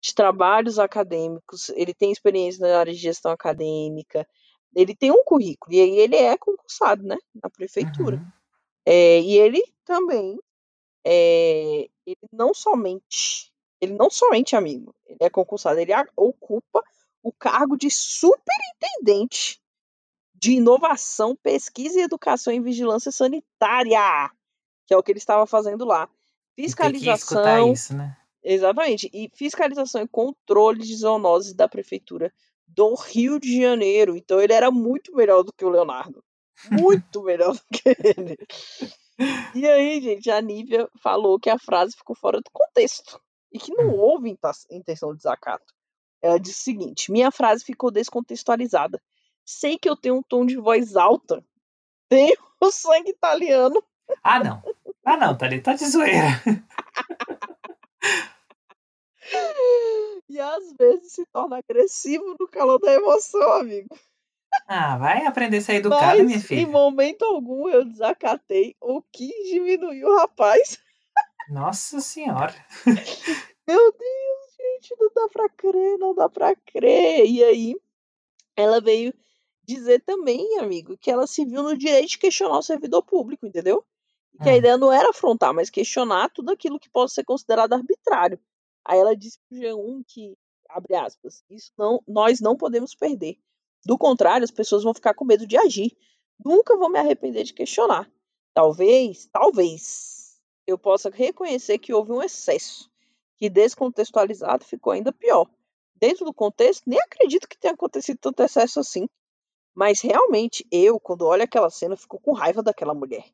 de 0.01 0.13
trabalhos 0.15 0.79
acadêmicos. 0.79 1.69
Ele 1.69 1.93
tem 1.93 2.11
experiência 2.11 2.65
na 2.65 2.79
área 2.79 2.93
de 2.93 2.99
gestão 2.99 3.31
acadêmica. 3.31 4.25
Ele 4.75 4.95
tem 4.95 5.11
um 5.11 5.23
currículo. 5.25 5.73
E 5.75 5.81
aí 5.81 5.99
ele 5.99 6.15
é 6.15 6.37
concursado, 6.37 7.03
né? 7.03 7.17
Na 7.43 7.49
prefeitura. 7.49 8.15
Uhum. 8.17 8.25
É, 8.85 9.19
e 9.21 9.37
ele 9.37 9.61
também, 9.85 10.39
é, 11.05 11.87
ele 12.05 12.27
não 12.33 12.53
somente, 12.53 13.51
ele 13.79 13.93
não 13.93 14.09
somente 14.09 14.55
amigo, 14.55 14.95
ele 15.05 15.19
é 15.21 15.29
concursado, 15.29 15.79
ele 15.79 15.91
ocupa 16.15 16.83
o 17.21 17.31
cargo 17.31 17.77
de 17.77 17.89
superintendente 17.91 19.61
de 20.33 20.53
inovação, 20.53 21.35
pesquisa 21.35 21.99
e 21.99 22.03
educação 22.03 22.51
em 22.51 22.61
vigilância 22.61 23.11
sanitária, 23.11 24.31
que 24.85 24.93
é 24.93 24.97
o 24.97 25.03
que 25.03 25.11
ele 25.11 25.19
estava 25.19 25.45
fazendo 25.47 25.85
lá. 25.85 26.09
Fiscalização, 26.55 27.73
isso, 27.73 27.95
né? 27.95 28.17
exatamente, 28.43 29.09
e 29.13 29.29
fiscalização 29.33 30.01
e 30.01 30.07
controle 30.07 30.81
de 30.81 30.95
zoonoses 30.95 31.53
da 31.53 31.67
prefeitura 31.67 32.33
do 32.67 32.93
Rio 32.95 33.39
de 33.39 33.61
Janeiro. 33.61 34.15
Então 34.15 34.41
ele 34.41 34.53
era 34.53 34.71
muito 34.71 35.15
melhor 35.15 35.43
do 35.43 35.53
que 35.53 35.65
o 35.65 35.69
Leonardo. 35.69 36.23
Muito 36.71 37.21
melhor 37.21 37.53
do 37.53 37.61
que 37.71 37.89
ele. 37.89 38.37
E 39.53 39.67
aí, 39.67 40.01
gente, 40.01 40.29
a 40.29 40.41
Nívia 40.41 40.89
falou 41.01 41.39
que 41.39 41.49
a 41.49 41.57
frase 41.57 41.95
ficou 41.95 42.15
fora 42.15 42.41
do 42.41 42.49
contexto 42.51 43.21
e 43.51 43.57
que 43.57 43.73
não 43.73 43.89
Hum. 43.89 43.99
houve 43.99 44.37
intenção 44.69 45.11
de 45.11 45.17
desacato. 45.17 45.73
Ela 46.21 46.39
disse 46.39 46.61
o 46.61 46.63
seguinte: 46.63 47.11
minha 47.11 47.31
frase 47.31 47.63
ficou 47.63 47.91
descontextualizada. 47.91 49.01
Sei 49.45 49.77
que 49.77 49.89
eu 49.89 49.95
tenho 49.95 50.17
um 50.17 50.23
tom 50.23 50.45
de 50.45 50.57
voz 50.57 50.95
alta, 50.95 51.43
tenho 52.09 52.35
o 52.59 52.71
sangue 52.71 53.11
italiano 53.11 53.81
Ah, 54.23 54.43
não. 54.43 54.63
Ah, 55.05 55.17
não, 55.17 55.37
tá 55.37 55.45
ali, 55.45 55.61
tá 55.61 55.73
de 55.73 55.85
zoeira. 55.85 56.27
e 60.29 60.39
às 60.39 60.73
vezes 60.73 61.13
se 61.13 61.25
torna 61.27 61.59
agressivo 61.59 62.35
no 62.39 62.47
calor 62.47 62.79
da 62.79 62.91
emoção, 62.91 63.53
amigo. 63.53 63.95
Ah, 64.67 64.97
vai 64.97 65.25
aprender 65.25 65.57
a 65.57 65.61
ser 65.61 65.75
educada, 65.75 66.23
minha 66.23 66.39
Mas 66.39 66.45
em 66.51 66.65
filha. 66.65 66.69
momento 66.69 67.23
algum 67.23 67.67
eu 67.69 67.85
desacatei 67.85 68.75
ou 68.81 69.03
quis 69.11 69.31
diminuir 69.49 70.03
o 70.03 70.15
rapaz. 70.17 70.79
Nossa 71.47 71.99
senhora. 72.01 72.53
Meu 73.67 73.91
Deus, 73.91 74.55
gente, 74.57 74.95
não 74.99 75.09
dá 75.15 75.27
pra 75.29 75.49
crer, 75.49 75.97
não 75.97 76.13
dá 76.13 76.29
pra 76.29 76.55
crer. 76.55 77.25
E 77.27 77.43
aí, 77.43 77.75
ela 78.55 78.81
veio 78.81 79.13
dizer 79.63 80.01
também, 80.01 80.59
amigo, 80.59 80.97
que 80.97 81.11
ela 81.11 81.27
se 81.27 81.45
viu 81.45 81.63
no 81.63 81.77
direito 81.77 82.11
de 82.11 82.19
questionar 82.19 82.57
o 82.59 82.63
servidor 82.63 83.03
público, 83.03 83.45
entendeu? 83.47 83.85
Que 84.41 84.49
a 84.49 84.57
Hum. 84.57 84.57
ideia 84.57 84.77
não 84.77 84.91
era 84.93 85.09
afrontar, 85.11 85.53
mas 85.53 85.69
questionar 85.69 86.29
tudo 86.31 86.51
aquilo 86.51 86.79
que 86.79 86.89
possa 86.89 87.15
ser 87.15 87.25
considerado 87.25 87.73
arbitrário. 87.73 88.39
Aí 88.85 88.99
ela 88.99 89.15
disse 89.15 89.39
pro 89.49 89.57
G1 89.59 90.03
que, 90.07 90.37
abre 90.69 90.95
aspas, 90.95 91.43
isso 91.49 91.71
não, 91.77 92.01
nós 92.07 92.41
não 92.41 92.57
podemos 92.57 92.95
perder. 92.95 93.37
Do 93.85 93.97
contrário, 93.97 94.43
as 94.43 94.51
pessoas 94.51 94.83
vão 94.83 94.93
ficar 94.93 95.13
com 95.13 95.23
medo 95.23 95.45
de 95.45 95.55
agir. 95.57 95.95
Nunca 96.43 96.75
vou 96.75 96.89
me 96.89 96.97
arrepender 96.97 97.43
de 97.43 97.53
questionar. 97.53 98.11
Talvez, 98.53 99.27
talvez, 99.31 100.41
eu 100.65 100.77
possa 100.77 101.09
reconhecer 101.09 101.77
que 101.77 101.93
houve 101.93 102.11
um 102.11 102.21
excesso, 102.21 102.89
que 103.37 103.49
descontextualizado 103.49 104.65
ficou 104.65 104.93
ainda 104.93 105.13
pior. 105.13 105.47
Dentro 105.95 106.25
do 106.25 106.33
contexto, 106.33 106.83
nem 106.87 106.99
acredito 106.99 107.47
que 107.47 107.57
tenha 107.57 107.73
acontecido 107.73 108.17
tanto 108.19 108.41
excesso 108.41 108.79
assim. 108.79 109.07
Mas 109.73 110.01
realmente, 110.01 110.65
eu, 110.71 110.99
quando 110.99 111.25
olho 111.25 111.43
aquela 111.43 111.69
cena, 111.69 111.95
fico 111.95 112.19
com 112.19 112.33
raiva 112.33 112.63
daquela 112.63 112.93
mulher. 112.93 113.25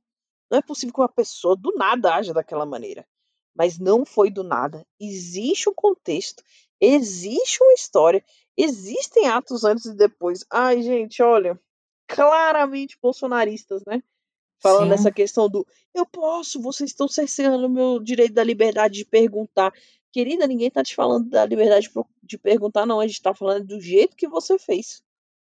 Não 0.49 0.57
é 0.57 0.61
possível 0.61 0.93
que 0.93 1.01
uma 1.01 1.07
pessoa 1.07 1.55
do 1.55 1.73
nada 1.75 2.15
haja 2.15 2.33
daquela 2.33 2.65
maneira. 2.65 3.07
Mas 3.55 3.79
não 3.79 4.05
foi 4.05 4.29
do 4.29 4.43
nada. 4.43 4.85
Existe 4.99 5.69
um 5.69 5.73
contexto, 5.73 6.43
existe 6.79 7.63
uma 7.63 7.73
história, 7.73 8.23
existem 8.57 9.27
atos 9.27 9.63
antes 9.63 9.85
e 9.85 9.95
depois. 9.95 10.45
Ai, 10.51 10.81
gente, 10.81 11.21
olha, 11.21 11.59
claramente 12.07 12.97
bolsonaristas, 13.01 13.83
né? 13.85 14.01
Falando 14.61 14.83
Sim. 14.83 14.89
dessa 14.89 15.11
questão 15.11 15.49
do 15.49 15.65
eu 15.93 16.05
posso, 16.05 16.61
vocês 16.61 16.91
estão 16.91 17.07
cerceando 17.07 17.65
o 17.65 17.69
meu 17.69 17.99
direito 17.99 18.33
da 18.33 18.43
liberdade 18.43 18.95
de 18.95 19.05
perguntar. 19.05 19.73
Querida, 20.11 20.45
ninguém 20.45 20.69
tá 20.69 20.83
te 20.83 20.95
falando 20.95 21.29
da 21.29 21.45
liberdade 21.45 21.89
de 22.23 22.37
perguntar, 22.37 22.85
não. 22.85 22.99
A 22.99 23.07
gente 23.07 23.21
tá 23.21 23.33
falando 23.33 23.65
do 23.65 23.81
jeito 23.81 24.15
que 24.15 24.27
você 24.27 24.59
fez. 24.59 25.01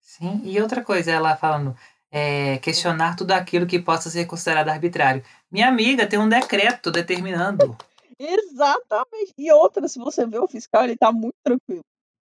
Sim, 0.02 0.42
e 0.44 0.60
outra 0.62 0.84
coisa, 0.84 1.12
ela 1.12 1.36
falando, 1.36 1.76
é, 2.12 2.58
questionar 2.60 3.16
tudo 3.16 3.32
aquilo 3.32 3.68
que 3.68 3.80
possa 3.80 4.10
ser 4.10 4.26
considerado 4.26 4.70
arbitrário. 4.70 5.24
Minha 5.52 5.68
amiga 5.68 6.08
tem 6.08 6.20
um 6.20 6.30
decreto 6.30 6.92
determinando. 6.92 7.78
Exatamente. 8.20 9.34
E 9.38 9.52
outra, 9.52 9.88
se 9.88 10.00
você 10.00 10.26
vê 10.26 10.40
o 10.40 10.48
fiscal, 10.48 10.84
ele 10.84 10.98
tá 10.98 11.12
muito 11.12 11.36
tranquilo. 11.44 11.84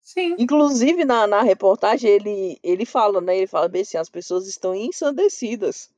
Sim, 0.08 0.38
Inclusive, 0.40 1.04
na, 1.04 1.28
na 1.28 1.42
reportagem, 1.42 2.10
ele, 2.10 2.58
ele 2.64 2.86
fala, 2.86 3.20
né? 3.20 3.40
Ele 3.40 3.46
fala 3.46 3.68
bem 3.68 3.82
assim, 3.82 3.98
as 3.98 4.08
pessoas 4.08 4.48
estão 4.48 4.74
ensandecidas. 4.74 5.90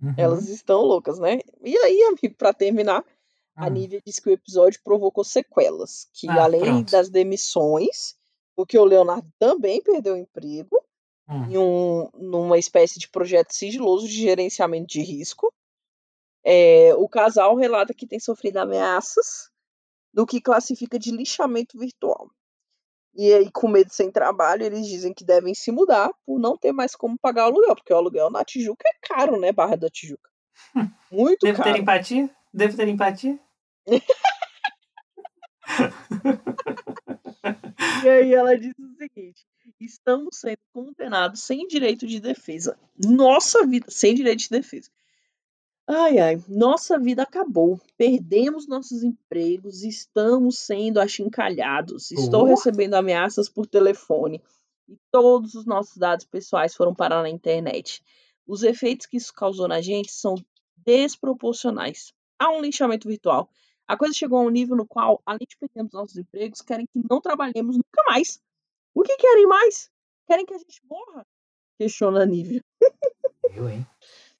uhum, 0.00 0.14
Elas 0.16 0.48
estão 0.48 0.80
loucas, 0.80 1.18
né? 1.18 1.38
E 1.62 1.76
aí, 1.76 2.02
amigo, 2.04 2.34
pra 2.34 2.54
terminar, 2.54 3.04
a 3.54 3.66
hum, 3.66 3.70
Nívia 3.74 4.00
disse 4.02 4.22
que 4.22 4.30
o 4.30 4.32
episódio 4.32 4.80
provocou 4.82 5.22
sequelas. 5.22 6.08
Que 6.14 6.30
Ah, 6.30 6.44
além 6.44 6.62
pronto. 6.62 6.90
das 6.92 7.10
demissões, 7.10 8.16
porque 8.56 8.78
o 8.78 8.86
Leonardo 8.86 9.30
também 9.38 9.82
perdeu 9.82 10.14
o 10.14 10.16
emprego 10.16 10.82
hum. 11.28 11.44
em 11.50 11.58
um, 11.58 12.08
numa 12.14 12.58
espécie 12.58 12.98
de 12.98 13.06
projeto 13.06 13.52
sigiloso 13.52 14.08
de 14.08 14.14
gerenciamento 14.14 14.86
de 14.86 15.02
risco. 15.02 15.52
É, 16.42 16.94
o 16.94 17.06
casal 17.06 17.54
relata 17.54 17.92
que 17.92 18.06
tem 18.06 18.18
sofrido 18.18 18.56
ameaças 18.56 19.50
do 20.10 20.24
que 20.24 20.40
classifica 20.40 20.98
de 20.98 21.10
lixamento 21.10 21.78
virtual. 21.78 22.30
E 23.14 23.32
aí, 23.32 23.50
com 23.50 23.68
medo 23.68 23.92
sem 23.92 24.10
trabalho, 24.10 24.64
eles 24.64 24.86
dizem 24.86 25.12
que 25.12 25.24
devem 25.24 25.54
se 25.54 25.70
mudar 25.70 26.10
por 26.24 26.40
não 26.40 26.56
ter 26.56 26.72
mais 26.72 26.96
como 26.96 27.18
pagar 27.18 27.44
o 27.44 27.46
aluguel, 27.46 27.74
porque 27.74 27.92
o 27.92 27.96
aluguel 27.96 28.30
na 28.30 28.44
Tijuca 28.44 28.84
é 28.88 29.06
caro, 29.06 29.38
né, 29.38 29.52
Barra 29.52 29.76
da 29.76 29.90
Tijuca? 29.90 30.30
Muito 31.10 31.44
Devo 31.44 31.58
ter 31.58 31.70
caro. 31.70 31.78
empatia? 31.78 32.30
Devo 32.52 32.76
ter 32.76 32.88
empatia? 32.88 33.38
E 38.04 38.08
aí 38.08 38.34
ela 38.34 38.58
diz 38.58 38.74
o 38.78 38.96
seguinte: 38.96 39.44
estamos 39.80 40.36
sendo 40.38 40.58
condenados 40.72 41.42
sem 41.42 41.66
direito 41.66 42.06
de 42.06 42.20
defesa. 42.20 42.78
Nossa 42.96 43.66
vida, 43.66 43.86
sem 43.88 44.14
direito 44.14 44.40
de 44.40 44.50
defesa. 44.50 44.90
Ai, 45.88 46.18
ai, 46.18 46.44
nossa 46.48 46.98
vida 46.98 47.22
acabou. 47.22 47.80
Perdemos 47.96 48.66
nossos 48.68 49.02
empregos, 49.02 49.82
estamos 49.82 50.58
sendo 50.58 51.00
achincalhados. 51.00 52.10
Estou 52.12 52.42
Oh. 52.42 52.44
recebendo 52.46 52.94
ameaças 52.94 53.48
por 53.48 53.66
telefone 53.66 54.40
e 54.88 54.96
todos 55.10 55.54
os 55.54 55.66
nossos 55.66 55.96
dados 55.96 56.24
pessoais 56.24 56.74
foram 56.74 56.94
parar 56.94 57.22
na 57.22 57.28
internet. 57.28 58.02
Os 58.46 58.62
efeitos 58.62 59.06
que 59.06 59.16
isso 59.16 59.32
causou 59.34 59.66
na 59.68 59.80
gente 59.80 60.10
são 60.12 60.34
desproporcionais. 60.76 62.12
Há 62.38 62.50
um 62.50 62.60
lixamento 62.60 63.08
virtual. 63.08 63.48
A 63.86 63.96
coisa 63.96 64.14
chegou 64.14 64.38
a 64.38 64.42
um 64.42 64.50
nível 64.50 64.76
no 64.76 64.86
qual, 64.86 65.20
além 65.26 65.46
de 65.48 65.56
perdermos 65.56 65.92
nossos 65.92 66.16
empregos, 66.16 66.62
querem 66.62 66.86
que 66.86 67.00
não 67.10 67.20
trabalhemos 67.20 67.76
nunca 67.76 68.02
mais. 68.08 68.40
O 68.94 69.02
que 69.02 69.16
querem 69.16 69.46
mais? 69.46 69.90
Querem 70.26 70.46
que 70.46 70.54
a 70.54 70.58
gente 70.58 70.80
morra? 70.88 71.26
Questiona 71.78 72.22
a 72.22 72.26
Nívia. 72.26 72.62
Eu, 73.54 73.68
hein? 73.68 73.86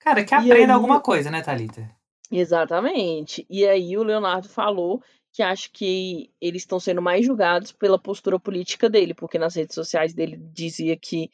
Cara, 0.02 0.24
que 0.24 0.34
aprenda 0.34 0.54
aí- 0.54 0.70
alguma 0.70 1.00
coisa, 1.00 1.30
né, 1.30 1.42
Thalita? 1.42 1.88
Exatamente. 2.30 3.46
E 3.48 3.66
aí 3.66 3.96
o 3.96 4.02
Leonardo 4.02 4.48
falou 4.48 5.02
que 5.32 5.42
acha 5.42 5.68
que 5.72 6.30
eles 6.40 6.62
estão 6.62 6.80
sendo 6.80 7.00
mais 7.00 7.24
julgados 7.24 7.72
pela 7.72 7.98
postura 7.98 8.38
política 8.38 8.88
dele, 8.88 9.14
porque 9.14 9.38
nas 9.38 9.54
redes 9.54 9.74
sociais 9.74 10.12
dele 10.12 10.36
dizia 10.52 10.96
que 10.96 11.30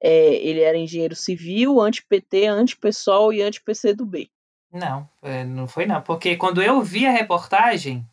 é, 0.00 0.34
ele 0.34 0.60
era 0.60 0.76
engenheiro 0.76 1.14
civil, 1.14 1.80
anti-PT, 1.80 2.46
anti-PSOL 2.46 3.32
e 3.32 3.42
anti-PCdoB. 3.42 4.30
Não, 4.72 5.08
é, 5.22 5.44
não 5.44 5.66
foi 5.66 5.86
não. 5.86 6.00
Porque 6.02 6.36
quando 6.36 6.62
eu 6.62 6.82
vi 6.82 7.06
a 7.06 7.10
reportagem, 7.10 8.06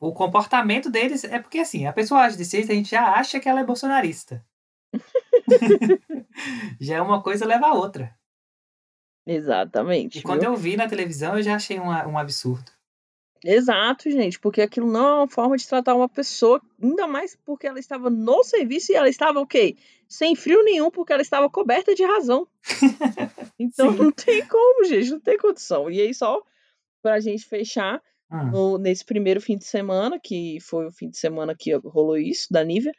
o 0.00 0.12
comportamento 0.12 0.90
deles 0.90 1.24
é 1.24 1.38
porque 1.38 1.58
assim, 1.58 1.86
a 1.86 1.92
pessoa 1.92 2.22
age 2.22 2.36
desse 2.36 2.56
jeito, 2.56 2.72
a 2.72 2.74
gente 2.74 2.90
já 2.90 3.12
acha 3.14 3.40
que 3.40 3.48
ela 3.48 3.60
é 3.60 3.64
bolsonarista. 3.64 4.44
já 6.80 6.96
é 6.96 7.02
uma 7.02 7.22
coisa 7.22 7.46
leva 7.46 7.66
a 7.66 7.74
outra. 7.74 8.17
Exatamente. 9.28 10.18
E 10.18 10.22
quando 10.22 10.40
viu? 10.40 10.50
eu 10.50 10.56
vi 10.56 10.76
na 10.76 10.88
televisão, 10.88 11.36
eu 11.36 11.42
já 11.42 11.54
achei 11.56 11.78
um, 11.78 11.88
um 11.88 12.18
absurdo. 12.18 12.70
Exato, 13.44 14.10
gente, 14.10 14.38
porque 14.40 14.60
aquilo 14.60 14.90
não 14.90 15.06
é 15.06 15.12
uma 15.20 15.28
forma 15.28 15.56
de 15.56 15.68
tratar 15.68 15.94
uma 15.94 16.08
pessoa, 16.08 16.60
ainda 16.82 17.06
mais 17.06 17.36
porque 17.44 17.68
ela 17.68 17.78
estava 17.78 18.10
no 18.10 18.42
serviço 18.42 18.90
e 18.90 18.96
ela 18.96 19.08
estava 19.08 19.38
o 19.38 19.46
quê? 19.46 19.76
Sem 20.08 20.34
frio 20.34 20.64
nenhum, 20.64 20.90
porque 20.90 21.12
ela 21.12 21.22
estava 21.22 21.48
coberta 21.48 21.94
de 21.94 22.04
razão. 22.04 22.48
Então 23.60 23.90
Sim. 23.90 23.98
não 23.98 24.12
tem 24.12 24.46
como, 24.46 24.84
gente, 24.84 25.10
não 25.10 25.20
tem 25.20 25.36
condição. 25.36 25.90
E 25.90 26.00
aí, 26.00 26.14
só 26.14 26.40
pra 27.02 27.18
gente 27.18 27.44
fechar, 27.44 28.00
Hum, 28.30 28.50
no- 28.52 28.78
nesse 28.78 29.04
primeiro 29.04 29.40
fim 29.40 29.56
de 29.56 29.64
semana, 29.64 30.18
que 30.22 30.58
foi 30.60 30.86
o 30.86 30.92
fim 30.92 31.08
de 31.10 31.18
semana 31.18 31.56
que 31.58 31.74
rolou 31.74 32.16
isso, 32.16 32.46
da 32.52 32.62
Nívia, 32.62 32.92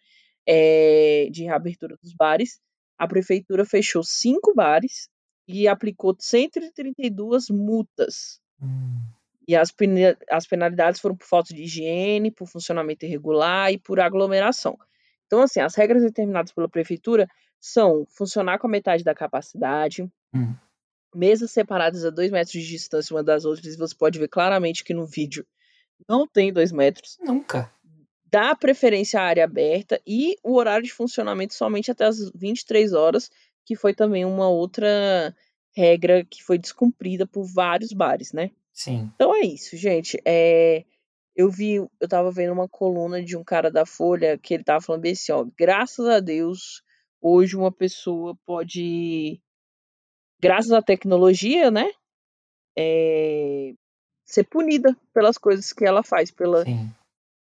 é, 0.46 1.30
de 1.32 1.44
reabertura 1.44 1.96
dos 2.02 2.14
bares, 2.14 2.60
a 2.98 3.08
prefeitura 3.08 3.64
fechou 3.64 4.04
cinco 4.04 4.54
bares 4.54 5.08
e 5.52 5.68
aplicou 5.68 6.16
132 6.18 7.50
multas. 7.50 8.40
hum, 8.62 9.02
E 9.48 9.56
as, 9.56 9.72
pena- 9.72 10.16
as 10.30 10.46
penalidades 10.46 11.02
foram 11.02 11.16
por 11.18 11.26
falta 11.26 11.56
de 11.56 11.64
higiene, 11.64 12.30
por 12.30 12.48
funcionamento 12.48 13.04
irregular 13.04 13.72
e 13.72 13.80
por 13.80 14.00
aglomeração. 14.00 14.78
Então, 15.26 15.42
assim, 15.42 15.60
as 15.60 15.74
regras 15.74 16.04
determinadas 16.04 16.52
pela 16.52 16.70
prefeitura 16.70 17.28
são 17.60 18.06
funcionar 18.16 18.60
com 18.60 18.68
a 18.68 18.70
metade 18.70 19.04
da 19.04 19.16
capacidade, 19.16 20.04
hum. 20.34 20.54
mesas 21.16 21.50
separadas 21.50 22.06
a 22.06 22.12
dois 22.12 22.30
metros 22.30 22.54
de 22.54 22.68
distância 22.68 23.16
uma 23.16 23.24
das 23.24 23.44
outras, 23.44 23.74
e 23.74 23.78
você 23.78 23.96
pode 23.96 24.20
ver 24.20 24.28
claramente 24.28 24.84
que 24.84 24.94
no 24.94 25.08
vídeo 25.08 25.46
não 26.08 26.28
tem 26.28 26.54
dois 26.54 26.72
metros. 26.72 27.18
Nunca. 27.20 27.72
Dá 28.32 28.56
preferência 28.56 29.20
à 29.20 29.24
área 29.24 29.44
aberta 29.44 30.00
e 30.06 30.36
o 30.44 30.54
horário 30.56 30.86
de 30.86 30.94
funcionamento 30.94 31.56
somente 31.56 31.90
até 31.90 32.06
as 32.06 32.32
23 32.36 32.94
horas, 32.94 33.32
que 33.70 33.76
foi 33.76 33.94
também 33.94 34.26
uma 34.26 34.50
outra 34.50 35.32
regra 35.78 36.26
que 36.26 36.42
foi 36.42 36.58
descumprida 36.58 37.28
por 37.28 37.44
vários 37.46 37.94
bares, 37.94 38.34
né? 38.34 38.50
Sim. 38.74 39.12
Então 39.14 39.36
é 39.36 39.42
isso, 39.42 39.78
gente. 39.78 40.20
É, 40.26 40.84
eu 41.36 41.52
vi, 41.52 41.76
eu 41.76 42.08
tava 42.10 42.32
vendo 42.32 42.52
uma 42.52 42.68
coluna 42.68 43.24
de 43.24 43.38
um 43.38 43.44
cara 43.44 43.70
da 43.70 43.86
Folha 43.86 44.40
que 44.40 44.56
ele 44.56 44.64
tava 44.64 44.82
falando 44.82 45.04
bem 45.04 45.12
assim, 45.12 45.32
ó, 45.32 45.46
graças 45.56 46.04
a 46.08 46.20
Deus, 46.20 46.82
hoje 47.22 47.56
uma 47.56 47.72
pessoa 47.72 48.36
pode, 48.44 49.40
graças 50.42 50.72
à 50.72 50.82
tecnologia, 50.82 51.70
né, 51.70 51.92
é, 52.76 53.74
ser 54.26 54.46
punida 54.46 54.98
pelas 55.14 55.38
coisas 55.38 55.72
que 55.72 55.86
ela 55.86 56.02
faz, 56.02 56.32
pela, 56.32 56.66
Sim. 56.66 56.90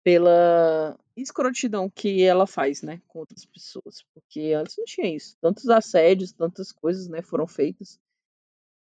Pela 0.07 0.97
escrotidão 1.17 1.91
que 1.91 2.23
ela 2.23 2.47
faz, 2.47 2.81
né, 2.81 3.03
com 3.09 3.19
outras 3.19 3.45
pessoas, 3.45 4.05
porque 4.15 4.53
antes 4.57 4.77
não 4.79 4.85
tinha 4.85 5.13
isso. 5.13 5.37
Tantos 5.41 5.69
assédios, 5.69 6.31
tantas 6.31 6.71
coisas, 6.71 7.09
né, 7.09 7.23
foram 7.23 7.45
feitas. 7.45 7.99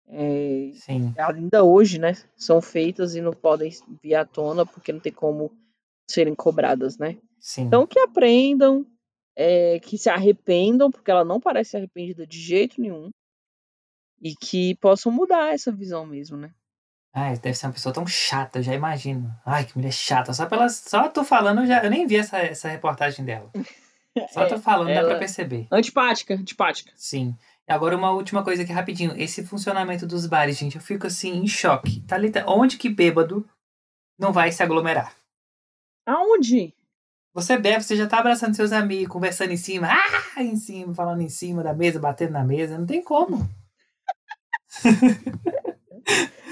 É, 0.09 0.72
Sim. 0.76 1.12
ainda 1.18 1.62
hoje, 1.62 1.98
né, 1.98 2.14
são 2.34 2.62
feitas 2.62 3.14
e 3.14 3.20
não 3.20 3.34
podem 3.34 3.70
vir 4.02 4.14
à 4.14 4.24
tona 4.24 4.64
porque 4.64 4.94
não 4.94 4.98
tem 4.98 5.12
como 5.12 5.52
serem 6.10 6.34
cobradas, 6.34 6.97
né? 6.97 7.18
Sim. 7.38 7.64
Então 7.64 7.86
que 7.86 7.98
aprendam, 7.98 8.86
é, 9.36 9.78
que 9.78 9.98
se 9.98 10.09
arrependam, 10.09 10.90
porque 10.90 11.10
ela 11.10 11.22
não 11.24 11.38
parece 11.38 11.76
arrependida 11.76 12.26
de 12.26 12.40
jeito 12.40 12.80
nenhum, 12.80 13.10
e 14.22 14.34
que 14.34 14.74
possam 14.76 15.12
mudar 15.12 15.52
essa 15.52 15.70
visão 15.70 16.06
mesmo, 16.06 16.38
né? 16.38 16.55
Ai, 17.12 17.36
deve 17.38 17.54
ser 17.56 17.66
uma 17.66 17.72
pessoa 17.72 17.92
tão 17.92 18.06
chata, 18.06 18.58
eu 18.58 18.62
já 18.62 18.72
imagino. 18.74 19.34
Ai, 19.44 19.64
que 19.64 19.76
mulher 19.76 19.92
chata. 19.92 20.32
Só 20.32 20.46
pela, 20.46 20.68
só 20.68 21.08
tô 21.08 21.24
falando, 21.24 21.62
eu 21.62 21.66
já, 21.66 21.82
eu 21.82 21.90
nem 21.90 22.06
vi 22.06 22.16
essa, 22.16 22.38
essa 22.38 22.68
reportagem 22.68 23.24
dela. 23.24 23.50
Só 24.32 24.44
tô 24.44 24.58
falando, 24.58 24.92
dá 24.92 25.04
pra 25.04 25.18
perceber. 25.20 25.68
Antipática, 25.70 26.34
antipática. 26.34 26.92
Sim. 26.96 27.36
E 27.66 27.72
Agora 27.72 27.96
uma 27.96 28.10
última 28.10 28.42
coisa 28.42 28.64
aqui 28.64 28.72
rapidinho. 28.72 29.14
Esse 29.16 29.46
funcionamento 29.46 30.04
dos 30.04 30.26
bares, 30.26 30.58
gente, 30.58 30.74
eu 30.74 30.82
fico 30.82 31.06
assim 31.06 31.36
em 31.38 31.46
choque. 31.46 32.00
Tá 32.02 32.18
liter- 32.18 32.42
Onde 32.48 32.76
que 32.76 32.88
bêbado 32.88 33.48
não 34.18 34.32
vai 34.32 34.50
se 34.50 34.64
aglomerar? 34.64 35.14
Aonde? 36.04 36.74
Você 37.32 37.56
bebe, 37.56 37.84
você 37.84 37.94
já 37.96 38.08
tá 38.08 38.18
abraçando 38.18 38.54
seus 38.56 38.72
amigos, 38.72 39.12
conversando 39.12 39.52
em 39.52 39.56
cima, 39.56 39.88
ah, 39.88 40.42
em 40.42 40.56
cima, 40.56 40.92
falando 40.92 41.20
em 41.20 41.28
cima 41.28 41.62
da 41.62 41.72
mesa, 41.72 42.00
batendo 42.00 42.32
na 42.32 42.42
mesa, 42.44 42.76
não 42.76 42.86
tem 42.86 43.00
como. 43.04 43.48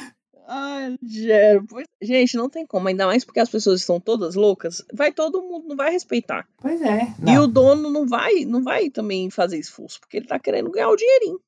Ai, 0.50 0.96
Gero. 1.02 1.66
pois- 1.68 1.86
Gente, 2.00 2.36
não 2.36 2.48
tem 2.48 2.66
como. 2.66 2.88
Ainda 2.88 3.06
mais 3.06 3.22
porque 3.24 3.38
as 3.40 3.50
pessoas 3.50 3.80
estão 3.80 4.00
todas 4.00 4.34
loucas. 4.34 4.82
Vai 4.94 5.12
todo 5.12 5.42
mundo, 5.42 5.68
não 5.68 5.76
vai 5.76 5.92
respeitar. 5.92 6.48
Pois 6.56 6.80
é. 6.80 7.02
E 7.20 7.22
Não. 7.34 7.44
o 7.44 7.46
dono 7.46 7.90
não 7.90 8.06
vai, 8.06 8.44
não 8.46 8.62
vai 8.62 8.88
também 8.88 9.28
fazer 9.30 9.58
esforço, 9.58 10.00
porque 10.00 10.16
ele 10.16 10.26
tá 10.26 10.38
querendo 10.38 10.70
ganhar 10.70 10.88
o 10.88 10.96
dinheirinho. 10.96 11.38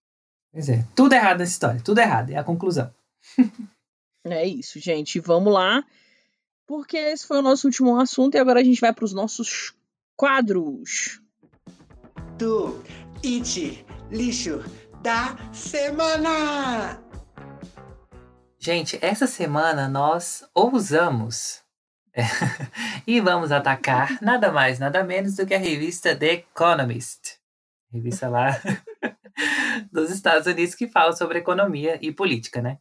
Pois 0.52 0.68
é. 0.68 0.84
Tudo 0.94 1.14
errado 1.14 1.38
nessa 1.38 1.52
história, 1.52 1.80
tudo 1.82 1.98
errado. 1.98 2.30
É 2.30 2.36
a 2.36 2.44
conclusão. 2.44 2.92
É 4.26 4.46
isso, 4.46 4.78
gente. 4.78 5.18
Vamos 5.18 5.50
lá. 5.50 5.82
Porque 6.66 6.98
esse 6.98 7.26
foi 7.26 7.38
o 7.38 7.42
nosso 7.42 7.66
último 7.66 7.98
assunto 7.98 8.34
e 8.34 8.38
agora 8.38 8.60
a 8.60 8.62
gente 8.62 8.78
vai 8.78 8.92
para 8.92 9.06
os 9.06 9.14
nossos 9.14 9.72
quadros. 10.14 11.22
do 12.36 12.82
It 13.24 13.82
Lixo 14.10 14.62
da 15.02 15.38
Semana. 15.54 17.02
Gente, 18.62 18.98
essa 19.00 19.26
semana 19.26 19.88
nós 19.88 20.44
ousamos 20.54 21.62
e 23.06 23.18
vamos 23.18 23.50
atacar 23.50 24.20
nada 24.20 24.52
mais, 24.52 24.78
nada 24.78 25.02
menos 25.02 25.34
do 25.36 25.46
que 25.46 25.54
a 25.54 25.58
revista 25.58 26.14
The 26.14 26.32
Economist. 26.34 27.38
Revista 27.90 28.28
lá 28.28 28.50
dos 29.90 30.10
Estados 30.10 30.46
Unidos 30.46 30.74
que 30.74 30.86
fala 30.86 31.16
sobre 31.16 31.38
economia 31.38 31.98
e 32.02 32.12
política, 32.12 32.60
né? 32.60 32.78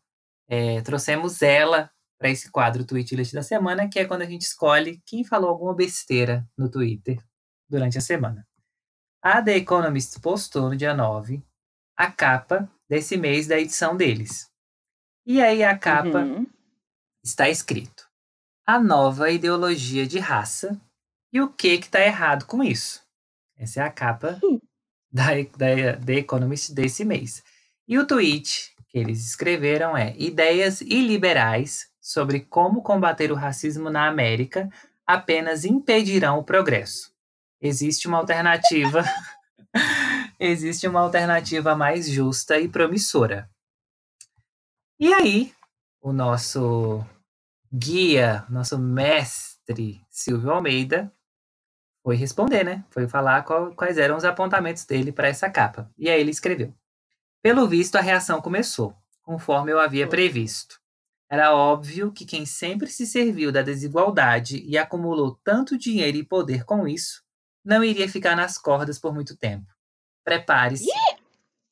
É, 0.50 0.82
trouxemos 0.82 1.42
ela 1.42 1.90
para 2.20 2.30
esse 2.30 2.52
quadro 2.52 2.84
Tweet 2.84 3.16
List 3.16 3.34
da 3.34 3.42
semana, 3.42 3.88
que 3.88 4.00
é 4.00 4.06
quando 4.06 4.24
a 4.24 4.30
gente 4.30 4.42
escolhe 4.42 5.02
quem 5.06 5.24
falou 5.24 5.50
alguma 5.50 5.74
besteira 5.74 6.46
no 6.58 6.70
Twitter 6.70 7.24
durante 7.70 7.98
a 7.98 8.02
semana. 8.02 8.46
A 9.22 9.42
The 9.42 9.56
Economist 9.56 10.20
postou 10.20 10.68
no 10.68 10.76
dia 10.76 10.94
9 10.94 11.42
a 11.96 12.12
capa 12.12 12.70
desse 12.90 13.16
mês 13.16 13.48
da 13.48 13.58
edição 13.58 13.96
deles. 13.96 14.49
E 15.30 15.40
aí 15.40 15.64
a 15.64 15.78
capa 15.78 16.22
Uhum. 16.22 16.48
está 17.24 17.48
escrito: 17.48 18.10
a 18.66 18.80
nova 18.80 19.30
ideologia 19.30 20.08
de 20.08 20.18
raça 20.18 20.76
e 21.32 21.40
o 21.40 21.48
que 21.48 21.78
que 21.78 21.86
está 21.86 22.02
errado 22.02 22.46
com 22.46 22.64
isso. 22.64 23.04
Essa 23.56 23.82
é 23.82 23.84
a 23.84 23.92
capa 23.92 24.40
da, 25.14 25.26
da 25.56 25.98
The 26.04 26.14
Economist 26.16 26.74
desse 26.74 27.06
mês. 27.06 27.44
E 27.88 28.00
o 28.00 28.08
tweet 28.08 28.74
que 28.88 28.98
eles 28.98 29.24
escreveram 29.24 29.96
é: 29.96 30.16
ideias 30.18 30.82
iliberais 30.82 31.92
sobre 32.02 32.40
como 32.40 32.82
combater 32.82 33.32
o 33.32 33.36
racismo 33.36 33.92
na 33.92 34.08
América 34.08 34.68
apenas 35.06 35.64
impedirão 35.64 36.40
o 36.40 36.44
progresso. 36.44 37.14
Existe 37.62 38.08
uma 38.08 38.18
alternativa. 38.18 39.04
existe 40.40 40.88
uma 40.88 41.02
alternativa 41.02 41.76
mais 41.76 42.10
justa 42.10 42.60
e 42.60 42.68
promissora. 42.68 43.48
E 45.00 45.14
aí, 45.14 45.54
o 46.02 46.12
nosso 46.12 47.06
guia, 47.74 48.46
nosso 48.50 48.78
mestre 48.80 50.02
Silvio 50.10 50.52
Almeida 50.52 51.12
foi 52.04 52.16
responder, 52.16 52.64
né? 52.64 52.86
Foi 52.92 53.08
falar 53.08 53.44
qual- 53.44 53.74
quais 53.76 53.98
eram 53.98 54.18
os 54.18 54.26
apontamentos 54.26 54.86
dele 54.86 55.12
para 55.12 55.28
essa 55.28 55.50
capa. 55.50 55.92
E 55.98 56.10
aí 56.10 56.20
ele 56.20 56.32
escreveu: 56.32 56.74
Pelo 57.44 57.68
visto, 57.68 57.98
a 57.98 58.02
reação 58.02 58.42
começou, 58.42 58.96
conforme 59.24 59.72
eu 59.72 59.80
havia 59.80 60.08
previsto. 60.08 60.80
Era 61.30 61.56
óbvio 61.56 62.12
que 62.12 62.26
quem 62.26 62.46
sempre 62.46 62.88
se 62.90 63.08
serviu 63.08 63.52
da 63.52 63.62
desigualdade 63.64 64.64
e 64.66 64.78
acumulou 64.78 65.40
tanto 65.44 65.78
dinheiro 65.78 66.18
e 66.18 66.26
poder 66.26 66.66
com 66.66 66.88
isso, 66.88 67.24
não 67.66 67.84
iria 67.84 68.10
ficar 68.10 68.36
nas 68.36 68.58
cordas 68.58 69.00
por 69.00 69.14
muito 69.14 69.38
tempo. 69.38 69.68
Prepare-se. 70.26 70.86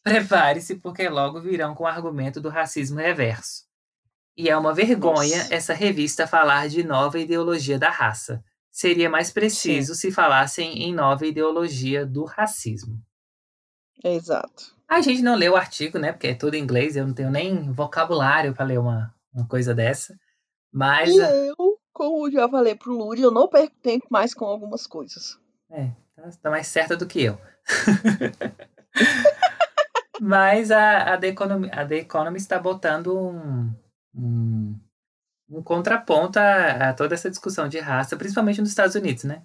Prepare-se, 0.07 0.75
porque 0.75 1.09
logo 1.09 1.41
virão 1.41 1.75
com 1.75 1.83
o 1.83 1.87
argumento 1.87 2.39
do 2.39 2.49
racismo 2.49 2.99
reverso. 2.99 3.65
E 4.37 4.49
é 4.49 4.55
uma 4.55 4.73
vergonha 4.73 5.37
Nossa. 5.37 5.53
essa 5.53 5.73
revista 5.73 6.27
falar 6.27 6.69
de 6.69 6.83
nova 6.83 7.19
ideologia 7.19 7.79
da 7.79 7.89
raça. 7.89 8.43
Seria 8.71 9.09
mais 9.09 9.31
preciso 9.31 9.95
se 9.95 10.11
falassem 10.11 10.83
em 10.83 10.93
nova 10.93 11.25
ideologia 11.25 12.05
do 12.05 12.23
racismo. 12.23 13.01
Exato. 14.03 14.77
A 14.87 15.01
gente 15.01 15.23
não 15.23 15.35
leu 15.35 15.53
o 15.53 15.57
artigo, 15.57 15.97
né? 15.97 16.11
Porque 16.11 16.27
é 16.27 16.35
tudo 16.35 16.53
em 16.53 16.61
inglês, 16.61 16.95
eu 16.95 17.05
não 17.05 17.13
tenho 17.13 17.31
nem 17.31 17.71
vocabulário 17.73 18.53
para 18.53 18.65
ler 18.65 18.79
uma, 18.79 19.13
uma 19.33 19.47
coisa 19.47 19.73
dessa. 19.73 20.15
Mas 20.71 21.09
E 21.09 21.17
eu, 21.17 21.79
como 21.91 22.29
já 22.29 22.47
falei 22.47 22.75
pro 22.75 22.95
Lud, 22.95 23.19
eu 23.19 23.31
não 23.31 23.47
perco 23.47 23.75
tempo 23.81 24.05
mais 24.11 24.33
com 24.33 24.45
algumas 24.45 24.85
coisas. 24.85 25.39
É, 25.71 25.89
tá, 26.15 26.29
tá 26.43 26.49
mais 26.51 26.67
certa 26.67 26.95
do 26.95 27.07
que 27.07 27.23
eu. 27.23 27.37
Mas 30.19 30.71
a, 30.71 31.13
a, 31.13 31.17
The 31.17 31.27
Economy, 31.27 31.69
a 31.71 31.85
The 31.85 31.97
Economist 31.97 32.45
está 32.45 32.59
botando 32.59 33.17
um, 33.17 33.71
um, 34.15 34.79
um 35.49 35.61
contraponto 35.63 36.39
a, 36.39 36.89
a 36.89 36.93
toda 36.93 37.13
essa 37.13 37.29
discussão 37.29 37.67
de 37.67 37.79
raça, 37.79 38.17
principalmente 38.17 38.59
nos 38.59 38.69
Estados 38.69 38.95
Unidos, 38.95 39.23
né? 39.23 39.43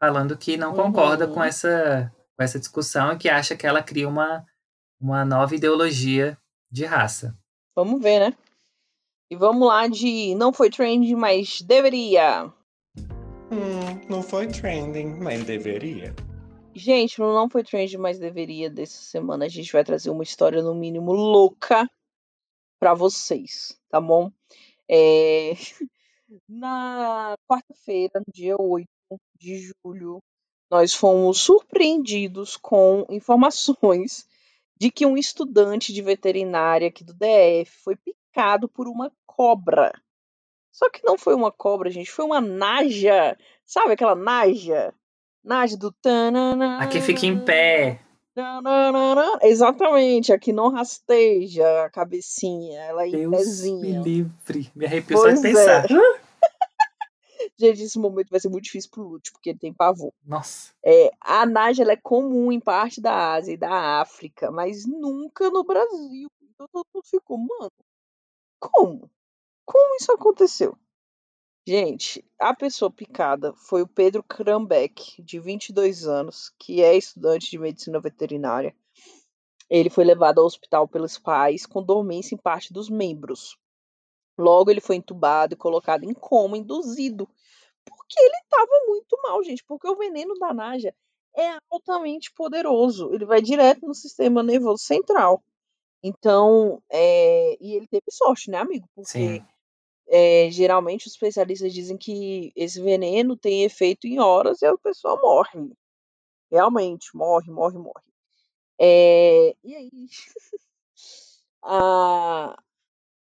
Falando 0.00 0.36
que 0.36 0.56
não 0.56 0.74
concorda 0.74 1.26
Uhum. 1.26 1.34
com, 1.34 1.44
essa, 1.44 2.12
com 2.36 2.42
essa 2.42 2.58
discussão 2.58 3.12
e 3.12 3.18
que 3.18 3.28
acha 3.28 3.56
que 3.56 3.66
ela 3.66 3.82
cria 3.82 4.08
uma, 4.08 4.44
uma 5.00 5.24
nova 5.24 5.54
ideologia 5.54 6.36
de 6.70 6.84
raça. 6.84 7.36
Vamos 7.76 8.02
ver, 8.02 8.18
né? 8.20 8.36
E 9.30 9.36
vamos 9.36 9.68
lá 9.68 9.86
de 9.86 10.34
não 10.36 10.52
foi 10.52 10.70
trend, 10.70 11.14
mas 11.14 11.60
deveria. 11.60 12.50
Hum, 13.50 14.00
não 14.08 14.22
foi 14.22 14.46
trending, 14.46 15.14
mas 15.20 15.44
deveria. 15.44 16.14
Gente, 16.78 17.18
não 17.18 17.50
foi 17.50 17.64
trend, 17.64 17.98
mas 17.98 18.20
deveria 18.20 18.70
dessa 18.70 19.02
semana 19.02 19.46
a 19.46 19.48
gente 19.48 19.72
vai 19.72 19.82
trazer 19.82 20.10
uma 20.10 20.22
história 20.22 20.62
no 20.62 20.74
mínimo 20.76 21.12
louca 21.12 21.90
pra 22.78 22.94
vocês, 22.94 23.76
tá 23.88 24.00
bom? 24.00 24.30
É, 24.88 25.54
Na 26.48 27.34
quarta-feira, 27.48 28.22
dia 28.32 28.54
8 28.56 28.86
de 29.40 29.72
julho, 29.82 30.22
nós 30.70 30.94
fomos 30.94 31.40
surpreendidos 31.40 32.56
com 32.56 33.04
informações 33.08 34.28
de 34.78 34.90
que 34.90 35.04
um 35.04 35.16
estudante 35.16 35.92
de 35.92 36.00
veterinária 36.00 36.88
aqui 36.88 37.02
do 37.02 37.12
DF 37.12 37.72
foi 37.82 37.96
picado 37.96 38.68
por 38.68 38.86
uma 38.86 39.10
cobra. 39.26 39.92
Só 40.70 40.88
que 40.90 41.02
não 41.02 41.18
foi 41.18 41.34
uma 41.34 41.50
cobra, 41.50 41.90
gente, 41.90 42.10
foi 42.10 42.24
uma 42.24 42.40
naja. 42.40 43.36
Sabe 43.64 43.94
aquela 43.94 44.14
naja? 44.14 44.94
Naja 45.42 45.76
do 45.76 45.90
tanana. 45.92 46.78
Aqui 46.78 47.00
fica 47.00 47.26
em 47.26 47.38
pé. 47.42 48.00
Exatamente, 49.42 50.32
aqui 50.32 50.52
não 50.52 50.70
rasteja 50.70 51.84
a 51.84 51.90
cabecinha, 51.90 52.80
ela 52.82 53.02
é 53.04 53.08
em 53.08 53.10
Deus 53.10 53.30
me 53.32 53.36
pezinha. 53.38 54.00
livre. 54.00 54.70
Me 54.74 54.86
arrepio 54.86 55.18
só 55.18 55.28
de 55.28 55.40
Pois 55.40 55.44
é. 55.44 55.82
pensar. 55.82 55.86
Gente, 57.60 57.82
esse 57.82 57.98
momento 57.98 58.30
vai 58.30 58.38
ser 58.38 58.48
muito 58.48 58.64
difícil 58.64 58.88
pro 58.90 59.02
Lute, 59.02 59.32
porque 59.32 59.50
ele 59.50 59.58
tem 59.58 59.72
pavor. 59.72 60.12
Nossa. 60.24 60.70
É, 60.84 61.10
a 61.20 61.44
Naja 61.44 61.82
ela 61.82 61.92
é 61.92 61.96
comum 61.96 62.52
em 62.52 62.60
parte 62.60 63.00
da 63.00 63.32
Ásia 63.34 63.52
e 63.52 63.56
da 63.56 64.00
África, 64.00 64.50
mas 64.52 64.86
nunca 64.86 65.50
no 65.50 65.64
Brasil. 65.64 66.28
Então 66.54 66.68
todo 66.72 66.86
mundo 66.94 67.04
ficou, 67.10 67.36
mano, 67.36 67.72
como? 68.60 69.10
Como 69.64 69.96
isso 69.96 70.12
aconteceu? 70.12 70.76
Gente, 71.68 72.24
a 72.40 72.56
pessoa 72.56 72.90
picada 72.90 73.52
foi 73.52 73.82
o 73.82 73.86
Pedro 73.86 74.22
Krambeck, 74.22 75.22
de 75.22 75.38
22 75.38 76.06
anos, 76.06 76.50
que 76.58 76.82
é 76.82 76.96
estudante 76.96 77.50
de 77.50 77.58
medicina 77.58 78.00
veterinária. 78.00 78.74
Ele 79.68 79.90
foi 79.90 80.02
levado 80.02 80.38
ao 80.38 80.46
hospital 80.46 80.88
pelos 80.88 81.18
pais 81.18 81.66
com 81.66 81.82
dormência 81.82 82.34
em 82.34 82.38
parte 82.38 82.72
dos 82.72 82.88
membros. 82.88 83.58
Logo, 84.38 84.70
ele 84.70 84.80
foi 84.80 84.96
entubado 84.96 85.52
e 85.52 85.58
colocado 85.58 86.04
em 86.04 86.14
coma 86.14 86.56
induzido, 86.56 87.28
porque 87.84 88.18
ele 88.18 88.36
estava 88.44 88.86
muito 88.86 89.20
mal, 89.22 89.44
gente. 89.44 89.62
Porque 89.62 89.86
o 89.86 89.96
veneno 89.96 90.38
da 90.38 90.54
Naja 90.54 90.94
é 91.36 91.58
altamente 91.70 92.32
poderoso. 92.32 93.12
Ele 93.12 93.26
vai 93.26 93.42
direto 93.42 93.86
no 93.86 93.94
sistema 93.94 94.42
nervoso 94.42 94.82
central. 94.82 95.44
Então, 96.02 96.82
é, 96.88 97.58
e 97.60 97.74
ele 97.74 97.86
teve 97.86 98.06
sorte, 98.10 98.50
né, 98.50 98.56
amigo? 98.56 98.88
Porque 98.94 99.10
Sim. 99.10 99.46
É, 100.08 100.50
geralmente 100.50 101.06
os 101.06 101.12
especialistas 101.14 101.72
dizem 101.72 101.96
que 101.98 102.52
esse 102.56 102.80
veneno 102.82 103.36
tem 103.36 103.64
efeito 103.64 104.06
em 104.06 104.18
horas 104.20 104.62
e 104.62 104.66
a 104.66 104.76
pessoa 104.78 105.16
morre. 105.20 105.70
realmente, 106.50 107.16
morre, 107.16 107.50
morre, 107.52 107.78
morre. 107.78 108.04
É, 108.80 109.56
e 109.64 109.74
aí, 109.76 109.90
a- 111.62 112.56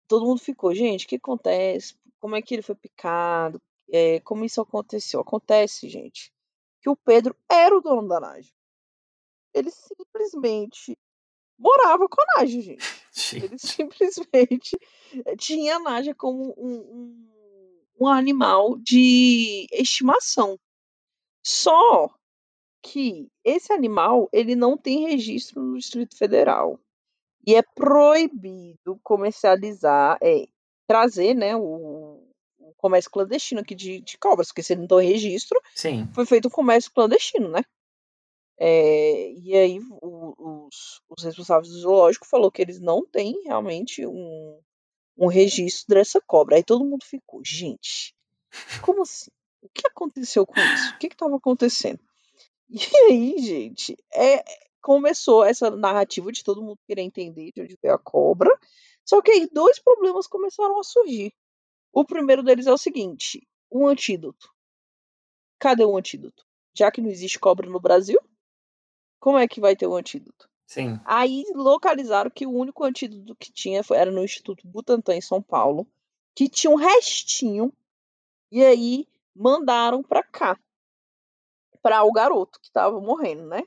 todo 0.08 0.26
mundo 0.26 0.42
ficou, 0.42 0.74
gente, 0.76 1.06
o 1.06 1.10
que 1.10 1.18
acontece? 1.18 1.96
Como 2.20 2.36
é 2.36 2.42
que 2.44 2.56
ele 2.56 2.62
foi 2.64 2.76
picado? 2.76 3.62
É, 3.92 4.20
como 4.22 4.46
isso 4.46 4.62
aconteceu? 4.62 5.22
Acontece, 5.22 5.90
gente, 5.90 6.34
que 6.82 6.90
o 6.90 6.96
Pedro 6.98 7.36
era 7.52 7.76
o 7.78 7.82
dono 7.82 8.08
da 8.08 8.20
Naja. 8.22 8.52
Ele 9.56 9.72
simplesmente 9.72 10.96
morava 11.58 12.08
com 12.08 12.22
a 12.22 12.40
Naja, 12.40 12.62
gente. 12.62 12.84
Ele 13.34 13.58
simplesmente 13.60 14.78
tinha 15.38 15.78
a 15.78 15.80
Naja 15.80 16.14
como 16.14 16.54
um, 16.58 16.78
um, 16.78 17.30
um 18.02 18.08
animal 18.08 18.78
de 18.78 19.68
estimação. 19.72 20.60
Só 21.44 22.10
que 22.82 23.30
esse 23.44 23.74
animal 23.74 24.30
ele 24.32 24.56
não 24.56 24.78
tem 24.78 25.08
registro 25.08 25.62
no 25.62 25.78
Distrito 25.78 26.18
Federal 26.18 26.80
e 27.46 27.56
é 27.56 27.62
proibido 27.62 29.00
comercializar, 29.04 30.18
é, 30.22 30.48
trazer, 30.88 31.34
né, 31.36 31.56
o, 31.56 32.24
o 32.60 32.74
comércio 32.78 33.12
clandestino 33.12 33.62
aqui 33.62 33.76
de, 33.76 34.02
de 34.02 34.18
cobras, 34.18 34.48
porque 34.48 34.64
se 34.64 34.74
ele 34.74 34.82
não 34.82 34.88
tem 34.88 35.08
registro, 35.08 35.60
Sim. 35.76 36.08
foi 36.14 36.26
feito 36.26 36.48
um 36.48 36.52
comércio 36.52 36.92
clandestino, 36.92 37.50
né? 37.50 37.64
É, 38.58 39.32
e 39.34 39.54
aí 39.56 39.80
o- 40.02 40.68
os, 40.68 41.02
os 41.10 41.24
responsáveis 41.24 41.72
do 41.74 41.80
zoológico 41.80 42.26
falou 42.28 42.52
que 42.52 42.62
eles 42.62 42.80
não 42.80 43.06
têm 43.06 43.42
realmente 43.44 44.06
um, 44.08 44.60
um 45.18 45.28
registro 45.28 45.96
dessa 45.96 46.22
cobra. 46.26 46.56
Aí 46.58 46.64
todo 46.64 46.86
mundo 46.86 47.06
ficou, 47.06 47.42
gente, 47.46 48.16
como 48.84 49.04
assim? 49.04 49.32
O 49.62 49.70
que 49.70 49.88
aconteceu 49.88 50.46
com 50.46 50.60
isso? 50.60 50.96
O 50.96 51.00
que 51.00 51.08
estava 51.08 51.36
acontecendo? 51.38 52.00
E 52.70 52.80
aí, 53.12 53.36
gente, 53.40 53.96
é, 54.14 54.44
começou 54.82 55.44
essa 55.46 55.70
narrativa 55.70 56.32
de 56.32 56.44
todo 56.44 56.64
mundo 56.64 56.80
querer 56.88 57.04
entender 57.04 57.52
de 57.54 57.62
onde 57.62 57.78
veio 57.82 57.94
a 57.96 58.00
cobra. 58.00 58.50
Só 59.06 59.22
que 59.22 59.32
aí 59.32 59.48
dois 59.52 59.80
problemas 59.80 60.28
começaram 60.28 60.80
a 60.80 60.84
surgir. 60.84 61.32
O 61.94 62.06
primeiro 62.06 62.44
deles 62.44 62.68
é 62.68 62.74
o 62.74 62.78
seguinte: 62.78 63.48
o 63.70 63.88
antídoto. 63.88 64.50
Cadê 65.60 65.84
o 65.86 65.98
antídoto? 65.98 66.46
Já 66.78 66.92
que 66.92 67.02
não 67.02 67.10
existe 67.10 67.40
cobra 67.40 67.70
no 67.70 67.80
Brasil, 67.80 68.20
como 69.26 69.40
é 69.40 69.48
que 69.48 69.60
vai 69.60 69.76
ter 69.76 69.88
o 69.88 69.96
antídoto? 69.96 70.48
Sim. 70.68 71.00
Aí 71.04 71.46
localizaram 71.56 72.30
que 72.30 72.46
o 72.46 72.52
único 72.52 72.84
antídoto 72.84 73.36
que 73.36 73.52
tinha 73.52 73.82
era 73.92 74.12
no 74.12 74.24
Instituto 74.24 74.68
Butantan, 74.68 75.16
em 75.16 75.22
São 75.22 75.42
Paulo, 75.42 75.88
que 76.36 76.48
tinha 76.48 76.70
um 76.70 76.76
restinho, 76.76 77.74
e 78.52 78.64
aí 78.64 79.08
mandaram 79.36 80.04
pra 80.04 80.22
cá, 80.22 80.60
pra 81.82 82.04
o 82.04 82.12
garoto 82.12 82.60
que 82.62 82.72
tava 82.72 83.02
morrendo, 83.02 83.48
né? 83.48 83.64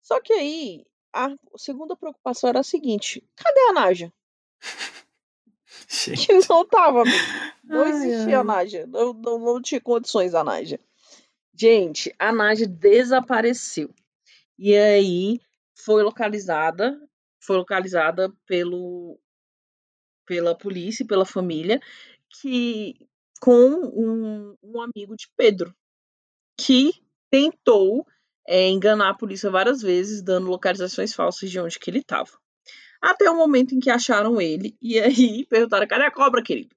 Só 0.00 0.20
que 0.20 0.32
aí 0.32 0.86
a 1.12 1.34
segunda 1.56 1.96
preocupação 1.96 2.50
era 2.50 2.60
a 2.60 2.64
seguinte: 2.64 3.28
cadê 3.34 3.60
a 3.70 3.72
Naja? 3.72 4.12
Gente. 5.90 6.28
Que 6.28 6.48
não 6.48 6.64
tava, 6.64 7.02
amigo. 7.02 7.16
Não 7.64 7.82
Ai, 7.82 7.90
existia 7.90 8.36
a 8.36 8.40
ai. 8.40 8.46
Naja. 8.46 8.86
Não, 8.86 9.12
não, 9.12 9.38
não 9.40 9.60
tinha 9.60 9.80
condições 9.80 10.32
a 10.32 10.44
Naja. 10.44 10.78
Gente, 11.52 12.14
a 12.20 12.30
Naja 12.30 12.68
desapareceu. 12.68 13.92
E 14.64 14.76
aí 14.76 15.40
foi 15.74 16.04
localizada, 16.04 16.96
foi 17.40 17.56
localizada 17.56 18.32
pelo, 18.46 19.18
pela 20.24 20.56
polícia, 20.56 21.04
pela 21.04 21.26
família, 21.26 21.80
que 22.30 22.94
com 23.40 23.50
um, 23.50 24.56
um 24.62 24.80
amigo 24.80 25.16
de 25.16 25.26
Pedro, 25.36 25.74
que 26.56 26.92
tentou 27.28 28.06
é, 28.46 28.68
enganar 28.68 29.08
a 29.08 29.16
polícia 29.16 29.50
várias 29.50 29.82
vezes, 29.82 30.22
dando 30.22 30.46
localizações 30.46 31.12
falsas 31.12 31.50
de 31.50 31.58
onde 31.58 31.76
que 31.76 31.90
ele 31.90 31.98
estava. 31.98 32.30
Até 33.00 33.28
o 33.28 33.36
momento 33.36 33.74
em 33.74 33.80
que 33.80 33.90
acharam 33.90 34.40
ele, 34.40 34.76
e 34.80 35.00
aí 35.00 35.44
perguntaram, 35.50 35.88
cadê 35.88 36.04
a 36.04 36.10
cobra, 36.12 36.40
querido? 36.40 36.76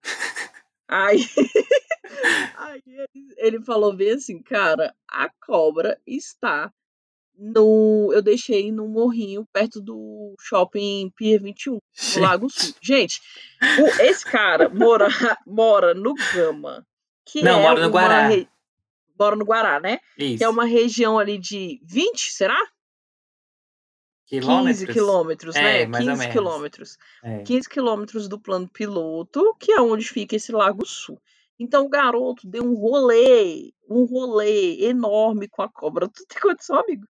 Aí, 0.88 1.20
aí 2.58 2.82
ele 3.38 3.62
falou 3.62 3.96
bem 3.96 4.14
assim, 4.14 4.42
cara, 4.42 4.92
a 5.08 5.30
cobra 5.30 6.02
está 6.08 6.74
no. 7.38 8.12
Eu 8.14 8.22
deixei 8.22 8.72
no 8.72 8.88
morrinho 8.88 9.46
perto 9.52 9.82
do 9.82 10.36
shopping 10.40 11.12
Pier 11.16 11.42
21, 11.42 11.74
no 12.16 12.22
Lago 12.22 12.50
Sul. 12.50 12.74
Gente, 12.82 13.20
o- 13.80 14.02
esse 14.02 14.26
cara 14.26 14.70
mora, 14.70 15.08
mora 15.46 15.94
no 15.94 16.14
Gama, 16.34 16.86
que 17.26 17.42
Não, 17.44 17.60
é 17.60 17.62
mora 17.64 17.82
no 17.82 17.90
Guará. 17.92 18.28
re- 18.28 18.48
Mora 19.18 19.36
no 19.38 19.46
Guará, 19.46 19.80
né? 19.80 20.00
Isso. 20.18 20.40
Que 20.40 20.44
é 20.44 20.50
uma 20.50 20.66
região 20.66 21.18
ali 21.18 21.38
de 21.38 21.80
20, 21.86 22.32
será? 22.34 22.58
15 24.28 24.42
Quilômetros? 24.42 24.94
quilômetros, 24.94 25.56
né? 25.56 25.82
É, 25.84 25.88
mais 25.88 26.04
ou 26.06 26.12
15 26.14 26.20
menos. 26.20 26.34
quilômetros. 26.34 26.98
É. 27.24 27.44
15 27.44 27.70
quilômetros 27.70 28.28
do 28.28 28.40
plano 28.40 28.68
piloto, 28.68 29.56
que 29.60 29.72
é 29.72 29.80
onde 29.82 30.04
fica 30.06 30.36
esse 30.36 30.52
Lago 30.52 30.86
Sul. 30.86 31.22
Então 31.60 31.86
o 31.86 31.90
garoto 31.90 32.46
deu 32.48 32.64
um 32.64 32.74
rolê, 32.76 33.72
um 33.90 34.04
rolê 34.04 34.84
enorme 34.86 35.48
com 35.48 35.62
a 35.62 35.70
cobra. 35.72 36.10
Tu 36.10 36.26
tem 36.28 36.42
condição, 36.42 36.78
amigo? 36.80 37.06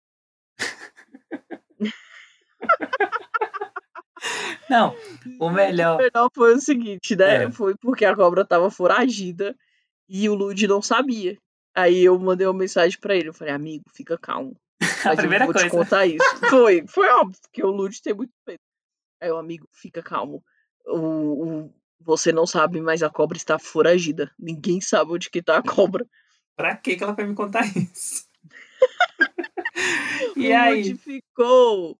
Não, 4.68 4.96
o 5.38 5.50
melhor. 5.50 5.96
O 5.96 5.98
melhor 5.98 6.30
foi 6.34 6.54
o 6.54 6.60
seguinte, 6.60 7.14
né? 7.14 7.44
É. 7.44 7.50
Foi 7.52 7.76
porque 7.76 8.04
a 8.04 8.16
cobra 8.16 8.44
tava 8.44 8.70
foragida 8.70 9.54
e 10.08 10.28
o 10.28 10.34
Lud 10.34 10.66
não 10.66 10.82
sabia. 10.82 11.38
Aí 11.74 12.02
eu 12.04 12.18
mandei 12.18 12.46
uma 12.46 12.58
mensagem 12.58 12.98
pra 12.98 13.14
ele. 13.14 13.28
Eu 13.28 13.34
falei, 13.34 13.52
amigo, 13.54 13.84
fica 13.94 14.18
calmo. 14.18 14.56
A 15.04 15.10
Mas 15.10 15.12
eu 15.12 15.16
primeira 15.18 15.44
vou 15.44 15.54
te 15.54 15.60
coisa. 15.60 15.76
contar 15.76 16.06
isso. 16.06 16.24
Foi, 16.50 16.84
foi 16.88 17.08
óbvio, 17.10 17.38
porque 17.42 17.62
o 17.64 17.70
Lud 17.70 18.00
tem 18.02 18.14
muito 18.14 18.32
medo. 18.46 18.58
Aí 19.20 19.30
o 19.30 19.36
amigo, 19.36 19.68
fica 19.72 20.02
calmo. 20.02 20.42
O, 20.86 20.98
o- 21.64 21.74
você 22.00 22.32
não 22.32 22.46
sabe, 22.46 22.80
mas 22.80 23.02
a 23.02 23.10
cobra 23.10 23.36
está 23.36 23.58
foragida. 23.58 24.30
Ninguém 24.38 24.80
sabe 24.80 25.12
onde 25.12 25.30
que 25.30 25.42
tá 25.42 25.58
a 25.58 25.62
cobra. 25.62 26.04
Pra 26.56 26.76
que 26.76 26.96
que 26.96 27.04
ela 27.04 27.14
foi 27.14 27.24
me 27.24 27.34
contar 27.34 27.64
isso? 27.76 28.24
e 30.36 30.52
aí? 30.52 30.82
Lud 30.82 30.98
ficou 30.98 31.98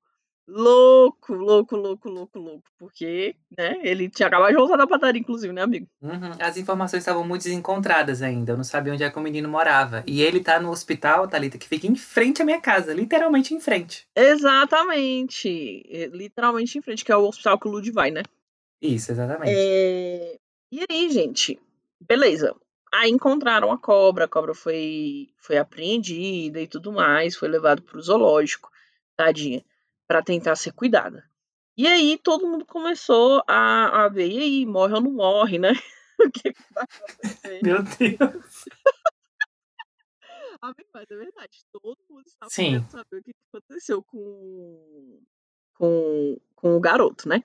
louco, 0.48 1.34
louco, 1.34 1.76
louco, 1.76 2.08
louco, 2.08 2.38
louco. 2.38 2.62
Porque, 2.78 3.34
né, 3.56 3.78
ele 3.82 4.08
tinha 4.08 4.28
acabado 4.28 4.50
de 4.50 4.56
voltar 4.56 4.76
da 4.76 4.86
padaria, 4.86 5.20
inclusive, 5.20 5.52
né, 5.52 5.62
amigo? 5.62 5.86
Uhum, 6.00 6.32
As 6.40 6.56
informações 6.56 7.00
estavam 7.00 7.26
muito 7.26 7.42
desencontradas 7.42 8.22
ainda. 8.22 8.52
Eu 8.52 8.56
não 8.56 8.64
sabia 8.64 8.92
onde 8.92 9.02
é 9.02 9.10
que 9.10 9.18
o 9.18 9.22
menino 9.22 9.48
morava. 9.48 10.04
E 10.06 10.22
ele 10.22 10.40
tá 10.40 10.60
no 10.60 10.70
hospital, 10.70 11.26
Thalita, 11.28 11.58
que 11.58 11.68
fica 11.68 11.86
em 11.86 11.96
frente 11.96 12.42
à 12.42 12.44
minha 12.44 12.60
casa. 12.60 12.94
Literalmente 12.94 13.54
em 13.54 13.60
frente. 13.60 14.06
Exatamente. 14.14 15.82
É, 15.88 16.06
Literalmente 16.06 16.78
em 16.78 16.82
frente, 16.82 17.04
que 17.04 17.12
é 17.12 17.16
o 17.16 17.26
hospital 17.26 17.58
que 17.58 17.68
o 17.68 17.70
Lud 17.70 17.90
vai, 17.90 18.10
né? 18.10 18.22
Isso, 18.80 19.10
exatamente. 19.10 19.52
É, 19.54 20.36
E 20.70 20.84
aí, 20.90 21.10
gente, 21.10 21.58
beleza. 22.00 22.54
Aí 22.92 23.10
encontraram 23.10 23.70
a 23.70 23.78
cobra, 23.78 24.24
a 24.24 24.28
cobra 24.28 24.54
foi, 24.54 25.28
foi 25.38 25.58
apreendida 25.58 26.60
e 26.60 26.68
tudo 26.68 26.92
mais, 26.92 27.36
foi 27.36 27.48
levado 27.48 27.82
pro 27.82 28.00
zoológico, 28.00 28.70
tadinha, 29.16 29.64
pra 30.06 30.22
tentar 30.22 30.56
ser 30.56 30.72
cuidada. 30.72 31.28
E 31.76 31.86
aí 31.86 32.16
todo 32.16 32.46
mundo 32.46 32.64
começou 32.64 33.42
a, 33.46 34.04
a 34.04 34.08
ver, 34.08 34.28
e 34.28 34.38
aí, 34.38 34.66
morre 34.66 34.94
ou 34.94 35.00
não 35.00 35.12
morre, 35.12 35.58
né? 35.58 35.72
o 36.18 36.30
que, 36.30 36.52
que 36.52 36.62
vai 36.72 36.84
acontecer? 36.84 37.60
Meu 37.62 37.82
Deus. 37.82 38.64
Amigo, 40.62 40.88
mas 40.94 41.10
é 41.10 41.16
verdade, 41.16 41.64
todo 41.70 41.98
mundo 42.08 42.26
estava 42.26 42.50
Sim. 42.50 42.70
querendo 42.70 42.90
saber 42.90 43.18
o 43.18 43.22
que, 43.22 43.34
aconteceu 43.52 44.02
com, 44.02 45.20
com, 45.74 46.40
com 46.54 46.76
o 46.76 46.80
garoto, 46.80 47.28
né? 47.28 47.42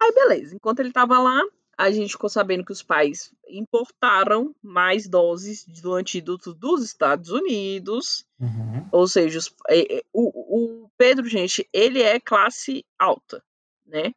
Aí, 0.00 0.12
beleza, 0.12 0.54
enquanto 0.54 0.80
ele 0.80 0.92
tava 0.92 1.18
lá, 1.18 1.42
a 1.82 1.90
gente 1.90 2.12
ficou 2.12 2.28
sabendo 2.28 2.64
que 2.64 2.72
os 2.72 2.82
pais 2.82 3.32
importaram 3.48 4.54
mais 4.62 5.08
doses 5.08 5.64
do 5.66 5.94
antídoto 5.94 6.52
dos 6.52 6.84
Estados 6.84 7.30
Unidos. 7.30 8.24
Uhum. 8.38 8.88
Ou 8.92 9.08
seja, 9.08 9.38
os- 9.38 9.54
é, 9.68 9.98
é, 9.98 10.02
o, 10.12 10.84
o 10.84 10.90
Pedro, 10.98 11.26
gente, 11.26 11.66
ele 11.72 12.02
é 12.02 12.20
classe 12.20 12.84
alta, 12.98 13.42
né? 13.86 14.12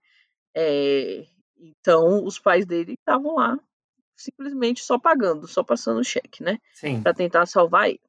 É, 0.53 1.26
então, 1.57 2.23
os 2.26 2.38
pais 2.38 2.65
dele 2.65 2.94
estavam 2.94 3.35
lá 3.35 3.57
simplesmente 4.15 4.84
só 4.84 4.99
pagando, 4.99 5.48
só 5.48 5.64
passando 5.64 5.99
o 5.99 6.03
cheque, 6.03 6.44
né? 6.44 6.60
Sim. 6.73 7.02
Pra 7.02 7.14
tentar 7.14 7.45
salvar 7.45 7.90
ele. 7.90 8.02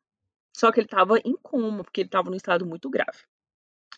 Só 0.52 0.70
que 0.70 0.80
ele 0.80 0.88
tava 0.88 1.18
em 1.18 1.36
coma, 1.42 1.82
porque 1.82 2.02
ele 2.02 2.08
tava 2.08 2.30
num 2.30 2.36
estado 2.36 2.66
muito 2.66 2.88
grave. 2.90 3.18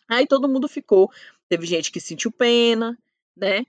Aí 0.08 0.26
todo 0.26 0.48
mundo 0.48 0.68
ficou. 0.68 1.10
Teve 1.48 1.66
gente 1.66 1.90
que 1.92 2.00
sentiu 2.00 2.30
pena, 2.30 2.96
né? 3.36 3.66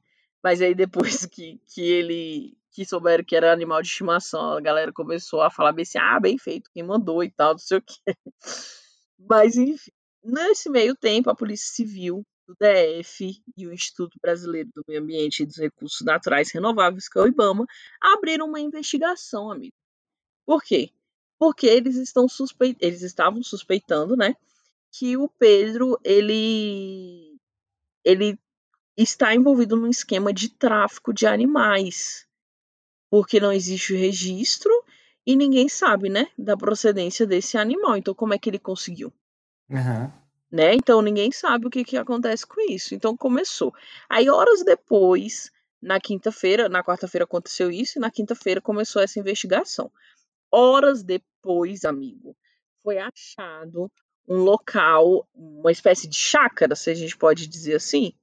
Mas 0.47 0.61
aí 0.61 0.73
depois 0.73 1.25
que, 1.27 1.59
que 1.67 1.81
ele 1.81 2.57
que 2.71 2.85
souberam 2.85 3.21
que 3.21 3.35
era 3.35 3.51
animal 3.51 3.81
de 3.81 3.89
estimação, 3.89 4.53
a 4.53 4.61
galera 4.61 4.93
começou 4.93 5.41
a 5.41 5.51
falar 5.51 5.73
bem 5.73 5.83
assim, 5.83 5.97
ah, 5.97 6.17
bem 6.21 6.37
feito, 6.37 6.69
quem 6.71 6.83
mandou 6.83 7.21
e 7.21 7.29
tal, 7.29 7.51
não 7.51 7.57
sei 7.57 7.79
o 7.79 7.81
quê. 7.81 8.15
Mas 9.19 9.57
enfim, 9.57 9.91
nesse 10.23 10.69
meio 10.69 10.95
tempo, 10.95 11.29
a 11.29 11.35
Polícia 11.35 11.73
Civil 11.73 12.25
do 12.47 12.55
DF 12.55 13.43
e 13.57 13.67
o 13.67 13.73
Instituto 13.73 14.17
Brasileiro 14.21 14.69
do 14.73 14.85
Meio 14.87 15.01
Ambiente 15.01 15.43
e 15.43 15.45
dos 15.45 15.57
Recursos 15.57 15.99
Naturais 16.05 16.49
Renováveis, 16.53 17.09
que 17.09 17.19
é 17.19 17.23
o 17.23 17.27
IBAMA, 17.27 17.65
abriram 17.99 18.47
uma 18.47 18.61
investigação, 18.61 19.51
amigo. 19.51 19.75
Por 20.45 20.63
quê? 20.63 20.91
Porque 21.37 21.67
eles 21.67 21.97
estão 21.97 22.25
suspe... 22.29 22.77
eles 22.79 23.01
estavam 23.01 23.43
suspeitando, 23.43 24.15
né, 24.15 24.33
que 24.93 25.17
o 25.17 25.27
Pedro 25.27 25.99
ele 26.05 27.37
ele 28.05 28.39
está 28.97 29.33
envolvido 29.35 29.75
num 29.75 29.89
esquema 29.89 30.33
de 30.33 30.49
tráfico 30.49 31.13
de 31.13 31.27
animais, 31.27 32.27
porque 33.09 33.39
não 33.39 33.51
existe 33.51 33.95
registro 33.95 34.71
e 35.25 35.35
ninguém 35.35 35.69
sabe, 35.69 36.09
né, 36.09 36.27
da 36.37 36.57
procedência 36.57 37.25
desse 37.25 37.57
animal. 37.57 37.95
Então, 37.95 38.13
como 38.13 38.33
é 38.33 38.39
que 38.39 38.49
ele 38.49 38.59
conseguiu? 38.59 39.13
Aham. 39.71 40.11
Né? 40.49 40.73
Então, 40.73 41.01
ninguém 41.01 41.31
sabe 41.31 41.67
o 41.67 41.69
que, 41.69 41.83
que 41.83 41.97
acontece 41.97 42.47
com 42.47 42.61
isso. 42.71 42.95
Então, 42.95 43.15
começou. 43.15 43.73
Aí, 44.09 44.29
horas 44.29 44.63
depois, 44.63 45.51
na 45.81 45.99
quinta-feira, 45.99 46.69
na 46.69 46.83
quarta-feira 46.83 47.25
aconteceu 47.25 47.69
isso, 47.69 47.97
e 47.97 48.01
na 48.01 48.09
quinta-feira 48.09 48.61
começou 48.61 49.01
essa 49.01 49.19
investigação. 49.19 49.91
Horas 50.49 51.03
depois, 51.03 51.83
amigo, 51.83 52.35
foi 52.81 52.97
achado 52.97 53.91
um 54.27 54.37
local, 54.37 55.27
uma 55.35 55.71
espécie 55.71 56.07
de 56.07 56.15
chácara, 56.15 56.75
se 56.75 56.89
a 56.89 56.93
gente 56.93 57.17
pode 57.17 57.47
dizer 57.47 57.75
assim. 57.75 58.13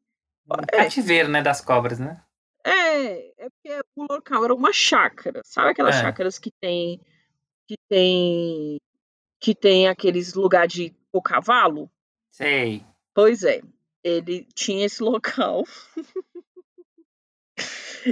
Um 0.50 0.54
É. 0.72 0.84
cativeiro, 0.84 1.28
né, 1.28 1.42
das 1.42 1.60
cobras, 1.60 1.98
né? 1.98 2.22
É, 2.66 3.44
é 3.44 3.48
porque 3.50 3.80
o 3.96 4.06
local 4.10 4.44
era 4.44 4.54
uma 4.54 4.72
chácara. 4.72 5.42
Sabe 5.44 5.70
aquelas 5.70 5.96
É. 5.96 6.00
chácaras 6.00 6.38
que 6.38 6.50
tem 6.60 7.00
que 7.66 7.76
tem 7.88 8.78
que 9.40 9.54
tem 9.54 9.88
aqueles 9.88 10.34
lugar 10.34 10.66
de 10.66 10.94
o 11.12 11.20
cavalo? 11.20 11.90
Sei. 12.30 12.84
Pois 13.14 13.42
é, 13.42 13.60
ele 14.02 14.46
tinha 14.54 14.86
esse 14.86 15.02
local. 15.02 15.64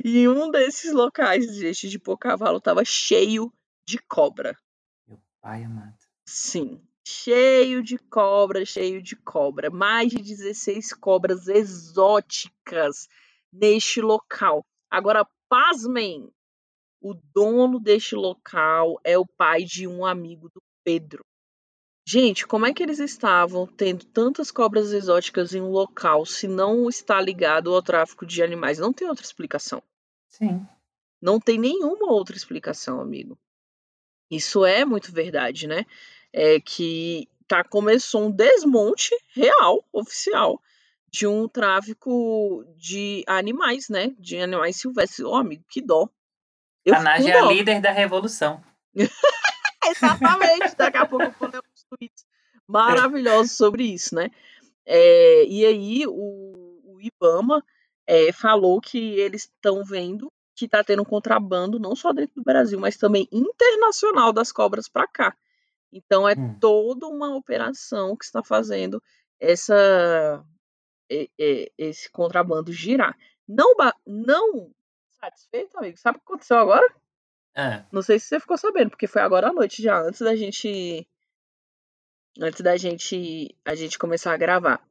e 0.04 0.26
um 0.28 0.50
desses 0.50 0.92
locais, 0.92 1.54
gente, 1.56 1.88
de 1.88 1.98
pôr 1.98 2.16
cavalo 2.18 2.60
tava 2.60 2.84
cheio 2.84 3.52
de 3.86 3.98
cobra. 3.98 4.56
Meu 5.06 5.18
pai 5.40 5.64
amado. 5.64 5.96
Sim, 6.26 6.82
cheio 7.06 7.82
de 7.82 7.98
cobra, 7.98 8.64
cheio 8.64 9.02
de 9.02 9.16
cobra. 9.16 9.70
Mais 9.70 10.10
de 10.10 10.22
16 10.22 10.92
cobras 10.92 11.48
exóticas 11.48 13.08
neste 13.52 14.00
local. 14.00 14.64
Agora, 14.90 15.26
pasmem, 15.48 16.30
o 17.00 17.14
dono 17.34 17.80
deste 17.80 18.14
local 18.14 19.00
é 19.02 19.18
o 19.18 19.26
pai 19.26 19.64
de 19.64 19.86
um 19.86 20.06
amigo 20.06 20.48
do 20.48 20.62
Pedro. 20.84 21.24
Gente, 22.06 22.46
como 22.46 22.66
é 22.66 22.74
que 22.74 22.82
eles 22.82 22.98
estavam 22.98 23.66
tendo 23.66 24.04
tantas 24.06 24.50
cobras 24.50 24.92
exóticas 24.92 25.54
em 25.54 25.60
um 25.60 25.70
local 25.70 26.26
se 26.26 26.48
não 26.48 26.88
está 26.88 27.20
ligado 27.20 27.72
ao 27.72 27.82
tráfico 27.82 28.26
de 28.26 28.42
animais? 28.42 28.78
Não 28.78 28.92
tem 28.92 29.08
outra 29.08 29.24
explicação. 29.24 29.82
Sim. 30.28 30.66
Não 31.20 31.38
tem 31.38 31.58
nenhuma 31.58 32.12
outra 32.12 32.36
explicação, 32.36 33.00
amigo. 33.00 33.38
Isso 34.28 34.64
é 34.64 34.84
muito 34.84 35.12
verdade, 35.12 35.68
né? 35.68 35.86
É 36.32 36.60
que 36.60 37.28
tá, 37.46 37.62
começou 37.62 38.26
um 38.26 38.30
desmonte 38.30 39.10
real, 39.34 39.84
oficial, 39.92 40.60
de 41.10 41.26
um 41.26 41.46
tráfico 41.46 42.64
de 42.76 43.22
animais, 43.26 43.88
né? 43.88 44.12
De 44.18 44.38
animais 44.38 44.76
silvestres. 44.76 45.20
Ô, 45.20 45.34
amigo, 45.34 45.64
que 45.68 45.82
dó. 45.82 46.08
Eu 46.84 46.94
Tanage 46.94 47.24
com 47.24 47.28
é 47.28 47.38
a 47.38 47.42
líder 47.42 47.80
da 47.80 47.90
revolução. 47.90 48.62
Exatamente. 49.84 50.74
Daqui 50.76 50.96
a 50.96 51.06
pouco 51.06 51.24
eu 51.24 51.34
vou 51.38 51.48
ler 51.50 51.58
uns 51.58 51.84
tweets 51.84 52.24
maravilhosos 52.66 53.52
sobre 53.52 53.84
isso, 53.84 54.14
né? 54.14 54.30
É, 54.86 55.44
e 55.46 55.66
aí 55.66 56.06
o, 56.06 56.80
o 56.84 57.00
Ibama 57.00 57.62
é, 58.06 58.32
falou 58.32 58.80
que 58.80 58.98
eles 59.20 59.42
estão 59.42 59.84
vendo 59.84 60.32
que 60.54 60.66
está 60.66 60.84
tendo 60.84 61.02
um 61.02 61.04
contrabando 61.04 61.78
não 61.78 61.96
só 61.96 62.12
dentro 62.12 62.36
do 62.36 62.42
Brasil, 62.42 62.78
mas 62.78 62.96
também 62.96 63.28
internacional 63.32 64.32
das 64.32 64.52
cobras 64.52 64.88
para 64.88 65.06
cá. 65.06 65.36
Então 65.92 66.28
é 66.28 66.34
Hum. 66.34 66.58
toda 66.58 67.06
uma 67.06 67.34
operação 67.36 68.16
que 68.16 68.24
está 68.24 68.42
fazendo 68.42 69.02
essa 69.38 70.44
esse 71.76 72.10
contrabando 72.10 72.72
girar. 72.72 73.14
Não, 73.46 73.74
não 74.06 74.72
satisfeito, 75.10 75.76
amigo. 75.76 75.98
Sabe 75.98 76.16
o 76.16 76.20
que 76.20 76.24
aconteceu 76.26 76.56
agora? 76.56 76.86
Ah, 77.54 77.84
Não 77.92 78.00
sei 78.00 78.18
se 78.18 78.26
você 78.28 78.40
ficou 78.40 78.56
sabendo, 78.56 78.90
porque 78.90 79.06
foi 79.06 79.20
agora 79.20 79.48
à 79.50 79.52
noite 79.52 79.82
já, 79.82 80.00
antes 80.00 80.20
da 80.22 80.34
gente. 80.34 81.06
Antes 82.40 82.62
da 82.62 82.76
gente 82.78 83.54
a 83.64 83.74
gente 83.74 83.98
começar 83.98 84.32
a 84.32 84.38
gravar. 84.38 84.82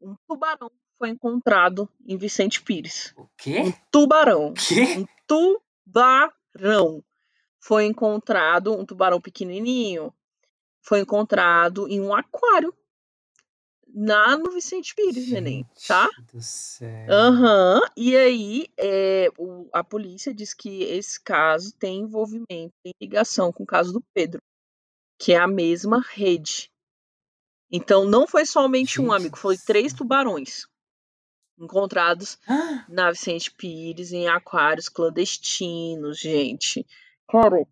Um 0.00 0.16
tubarão 0.26 0.70
foi 0.96 1.10
encontrado 1.10 1.86
em 2.06 2.16
Vicente 2.16 2.62
Pires. 2.62 3.12
o 3.16 3.24
Um 3.24 3.28
quê? 3.36 3.74
tubarão. 3.90 4.54
Quê? 4.54 4.96
Um 4.96 5.04
tubarão. 5.26 7.04
Foi 7.62 7.84
encontrado, 7.84 8.72
um 8.72 8.86
tubarão 8.86 9.20
pequenininho, 9.20 10.10
foi 10.82 11.00
encontrado 11.00 11.88
em 11.88 12.00
um 12.00 12.14
aquário. 12.14 12.74
Na 13.92 14.36
no 14.36 14.52
Vicente 14.52 14.94
Pires, 14.94 15.28
neném, 15.30 15.66
tá? 15.88 16.04
Gente 16.16 16.32
do 16.32 16.40
céu. 16.40 17.06
Aham. 17.08 17.80
E 17.96 18.16
aí, 18.16 18.66
é, 18.78 19.28
o- 19.36 19.68
a 19.72 19.82
polícia 19.82 20.32
diz 20.32 20.54
que 20.54 20.84
esse 20.84 21.20
caso 21.20 21.74
tem 21.76 22.02
envolvimento, 22.02 22.72
tem 22.84 22.94
ligação 23.00 23.52
com 23.52 23.64
o 23.64 23.66
caso 23.66 23.92
do 23.92 24.00
Pedro, 24.14 24.40
que 25.18 25.32
é 25.32 25.38
a 25.38 25.48
mesma 25.48 26.00
rede. 26.12 26.70
Então, 27.70 28.04
não 28.04 28.28
foi 28.28 28.46
somente 28.46 29.00
um, 29.00 29.06
Gente 29.06 29.14
amigo, 29.16 29.36
do 29.36 29.40
foi 29.40 29.56
três 29.58 29.92
tubarões 29.92 30.66
encontrados 31.58 32.38
Ah, 32.48 32.84
na 32.88 33.10
Vicente 33.10 33.50
Pires 33.52 34.12
em 34.12 34.28
aquários 34.28 34.88
clandestinos, 34.88 36.18
gente. 36.18 36.86
Cara, 37.28 37.66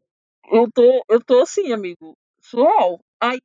eu 0.52 0.70
tô, 0.72 1.05
eu 1.09 1.22
tô 1.24 1.40
assim, 1.40 1.72
amigo, 1.72 2.16
surreal. 2.51 3.01
Aí, 3.20 3.41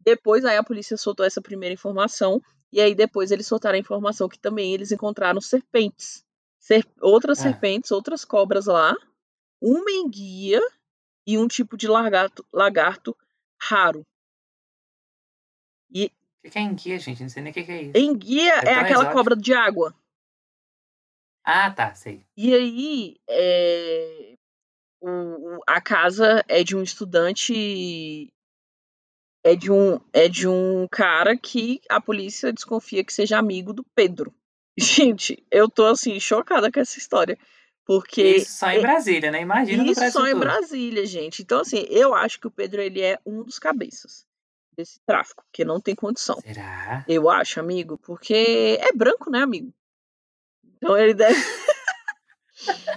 depois, 0.00 0.44
aí 0.44 0.56
a 0.56 0.62
polícia 0.64 0.96
soltou 0.96 1.24
essa 1.26 1.40
primeira 1.42 1.72
informação, 1.74 2.40
e 2.72 2.80
aí 2.80 2.94
depois 2.94 3.30
eles 3.30 3.46
soltaram 3.46 3.76
a 3.76 3.80
informação 3.80 4.28
que 4.28 4.38
também 4.38 4.72
eles 4.74 4.92
encontraram 4.92 5.40
serpentes. 5.40 6.24
Ser- 6.58 6.86
outras 7.00 7.38
Ah. 7.38 7.42
serpentes, 7.42 7.90
outras 7.90 8.24
cobras 8.24 8.66
lá, 8.66 8.94
uma 9.60 9.90
enguia 9.90 10.60
e 11.26 11.38
um 11.38 11.46
tipo 11.48 11.76
de 11.76 11.86
lagarto, 11.88 12.44
lagarto 12.52 13.16
raro. 13.60 14.04
E 15.92 16.10
O 16.44 16.50
que 16.50 16.58
é 16.58 16.62
enguia, 16.62 16.98
gente? 16.98 17.22
Não 17.22 17.28
sei 17.28 17.42
nem 17.42 17.50
o 17.50 17.54
que 17.54 17.60
é 17.60 17.82
isso. 17.82 17.96
enguia 17.98 18.52
É 18.60 18.68
é 18.70 18.74
aquela 18.74 18.90
exótico. 19.02 19.12
cobra 19.14 19.36
de 19.36 19.52
água. 19.54 19.94
Ah, 21.44 21.70
tá, 21.70 21.94
sei. 21.94 22.24
E 22.36 22.52
aí, 22.54 23.16
é, 23.28 24.35
o- 25.08 25.56
o- 25.56 25.60
a 25.66 25.80
casa 25.80 26.44
é 26.48 26.62
de 26.64 26.76
um 26.76 26.82
estudante, 26.82 28.28
é 29.44 29.54
de 29.54 29.70
um, 29.70 30.00
é 30.12 30.28
de 30.28 30.48
um 30.48 30.86
cara 30.90 31.36
que 31.36 31.80
a 31.88 32.00
polícia 32.00 32.52
desconfia 32.52 33.04
que 33.04 33.12
seja 33.12 33.38
amigo 33.38 33.72
do 33.72 33.84
Pedro. 33.94 34.34
Gente, 34.78 35.42
eu 35.50 35.68
tô 35.70 35.86
assim, 35.86 36.18
chocada 36.20 36.70
com 36.70 36.80
essa 36.80 36.98
história. 36.98 37.38
Porque 37.86 38.38
Isso 38.38 38.58
só 38.58 38.70
em 38.70 38.80
Brasília, 38.80 39.30
né? 39.30 39.40
Imagina 39.42 39.84
isso 39.84 40.10
só 40.10 40.26
em. 40.26 40.34
Brasília, 40.34 41.06
gente. 41.06 41.40
Então, 41.42 41.60
assim, 41.60 41.86
eu 41.88 42.12
acho 42.14 42.40
que 42.40 42.48
o 42.48 42.50
Pedro 42.50 42.82
ele 42.82 43.00
é 43.00 43.16
um 43.24 43.44
dos 43.44 43.60
cabeças 43.60 44.26
desse 44.76 44.98
tráfico, 45.06 45.44
porque 45.44 45.64
não 45.64 45.80
tem 45.80 45.94
condição. 45.94 46.40
Será? 46.40 47.04
Eu 47.06 47.30
acho, 47.30 47.60
amigo, 47.60 47.96
porque 47.98 48.76
é 48.80 48.92
branco, 48.92 49.30
né, 49.30 49.38
amigo? 49.40 49.72
Então 50.76 50.98
ele 50.98 51.14
deve. 51.14 51.40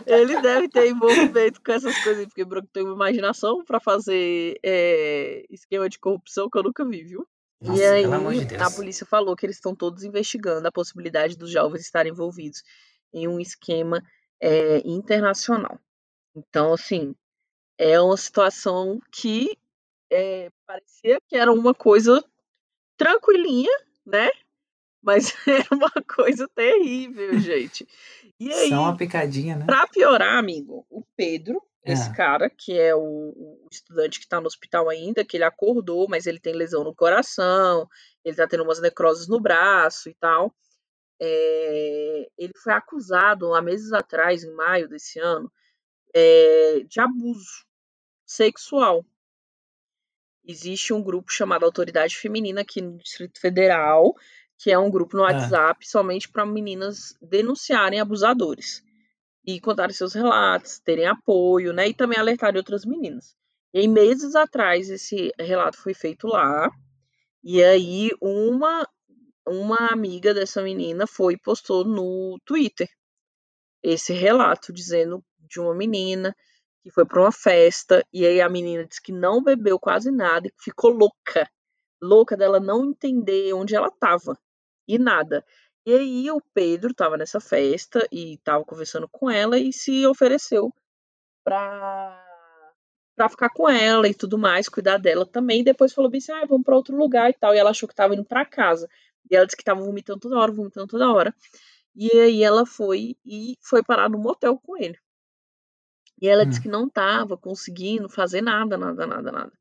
Ele 0.05 0.41
deve 0.41 0.69
ter 0.69 0.89
envolvimento 0.89 1.61
com 1.61 1.71
essas 1.71 1.97
coisas, 2.03 2.25
porque 2.25 2.45
branco 2.45 2.69
tem 2.71 2.83
uma 2.83 2.93
imaginação 2.93 3.63
pra 3.63 3.79
fazer 3.79 4.59
é, 4.63 5.45
esquema 5.49 5.89
de 5.89 5.99
corrupção 5.99 6.49
que 6.49 6.57
eu 6.57 6.63
nunca 6.63 6.85
vi, 6.85 7.03
viu? 7.03 7.27
Nossa, 7.61 7.81
e 7.81 7.85
aí, 7.85 8.45
de 8.45 8.55
a 8.55 8.71
polícia 8.71 9.05
falou 9.05 9.35
que 9.35 9.45
eles 9.45 9.57
estão 9.57 9.75
todos 9.75 10.03
investigando 10.03 10.67
a 10.67 10.71
possibilidade 10.71 11.37
dos 11.37 11.51
jovens 11.51 11.81
estarem 11.81 12.11
envolvidos 12.11 12.63
em 13.13 13.27
um 13.27 13.39
esquema 13.39 14.01
é, 14.39 14.77
internacional. 14.85 15.77
Então, 16.33 16.73
assim, 16.73 17.13
é 17.77 17.99
uma 17.99 18.15
situação 18.15 18.99
que 19.11 19.57
é, 20.09 20.49
parecia 20.65 21.19
que 21.27 21.35
era 21.35 21.51
uma 21.51 21.73
coisa 21.73 22.23
tranquilinha, 22.97 23.71
né? 24.05 24.29
Mas 25.01 25.33
era 25.47 25.67
uma 25.71 25.91
coisa 26.15 26.47
terrível, 26.47 27.39
gente. 27.39 27.87
E 28.39 28.51
aí, 28.53 28.69
Só 28.69 28.81
uma 28.81 28.95
picadinha, 28.97 29.55
né? 29.57 29.65
pra 29.65 29.85
piorar, 29.87 30.37
amigo, 30.37 30.85
o 30.89 31.03
Pedro, 31.15 31.61
esse 31.83 32.09
Ah. 32.09 32.13
cara, 32.13 32.49
que 32.49 32.77
é 32.77 32.95
o, 32.95 32.99
o 33.01 33.67
estudante 33.71 34.19
que 34.19 34.27
tá 34.27 34.39
no 34.39 34.47
hospital 34.47 34.89
ainda, 34.89 35.25
que 35.25 35.35
ele 35.37 35.43
acordou, 35.43 36.07
mas 36.07 36.25
ele 36.25 36.39
tem 36.39 36.53
lesão 36.53 36.83
no 36.83 36.95
coração, 36.95 37.87
ele 38.23 38.35
tá 38.37 38.47
tendo 38.47 38.63
umas 38.63 38.79
necroses 38.79 39.27
no 39.27 39.39
braço 39.39 40.09
e 40.09 40.13
tal. 40.15 40.53
É, 41.21 42.27
ele 42.37 42.53
foi 42.63 42.71
acusado 42.73 43.53
há 43.53 43.61
meses 43.61 43.91
atrás, 43.91 44.43
em 44.43 44.53
maio 44.53 44.87
desse 44.87 45.19
ano, 45.19 45.51
é, 46.15 46.79
de 46.87 46.99
abuso 47.01 47.65
sexual. 48.25 49.05
Existe 50.45 50.93
um 50.93 51.03
grupo 51.03 51.31
chamado 51.31 51.65
Autoridade 51.65 52.15
Feminina 52.15 52.61
aqui 52.61 52.81
no 52.81 52.97
Distrito 52.97 53.39
Federal, 53.39 54.15
que 54.59 54.71
é 54.71 54.77
um 54.79 54.91
grupo 54.91 55.17
no 55.17 55.23
Ah. 55.25 55.27
WhatsApp 55.27 55.87
somente 55.87 56.29
para 56.29 56.45
meninas 56.45 57.15
denunciarem 57.21 57.99
abusadores 58.01 58.83
e 59.45 59.59
contarem 59.61 59.95
seus 59.95 60.13
relatos, 60.13 60.79
terem 60.79 61.07
apoio, 61.07 61.73
né? 61.73 61.87
E 61.89 61.93
também 61.95 62.19
alertarem 62.19 62.57
outras 62.59 62.85
meninas. 62.85 63.35
E 63.73 63.79
aí, 63.79 63.87
meses 63.87 64.35
atrás, 64.35 64.89
esse 64.89 65.31
relato 65.39 65.77
foi 65.81 65.93
feito 65.93 66.27
lá. 66.27 66.69
E 67.43 67.63
aí 67.63 68.09
uma 68.21 68.87
uma 69.47 69.77
amiga 69.91 70.33
dessa 70.33 70.61
menina 70.61 71.07
foi 71.07 71.33
e 71.33 71.39
postou 71.39 71.83
no 71.85 72.37
Twitter 72.45 72.87
esse 73.83 74.13
relato 74.13 74.71
dizendo 74.73 75.23
de 75.39 75.59
uma 75.59 75.73
menina 75.75 76.35
que 76.83 76.91
foi 76.91 77.05
para 77.05 77.21
uma 77.21 77.31
festa 77.31 78.05
e 78.13 78.25
aí 78.25 78.41
a 78.41 78.49
menina 78.49 78.85
disse 78.85 79.01
que 79.01 79.11
não 79.11 79.43
bebeu 79.43 79.79
quase 79.79 80.11
nada 80.11 80.47
e 80.47 80.53
ficou 80.63 80.91
louca, 80.91 81.49
louca 82.01 82.37
dela 82.37 82.59
não 82.59 82.85
entender 82.91 83.53
onde 83.53 83.75
ela 83.75 83.87
estava 83.87 84.37
e 84.89 84.99
nada. 84.99 85.45
E 85.85 85.93
aí 85.93 86.31
o 86.31 86.41
Pedro 86.53 86.91
estava 86.91 87.17
nessa 87.17 87.41
festa 87.41 88.07
e 88.11 88.35
estava 88.35 88.65
conversando 88.65 89.09
com 89.09 89.29
ela 89.31 89.57
e 89.59 89.73
se 89.73 90.07
ofereceu 90.07 90.73
para 91.43 92.25
para 93.15 93.29
ficar 93.29 93.49
com 93.49 93.69
ela 93.69 94.07
e 94.07 94.13
tudo 94.13 94.37
mais, 94.37 94.69
cuidar 94.69 94.97
dela 94.97 95.25
também. 95.25 95.61
E 95.61 95.63
depois 95.65 95.93
falou 95.93 96.09
bem 96.11 96.19
assim: 96.19 96.31
"Ah, 96.33 96.45
vamos 96.47 96.63
para 96.65 96.75
outro 96.75 96.95
lugar" 96.97 97.29
e 97.29 97.33
tal. 97.33 97.53
E 97.55 97.57
ela 97.59 97.71
achou 97.71 97.87
que 97.87 97.93
estava 97.93 98.13
indo 98.15 98.25
para 98.25 98.45
casa. 98.45 98.89
E 99.29 99.35
ela 99.35 99.45
disse 99.45 99.57
que 99.57 99.61
estava 99.63 99.81
vomitando 99.81 100.19
toda 100.21 100.37
hora, 100.39 100.51
vomitando 100.51 100.87
toda 100.87 101.11
hora. 101.11 101.35
E 101.95 102.11
aí 102.19 102.43
ela 102.43 102.65
foi 102.65 103.17
e 103.25 103.57
foi 103.61 103.83
parar 103.83 104.09
no 104.09 104.19
motel 104.19 104.57
com 104.59 104.77
ele. 104.77 104.97
E 106.21 106.27
ela 106.27 106.45
disse 106.45 106.59
Hum. 106.59 106.63
que 106.63 106.67
não 106.67 106.87
estava 106.87 107.37
conseguindo 107.37 108.09
fazer 108.09 108.41
nada, 108.41 108.77
nada, 108.77 109.07
nada, 109.07 109.31
nada. 109.31 109.53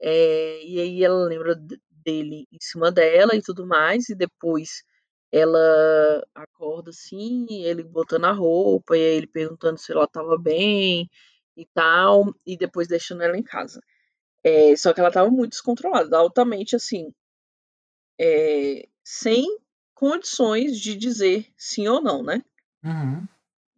É, 0.00 0.64
e 0.64 0.80
aí 0.80 1.04
ela 1.04 1.26
lembra 1.26 1.56
dele 2.06 2.46
em 2.52 2.58
cima 2.60 2.92
dela 2.92 3.34
e 3.34 3.42
tudo 3.42 3.66
mais, 3.66 4.08
e 4.08 4.14
depois 4.14 4.84
ela 5.32 6.24
acorda 6.34 6.90
assim, 6.90 7.46
ele 7.64 7.82
botando 7.82 8.26
a 8.26 8.32
roupa, 8.32 8.96
e 8.96 9.00
aí 9.00 9.16
ele 9.16 9.26
perguntando 9.26 9.78
se 9.78 9.90
ela 9.92 10.04
estava 10.04 10.38
bem 10.38 11.10
e 11.56 11.66
tal, 11.74 12.32
e 12.46 12.56
depois 12.56 12.86
deixando 12.86 13.22
ela 13.22 13.36
em 13.36 13.42
casa. 13.42 13.82
É, 14.44 14.76
só 14.76 14.92
que 14.94 15.00
ela 15.00 15.08
estava 15.08 15.28
muito 15.28 15.50
descontrolada, 15.50 16.16
altamente 16.16 16.76
assim, 16.76 17.12
é, 18.18 18.88
sem 19.04 19.44
condições 19.92 20.78
de 20.78 20.94
dizer 20.94 21.52
sim 21.56 21.88
ou 21.88 22.00
não, 22.00 22.22
né? 22.22 22.42
Uhum. 22.84 23.26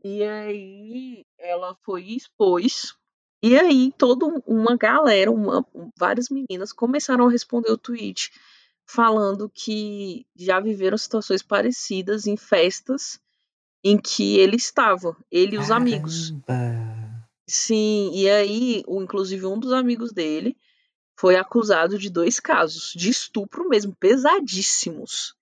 E 0.05 0.23
aí 0.23 1.25
ela 1.39 1.75
foi 1.83 2.03
e 2.03 2.17
expôs. 2.17 2.95
E 3.43 3.57
aí 3.57 3.93
toda 3.97 4.27
um- 4.27 4.43
uma 4.47 4.77
galera, 4.77 5.31
uma- 5.31 5.65
um- 5.75 5.91
várias 5.97 6.29
meninas 6.29 6.73
começaram 6.73 7.27
a 7.29 7.31
responder 7.31 7.71
o 7.71 7.79
tweet 7.79 8.33
falando 8.85 9.49
que 9.49 10.27
já 10.35 10.59
viveram 10.61 10.97
situações 10.99 11.43
parecidas 11.43 12.27
em 12.27 12.37
festas 12.37 13.21
em 13.85 13.97
que 13.97 14.39
ele 14.39 14.57
estava, 14.57 15.17
ele 15.31 15.57
e 15.57 15.59
os 15.59 15.71
amigos. 15.71 16.35
Caramba. 16.47 17.29
Sim, 17.49 18.11
e 18.13 18.29
aí, 18.29 18.83
inclusive 18.89 19.47
um 19.47 19.59
dos 19.59 19.73
amigos 19.73 20.13
dele 20.13 20.57
foi 21.19 21.37
acusado 21.37 21.99
de 21.99 22.11
dois 22.11 22.39
casos 22.41 22.93
de 22.95 23.09
estupro 23.09 23.69
mesmo, 23.69 23.95
pesadíssimos. 23.97 25.35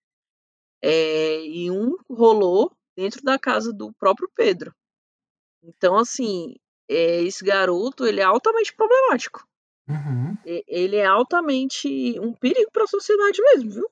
É, 0.82 1.44
e 1.46 1.70
um 1.70 1.96
rolou 2.08 2.70
dentro 2.96 3.22
da 3.22 3.38
casa 3.38 3.72
do 3.72 3.92
próprio 3.94 4.30
Pedro. 4.34 4.74
Então, 5.62 5.96
assim, 5.96 6.54
esse 6.88 7.44
garoto, 7.44 8.06
ele 8.06 8.20
é 8.20 8.24
altamente 8.24 8.74
problemático. 8.74 9.46
Uhum. 9.88 10.36
Ele 10.44 10.96
é 10.96 11.06
altamente 11.06 12.18
um 12.20 12.32
perigo 12.32 12.70
para 12.72 12.84
a 12.84 12.88
sociedade 12.88 13.40
mesmo, 13.42 13.70
viu? 13.70 13.90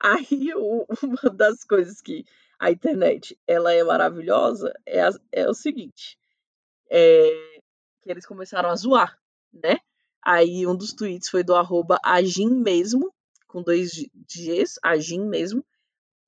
Aí, 0.00 0.52
o- 0.56 0.86
uma 1.02 1.30
das 1.32 1.62
coisas 1.64 2.00
que 2.00 2.24
a 2.58 2.70
internet, 2.70 3.38
ela 3.46 3.72
é 3.72 3.82
maravilhosa, 3.84 4.72
é, 4.86 5.00
as- 5.02 5.20
é 5.32 5.48
o 5.48 5.54
seguinte, 5.54 6.16
é, 6.90 7.60
que 8.02 8.10
eles 8.10 8.26
começaram 8.26 8.68
a 8.70 8.76
zoar, 8.76 9.16
né? 9.52 9.78
Aí, 10.24 10.66
um 10.66 10.76
dos 10.76 10.92
tweets 10.92 11.28
foi 11.28 11.42
do 11.42 11.54
arroba 11.54 11.98
agim 12.04 12.48
mesmo, 12.50 13.12
com 13.48 13.62
dois 13.62 13.90
Gs, 14.28 14.78
agim 14.82 15.20
mesmo, 15.24 15.64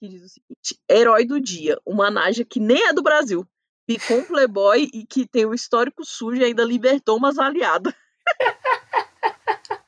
que 0.01 0.09
diz 0.09 0.23
o 0.25 0.29
seguinte: 0.29 0.81
herói 0.91 1.25
do 1.25 1.41
dia, 1.41 1.79
uma 1.87 2.11
naja 2.11 2.45
que 2.45 2.59
nem 2.61 2.89
é 2.89 2.93
do 2.93 3.03
Brasil, 3.03 3.47
picou 3.87 4.19
um 4.19 4.25
playboy 4.25 4.89
e 4.93 5.07
que 5.07 5.27
tem 5.27 5.47
o 5.47 5.55
histórico 5.55 6.05
sujo 6.05 6.41
e 6.41 6.45
ainda 6.45 6.65
libertou 6.65 7.17
umas 7.17 7.39
aliadas. 7.39 7.95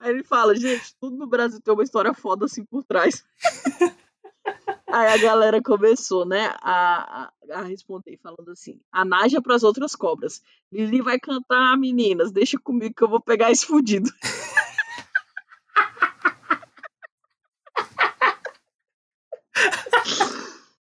Aí 0.00 0.10
ele 0.10 0.22
fala, 0.22 0.54
gente, 0.54 0.94
tudo 1.00 1.16
no 1.16 1.26
Brasil 1.26 1.60
tem 1.60 1.74
uma 1.74 1.82
história 1.82 2.14
foda 2.14 2.44
assim 2.44 2.64
por 2.64 2.84
trás. 2.84 3.24
Aí 4.86 5.06
a 5.08 5.18
galera 5.18 5.60
começou, 5.62 6.24
né, 6.24 6.54
a, 6.62 7.30
a, 7.52 7.58
a 7.58 7.62
responder, 7.62 8.18
falando 8.22 8.50
assim: 8.50 8.80
a 8.90 9.04
Naja 9.04 9.42
para 9.42 9.54
as 9.54 9.62
outras 9.62 9.94
cobras. 9.94 10.42
Lili 10.72 11.02
vai 11.02 11.18
cantar, 11.18 11.76
meninas, 11.76 12.32
deixa 12.32 12.58
comigo 12.58 12.94
que 12.94 13.04
eu 13.04 13.08
vou 13.08 13.20
pegar 13.20 13.50
esse 13.50 13.66
fudido. 13.66 14.10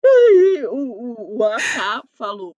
Aí 0.04 0.66
o, 1.16 1.44
AK 1.44 2.04
falou: 2.16 2.54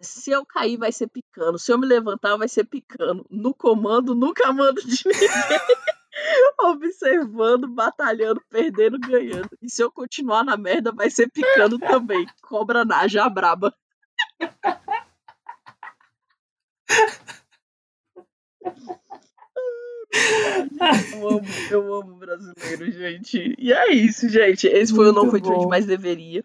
se 0.00 0.30
eu 0.30 0.44
cair, 0.44 0.76
vai 0.76 0.92
ser 0.92 1.08
picando. 1.08 1.58
Se 1.58 1.72
eu 1.72 1.78
me 1.78 1.86
levantar, 1.86 2.36
vai 2.36 2.48
ser 2.48 2.64
picando. 2.64 3.24
No 3.30 3.54
comando, 3.54 4.14
nunca 4.14 4.52
mando 4.52 4.82
de 4.82 5.02
ninguém. 5.06 5.28
Observando, 6.60 7.68
batalhando, 7.68 8.40
perdendo, 8.48 8.98
ganhando. 8.98 9.50
E 9.60 9.68
se 9.68 9.82
eu 9.82 9.90
continuar 9.90 10.44
na 10.44 10.56
merda, 10.56 10.92
vai 10.92 11.10
ser 11.10 11.28
picando 11.30 11.78
também. 11.78 12.26
Cobra 12.42 12.84
Naja 12.84 13.28
braba. 13.28 13.74
Eu 21.12 21.28
amo, 21.28 21.46
eu 21.70 21.94
amo 21.94 22.14
brasileiro, 22.16 22.90
gente. 22.90 23.54
E 23.58 23.72
é 23.72 23.92
isso, 23.92 24.28
gente. 24.28 24.66
Esse 24.66 24.94
foi 24.94 25.08
o 25.08 25.12
Não 25.12 25.26
Muito 25.26 25.44
Foi 25.46 25.56
bom. 25.56 25.68
Mais 25.68 25.86
Deveria. 25.86 26.44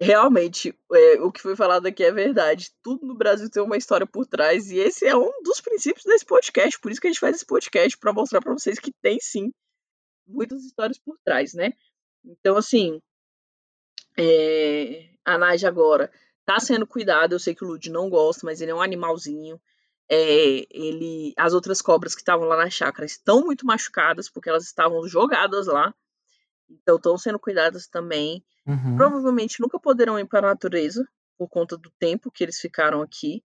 Realmente, 0.00 0.76
é, 0.92 1.20
o 1.20 1.30
que 1.30 1.40
foi 1.40 1.54
falado 1.54 1.86
aqui 1.86 2.02
é 2.02 2.12
verdade. 2.12 2.70
Tudo 2.82 3.06
no 3.06 3.14
Brasil 3.14 3.48
tem 3.48 3.62
uma 3.62 3.76
história 3.76 4.06
por 4.06 4.26
trás. 4.26 4.70
E 4.70 4.78
esse 4.78 5.06
é 5.06 5.16
um 5.16 5.30
dos 5.42 5.60
princípios 5.60 6.04
desse 6.04 6.24
podcast. 6.24 6.78
Por 6.80 6.90
isso 6.90 7.00
que 7.00 7.06
a 7.06 7.10
gente 7.10 7.20
faz 7.20 7.36
esse 7.36 7.46
podcast, 7.46 7.96
para 7.98 8.12
mostrar 8.12 8.40
para 8.40 8.52
vocês 8.52 8.78
que 8.78 8.92
tem 9.00 9.18
sim 9.20 9.52
muitas 10.26 10.64
histórias 10.64 10.98
por 10.98 11.16
trás, 11.24 11.54
né? 11.54 11.72
Então, 12.24 12.56
assim, 12.56 13.00
é, 14.18 15.10
a 15.24 15.38
Naja 15.38 15.68
agora 15.68 16.10
tá 16.44 16.58
sendo 16.58 16.86
cuidada. 16.86 17.34
Eu 17.34 17.38
sei 17.38 17.54
que 17.54 17.64
o 17.64 17.68
Lud 17.68 17.90
não 17.90 18.10
gosta, 18.10 18.44
mas 18.44 18.60
ele 18.60 18.70
é 18.70 18.74
um 18.74 18.82
animalzinho. 18.82 19.60
É, 20.08 20.66
ele, 20.70 21.32
as 21.36 21.54
outras 21.54 21.80
cobras 21.80 22.14
que 22.14 22.20
estavam 22.20 22.46
lá 22.46 22.56
na 22.56 22.68
chácara 22.68 23.06
estão 23.06 23.42
muito 23.42 23.64
machucadas 23.64 24.28
porque 24.28 24.48
elas 24.48 24.64
estavam 24.64 25.06
jogadas 25.08 25.66
lá. 25.66 25.94
Então 26.82 26.96
estão 26.96 27.16
sendo 27.18 27.38
cuidadas 27.38 27.86
também. 27.86 28.44
Uhum. 28.66 28.94
Provavelmente 28.96 29.60
nunca 29.60 29.78
poderão 29.78 30.18
ir 30.18 30.26
para 30.26 30.40
a 30.48 30.50
natureza 30.52 31.06
por 31.38 31.48
conta 31.48 31.76
do 31.76 31.90
tempo 31.98 32.30
que 32.30 32.44
eles 32.44 32.58
ficaram 32.60 33.02
aqui 33.02 33.42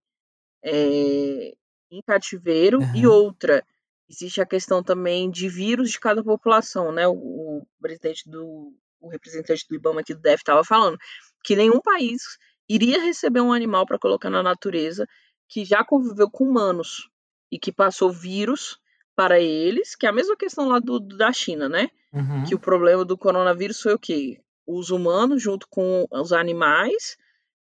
é, 0.62 1.54
em 1.90 2.02
cativeiro. 2.02 2.86
E 2.94 3.06
Aham. 3.06 3.14
outra, 3.14 3.64
existe 4.08 4.40
a 4.40 4.46
questão 4.46 4.82
também 4.82 5.30
de 5.30 5.48
vírus 5.48 5.90
de 5.90 6.00
cada 6.00 6.22
população, 6.22 6.92
né? 6.92 7.06
O, 7.08 7.12
o 7.14 7.66
presidente 7.80 8.28
do, 8.28 8.72
o 9.00 9.08
representante 9.08 9.66
do 9.68 9.74
IBAMA 9.74 10.00
aqui 10.00 10.14
do 10.14 10.20
DF 10.20 10.42
estava 10.42 10.64
falando 10.64 10.98
que 11.44 11.56
nenhum 11.56 11.80
país 11.80 12.22
iria 12.68 13.00
receber 13.00 13.40
um 13.40 13.52
animal 13.52 13.86
para 13.86 13.98
colocar 13.98 14.30
na 14.30 14.42
natureza 14.42 15.06
que 15.48 15.64
já 15.64 15.84
conviveu 15.84 16.30
com 16.30 16.44
humanos 16.44 17.08
e 17.50 17.58
que 17.58 17.72
passou 17.72 18.12
vírus 18.12 18.78
para 19.16 19.40
eles, 19.40 19.96
que 19.96 20.06
é 20.06 20.08
a 20.08 20.12
mesma 20.12 20.36
questão 20.36 20.68
lá 20.68 20.78
do, 20.78 21.00
do- 21.00 21.16
da 21.16 21.32
China, 21.32 21.68
né? 21.68 21.88
Uhum. 22.12 22.44
Que 22.44 22.54
o 22.54 22.58
problema 22.58 23.04
do 23.04 23.16
coronavírus 23.16 23.80
foi 23.80 23.94
o 23.94 23.98
quê? 23.98 24.40
Os 24.66 24.90
humanos 24.90 25.42
junto 25.42 25.66
com 25.68 26.06
os 26.10 26.32
animais 26.32 27.16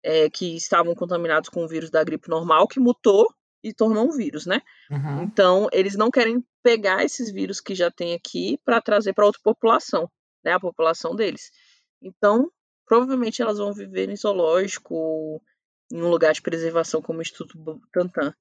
é, 0.03 0.29
que 0.29 0.55
estavam 0.55 0.95
contaminados 0.95 1.49
com 1.49 1.63
o 1.63 1.67
vírus 1.67 1.89
da 1.89 2.03
gripe 2.03 2.29
normal, 2.29 2.67
que 2.67 2.79
mutou 2.79 3.33
e 3.63 3.73
tornou 3.73 4.07
um 4.07 4.11
vírus, 4.11 4.45
né? 4.45 4.61
Uhum. 4.89 5.23
Então, 5.23 5.67
eles 5.71 5.95
não 5.95 6.09
querem 6.09 6.43
pegar 6.63 7.03
esses 7.03 7.31
vírus 7.31 7.61
que 7.61 7.75
já 7.75 7.91
tem 7.91 8.13
aqui 8.13 8.59
para 8.65 8.81
trazer 8.81 9.13
para 9.13 9.25
outra 9.25 9.41
população, 9.43 10.09
né? 10.43 10.53
A 10.53 10.59
população 10.59 11.15
deles. 11.15 11.51
Então, 12.01 12.51
provavelmente 12.85 13.41
elas 13.41 13.59
vão 13.59 13.73
viver 13.73 14.09
em 14.09 14.15
zoológico 14.15 14.95
ou 14.95 15.41
em 15.91 16.01
um 16.01 16.09
lugar 16.09 16.33
de 16.33 16.41
preservação 16.41 17.01
como 17.01 17.19
o 17.19 17.21
Instituto 17.21 17.57
Butantan. 17.57 18.33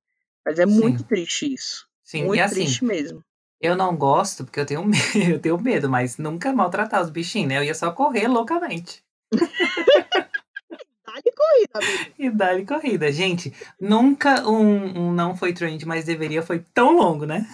Mas 0.45 0.59
é 0.59 0.67
muito 0.67 1.01
Sim. 1.01 1.07
triste 1.07 1.53
isso. 1.53 1.87
Sim, 2.03 2.25
muito 2.25 2.39
e 2.39 2.41
assim, 2.41 2.55
triste 2.55 2.85
mesmo. 2.85 3.23
Eu 3.61 3.77
não 3.77 3.95
gosto 3.95 4.45
porque 4.45 4.61
eu 4.61 4.67
tenho 4.67 4.83
medo, 4.87 5.31
eu 5.31 5.39
tenho 5.39 5.61
medo, 5.61 5.89
mas 5.89 6.17
nunca 6.17 6.53
maltratar 6.53 7.03
os 7.03 7.11
bichinhos, 7.11 7.49
né? 7.49 7.59
Eu 7.59 7.65
ia 7.65 7.75
só 7.75 7.91
correr 7.93 8.27
loucamente. 8.27 9.05
Dá-lhe 11.07 11.33
corrida, 11.37 11.73
amigo. 11.75 12.15
E 12.19 12.31
dar 12.31 12.67
corrida. 12.67 13.13
Gente, 13.13 13.53
nunca 13.81 14.49
um, 14.49 15.09
um 15.09 15.13
não 15.13 15.37
foi 15.37 15.53
trend, 15.53 15.85
mas 15.87 16.05
deveria 16.05 16.43
foi 16.43 16.65
tão 16.73 16.97
longo, 16.97 17.27
né? 17.27 17.47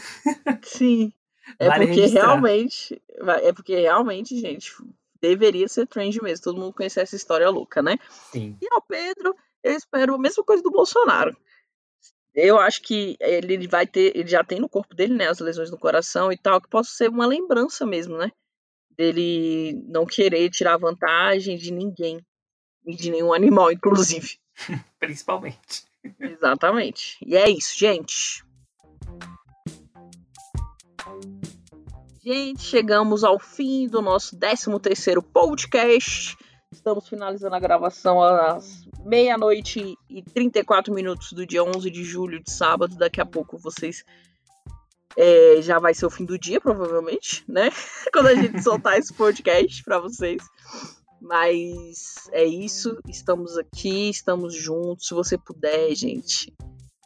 Sim. 0.63 1.13
É 1.61 1.69
Vale 1.69 1.87
porque 1.87 2.01
registrar. 2.01 2.27
realmente. 2.27 3.01
É 3.41 3.53
porque 3.53 3.77
realmente, 3.77 4.37
gente, 4.37 4.73
deveria 5.21 5.69
ser 5.69 5.87
trend 5.87 6.21
mesmo. 6.21 6.43
Todo 6.43 6.59
mundo 6.59 6.75
conhecer 6.75 7.03
essa 7.03 7.15
história 7.15 7.49
louca, 7.49 7.81
né? 7.81 7.97
Sim. 8.33 8.57
E 8.61 8.67
ao 8.73 8.83
Pedro, 8.83 9.33
eu 9.63 9.73
espero 9.73 10.17
a 10.17 10.19
mesma 10.19 10.43
coisa 10.43 10.61
do 10.61 10.73
Bolsonaro. 10.73 11.37
Eu 12.37 12.59
acho 12.61 12.83
que 12.83 13.17
ele 13.19 13.67
vai 13.67 13.87
ter, 13.87 14.15
ele 14.15 14.29
já 14.29 14.45
tem 14.45 14.61
no 14.61 14.69
corpo 14.69 14.95
dele, 14.95 15.15
né, 15.15 15.29
as 15.29 15.41
lesões 15.41 15.71
no 15.71 15.79
coração 15.79 16.31
e 16.31 16.37
tal, 16.37 16.61
que 16.61 16.69
possa 16.69 16.91
ser 16.91 17.09
uma 17.09 17.27
lembrança 17.27 17.87
mesmo, 17.87 18.19
né? 18.19 18.31
Dele 18.97 19.83
não 19.89 20.05
querer 20.05 20.51
tirar 20.51 20.77
vantagem 20.77 21.57
de 21.57 21.73
ninguém, 21.73 22.21
e 22.87 22.95
de 22.95 23.11
nenhum 23.11 23.33
animal, 23.33 23.73
inclusive. 23.73 24.39
Principalmente. 25.01 25.85
Exatamente. 26.21 27.19
E 27.27 27.37
é 27.37 27.51
isso, 27.51 27.77
gente. 27.77 28.45
Gente, 32.23 32.63
chegamos 32.63 33.25
ao 33.25 33.39
fim 33.39 33.89
do 33.89 34.01
nosso 34.01 34.39
13 34.39 34.79
terceiro 34.81 35.23
podcast. 35.23 36.37
Estamos 36.73 37.09
finalizando 37.09 37.55
a 37.55 37.61
gravação 37.61 38.23
às 38.23 38.87
meia-noite 39.07 39.97
e 40.11 40.23
34 40.23 40.93
minutos 40.93 41.33
do 41.33 41.47
dia 41.47 41.63
11 41.63 41.91
de 41.91 42.05
julho, 42.05 42.43
de 42.43 42.51
sábado. 42.51 42.97
Daqui 42.97 43.21
a 43.21 43.27
pouco 43.27 43.57
vocês. 43.57 44.05
É, 45.17 45.63
já 45.63 45.79
vai 45.79 45.95
ser 45.95 46.05
o 46.05 46.11
fim 46.11 46.27
do 46.27 46.39
dia, 46.39 46.61
provavelmente, 46.61 47.43
né? 47.49 47.71
Quando 48.13 48.27
a 48.27 48.35
gente 48.35 48.63
soltar 48.63 48.99
esse 48.99 49.15
podcast 49.15 49.83
para 49.83 49.99
vocês. 49.99 50.43
Mas 51.21 52.29
é 52.33 52.45
isso. 52.45 52.99
Estamos 53.09 53.57
aqui, 53.57 54.11
estamos 54.11 54.55
juntos. 54.55 55.07
Se 55.07 55.15
você 55.15 55.39
puder, 55.39 55.95
gente, 55.95 56.53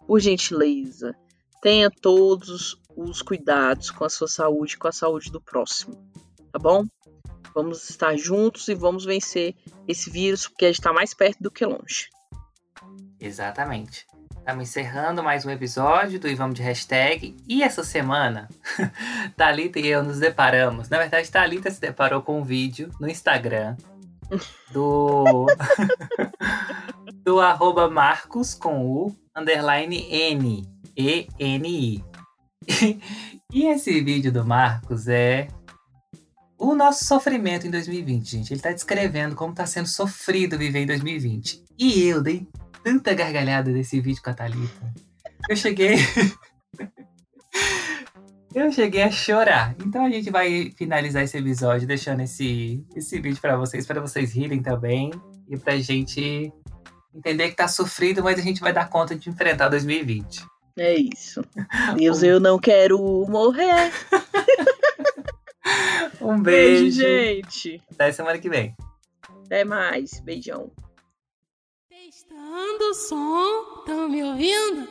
por 0.06 0.18
gentileza, 0.18 1.14
tenha 1.62 1.90
todos 1.90 2.76
os 2.96 3.22
cuidados 3.22 3.90
com 3.90 4.04
a 4.04 4.08
sua 4.08 4.26
saúde, 4.26 4.76
com 4.76 4.88
a 4.88 4.92
saúde 4.92 5.30
do 5.30 5.40
próximo, 5.40 5.96
tá 6.52 6.58
bom? 6.58 6.84
Vamos 7.54 7.88
estar 7.90 8.16
juntos 8.16 8.68
e 8.68 8.74
vamos 8.74 9.04
vencer 9.04 9.54
esse 9.86 10.10
vírus, 10.10 10.46
porque 10.46 10.66
a 10.66 10.68
gente 10.68 10.80
está 10.80 10.92
mais 10.92 11.14
perto 11.14 11.42
do 11.42 11.50
que 11.50 11.64
longe. 11.64 12.08
Exatamente. 13.18 14.06
Estamos 14.38 14.68
encerrando 14.68 15.22
mais 15.22 15.44
um 15.44 15.50
episódio 15.50 16.18
do 16.18 16.26
Ivamos 16.26 16.54
de 16.54 16.62
Hashtag. 16.62 17.36
E 17.46 17.62
essa 17.62 17.84
semana, 17.84 18.48
Thalita 19.36 19.78
e 19.78 19.86
eu 19.86 20.02
nos 20.02 20.18
deparamos. 20.18 20.88
Na 20.88 20.98
verdade, 20.98 21.30
Thalita 21.30 21.70
se 21.70 21.80
deparou 21.80 22.22
com 22.22 22.40
um 22.40 22.44
vídeo 22.44 22.90
no 22.98 23.08
Instagram 23.08 23.76
do. 24.72 25.46
do 27.22 27.38
arroba 27.38 27.88
Marcos 27.90 28.54
com 28.54 28.84
o 28.84 29.16
underline 29.36 30.06
N. 30.10 30.64
E-N-I. 30.96 32.04
e 33.52 33.66
esse 33.66 34.00
vídeo 34.00 34.32
do 34.32 34.44
Marcos 34.44 35.06
é 35.06 35.48
o 36.60 36.74
nosso 36.74 37.06
sofrimento 37.06 37.66
em 37.66 37.70
2020, 37.70 38.30
gente. 38.30 38.52
Ele 38.52 38.60
tá 38.60 38.70
descrevendo 38.70 39.34
como 39.34 39.54
tá 39.54 39.64
sendo 39.64 39.88
sofrido 39.88 40.58
viver 40.58 40.80
em 40.80 40.86
2020. 40.86 41.64
E 41.78 42.02
eu 42.02 42.22
dei 42.22 42.46
tanta 42.84 43.14
gargalhada 43.14 43.72
desse 43.72 43.98
vídeo 43.98 44.22
com 44.22 44.28
a 44.28 44.34
Thalita. 44.34 44.94
Eu 45.48 45.56
cheguei. 45.56 45.96
eu 48.54 48.70
cheguei 48.70 49.02
a 49.02 49.10
chorar. 49.10 49.74
Então 49.84 50.04
a 50.04 50.10
gente 50.10 50.30
vai 50.30 50.70
finalizar 50.76 51.22
esse 51.22 51.38
episódio 51.38 51.88
deixando 51.88 52.20
esse, 52.20 52.84
esse 52.94 53.18
vídeo 53.18 53.40
para 53.40 53.56
vocês, 53.56 53.86
para 53.86 54.02
vocês 54.02 54.34
rirem 54.34 54.62
também. 54.62 55.10
E 55.48 55.56
pra 55.56 55.78
gente 55.78 56.52
entender 57.14 57.48
que 57.48 57.56
tá 57.56 57.68
sofrido, 57.68 58.22
mas 58.22 58.38
a 58.38 58.42
gente 58.42 58.60
vai 58.60 58.72
dar 58.72 58.90
conta 58.90 59.16
de 59.16 59.30
enfrentar 59.30 59.70
2020. 59.70 60.44
É 60.78 60.94
isso. 60.94 61.42
Deus, 61.96 62.22
eu 62.22 62.38
não 62.38 62.58
quero 62.58 62.98
morrer. 63.28 63.92
Um 66.20 66.40
beijo. 66.42 67.00
Beijo, 67.00 67.00
gente. 67.00 67.82
Até 67.92 68.12
semana 68.12 68.38
que 68.38 68.48
vem. 68.48 68.74
Até 69.46 69.64
mais. 69.64 70.20
Beijão. 70.20 70.70
Testando 71.88 72.84
o 72.90 72.94
som, 72.94 73.82
tão 73.86 74.08
me 74.08 74.22
ouvindo? 74.22 74.88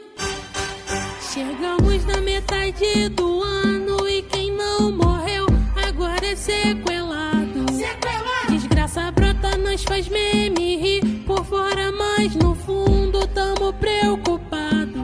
Chegamos 1.33 2.03
na 2.05 2.21
metade 2.21 3.09
do 3.09 3.43
ano 3.43 4.07
e 4.07 4.23
quem 4.23 4.51
não 4.51 4.91
morreu 4.91 5.45
agora 5.75 6.25
é 6.25 6.35
sequelado. 6.35 7.71
sequelado. 7.71 8.51
Desgraça 8.51 9.11
brota, 9.11 9.55
nós 9.57 9.83
faz 9.83 10.07
meme 10.09 10.77
rir 10.77 11.23
por 11.25 11.45
fora, 11.45 11.91
mas 11.91 12.35
no 12.35 12.55
fundo 12.55 13.27
tamo 13.27 13.71
preocupados. 13.73 14.98